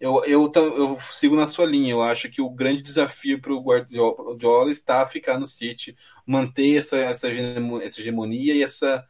eu, 0.00 0.24
eu, 0.24 0.50
eu 0.54 0.98
sigo 1.00 1.36
na 1.36 1.46
sua 1.46 1.66
linha. 1.66 1.92
Eu 1.92 2.02
acho 2.02 2.30
que 2.30 2.40
o 2.40 2.50
grande 2.50 2.82
desafio 2.82 3.40
para 3.40 3.52
o 3.52 3.60
Guardiola 3.60 4.70
está 4.70 5.02
a 5.02 5.06
ficar 5.06 5.38
no 5.38 5.46
City, 5.46 5.96
manter 6.26 6.78
essa, 6.78 6.96
essa, 6.98 7.28
hegemonia 7.28 8.54
e 8.54 8.62
essa, 8.62 9.04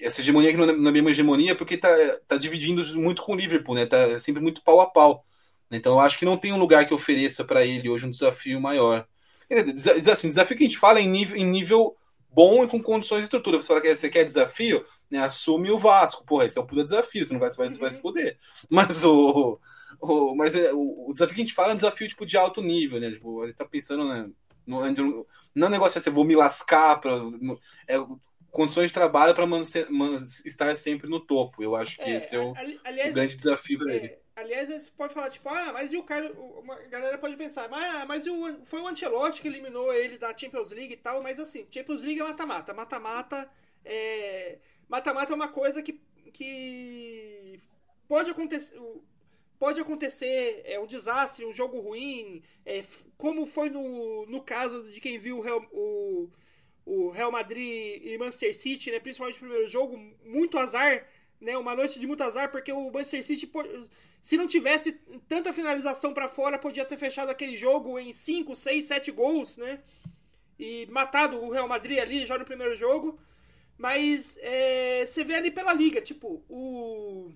essa 0.00 0.20
hegemonia 0.20 0.50
que 0.50 0.56
não 0.58 0.66
é, 0.66 0.72
é 0.72 0.92
mesma 0.92 1.10
hegemonia, 1.10 1.54
porque 1.54 1.74
está 1.74 1.88
tá 2.26 2.36
dividindo 2.36 2.84
muito 3.00 3.22
com 3.22 3.32
o 3.32 3.36
Liverpool, 3.36 3.74
né? 3.74 3.86
Tá 3.86 4.18
sempre 4.18 4.42
muito 4.42 4.62
pau 4.62 4.80
a 4.80 4.86
pau. 4.86 5.24
Então 5.70 5.94
eu 5.94 6.00
acho 6.00 6.18
que 6.18 6.24
não 6.24 6.36
tem 6.36 6.52
um 6.52 6.58
lugar 6.58 6.86
que 6.86 6.94
ofereça 6.94 7.44
para 7.44 7.64
ele 7.64 7.88
hoje 7.88 8.06
um 8.06 8.10
desafio 8.10 8.60
maior. 8.60 9.06
Assim, 10.12 10.28
desafio 10.28 10.56
que 10.56 10.64
a 10.64 10.66
gente 10.66 10.78
fala 10.78 11.00
em 11.00 11.08
nível, 11.08 11.36
em 11.36 11.46
nível 11.46 11.96
bom 12.38 12.62
e 12.62 12.68
com 12.68 12.80
condições 12.80 13.18
de 13.18 13.24
estrutura. 13.24 13.56
Você 13.56 13.66
fala 13.66 13.80
que 13.80 13.92
você 13.92 14.08
quer 14.08 14.22
desafio, 14.22 14.86
né? 15.10 15.18
Assume 15.18 15.72
o 15.72 15.78
Vasco. 15.78 16.24
Porra, 16.24 16.44
esse 16.44 16.56
é 16.56 16.62
um 16.62 16.66
puta 16.66 16.84
desafio, 16.84 17.24
você 17.24 17.32
não 17.32 17.40
vai, 17.40 17.50
você 17.50 17.56
vai, 17.56 17.68
você 17.68 17.80
vai 17.80 17.90
se 17.90 18.00
poder. 18.00 18.38
Mas 18.70 19.02
o, 19.02 19.58
o, 20.00 20.36
mas 20.36 20.54
é, 20.54 20.72
o, 20.72 21.08
o, 21.08 21.12
desafio 21.12 21.34
que 21.34 21.40
a 21.40 21.44
gente 21.44 21.54
fala 21.54 21.70
é 21.70 21.72
um 21.72 21.76
desafio 21.76 22.08
tipo, 22.08 22.24
de 22.24 22.36
alto 22.36 22.62
nível, 22.62 23.00
né? 23.00 23.10
Tipo, 23.10 23.42
ele 23.42 23.54
tá 23.54 23.64
pensando, 23.64 24.04
né? 24.08 24.30
No, 24.64 24.88
no, 24.88 25.26
não 25.52 25.66
é 25.66 25.68
um 25.68 25.72
negócio 25.72 25.98
assim, 25.98 26.10
vou 26.10 26.24
me 26.24 26.36
lascar 26.36 27.00
para 27.00 27.10
é, 27.88 27.96
condições 28.52 28.90
de 28.90 28.94
trabalho 28.94 29.34
para 29.34 29.44
estar 30.44 30.76
sempre 30.76 31.10
no 31.10 31.18
topo. 31.18 31.60
Eu 31.60 31.74
acho 31.74 31.96
que 31.96 32.02
é, 32.02 32.16
esse 32.18 32.36
é 32.36 32.38
o, 32.38 32.54
aliás, 32.84 33.10
o 33.10 33.14
grande 33.14 33.34
desafio 33.34 33.80
para 33.80 33.92
é, 33.92 33.96
ele. 33.96 34.16
Aliás, 34.38 34.68
você 34.68 34.90
pode 34.96 35.12
falar, 35.14 35.30
tipo, 35.30 35.48
ah, 35.48 35.72
mas 35.72 35.92
e 35.92 35.96
o 35.96 36.02
cara. 36.04 36.32
Uma 36.32 36.76
galera 36.82 37.18
pode 37.18 37.36
pensar, 37.36 37.68
ah, 37.72 38.06
mas 38.06 38.26
o, 38.26 38.64
foi 38.64 38.80
o 38.80 38.86
Ancelotti 38.86 39.42
que 39.42 39.48
eliminou 39.48 39.92
ele 39.92 40.16
da 40.16 40.36
Champions 40.36 40.70
League 40.70 40.94
e 40.94 40.96
tal, 40.96 41.22
mas 41.22 41.40
assim, 41.40 41.66
Champions 41.70 42.00
League 42.02 42.20
é 42.20 42.24
mata-mata. 42.24 42.72
Mata-mata 42.72 43.50
é. 43.84 44.58
Mata-mata 44.88 45.32
é 45.32 45.36
uma 45.36 45.48
coisa 45.48 45.82
que, 45.82 46.00
que 46.32 47.60
pode 48.08 48.30
acontecer 48.30 48.78
pode 49.58 49.80
acontecer 49.80 50.62
é, 50.64 50.78
um 50.78 50.86
desastre, 50.86 51.44
um 51.44 51.52
jogo 51.52 51.80
ruim, 51.80 52.42
é, 52.64 52.84
como 53.16 53.44
foi 53.46 53.68
no, 53.68 54.24
no 54.26 54.40
caso 54.40 54.84
de 54.92 55.00
quem 55.00 55.18
viu 55.18 55.38
o 55.38 55.40
Real, 55.40 55.66
o, 55.72 56.30
o 56.86 57.10
Real 57.10 57.32
Madrid 57.32 58.00
e 58.04 58.16
Manchester 58.18 58.56
City, 58.56 58.90
né, 58.90 59.00
principalmente 59.00 59.42
no 59.42 59.48
primeiro 59.48 59.68
jogo, 59.68 59.98
muito 60.24 60.56
azar, 60.58 61.06
né, 61.40 61.58
uma 61.58 61.74
noite 61.74 61.98
de 61.98 62.06
muito 62.06 62.22
azar, 62.22 62.50
porque 62.50 62.72
o 62.72 62.90
Manchester 62.90 63.24
City, 63.24 63.50
se 64.28 64.36
não 64.36 64.46
tivesse 64.46 64.92
tanta 65.26 65.54
finalização 65.54 66.12
para 66.12 66.28
fora, 66.28 66.58
podia 66.58 66.84
ter 66.84 66.98
fechado 66.98 67.30
aquele 67.30 67.56
jogo 67.56 67.98
em 67.98 68.12
5, 68.12 68.54
6, 68.54 68.84
7 68.84 69.10
gols, 69.10 69.56
né, 69.56 69.80
e 70.58 70.84
matado 70.90 71.42
o 71.42 71.48
Real 71.48 71.66
Madrid 71.66 71.98
ali 71.98 72.26
já 72.26 72.36
no 72.36 72.44
primeiro 72.44 72.76
jogo. 72.76 73.18
Mas 73.78 74.36
é, 74.42 75.06
você 75.06 75.24
vê 75.24 75.34
ali 75.34 75.50
pela 75.50 75.72
liga, 75.72 76.02
tipo, 76.02 76.44
o, 76.46 77.32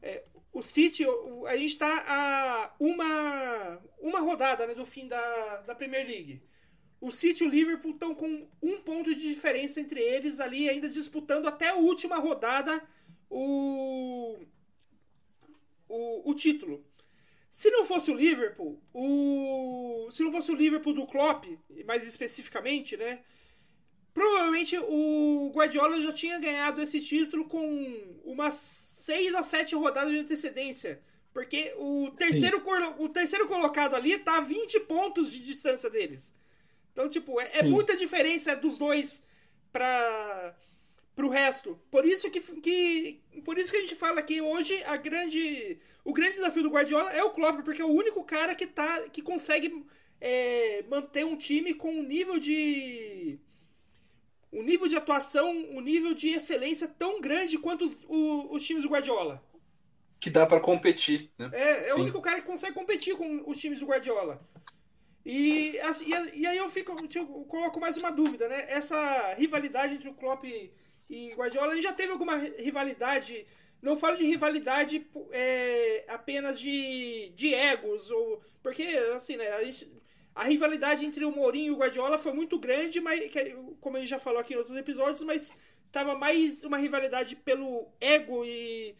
é, 0.00 0.22
o 0.52 0.62
City, 0.62 1.04
a 1.48 1.56
gente 1.56 1.72
está 1.72 2.04
a 2.06 2.72
uma, 2.78 3.82
uma 3.98 4.20
rodada 4.20 4.64
né, 4.64 4.76
do 4.76 4.86
fim 4.86 5.08
da, 5.08 5.56
da 5.66 5.74
Premier 5.74 6.06
League. 6.06 6.40
O 7.00 7.10
City 7.10 7.42
e 7.42 7.46
o 7.48 7.50
Liverpool 7.50 7.90
estão 7.90 8.14
com 8.14 8.46
um 8.62 8.80
ponto 8.80 9.12
de 9.12 9.22
diferença 9.22 9.80
entre 9.80 10.00
eles 10.00 10.38
ali, 10.38 10.68
ainda 10.68 10.88
disputando 10.88 11.48
até 11.48 11.70
a 11.70 11.74
última 11.74 12.16
rodada 12.16 12.80
o, 13.28 14.38
o, 15.88 16.30
o 16.30 16.34
título. 16.34 16.84
Se 17.50 17.70
não 17.70 17.86
fosse 17.86 18.10
o 18.10 18.14
Liverpool, 18.14 18.80
o, 18.92 20.08
se 20.10 20.22
não 20.22 20.30
fosse 20.30 20.50
o 20.50 20.54
Liverpool 20.54 20.92
do 20.92 21.06
Klopp, 21.06 21.44
mais 21.86 22.06
especificamente, 22.06 22.96
né? 22.96 23.20
Provavelmente 24.12 24.76
o 24.78 25.52
Guardiola 25.54 26.00
já 26.02 26.12
tinha 26.12 26.38
ganhado 26.38 26.82
esse 26.82 27.00
título 27.00 27.46
com 27.46 28.20
umas 28.24 28.54
6 28.54 29.34
a 29.34 29.42
7 29.42 29.74
rodadas 29.74 30.12
de 30.12 30.18
antecedência. 30.18 31.02
Porque 31.32 31.74
o 31.76 32.10
terceiro, 32.10 32.62
o 32.98 33.08
terceiro 33.10 33.46
colocado 33.46 33.94
ali 33.94 34.18
tá 34.18 34.38
a 34.38 34.40
20 34.40 34.80
pontos 34.80 35.30
de 35.30 35.38
distância 35.38 35.90
deles. 35.90 36.34
Então, 36.92 37.10
tipo, 37.10 37.38
é, 37.38 37.44
é 37.58 37.62
muita 37.62 37.94
diferença 37.94 38.56
dos 38.56 38.78
dois 38.78 39.22
para 39.70 40.56
pro 41.14 41.28
resto. 41.28 41.78
Por 41.90 42.06
isso 42.06 42.30
que, 42.30 42.40
que 42.40 43.20
por 43.46 43.56
isso 43.56 43.70
que 43.70 43.76
a 43.76 43.80
gente 43.80 43.94
fala 43.94 44.20
que 44.22 44.40
hoje 44.40 44.82
a 44.82 44.96
grande 44.96 45.78
o 46.04 46.12
grande 46.12 46.32
desafio 46.32 46.64
do 46.64 46.68
Guardiola 46.68 47.12
é 47.12 47.22
o 47.22 47.30
Klopp, 47.30 47.62
porque 47.62 47.80
é 47.80 47.84
o 47.84 47.96
único 48.02 48.24
cara 48.24 48.56
que 48.56 48.66
tá 48.66 49.02
que 49.02 49.22
consegue 49.22 49.86
é, 50.20 50.82
manter 50.88 51.24
um 51.24 51.36
time 51.36 51.72
com 51.72 51.92
um 51.92 52.02
nível 52.02 52.40
de 52.40 53.38
um 54.52 54.64
nível 54.64 54.88
de 54.88 54.96
atuação, 54.96 55.48
um 55.70 55.80
nível 55.80 56.12
de 56.12 56.30
excelência 56.30 56.88
tão 56.88 57.20
grande 57.20 57.56
quanto 57.56 57.84
os, 57.84 57.92
os, 58.08 58.46
os 58.50 58.62
times 58.64 58.82
do 58.82 58.88
Guardiola. 58.88 59.40
Que 60.18 60.28
dá 60.28 60.44
para 60.44 60.58
competir. 60.58 61.30
Né? 61.38 61.48
É, 61.52 61.90
é 61.90 61.94
o 61.94 62.00
único 62.00 62.20
cara 62.20 62.40
que 62.40 62.46
consegue 62.48 62.74
competir 62.74 63.14
com 63.16 63.48
os 63.48 63.58
times 63.58 63.78
do 63.78 63.86
Guardiola. 63.86 64.44
E, 65.24 65.76
e, 65.76 66.40
e 66.40 66.46
aí 66.48 66.56
eu 66.56 66.68
fico, 66.68 66.96
eu 67.14 67.26
coloco 67.44 67.78
mais 67.78 67.96
uma 67.96 68.10
dúvida, 68.10 68.48
né? 68.48 68.64
Essa 68.68 69.34
rivalidade 69.34 69.94
entre 69.94 70.08
o 70.08 70.14
Klopp 70.14 70.44
e, 70.44 70.72
e 71.08 71.32
Guardiola, 71.34 71.74
gente 71.74 71.84
já 71.84 71.92
teve 71.92 72.12
alguma 72.12 72.36
rivalidade 72.36 73.46
não 73.82 73.96
falo 73.96 74.16
de 74.16 74.24
rivalidade 74.24 75.06
é, 75.30 76.04
apenas 76.08 76.58
de, 76.58 77.30
de 77.36 77.54
egos, 77.54 78.10
ou, 78.10 78.42
porque, 78.62 78.82
assim, 79.14 79.36
né, 79.36 79.48
a 79.52 79.64
gente, 79.64 79.90
a 80.34 80.44
rivalidade 80.44 81.04
entre 81.04 81.24
o 81.24 81.30
Mourinho 81.30 81.68
e 81.68 81.70
o 81.70 81.76
Guardiola 81.76 82.18
foi 82.18 82.32
muito 82.32 82.58
grande, 82.58 83.00
mas 83.00 83.20
como 83.80 83.96
gente 83.98 84.08
já 84.08 84.18
falou 84.18 84.40
aqui 84.40 84.54
em 84.54 84.56
outros 84.56 84.76
episódios, 84.76 85.22
mas 85.22 85.54
tava 85.92 86.14
mais 86.14 86.64
uma 86.64 86.78
rivalidade 86.78 87.36
pelo 87.36 87.88
ego 88.00 88.44
e 88.44 88.94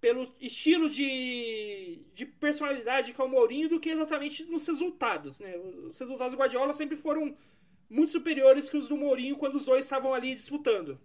pelo 0.00 0.34
estilo 0.40 0.88
de, 0.88 2.00
de 2.14 2.24
personalidade 2.24 3.12
que 3.12 3.20
é 3.20 3.24
o 3.24 3.28
Mourinho 3.28 3.68
do 3.68 3.78
que 3.78 3.90
exatamente 3.90 4.44
nos 4.44 4.66
resultados, 4.66 5.38
né? 5.38 5.58
Os 5.58 5.98
resultados 5.98 6.32
do 6.32 6.38
Guardiola 6.38 6.72
sempre 6.72 6.96
foram 6.96 7.36
muito 7.88 8.10
superiores 8.10 8.70
que 8.70 8.78
os 8.78 8.88
do 8.88 8.96
Mourinho 8.96 9.36
quando 9.36 9.56
os 9.56 9.66
dois 9.66 9.84
estavam 9.84 10.14
ali 10.14 10.34
disputando. 10.34 10.98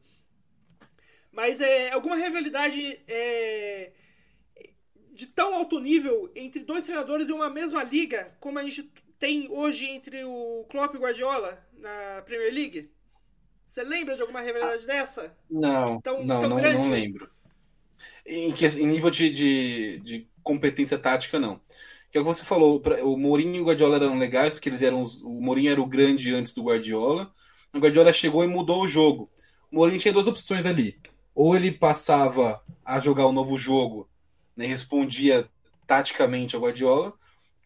Mas 1.36 1.60
é 1.60 1.92
alguma 1.92 2.16
rivalidade 2.16 2.98
é, 3.10 3.92
de 5.14 5.28
tão 5.28 5.54
alto 5.54 5.82
nível 5.82 6.32
entre 6.34 6.64
dois 6.64 6.86
treinadores 6.86 7.28
em 7.28 7.34
uma 7.34 7.50
mesma 7.50 7.84
liga, 7.84 8.34
como 8.40 8.58
a 8.58 8.64
gente 8.64 8.90
tem 9.20 9.50
hoje 9.52 9.86
entre 9.86 10.24
o 10.24 10.66
Klopp 10.70 10.96
e 10.96 10.98
o 10.98 11.02
Guardiola 11.02 11.62
na 11.78 12.22
Premier 12.26 12.54
League? 12.54 12.90
Você 13.66 13.84
lembra 13.84 14.16
de 14.16 14.22
alguma 14.22 14.40
rivalidade 14.40 14.84
ah, 14.84 14.88
dessa? 14.88 15.38
Não, 15.50 16.00
tão, 16.00 16.24
não, 16.24 16.40
tão 16.42 16.50
não, 16.50 16.60
não, 16.60 16.90
lembro. 16.90 17.30
Em, 18.26 18.54
que, 18.54 18.66
em 18.66 18.88
nível 18.88 19.12
de, 19.12 19.30
de, 19.30 20.00
de, 20.06 20.30
competência 20.42 20.98
tática, 20.98 21.38
não. 21.38 21.60
Que 22.12 22.18
é 22.18 22.22
o 22.22 22.24
que 22.24 22.34
você 22.34 22.46
falou, 22.46 22.82
o 23.04 23.18
Mourinho 23.18 23.56
e 23.56 23.60
o 23.60 23.66
Guardiola 23.66 23.98
eram 23.98 24.18
legais, 24.18 24.54
porque 24.54 24.70
eles 24.70 24.82
eram 24.82 25.02
os, 25.02 25.22
o 25.22 25.42
Mourinho 25.42 25.72
era 25.72 25.82
o 25.82 25.86
grande 25.86 26.34
antes 26.34 26.54
do 26.54 26.64
Guardiola. 26.64 27.30
O 27.74 27.80
Guardiola 27.80 28.14
chegou 28.14 28.42
e 28.42 28.48
mudou 28.48 28.84
o 28.84 28.88
jogo. 28.88 29.30
O 29.70 29.76
Mourinho 29.76 30.00
tinha 30.00 30.14
duas 30.14 30.28
opções 30.28 30.66
ali. 30.66 30.98
Ou 31.36 31.56
ele 31.56 31.72
passava 31.72 32.64
a 32.84 33.00
jogar 33.00 33.28
um 33.28 33.34
novo 33.34 33.58
jogo, 33.58 34.10
né, 34.56 34.66
respondia 34.66 35.50
taticamente 35.86 36.56
ao 36.56 36.62
Guardiola, 36.62 37.14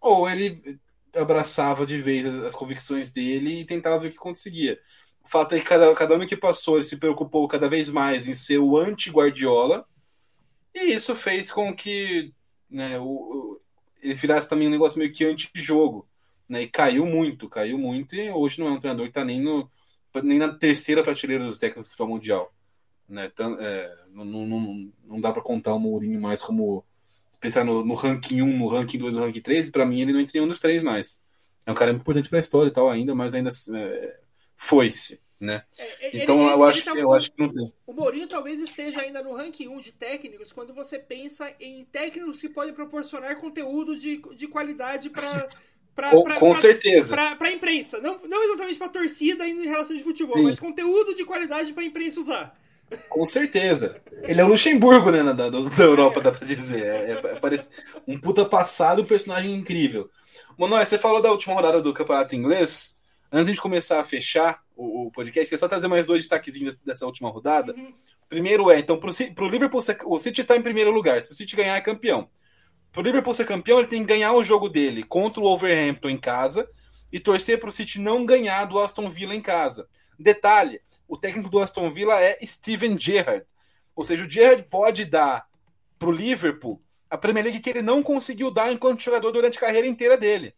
ou 0.02 0.30
ele 0.30 0.80
abraçava 1.16 1.86
de 1.86 2.02
vez 2.02 2.26
as, 2.26 2.36
as, 2.46 2.56
convicções 2.56 3.12
dele 3.12 3.62
e 3.62 3.66
tentava 3.66 4.00
ver 4.00 4.10
o 4.10 4.12
que 4.12 4.18
conseguia. 4.18 4.80
O 5.24 5.30
fato 5.30 5.56
é 5.56 5.60
que 5.60 5.66
cada, 5.66 5.94
cada 5.94 6.16
ano 6.16 6.26
que 6.26 6.36
passou 6.36 6.76
ele 6.76 6.84
se 6.84 6.98
preocupou 6.98 7.48
cada 7.48 7.70
vez 7.70 7.90
mais 7.90 8.28
em 8.28 8.34
ser 8.34 8.58
o 8.58 8.78
anti-Guardiola, 8.78 9.86
e 10.74 10.94
isso 10.94 11.16
fez 11.16 11.52
com 11.52 11.74
que 11.74 12.34
né, 12.70 13.00
o, 13.00 13.04
o, 13.04 13.62
ele 14.02 14.14
virasse 14.14 14.50
também 14.50 14.68
um 14.68 14.72
negócio 14.72 15.00
meio 15.00 15.12
que 15.12 15.26
anti-jogo. 15.26 16.08
Né, 16.48 16.64
e 16.64 16.68
caiu 16.68 17.06
muito, 17.06 17.48
caiu 17.48 17.78
muito, 17.78 18.16
e 18.16 18.32
hoje 18.32 18.60
não 18.60 18.68
é 18.68 18.72
um 18.72 18.80
treinador 18.80 19.06
que 19.06 19.12
está 19.12 19.24
nem, 19.24 19.40
no, 19.40 19.70
nem 20.24 20.40
na 20.40 20.52
terceira 20.52 21.04
prateleira 21.04 21.44
dos 21.44 21.60
técnicos 21.60 21.86
do 21.86 21.92
futebol 21.92 22.16
mundial. 22.16 22.52
Né, 23.10 23.32
é, 23.60 23.96
não, 24.14 24.24
não, 24.24 24.92
não 25.04 25.20
dá 25.20 25.32
para 25.32 25.42
contar 25.42 25.74
o 25.74 25.80
Mourinho 25.80 26.22
mais 26.22 26.42
como 26.42 26.86
pensar 27.40 27.64
no, 27.64 27.84
no 27.84 27.94
ranking 27.96 28.42
1, 28.42 28.58
no 28.58 28.68
ranking 28.68 29.00
2, 29.00 29.16
no 29.16 29.22
ranking 29.22 29.42
3, 29.42 29.72
para 29.72 29.86
mim 29.86 30.02
ele 30.02 30.14
não 30.14 30.20
entra 30.20 30.38
em 30.38 30.42
um 30.42 30.48
dos 30.48 30.60
três 30.60 30.84
mais. 30.84 31.24
É 31.66 31.72
um 31.72 31.76
cara 31.76 31.92
muito 31.92 32.02
importante 32.02 32.30
para 32.30 32.38
a 32.38 32.42
história 32.42 32.70
e 32.70 32.74
tal 32.74 32.90
ainda, 32.90 33.16
mas 33.16 33.34
ainda 33.34 33.50
é, 33.76 34.20
foi-se, 34.56 35.22
né? 35.40 35.64
É, 35.78 36.22
então 36.22 36.42
ele, 36.44 36.54
eu, 36.54 36.64
acho, 36.64 36.86
tá, 36.86 36.92
eu 36.96 37.14
acho 37.14 37.32
que 37.32 37.42
não 37.42 37.52
tem. 37.52 37.74
O 37.88 37.94
Mourinho 37.94 38.28
talvez 38.28 38.60
esteja 38.60 39.02
ainda 39.02 39.24
no 39.24 39.34
ranking 39.34 39.68
1 39.68 39.82
de 39.82 39.92
técnicos 39.92 40.52
quando 40.52 40.74
você 40.74 41.00
pensa 41.00 41.52
em 41.60 41.86
técnicos 41.86 42.40
que 42.40 42.50
podem 42.50 42.74
proporcionar 42.74 43.40
conteúdo 43.40 43.98
de, 43.98 44.22
de 44.36 44.48
qualidade 44.48 45.10
para 45.10 45.50
Pra, 45.96 46.12
com, 46.12 46.24
pra, 46.24 46.40
com 46.40 46.52
pra, 46.52 46.62
certeza. 46.62 47.14
Pra, 47.14 47.36
pra 47.36 47.52
imprensa. 47.52 48.00
Não, 48.00 48.22
não 48.26 48.42
exatamente 48.46 48.78
pra 48.78 48.88
torcida 48.88 49.46
em 49.46 49.66
relação 49.66 49.98
de 49.98 50.02
futebol, 50.02 50.38
Sim. 50.38 50.44
mas 50.44 50.58
conteúdo 50.58 51.14
de 51.14 51.26
qualidade 51.26 51.74
pra 51.74 51.84
imprensa 51.84 52.22
usar. 52.22 52.58
Com 53.10 53.26
certeza. 53.26 54.02
Ele 54.24 54.42
é 54.42 54.44
o 54.44 54.48
Luxemburgo, 54.48 55.12
né, 55.12 55.24
da, 55.24 55.50
da 55.50 55.84
Europa, 55.84 56.22
dá 56.22 56.32
pra 56.32 56.46
dizer. 56.46 56.84
É, 56.84 57.12
é, 57.12 57.56
é 57.56 57.68
um 58.08 58.20
puta 58.20 58.46
passado, 58.46 59.02
um 59.02 59.06
personagem 59.06 59.54
incrível. 59.54 60.10
Mano, 60.58 60.78
você 60.78 60.98
falou 60.98 61.22
da 61.22 61.32
última 61.32 61.56
rodada 61.56 61.82
do 61.82 61.94
Campeonato 61.94 62.36
Inglês. 62.36 62.98
Antes 63.32 63.54
de 63.54 63.62
começar 63.62 64.00
a 64.00 64.04
fechar 64.04 64.62
o, 64.76 65.08
o 65.08 65.12
podcast, 65.12 65.46
queria 65.46 65.60
só 65.60 65.68
trazer 65.68 65.88
mais 65.88 66.06
dois 66.06 66.24
destaquezinhos 66.24 66.80
dessa 66.80 67.06
última 67.06 67.30
rodada. 67.30 67.74
Uhum. 67.74 67.94
Primeiro 68.28 68.70
é, 68.72 68.80
então, 68.80 69.00
pro, 69.00 69.12
pro 69.34 69.48
Liverpool, 69.48 69.82
o 70.06 70.20
City 70.20 70.44
tá 70.44 70.58
em 70.58 70.62
primeiro 70.62 70.92
lugar. 70.92 71.22
Se 71.22 71.32
o 71.32 71.36
City 71.36 71.56
ganhar, 71.56 71.76
é 71.76 71.82
campeão. 71.82 72.28
Pro 72.92 73.04
Liverpool 73.04 73.34
ser 73.34 73.46
campeão, 73.46 73.80
ele 73.80 73.88
tem 73.88 74.02
que 74.02 74.08
ganhar 74.08 74.34
o 74.34 74.44
jogo 74.44 74.68
dele 74.68 75.04
contra 75.04 75.40
o 75.40 75.44
Wolverhampton 75.44 76.10
em 76.10 76.18
casa 76.18 76.68
e 77.12 77.20
torcer 77.20 77.60
pro 77.60 77.72
City 77.72 78.00
não 78.00 78.26
ganhar 78.26 78.66
do 78.66 78.80
Aston 78.80 79.10
Villa 79.10 79.36
em 79.36 79.42
casa. 79.42 79.88
Detalhe, 80.18 80.82
o 81.10 81.18
técnico 81.18 81.50
do 81.50 81.60
Aston 81.60 81.92
Villa 81.92 82.18
é 82.22 82.40
Steven 82.46 82.98
Gerrard. 82.98 83.46
Ou 83.94 84.06
seja, 84.06 84.24
o 84.24 84.30
Gerrard 84.30 84.64
pode 84.70 85.04
dar 85.04 85.46
pro 85.98 86.12
Liverpool 86.12 86.82
a 87.10 87.18
Premier 87.18 87.44
League 87.44 87.60
que 87.60 87.70
ele 87.70 87.82
não 87.82 88.02
conseguiu 88.02 88.50
dar 88.50 88.72
enquanto 88.72 89.02
jogador 89.02 89.32
durante 89.32 89.58
a 89.58 89.62
carreira 89.62 89.88
inteira 89.88 90.16
dele. 90.16 90.56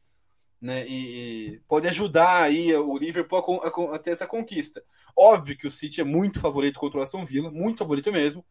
Né? 0.61 0.85
E, 0.85 1.53
e 1.53 1.59
pode 1.67 1.87
ajudar 1.87 2.43
aí 2.43 2.75
o 2.75 2.95
Liverpool 2.97 3.61
a, 3.63 3.67
a, 3.67 3.95
a, 3.95 3.99
ter 3.99 4.11
essa 4.11 4.27
conquista. 4.27 4.83
Óbvio 5.17 5.57
que 5.57 5.65
o 5.65 5.71
City 5.71 6.01
é 6.01 6.03
muito 6.03 6.39
favorito 6.39 6.79
contra 6.79 6.99
o 6.99 7.01
Aston 7.01 7.25
Villa, 7.25 7.49
muito 7.49 7.79
favorito 7.79 8.11
mesmo 8.11 8.45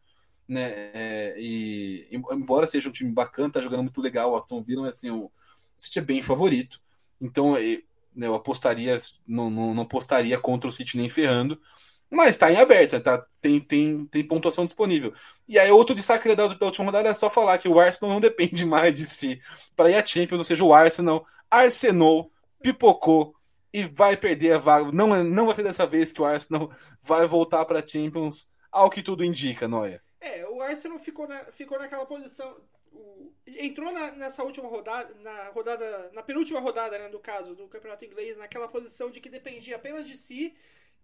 né? 0.51 0.91
É, 0.93 1.35
e 1.37 2.09
embora 2.11 2.67
seja 2.67 2.89
um 2.89 2.91
time 2.91 3.09
bacana, 3.09 3.53
tá 3.53 3.61
jogando 3.61 3.83
muito 3.83 4.01
legal, 4.01 4.31
o 4.31 4.35
Aston 4.35 4.61
Villa, 4.61 4.89
assim, 4.89 5.09
o 5.09 5.31
City 5.77 5.99
é 5.99 6.01
bem 6.01 6.21
favorito. 6.21 6.81
Então 7.21 7.57
eu, 7.57 7.81
né, 8.13 8.27
eu 8.27 8.35
apostaria, 8.35 8.97
não, 9.25 9.49
não, 9.49 9.73
não, 9.73 9.83
apostaria 9.83 10.37
contra 10.37 10.67
o 10.67 10.71
City 10.71 10.97
nem 10.97 11.07
ferrando, 11.07 11.57
mas 12.11 12.35
tá 12.35 12.51
em 12.51 12.57
aberto, 12.57 12.99
tá, 12.99 13.25
tem, 13.41 13.59
tem, 13.61 14.05
tem 14.05 14.27
pontuação 14.27 14.65
disponível. 14.65 15.13
E 15.47 15.57
aí, 15.57 15.71
outro 15.71 15.95
destaque 15.95 16.35
da, 16.35 16.47
da 16.47 16.65
última 16.65 16.85
rodada 16.85 17.07
é 17.07 17.13
só 17.13 17.29
falar 17.29 17.57
que 17.57 17.69
o 17.69 17.79
Arsenal 17.79 18.13
não 18.13 18.19
depende 18.21 18.65
mais 18.65 18.93
de 18.93 19.05
si 19.05 19.39
para 19.75 19.89
ir 19.89 19.95
a 19.95 20.05
Champions, 20.05 20.39
ou 20.39 20.43
seja, 20.43 20.63
o 20.63 20.73
Arsenal 20.73 21.25
arsenou, 21.49 22.29
pipocou 22.61 23.33
e 23.73 23.85
vai 23.85 24.17
perder 24.17 24.53
a 24.53 24.57
vaga. 24.57 24.91
Não, 24.91 25.15
é, 25.15 25.23
não 25.23 25.45
vai 25.45 25.55
ser 25.55 25.63
dessa 25.63 25.87
vez 25.87 26.11
que 26.11 26.21
o 26.21 26.25
Arsenal 26.25 26.69
vai 27.01 27.25
voltar 27.25 27.63
para 27.63 27.87
Champions, 27.87 28.51
ao 28.69 28.89
que 28.89 29.01
tudo 29.01 29.23
indica, 29.23 29.65
Noia. 29.67 30.03
É, 30.19 30.45
o 30.47 30.61
Arsenal 30.61 30.99
ficou, 30.99 31.27
na, 31.27 31.45
ficou 31.45 31.79
naquela 31.79 32.05
posição. 32.05 32.57
O, 32.91 33.31
entrou 33.47 33.91
na, 33.91 34.11
nessa 34.11 34.43
última 34.43 34.67
rodada, 34.67 35.13
na 35.21 35.49
rodada, 35.49 36.11
na 36.13 36.21
penúltima 36.21 36.59
rodada, 36.59 36.99
né, 36.99 37.07
no 37.07 37.19
caso, 37.19 37.55
do 37.55 37.67
campeonato 37.69 38.03
inglês, 38.03 38.37
naquela 38.37 38.67
posição 38.67 39.09
de 39.09 39.21
que 39.21 39.29
dependia 39.29 39.77
apenas 39.77 40.05
de 40.05 40.17
si. 40.17 40.53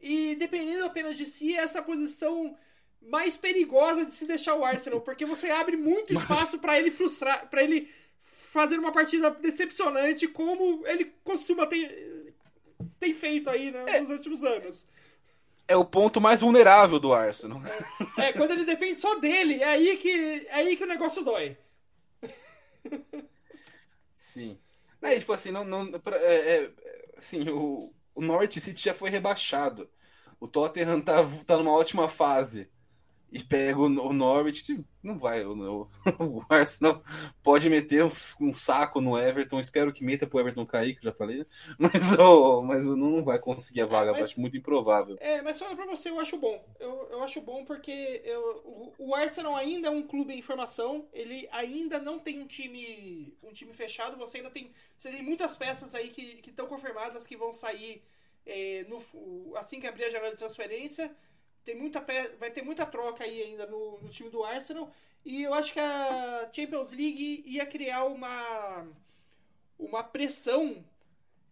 E 0.02 0.36
dependendo 0.36 0.86
apenas 0.86 1.18
de 1.18 1.26
si, 1.26 1.56
essa 1.56 1.82
posição 1.82 2.56
mais 3.02 3.38
perigosa 3.38 4.06
de 4.06 4.14
se 4.14 4.26
deixar 4.26 4.56
o 4.56 4.64
Arsenal, 4.64 5.02
porque 5.02 5.26
você 5.26 5.50
abre 5.50 5.78
muito 5.78 6.14
espaço 6.14 6.60
para 6.60 6.78
ele 6.78 6.92
frustrar, 6.92 7.50
para 7.50 7.64
ele 7.64 7.90
fazer 8.24 8.80
uma 8.80 8.92
partida 8.92 9.32
decepcionante, 9.32 10.28
como 10.28 10.86
ele 10.86 11.14
costuma 11.24 11.66
ter, 11.66 12.34
ter 13.00 13.14
feito 13.14 13.50
aí 13.50 13.72
né, 13.72 14.00
nos 14.02 14.10
é. 14.10 14.14
últimos 14.14 14.44
anos 14.44 14.86
é 15.68 15.76
o 15.76 15.84
ponto 15.84 16.22
mais 16.22 16.40
vulnerável 16.40 17.00
do 17.00 17.14
Arsenal. 17.14 17.62
É, 18.18 18.32
quando 18.32 18.52
ele 18.52 18.64
depende 18.64 19.00
só 19.00 19.16
dele, 19.16 19.62
é 19.62 19.66
aí 19.66 19.98
que, 19.98 20.48
é 20.48 20.54
aí 20.54 20.78
que 20.78 20.84
o 20.84 20.88
negócio 20.88 21.24
dói. 21.24 21.58
Sim. 24.14 24.58
É, 25.00 25.20
tipo 25.20 25.32
assim, 25.32 25.52
não, 25.52 25.64
não, 25.64 25.92
é, 26.12 26.34
é, 26.34 26.72
assim, 27.16 27.48
o, 27.50 27.94
o 28.18 28.22
Norte 28.22 28.60
City 28.60 28.84
já 28.84 28.94
foi 28.94 29.10
rebaixado. 29.10 29.90
O 30.40 30.48
Tottenham 30.48 31.02
tá, 31.02 31.14
tá 31.46 31.58
numa 31.58 31.72
ótima 31.72 32.10
fase 32.10 32.70
e 33.32 33.44
pega 33.44 33.80
o, 33.80 33.86
o 33.86 34.14
Norwich, 34.14 34.64
tipo, 34.64 34.86
não 35.04 35.18
vai. 35.18 35.44
O, 35.44 35.90
o, 36.20 36.46
Arsenal 36.50 37.04
pode 37.44 37.70
meter 37.70 38.04
um, 38.04 38.10
um, 38.42 38.54
saco 38.54 39.02
no 39.02 39.18
Everton. 39.18 39.60
Espero 39.60 39.92
que 39.92 40.04
meta 40.04 40.26
pro 40.26 40.40
Everton 40.40 40.66
cair, 40.66 40.94
que 40.94 41.00
eu 41.00 41.12
já 41.12 41.14
falei. 41.14 41.40
Né? 41.40 41.46
Mas, 41.78 42.18
oh, 42.18 42.62
mas 42.62 42.86
não 42.86 43.24
vai 43.24 43.40
conseguir 43.40 43.82
a 43.82 43.86
vaga, 43.86 44.12
mas, 44.12 44.24
acho 44.24 44.40
muito 44.40 44.58
improvável. 44.58 45.18
É, 45.20 45.42
mas 45.42 45.58
só 45.58 45.74
pra 45.76 45.86
você, 45.86 46.10
eu 46.10 46.20
acho 46.20 46.38
bom. 46.38 46.64
Eu, 46.80 47.08
eu 47.12 47.24
acho 47.24 47.42
bom 47.42 47.64
porque 47.64 48.22
eu, 48.24 48.42
o, 48.66 48.94
o 48.98 49.16
Arsenal 49.16 49.56
ainda 49.56 49.88
é 49.88 49.92
um 49.92 50.04
clube 50.04 50.34
em 50.34 50.42
formação. 50.42 51.08
Ele 51.14 51.48
ainda 51.52 52.00
não 52.00 52.20
tem 52.20 52.42
um 52.42 52.48
time 52.48 53.38
um 53.44 53.54
time 53.54 53.74
fechado. 53.74 54.18
Você 54.18 54.38
ainda 54.38 54.50
tem, 54.50 54.72
você 54.98 55.10
tem 55.10 55.24
muitas 55.24 55.56
peças 55.56 55.94
aí 55.94 56.10
que 56.10 56.42
estão 56.46 56.68
confirmadas 56.68 57.26
que 57.26 57.38
vão 57.38 57.54
sair 57.54 58.04
é, 58.46 58.86
no, 58.88 59.56
assim 59.56 59.80
que 59.80 59.88
abrir 59.88 60.06
a 60.06 60.10
janela 60.10 60.32
de 60.32 60.38
transferência 60.38 61.14
tem 61.68 61.76
muita 61.76 62.00
vai 62.40 62.50
ter 62.50 62.62
muita 62.62 62.86
troca 62.86 63.26
aí 63.26 63.44
ainda 63.44 63.66
no, 63.68 64.00
no, 64.00 64.08
time 64.08 64.30
do 64.30 64.42
Arsenal 64.42 64.90
e 65.26 65.44
eu 65.44 65.54
acho 65.54 65.74
que 65.74 65.80
a 65.82 66.50
Champions 66.54 66.92
League 66.92 67.44
ia 67.46 67.66
criar 67.66 68.06
uma 68.06 68.88
uma 69.78 70.02
pressão 70.02 70.82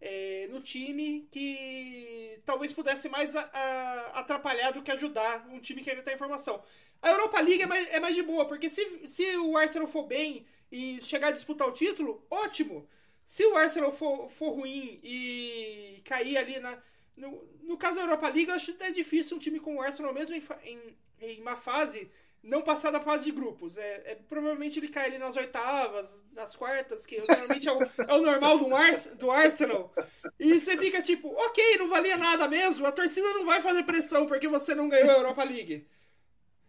é, 0.00 0.48
no 0.50 0.62
time 0.62 1.28
que 1.30 2.40
talvez 2.46 2.72
pudesse 2.72 3.10
mais 3.10 3.36
a, 3.36 3.42
a, 3.42 4.20
atrapalhar 4.20 4.70
do 4.70 4.82
que 4.82 4.90
ajudar 4.90 5.46
um 5.50 5.60
time 5.60 5.82
que 5.82 5.90
ainda 5.90 6.00
está 6.00 6.14
em 6.14 6.16
formação. 6.16 6.62
A 7.02 7.10
Europa 7.10 7.38
League 7.40 7.62
é 7.62 7.66
mais, 7.66 7.90
é 7.92 8.00
mais 8.00 8.14
de 8.14 8.22
boa, 8.22 8.46
porque 8.46 8.70
se, 8.70 9.06
se 9.06 9.36
o 9.36 9.56
Arsenal 9.56 9.86
for 9.86 10.06
bem 10.06 10.46
e 10.72 11.00
chegar 11.02 11.28
a 11.28 11.32
disputar 11.32 11.68
o 11.68 11.72
título, 11.72 12.24
ótimo. 12.30 12.88
Se 13.26 13.44
o 13.44 13.56
Arsenal 13.56 13.92
for, 13.92 14.28
for 14.30 14.50
ruim 14.54 14.98
e 15.02 16.00
cair 16.04 16.38
ali 16.38 16.58
na, 16.58 16.78
no, 17.16 17.48
no 17.62 17.76
caso 17.76 17.96
da 17.96 18.02
Europa 18.02 18.28
League, 18.28 18.48
eu 18.48 18.54
acho 18.54 18.70
até 18.72 18.90
difícil 18.90 19.36
um 19.36 19.40
time 19.40 19.58
como 19.58 19.78
o 19.78 19.82
Arsenal, 19.82 20.12
mesmo 20.12 20.34
em, 20.34 20.42
em, 20.64 20.96
em 21.20 21.40
uma 21.40 21.56
fase, 21.56 22.10
não 22.42 22.62
passar 22.62 22.90
da 22.90 23.00
fase 23.00 23.24
de 23.24 23.32
grupos. 23.32 23.76
É, 23.76 24.02
é, 24.04 24.18
provavelmente 24.28 24.78
ele 24.78 24.88
cai 24.88 25.06
ali 25.06 25.18
nas 25.18 25.34
oitavas, 25.36 26.24
nas 26.32 26.54
quartas, 26.54 27.04
que 27.06 27.18
normalmente 27.18 27.68
é 27.68 27.72
o, 27.72 27.82
é 27.82 28.14
o 28.14 28.22
normal 28.22 28.58
do, 28.58 28.74
Ar, 28.74 28.92
do 29.14 29.30
Arsenal. 29.30 29.92
E 30.38 30.60
você 30.60 30.76
fica 30.76 31.02
tipo, 31.02 31.28
ok, 31.28 31.78
não 31.78 31.88
valia 31.88 32.16
nada 32.16 32.46
mesmo, 32.46 32.86
a 32.86 32.92
torcida 32.92 33.32
não 33.32 33.44
vai 33.44 33.60
fazer 33.60 33.82
pressão 33.82 34.26
porque 34.26 34.46
você 34.46 34.74
não 34.74 34.88
ganhou 34.88 35.10
a 35.10 35.18
Europa 35.18 35.44
League. 35.44 35.86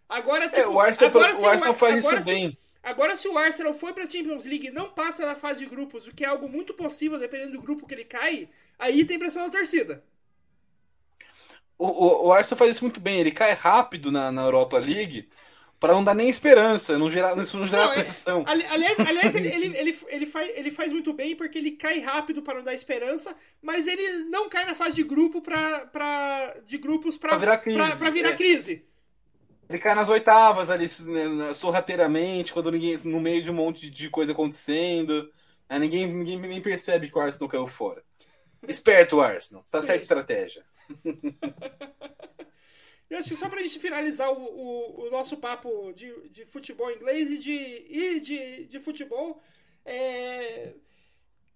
Agora, 0.10 0.48
tipo, 0.48 0.62
é, 0.62 0.68
o 0.68 0.80
Arsenal, 0.80 1.10
agora, 1.10 1.38
o 1.38 1.45
Arsenal 1.45 1.74
o, 1.74 1.78
faz 1.78 2.06
agora, 2.06 2.20
isso 2.20 2.26
bem. 2.26 2.58
Agora, 2.82 3.16
se 3.18 3.28
o 3.28 3.38
Arsenal 3.38 3.74
foi 3.74 3.91
pra 3.91 4.10
Champions 4.10 4.45
League 4.45 4.68
e 4.68 4.72
não 4.72 4.89
passa 4.89 5.26
da 5.26 5.36
fase 5.36 5.60
de 5.60 5.66
grupos, 5.66 6.08
o 6.08 6.16
que 6.16 6.24
é 6.24 6.28
algo 6.28 6.48
muito 6.48 6.74
possível, 6.74 7.20
dependendo 7.20 7.52
do 7.52 7.62
grupo 7.62 7.86
que 7.86 7.93
ele 7.93 8.06
cai, 8.06 8.48
aí 8.80 9.04
tem 9.04 9.20
pressão 9.20 9.43
da 9.43 9.50
torcida. 9.50 10.02
O, 11.78 12.28
o, 12.28 12.33
Arsenal 12.33 12.58
faz 12.58 12.71
isso 12.71 12.83
muito 12.83 12.99
bem, 12.99 13.20
ele 13.20 13.32
cai 13.32 13.54
rápido 13.54 14.12
na, 14.12 14.32
na 14.32 14.41
Europa 14.41 14.79
League 14.79 15.29
para 15.79 15.93
não 15.93 16.04
dar 16.04 16.16
nem 16.16 16.28
esperança, 16.28 16.97
não 16.97 17.09
gerar, 17.09 17.37
isso 17.37 17.58
não 17.58 17.67
gerar 17.67 17.86
não, 17.86 17.91
é, 17.93 18.01
pressão. 18.01 18.41
É, 18.47 18.51
aliás, 18.51 18.99
aliás 18.99 19.36
ele, 19.36 19.47
ele, 19.47 19.78
ele, 19.78 19.99
ele, 20.08 20.25
faz, 20.25 20.51
ele 20.55 20.71
faz 20.71 20.91
muito 20.91 21.13
bem 21.13 21.36
porque 21.36 21.58
ele 21.58 21.71
cai 21.71 21.99
rápido 21.99 22.41
para 22.41 22.55
não 22.55 22.63
dar 22.63 22.74
esperança, 22.74 23.36
mas 23.62 23.86
ele 23.86 24.24
não 24.24 24.49
cai 24.49 24.66
na 24.66 24.74
fase 24.74 24.95
de 24.95 25.04
grupo 25.04 25.39
pra, 25.39 25.82
pra, 25.82 26.55
de 26.66 26.79
grupos 26.79 27.16
para 27.16 27.37
virar 27.37 27.58
crise. 27.59 27.78
Pra, 27.78 27.95
pra 27.95 28.09
virar 28.09 28.29
é. 28.32 28.36
crise. 28.36 28.86
Ele 29.70 29.79
cai 29.79 29.93
nas 29.93 30.09
oitavas 30.09 30.70
ali, 30.70 30.87
né, 31.36 31.54
sorrateiramente, 31.54 32.54
quando 32.54 32.71
ninguém. 32.71 32.97
no 33.04 33.20
meio 33.20 33.43
de 33.43 33.51
um 33.51 33.55
monte 33.55 33.89
de 33.89 34.09
coisa 34.09 34.32
acontecendo. 34.32 35.29
Né, 35.70 35.78
ninguém, 35.78 36.08
ninguém 36.08 36.39
nem 36.39 36.62
percebe 36.62 37.09
que 37.09 37.17
o 37.17 37.21
Arsenal 37.21 37.49
caiu 37.49 37.67
fora. 37.67 38.01
Esperto 38.67 39.17
o 39.17 39.21
Arsenal. 39.21 39.66
Tá 39.70 39.82
certa 39.82 40.01
estratégia. 40.01 40.63
Eu 43.09 43.20
acho 43.20 43.30
que 43.30 43.38
só 43.38 43.47
pra 43.47 43.62
gente 43.62 43.80
finalizar 43.80 44.30
o, 44.30 44.36
o, 44.36 45.05
o, 45.05 45.09
nosso 45.09 45.38
papo 45.38 45.93
de, 45.93 46.12
de 46.30 46.46
futebol 46.46 46.92
inglês 46.92 47.30
e 47.30 47.38
de, 47.38 47.86
e 47.89 48.20
de, 48.20 48.66
de 48.66 48.80
futebol, 48.80 49.42
é... 49.86 50.74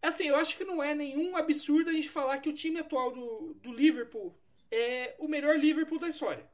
assim, 0.02 0.28
eu 0.28 0.38
acho 0.38 0.56
que 0.56 0.64
não 0.64 0.82
é 0.82 0.96
nenhum 0.96 1.36
absurdo 1.36 1.90
a 1.90 1.94
gente 1.94 2.10
falar 2.10 2.38
que 2.38 2.48
o 2.48 2.56
time 2.56 2.80
atual 2.80 3.12
do, 3.12 3.54
do 3.56 3.74
Liverpool 3.74 4.34
é 4.72 5.16
o 5.20 5.28
melhor 5.28 5.58
Liverpool 5.58 6.00
da 6.00 6.08
história. 6.08 6.50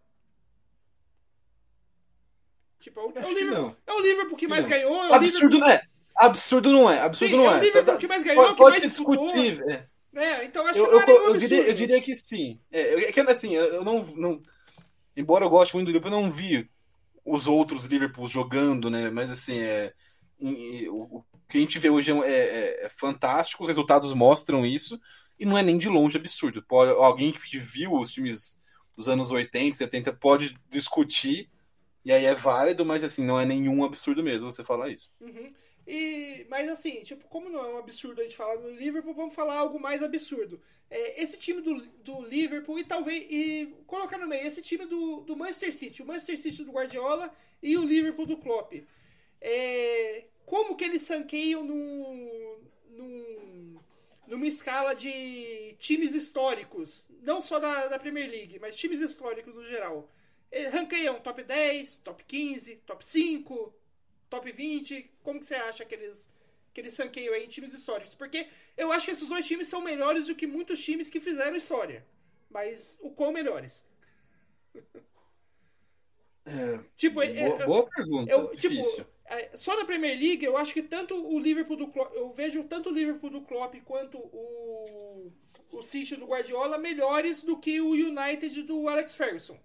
Tipo, 2.80 3.00
é 3.00 3.04
o, 3.04 3.14
é 3.16 3.26
o 3.26 3.34
Liverpool, 3.34 3.76
é 3.86 3.94
o 3.94 4.00
Liverpool 4.00 4.38
que 4.38 4.48
mais 4.48 4.64
não. 4.64 4.70
ganhou. 4.70 5.04
É 5.04 5.14
absurdo 5.14 5.58
Liverpool... 5.58 5.60
não 5.60 5.68
é. 5.70 5.88
Absurdo 6.16 6.72
não 6.72 6.92
é. 6.92 7.00
Absurdo 7.02 7.32
sim, 7.32 7.38
não 7.38 7.52
é. 7.52 7.54
É 7.54 7.58
o 7.58 7.64
Liverpool 7.64 7.94
tá, 7.94 8.00
que 8.00 8.08
mais 8.08 8.24
ganhou, 8.24 8.44
pode, 8.44 8.56
que 8.56 8.58
pode 8.58 8.72
mais 8.72 8.82
se 8.82 8.90
discutir. 8.90 9.62
É. 9.70 9.88
É, 10.18 10.46
então 10.46 10.66
acho 10.66 10.80
eu, 10.80 10.86
que 10.86 10.92
não 10.92 11.02
é 11.02 11.10
eu, 11.10 11.28
eu, 11.30 11.38
diria, 11.38 11.68
eu 11.68 11.74
diria 11.74 12.02
que 12.02 12.16
sim. 12.16 12.60
É, 12.72 13.06
é 13.06 13.12
que 13.12 13.20
assim, 13.20 13.54
eu 13.56 13.84
não, 13.84 14.04
não. 14.16 14.42
Embora 15.16 15.46
eu 15.46 15.50
goste 15.50 15.76
muito 15.76 15.88
do 15.88 15.92
Liverpool, 15.92 16.18
eu 16.18 16.24
não 16.24 16.32
vi 16.32 16.70
os 17.24 17.48
outros 17.48 17.86
Liverpool 17.86 18.28
jogando, 18.28 18.90
né? 18.90 19.10
Mas 19.10 19.30
assim, 19.30 19.60
é, 19.60 19.94
o, 20.90 21.24
que 21.48 21.58
a 21.58 21.62
gente 21.62 21.80
vê 21.80 21.90
hoje 21.90 22.12
é, 22.12 22.30
é, 22.30 22.86
é, 22.86 22.90
fantástico, 22.90 23.64
os 23.64 23.68
resultados 23.68 24.14
mostram 24.14 24.66
isso, 24.66 25.00
e 25.40 25.46
não 25.46 25.58
é 25.58 25.64
nem 25.64 25.78
de 25.78 25.88
longe 25.88 26.18
absurdo. 26.18 26.64
Pode, 26.64 26.92
alguém 26.92 27.32
que 27.32 27.60
viu 27.60 27.94
os 27.94 28.12
times 28.12 28.62
dos 28.96 29.08
anos 29.08 29.32
80, 29.32 29.78
70 29.78 30.14
pode 30.14 30.56
discutir, 30.70 31.50
e 32.04 32.12
aí 32.12 32.26
é 32.26 32.34
válido, 32.34 32.86
mas 32.86 33.04
assim, 33.04 33.24
não 33.24 33.40
é 33.40 33.46
nenhum 33.46 33.84
absurdo 33.84 34.24
mesmo 34.24 34.52
você 34.52 34.64
falar 34.64 34.90
isso. 34.90 35.14
Uhum. 35.22 35.54
E, 35.88 36.46
mas 36.50 36.68
assim, 36.68 37.02
tipo, 37.04 37.26
como 37.30 37.50
não 37.50 37.64
é 37.64 37.74
um 37.74 37.78
absurdo 37.78 38.20
a 38.20 38.24
gente 38.26 38.36
falar 38.36 38.58
do 38.58 38.70
Liverpool, 38.70 39.14
vamos 39.14 39.34
falar 39.34 39.56
algo 39.56 39.80
mais 39.80 40.04
absurdo. 40.04 40.62
É, 40.90 41.24
esse 41.24 41.38
time 41.38 41.62
do, 41.62 41.82
do 42.04 42.22
Liverpool 42.28 42.78
e 42.78 42.84
talvez. 42.84 43.26
E 43.30 43.74
colocar 43.88 44.18
no 44.18 44.28
meio, 44.28 44.46
esse 44.46 44.62
time 44.62 44.86
do, 44.86 45.22
do 45.22 45.38
Manchester 45.38 45.74
City, 45.74 46.02
o 46.02 46.06
Manchester 46.06 46.38
City 46.38 46.64
do 46.66 46.74
Guardiola 46.74 47.34
e 47.64 47.78
o 47.78 47.86
Liverpool 47.86 48.26
do 48.26 48.36
Klopp. 48.36 48.74
É, 49.40 50.26
como 50.46 50.76
que 50.76 50.84
eles 50.84 51.04
sanqueiam 51.04 51.64
num, 51.64 52.60
num, 52.90 53.80
numa 54.28 54.48
escala 54.48 54.94
de 54.94 55.74
times 55.80 56.14
históricos, 56.14 57.08
não 57.22 57.42
só 57.42 57.60
da, 57.60 57.88
da 57.88 57.98
Premier 57.98 58.30
League, 58.30 58.60
mas 58.60 58.76
times 58.76 59.00
históricos 59.00 59.56
no 59.56 59.64
geral. 59.64 60.12
É, 60.52 60.68
ranqueiam 60.68 61.20
top 61.22 61.44
10, 61.44 61.98
top 61.98 62.24
15, 62.26 62.76
top 62.86 63.06
5, 63.06 63.74
top 64.30 64.52
20? 64.52 65.12
Como 65.24 65.40
que 65.40 65.46
você 65.46 65.56
acha 65.56 65.86
que 65.86 65.96
eles, 65.96 66.30
que 66.74 66.82
eles 66.82 66.94
sanqueiam 66.94 67.34
aí 67.34 67.46
em 67.46 67.50
times 67.50 67.74
históricos? 67.74 68.16
Porque 68.16 68.48
eu 68.76 68.92
acho 68.92 69.06
que 69.06 69.12
esses 69.12 69.28
dois 69.28 69.46
times 69.46 69.68
são 69.68 69.82
melhores 69.82 70.28
do 70.28 70.36
que 70.36 70.48
muitos 70.48 70.80
times 70.84 71.10
que 71.10 71.20
fizeram 71.20 71.56
história. 71.56 72.06
Mas 72.50 72.98
o 73.02 73.12
quão 73.12 73.32
melhores? 73.32 73.86
É, 76.50 76.80
tipo, 76.96 77.22
é, 77.22 77.50
boa, 77.50 77.66
boa 77.66 77.90
pergunta. 77.90 78.32
Eu, 78.32 78.56
tipo, 78.56 78.74
é, 79.26 79.52
só 79.58 79.76
na 79.76 79.84
Premier 79.84 80.18
League, 80.18 80.46
eu 80.46 80.56
acho 80.56 80.74
que 80.74 80.82
tanto 80.82 81.14
o 81.14 81.38
Liverpool 81.38 81.76
do 81.76 81.88
Klopp, 81.90 82.16
eu 82.16 82.32
vejo 82.32 82.64
tanto 82.64 82.90
o 82.90 82.94
Liverpool 82.94 83.30
do 83.30 83.42
Klopp 83.42 83.76
quanto 83.84 84.18
o, 84.18 85.30
o 85.74 85.84
City 85.84 86.16
do 86.16 86.26
Guardiola 86.26 86.78
melhores 86.78 87.44
do 87.44 87.58
que 87.58 87.82
o 87.82 87.90
United 87.90 88.64
do 88.64 88.88
Alex 88.88 89.14
Ferguson. 89.14 89.60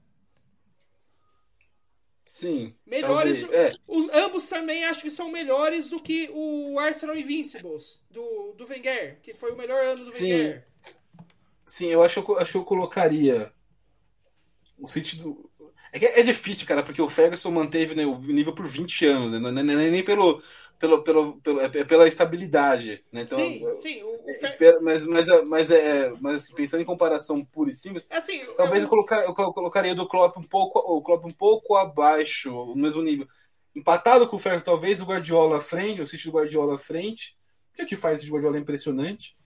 Sim. 2.33 2.75
Melhores. 2.87 3.43
É. 3.51 3.73
Os, 3.87 4.09
ambos 4.11 4.49
também 4.49 4.87
acho 4.87 5.03
que 5.03 5.11
são 5.11 5.31
melhores 5.31 5.91
do 5.91 6.01
que 6.01 6.31
o 6.33 6.79
Arsenal 6.79 7.15
Invincibles 7.15 8.01
do, 8.11 8.55
do 8.57 8.67
Wenger, 8.67 9.19
que 9.23 9.35
foi 9.35 9.53
o 9.53 9.57
melhor 9.57 9.85
ano 9.85 9.99
do 9.99 10.17
Sim. 10.17 10.33
Wenger. 10.33 10.67
Sim, 11.67 11.89
eu 11.89 12.03
acho, 12.03 12.21
acho 12.39 12.53
que 12.53 12.57
eu 12.57 12.65
colocaria 12.65 13.53
o 14.79 14.89
City 14.89 15.19
do. 15.19 15.51
É, 15.93 16.21
é 16.21 16.23
difícil, 16.23 16.67
cara, 16.67 16.83
porque 16.83 17.03
o 17.03 17.11
Ferguson 17.11 17.51
manteve 17.51 17.95
né, 17.95 18.07
o 18.07 18.19
nível 18.19 18.55
por 18.55 18.67
20 18.67 19.05
anos, 19.05 19.31
né? 19.31 19.39
Não, 19.39 19.51
é 19.51 19.91
nem 19.91 20.03
pelo, 20.03 20.43
pelo, 20.83 21.05
pelo, 21.05 21.41
pelo, 21.41 21.61
é, 21.61 21.67
é 21.67 21.85
pela 21.85 22.09
estabilidade, 22.09 23.05
né? 23.13 23.21
Então, 23.21 23.39
sim, 23.39 23.65
sim. 23.81 24.03
O, 24.03 24.27
o 24.27 24.31
espero, 24.31 24.83
mas, 24.83 25.07
mas, 25.07 25.29
mas, 25.47 25.71
é, 25.71 26.13
mas 26.21 26.43
assim, 26.43 26.55
pensando 26.57 26.81
em 26.83 26.85
comparação 26.85 27.45
pura 27.45 27.71
e 27.71 27.73
simples, 27.73 28.05
assim, 28.11 28.45
talvez 28.57 28.83
eu, 28.83 28.87
eu, 28.87 28.91
colocar, 28.91 29.23
eu 29.23 29.33
colocaria 29.33 29.95
do 29.95 30.09
Klopp 30.09 30.37
um 30.39 30.43
pouco, 30.43 30.81
o 30.81 31.01
Klopp 31.01 31.25
um 31.25 31.31
pouco 31.31 31.77
abaixo, 31.77 32.51
no 32.51 32.75
mesmo 32.75 33.01
nível. 33.01 33.29
Empatado 33.77 34.27
com 34.27 34.35
o 34.35 34.39
Ferguson, 34.41 34.65
talvez 34.65 35.01
o 35.01 35.07
Guardiola 35.07 35.59
à 35.59 35.61
frente, 35.61 36.03
o 36.03 36.07
City 36.07 36.25
do 36.25 36.33
Guardiola 36.33 36.75
à 36.75 36.79
frente, 36.79 37.39
que 37.73 37.83
é 37.83 37.85
o 37.85 37.87
que 37.87 37.97
faz 37.97 38.19
esse 38.19 38.29
Guardiola 38.29 38.57
é 38.57 38.61
impressionante. 38.61 39.37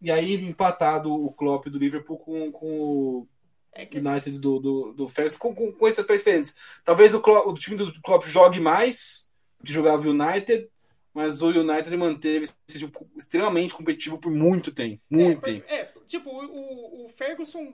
E 0.00 0.10
aí 0.10 0.34
empatado 0.34 1.14
o 1.14 1.32
Klopp 1.32 1.66
do 1.66 1.78
Liverpool 1.78 2.18
com, 2.18 2.50
com 2.50 2.66
o 2.66 3.28
é 3.72 3.86
que... 3.86 3.98
United 3.98 4.36
do, 4.40 4.58
do, 4.58 4.92
do 4.94 5.06
com, 5.38 5.54
com, 5.54 5.70
com 5.70 5.86
esses 5.86 6.04
diferentes. 6.04 6.56
Talvez 6.84 7.14
o, 7.14 7.20
Klopp, 7.20 7.46
o 7.46 7.54
time 7.54 7.76
do 7.76 7.92
Klopp 8.02 8.24
jogue 8.26 8.58
mais 8.58 9.30
jogava 9.64 10.06
o 10.06 10.10
United, 10.10 10.68
mas 11.14 11.42
o 11.42 11.48
United 11.48 11.96
manteve 11.96 12.48
seja, 12.66 12.90
extremamente 13.16 13.74
competitivo 13.74 14.18
por 14.18 14.32
muito 14.32 14.72
tempo. 14.72 15.02
Muito 15.10 15.38
é, 15.48 15.52
tempo. 15.52 15.66
É, 15.68 15.92
tipo, 16.08 16.30
o, 16.30 17.04
o 17.04 17.08
Ferguson. 17.08 17.72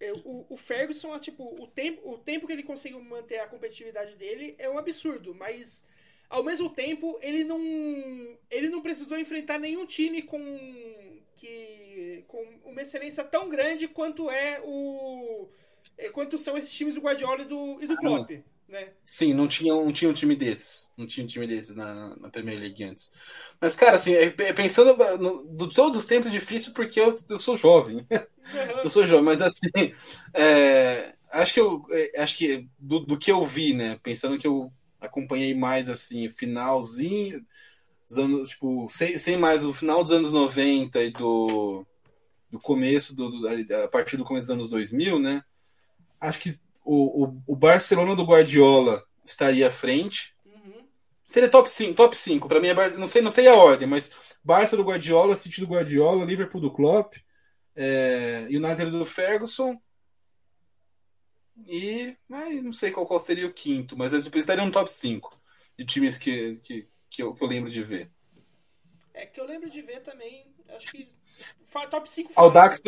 É, 0.00 0.12
o, 0.24 0.46
o 0.48 0.56
Ferguson, 0.56 1.18
tipo, 1.18 1.56
o 1.60 1.66
tempo, 1.66 2.08
o 2.08 2.18
tempo 2.18 2.46
que 2.46 2.52
ele 2.52 2.62
conseguiu 2.62 3.02
manter 3.02 3.40
a 3.40 3.48
competitividade 3.48 4.14
dele 4.14 4.54
é 4.56 4.70
um 4.70 4.78
absurdo, 4.78 5.34
mas 5.34 5.84
ao 6.30 6.44
mesmo 6.44 6.70
tempo 6.70 7.18
ele 7.20 7.42
não 7.42 7.58
ele 8.50 8.68
não 8.68 8.80
precisou 8.80 9.18
enfrentar 9.18 9.58
nenhum 9.58 9.86
time 9.86 10.22
com 10.22 10.38
que 11.34 12.24
com 12.28 12.44
uma 12.64 12.82
excelência 12.82 13.24
tão 13.24 13.48
grande 13.48 13.88
quanto 13.88 14.30
é 14.30 14.60
o 14.62 15.48
é, 15.96 16.10
quanto 16.10 16.38
são 16.38 16.56
esses 16.56 16.72
times 16.72 16.94
do 16.94 17.00
Guardiola 17.00 17.42
e 17.42 17.46
do, 17.46 17.82
e 17.82 17.86
do 17.86 17.96
Klopp. 17.96 18.30
Né? 18.68 18.90
Sim, 19.04 19.32
não 19.32 19.48
tinha, 19.48 19.72
não 19.72 19.90
tinha 19.90 20.10
um 20.10 20.14
time 20.14 20.36
desses. 20.36 20.92
Não 20.96 21.06
tinha 21.06 21.24
um 21.24 21.26
time 21.26 21.46
desses 21.46 21.74
na, 21.74 22.14
na 22.16 22.28
Premier 22.28 22.58
League 22.58 22.84
antes. 22.84 23.12
Mas, 23.58 23.74
cara, 23.74 23.96
assim, 23.96 24.12
é, 24.12 24.24
é, 24.26 24.52
pensando 24.52 24.94
no, 25.18 25.66
de 25.66 25.74
todos 25.74 25.96
os 25.96 26.04
tempos 26.04 26.28
é 26.28 26.30
difícil 26.30 26.74
porque 26.74 27.00
eu, 27.00 27.16
eu 27.28 27.38
sou 27.38 27.56
jovem. 27.56 28.06
Eu 28.82 28.88
sou 28.88 29.06
jovem, 29.06 29.26
mas 29.26 29.42
assim. 29.42 29.92
É, 30.32 31.12
acho 31.30 31.52
que 31.52 31.60
eu 31.60 31.84
acho 32.16 32.34
que 32.34 32.66
do, 32.78 33.00
do, 33.00 33.18
que 33.18 33.30
eu 33.30 33.44
vi, 33.44 33.74
né? 33.74 34.00
Pensando 34.02 34.38
que 34.38 34.46
eu 34.46 34.72
acompanhei 34.98 35.54
mais 35.54 35.90
assim, 35.90 36.30
finalzinho 36.30 37.44
dos 38.08 38.18
anos, 38.18 38.48
tipo, 38.48 38.88
sem, 38.88 39.18
sem 39.18 39.36
mais 39.36 39.62
o 39.66 39.74
final 39.74 40.02
dos 40.02 40.12
anos 40.12 40.32
90 40.32 40.98
e 41.02 41.10
do, 41.10 41.84
do 42.50 42.58
começo, 42.58 43.14
do, 43.14 43.30
do, 43.30 43.74
a 43.84 43.88
partir 43.88 44.16
do 44.16 44.24
começo 44.24 44.46
dos 44.46 44.54
anos 44.54 44.70
2000, 44.70 45.18
né? 45.18 45.44
Acho 46.18 46.40
que 46.40 46.58
o, 46.88 47.24
o, 47.24 47.42
o 47.48 47.54
Barcelona 47.54 48.16
do 48.16 48.24
Guardiola 48.24 49.04
estaria 49.22 49.68
à 49.68 49.70
frente. 49.70 50.34
Uhum. 50.46 50.86
Seria 51.26 51.50
top 51.50 51.70
5, 51.70 51.94
top 51.94 52.16
5. 52.16 52.48
Para 52.48 52.60
mim, 52.60 52.68
é, 52.68 52.90
não, 52.96 53.06
sei, 53.06 53.20
não 53.20 53.30
sei 53.30 53.46
a 53.46 53.54
ordem, 53.54 53.86
mas 53.86 54.10
Barça 54.42 54.74
do 54.74 54.82
Guardiola, 54.82 55.36
City 55.36 55.60
do 55.60 55.66
Guardiola, 55.66 56.24
Liverpool 56.24 56.62
do 56.62 56.72
Klopp, 56.72 57.16
é, 57.76 58.46
United 58.48 58.90
do 58.90 59.04
Ferguson. 59.04 59.78
E 61.66 62.16
mas 62.26 62.62
não 62.62 62.72
sei 62.72 62.90
qual, 62.90 63.04
qual 63.04 63.20
seria 63.20 63.46
o 63.46 63.52
quinto, 63.52 63.96
mas 63.96 64.14
eles 64.14 64.30
estariam 64.34 64.64
no 64.64 64.72
top 64.72 64.90
5 64.90 65.38
de 65.76 65.84
times 65.84 66.16
que, 66.16 66.56
que, 66.60 66.88
que, 67.10 67.22
eu, 67.22 67.34
que 67.34 67.44
eu 67.44 67.48
lembro 67.48 67.70
de 67.70 67.82
ver. 67.82 68.10
É 69.12 69.26
que 69.26 69.38
eu 69.38 69.44
lembro 69.44 69.68
de 69.68 69.82
ver 69.82 70.00
também, 70.00 70.54
acho 70.68 70.92
que 70.92 71.12
top 71.90 72.08
5 72.08 72.32
Aldax, 72.36 72.80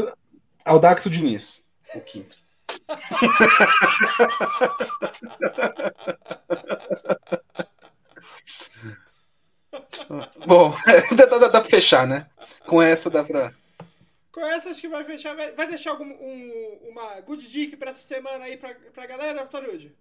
Aldax 0.64 1.04
Diniz, 1.10 1.68
o 1.94 2.00
quinto. 2.00 2.38
Bom, 10.46 10.74
dá, 11.14 11.26
dá, 11.26 11.38
dá 11.38 11.60
pra 11.60 11.64
fechar, 11.64 12.06
né? 12.06 12.26
Com 12.66 12.82
essa 12.82 13.08
dá 13.08 13.22
pra. 13.22 13.52
Com 14.32 14.40
essa 14.40 14.70
acho 14.70 14.80
que 14.80 14.88
vai 14.88 15.04
fechar. 15.04 15.36
Vai, 15.36 15.52
vai 15.52 15.68
deixar 15.68 15.90
algum, 15.90 16.04
um, 16.04 16.78
uma 16.90 17.20
good 17.20 17.46
dick 17.48 17.76
pra 17.76 17.90
essa 17.90 18.02
semana 18.02 18.44
aí 18.44 18.56
pra, 18.56 18.74
pra 18.92 19.06
galera, 19.06 19.46
Tarude? 19.46 19.94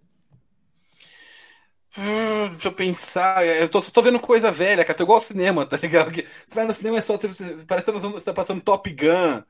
Hum, 1.96 2.50
deixa 2.50 2.68
eu 2.68 2.72
pensar. 2.72 3.44
Eu 3.46 3.68
tô, 3.68 3.80
só 3.82 3.90
tô 3.90 4.02
vendo 4.02 4.20
coisa 4.20 4.50
velha, 4.50 4.84
cara. 4.84 4.96
Tô 4.96 5.02
igual 5.04 5.18
ao 5.18 5.24
cinema, 5.24 5.66
tá 5.66 5.76
ligado? 5.76 6.06
Porque 6.06 6.26
você 6.46 6.54
vai 6.54 6.64
no 6.64 6.74
cinema 6.74 6.98
é 6.98 7.00
só. 7.00 7.18
Parece 7.66 7.92
que 7.92 7.98
você 7.98 8.24
tá 8.24 8.34
passando 8.34 8.60
Top 8.60 8.88
Gun. 8.90 9.42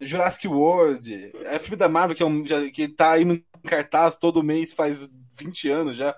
Jurassic 0.00 0.48
World, 0.48 1.32
é 1.44 1.58
filme 1.58 1.76
da 1.76 1.88
Marvel 1.88 2.16
que, 2.16 2.22
é 2.22 2.26
um, 2.26 2.44
já, 2.44 2.70
que 2.70 2.88
tá 2.88 3.12
aí 3.12 3.24
no 3.24 3.40
cartaz 3.62 4.16
todo 4.16 4.42
mês 4.42 4.72
faz 4.72 5.08
20 5.38 5.68
anos 5.68 5.96
já. 5.96 6.16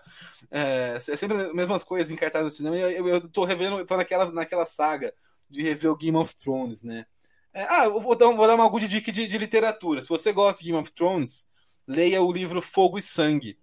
É, 0.50 0.94
é 0.96 1.16
sempre 1.16 1.42
as 1.42 1.52
mesmas 1.52 1.82
coisas 1.82 2.10
em 2.10 2.16
cartaz 2.16 2.44
no 2.44 2.50
cinema. 2.50 2.76
Eu, 2.76 2.90
eu, 2.90 3.08
eu 3.08 3.28
tô 3.28 3.44
revendo, 3.44 3.84
tô 3.84 3.96
naquela, 3.96 4.30
naquela 4.32 4.66
saga 4.66 5.12
de 5.48 5.62
rever 5.62 5.90
o 5.90 5.96
Game 5.96 6.16
of 6.16 6.34
Thrones, 6.36 6.82
né? 6.82 7.06
É, 7.52 7.64
ah, 7.68 7.84
eu 7.84 8.00
vou 8.00 8.14
dar, 8.14 8.26
vou 8.32 8.46
dar 8.46 8.54
uma 8.54 8.68
good 8.68 8.86
dica 8.86 9.10
de, 9.10 9.26
de 9.26 9.38
literatura. 9.38 10.02
Se 10.02 10.08
você 10.08 10.32
gosta 10.32 10.62
de 10.62 10.70
Game 10.70 10.80
of 10.80 10.92
Thrones, 10.92 11.48
leia 11.86 12.20
o 12.22 12.32
livro 12.32 12.60
Fogo 12.60 12.98
e 12.98 13.02
Sangue, 13.02 13.58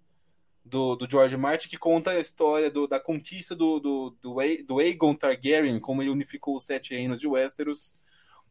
do, 0.64 0.96
do 0.96 1.08
George 1.08 1.36
Martin, 1.36 1.68
que 1.68 1.76
conta 1.76 2.12
a 2.12 2.18
história 2.18 2.70
do, 2.70 2.86
da 2.86 2.98
conquista 2.98 3.54
do, 3.54 3.78
do, 3.78 4.16
do, 4.22 4.34
do 4.66 4.80
Aegon 4.80 5.14
Targaryen, 5.14 5.78
como 5.78 6.02
ele 6.02 6.10
unificou 6.10 6.56
os 6.56 6.64
sete 6.64 6.94
reinos 6.94 7.20
de 7.20 7.28
Westeros 7.28 7.94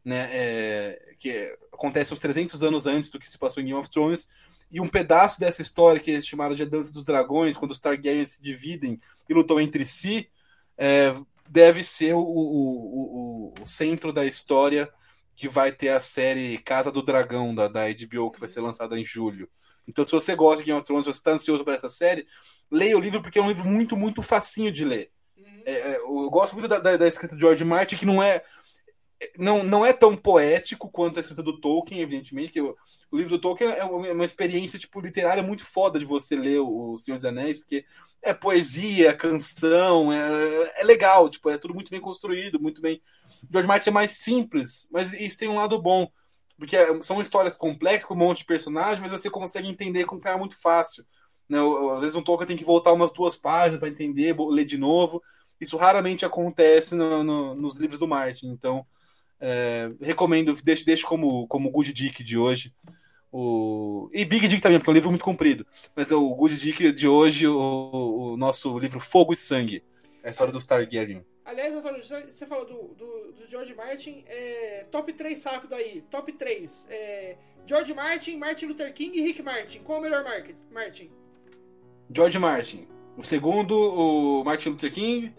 né, 0.04 0.28
é, 0.30 1.14
que 1.18 1.56
acontece 1.72 2.12
uns 2.12 2.18
300 2.18 2.62
anos 2.62 2.86
antes 2.86 3.10
do 3.10 3.18
que 3.18 3.28
se 3.28 3.38
passou 3.38 3.62
em 3.62 3.66
Game 3.66 3.78
of 3.78 3.88
Thrones, 3.88 4.28
e 4.70 4.80
um 4.80 4.88
pedaço 4.88 5.38
dessa 5.38 5.62
história 5.62 6.00
que 6.00 6.10
eles 6.10 6.26
chamaram 6.26 6.54
de 6.54 6.62
A 6.62 6.66
Dança 6.66 6.92
dos 6.92 7.04
Dragões, 7.04 7.56
quando 7.56 7.70
os 7.70 7.78
Targaryens 7.78 8.30
se 8.30 8.42
dividem 8.42 9.00
e 9.28 9.34
lutam 9.34 9.60
entre 9.60 9.84
si, 9.84 10.28
é, 10.76 11.14
deve 11.48 11.84
ser 11.84 12.14
o, 12.14 12.20
o, 12.20 13.52
o, 13.52 13.54
o, 13.62 13.66
centro 13.66 14.12
da 14.12 14.24
história 14.24 14.90
que 15.36 15.48
vai 15.48 15.70
ter 15.70 15.90
a 15.90 16.00
série 16.00 16.58
Casa 16.58 16.90
do 16.90 17.02
Dragão 17.02 17.54
da, 17.54 17.68
da 17.68 17.82
HBO, 17.88 18.30
que 18.30 18.40
vai 18.40 18.48
ser 18.48 18.60
lançada 18.60 18.98
em 18.98 19.04
julho. 19.04 19.48
Então, 19.86 20.04
se 20.04 20.12
você 20.12 20.34
gosta 20.34 20.62
de 20.62 20.66
Game 20.66 20.78
of 20.78 20.86
Thrones, 20.86 21.04
se 21.04 21.12
você 21.12 21.18
está 21.18 21.32
ansioso 21.32 21.64
para 21.64 21.74
essa 21.74 21.88
série, 21.88 22.26
leia 22.70 22.96
o 22.96 23.00
livro, 23.00 23.22
porque 23.22 23.38
é 23.38 23.42
um 23.42 23.48
livro 23.48 23.66
muito, 23.66 23.96
muito 23.96 24.22
facinho 24.22 24.72
de 24.72 24.84
ler. 24.84 25.10
Uhum. 25.36 25.62
É, 25.64 25.72
é 25.72 25.96
eu 25.98 26.30
gosto 26.30 26.54
muito 26.54 26.68
da, 26.68 26.78
da, 26.78 26.96
da 26.96 27.06
escrita 27.06 27.34
de 27.34 27.40
George 27.40 27.64
Martin, 27.64 27.96
que 27.96 28.06
não 28.06 28.22
é 28.22 28.42
não, 29.38 29.62
não 29.62 29.84
é 29.84 29.92
tão 29.92 30.16
poético 30.16 30.90
quanto 30.90 31.16
a 31.16 31.20
escrita 31.20 31.42
do 31.42 31.58
Tolkien, 31.60 32.00
evidentemente, 32.00 32.52
que 32.52 32.60
o, 32.60 32.76
livro 33.12 33.30
do 33.30 33.40
Tolkien 33.40 33.70
é 33.70 33.84
uma, 33.84 34.12
uma, 34.12 34.24
experiência 34.24 34.78
tipo, 34.78 35.00
literária 35.00 35.42
muito 35.42 35.64
foda 35.64 35.98
de 35.98 36.04
você 36.04 36.36
ler 36.36 36.60
o, 36.60 36.96
Senhor 36.98 37.16
dos 37.16 37.24
Anéis, 37.24 37.58
porque 37.58 37.84
é 38.22 38.34
poesia, 38.34 39.14
canção, 39.14 40.12
é, 40.12 40.80
é 40.80 40.84
legal, 40.84 41.28
tipo, 41.28 41.48
é 41.48 41.58
tudo 41.58 41.74
muito 41.74 41.90
bem 41.90 42.00
construído, 42.00 42.60
muito 42.60 42.80
bem. 42.80 43.00
George 43.50 43.68
Martin 43.68 43.90
é 43.90 43.92
mais 43.92 44.12
simples, 44.12 44.88
mas 44.92 45.12
isso 45.12 45.38
tem 45.38 45.48
um 45.48 45.56
lado 45.56 45.80
bom, 45.80 46.10
porque 46.58 46.76
é, 46.76 47.02
são 47.02 47.20
histórias 47.20 47.56
complexas, 47.56 48.06
com 48.06 48.14
um 48.14 48.18
monte 48.18 48.38
de 48.38 48.46
personagens, 48.46 49.00
mas 49.00 49.10
você 49.10 49.30
consegue 49.30 49.68
entender 49.68 50.00
e 50.00 50.04
acompanhar 50.04 50.38
muito 50.38 50.56
fácil. 50.60 51.04
Né? 51.48 51.58
Às 51.92 52.00
vezes 52.00 52.16
um 52.16 52.22
Tolkien 52.22 52.48
tem 52.48 52.56
que 52.56 52.64
voltar 52.64 52.92
umas 52.92 53.12
duas 53.12 53.36
páginas 53.36 53.78
para 53.78 53.88
entender, 53.88 54.34
ler 54.38 54.64
de 54.64 54.78
novo. 54.78 55.22
Isso 55.60 55.76
raramente 55.76 56.24
acontece 56.24 56.94
no, 56.94 57.22
no, 57.22 57.54
nos 57.54 57.76
livros 57.78 57.98
do 57.98 58.08
Martin, 58.08 58.48
então 58.48 58.84
é, 59.40 59.90
recomendo, 60.00 60.56
deixo, 60.62 60.84
deixo 60.84 61.06
como, 61.06 61.46
como 61.48 61.70
Good 61.70 61.92
Dick 61.92 62.22
de 62.22 62.38
hoje. 62.38 62.72
O... 63.32 64.08
E 64.12 64.24
Big 64.24 64.46
Dick 64.46 64.62
também, 64.62 64.78
porque 64.78 64.90
é 64.90 64.92
um 64.92 64.94
livro 64.94 65.10
muito 65.10 65.24
comprido. 65.24 65.66
Mas 65.94 66.12
é 66.12 66.14
o 66.14 66.34
Good 66.34 66.56
Dick 66.56 66.92
de 66.92 67.08
hoje, 67.08 67.48
o, 67.48 68.34
o 68.34 68.36
nosso 68.36 68.78
livro 68.78 69.00
Fogo 69.00 69.32
e 69.32 69.36
Sangue. 69.36 69.82
É 70.22 70.28
a 70.28 70.30
história 70.30 70.52
do 70.52 70.64
Targaryen. 70.64 71.24
Aliás, 71.44 71.74
você 72.26 72.46
falou 72.46 72.64
do, 72.64 72.94
do, 72.94 73.32
do 73.32 73.46
George 73.48 73.74
Martin. 73.74 74.24
É, 74.26 74.86
top 74.90 75.12
3 75.12 75.44
rápido 75.44 75.74
aí. 75.74 76.02
Top 76.10 76.32
3. 76.32 76.86
É, 76.88 77.36
George 77.66 77.92
Martin, 77.92 78.36
Martin 78.36 78.66
Luther 78.66 78.92
King 78.94 79.18
e 79.18 79.22
Rick 79.22 79.42
Martin. 79.42 79.80
Qual 79.80 79.98
é 79.98 80.00
o 80.00 80.02
melhor 80.02 80.24
Martin? 80.70 81.10
George 82.10 82.38
Martin. 82.38 82.88
O 83.16 83.22
segundo, 83.22 83.76
o 83.76 84.44
Martin 84.44 84.70
Luther 84.70 84.92
King. 84.92 85.34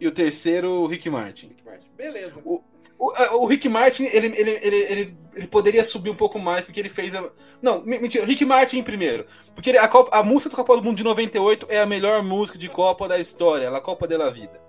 E 0.00 0.06
o 0.06 0.12
terceiro, 0.12 0.70
o 0.70 0.86
Rick 0.86 1.10
Martin. 1.10 1.48
Rick 1.48 1.64
Martin. 1.64 1.88
Beleza. 1.94 2.40
O, 2.44 2.62
o, 3.00 3.12
o, 3.38 3.46
Rick 3.46 3.66
Martin, 3.66 4.04
ele, 4.04 4.26
ele, 4.26 4.50
ele, 4.62 4.76
ele, 4.76 5.16
ele 5.34 5.46
poderia 5.46 5.82
subir 5.86 6.10
um 6.10 6.14
pouco 6.14 6.38
mais, 6.38 6.66
porque 6.66 6.78
ele 6.78 6.90
fez. 6.90 7.14
A... 7.14 7.30
Não, 7.62 7.82
mentira, 7.82 8.26
Rick 8.26 8.44
Martin 8.44 8.76
em 8.76 8.82
primeiro. 8.82 9.24
Porque 9.54 9.70
ele, 9.70 9.78
a, 9.78 9.88
Copa, 9.88 10.14
a 10.14 10.22
música 10.22 10.50
do 10.50 10.56
Copa 10.56 10.76
do 10.76 10.82
Mundo 10.82 10.98
de 10.98 11.04
98 11.04 11.66
é 11.70 11.80
a 11.80 11.86
melhor 11.86 12.22
música 12.22 12.58
de 12.58 12.68
Copa 12.68 13.08
da 13.08 13.18
história, 13.18 13.70
a 13.70 13.80
Copa 13.80 14.06
da 14.06 14.28
Vida. 14.28 14.60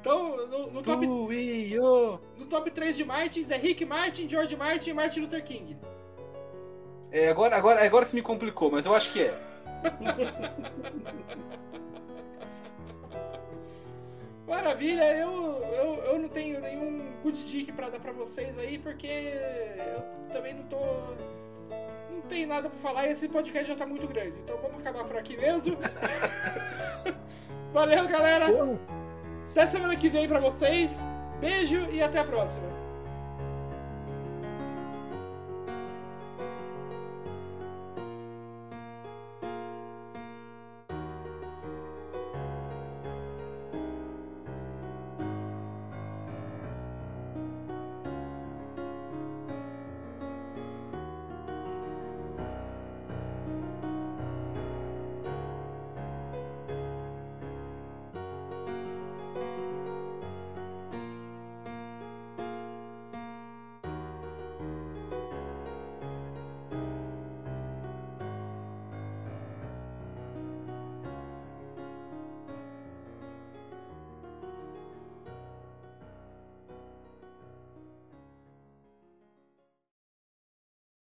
Então, 0.00 0.46
no, 0.46 0.70
no 0.70 0.82
top. 0.82 1.06
No 1.06 2.46
top 2.48 2.70
3 2.70 2.96
de 2.96 3.04
Martins 3.04 3.50
é 3.50 3.56
Rick 3.58 3.84
Martin, 3.84 4.26
George 4.26 4.56
Martin 4.56 4.90
e 4.90 4.94
Martin 4.94 5.20
Luther 5.20 5.44
King. 5.44 5.76
É, 7.10 7.28
agora, 7.28 7.54
agora, 7.54 7.84
agora 7.84 8.06
se 8.06 8.14
me 8.14 8.22
complicou, 8.22 8.70
mas 8.70 8.86
eu 8.86 8.94
acho 8.94 9.12
que 9.12 9.24
é. 9.24 9.38
Maravilha, 14.52 15.04
eu, 15.16 15.30
eu, 15.72 16.04
eu 16.04 16.18
não 16.18 16.28
tenho 16.28 16.60
nenhum 16.60 17.10
good 17.22 17.42
dick 17.44 17.72
pra 17.72 17.88
dar 17.88 17.98
pra 17.98 18.12
vocês 18.12 18.58
aí, 18.58 18.76
porque 18.76 19.06
eu 19.06 20.30
também 20.30 20.52
não 20.52 20.64
tô. 20.64 20.76
Não 22.10 22.20
tem 22.28 22.44
nada 22.44 22.68
pra 22.68 22.78
falar 22.80 23.06
e 23.06 23.12
esse 23.12 23.26
podcast 23.28 23.66
já 23.66 23.74
tá 23.74 23.86
muito 23.86 24.06
grande. 24.06 24.38
Então 24.44 24.58
vamos 24.58 24.78
acabar 24.78 25.04
por 25.04 25.16
aqui 25.16 25.38
mesmo. 25.38 25.78
Valeu, 27.72 28.06
galera! 28.06 28.48
Até 29.52 29.66
semana 29.68 29.96
que 29.96 30.10
vem 30.10 30.28
pra 30.28 30.38
vocês. 30.38 31.02
Beijo 31.40 31.88
e 31.90 32.02
até 32.02 32.18
a 32.18 32.24
próxima. 32.24 32.81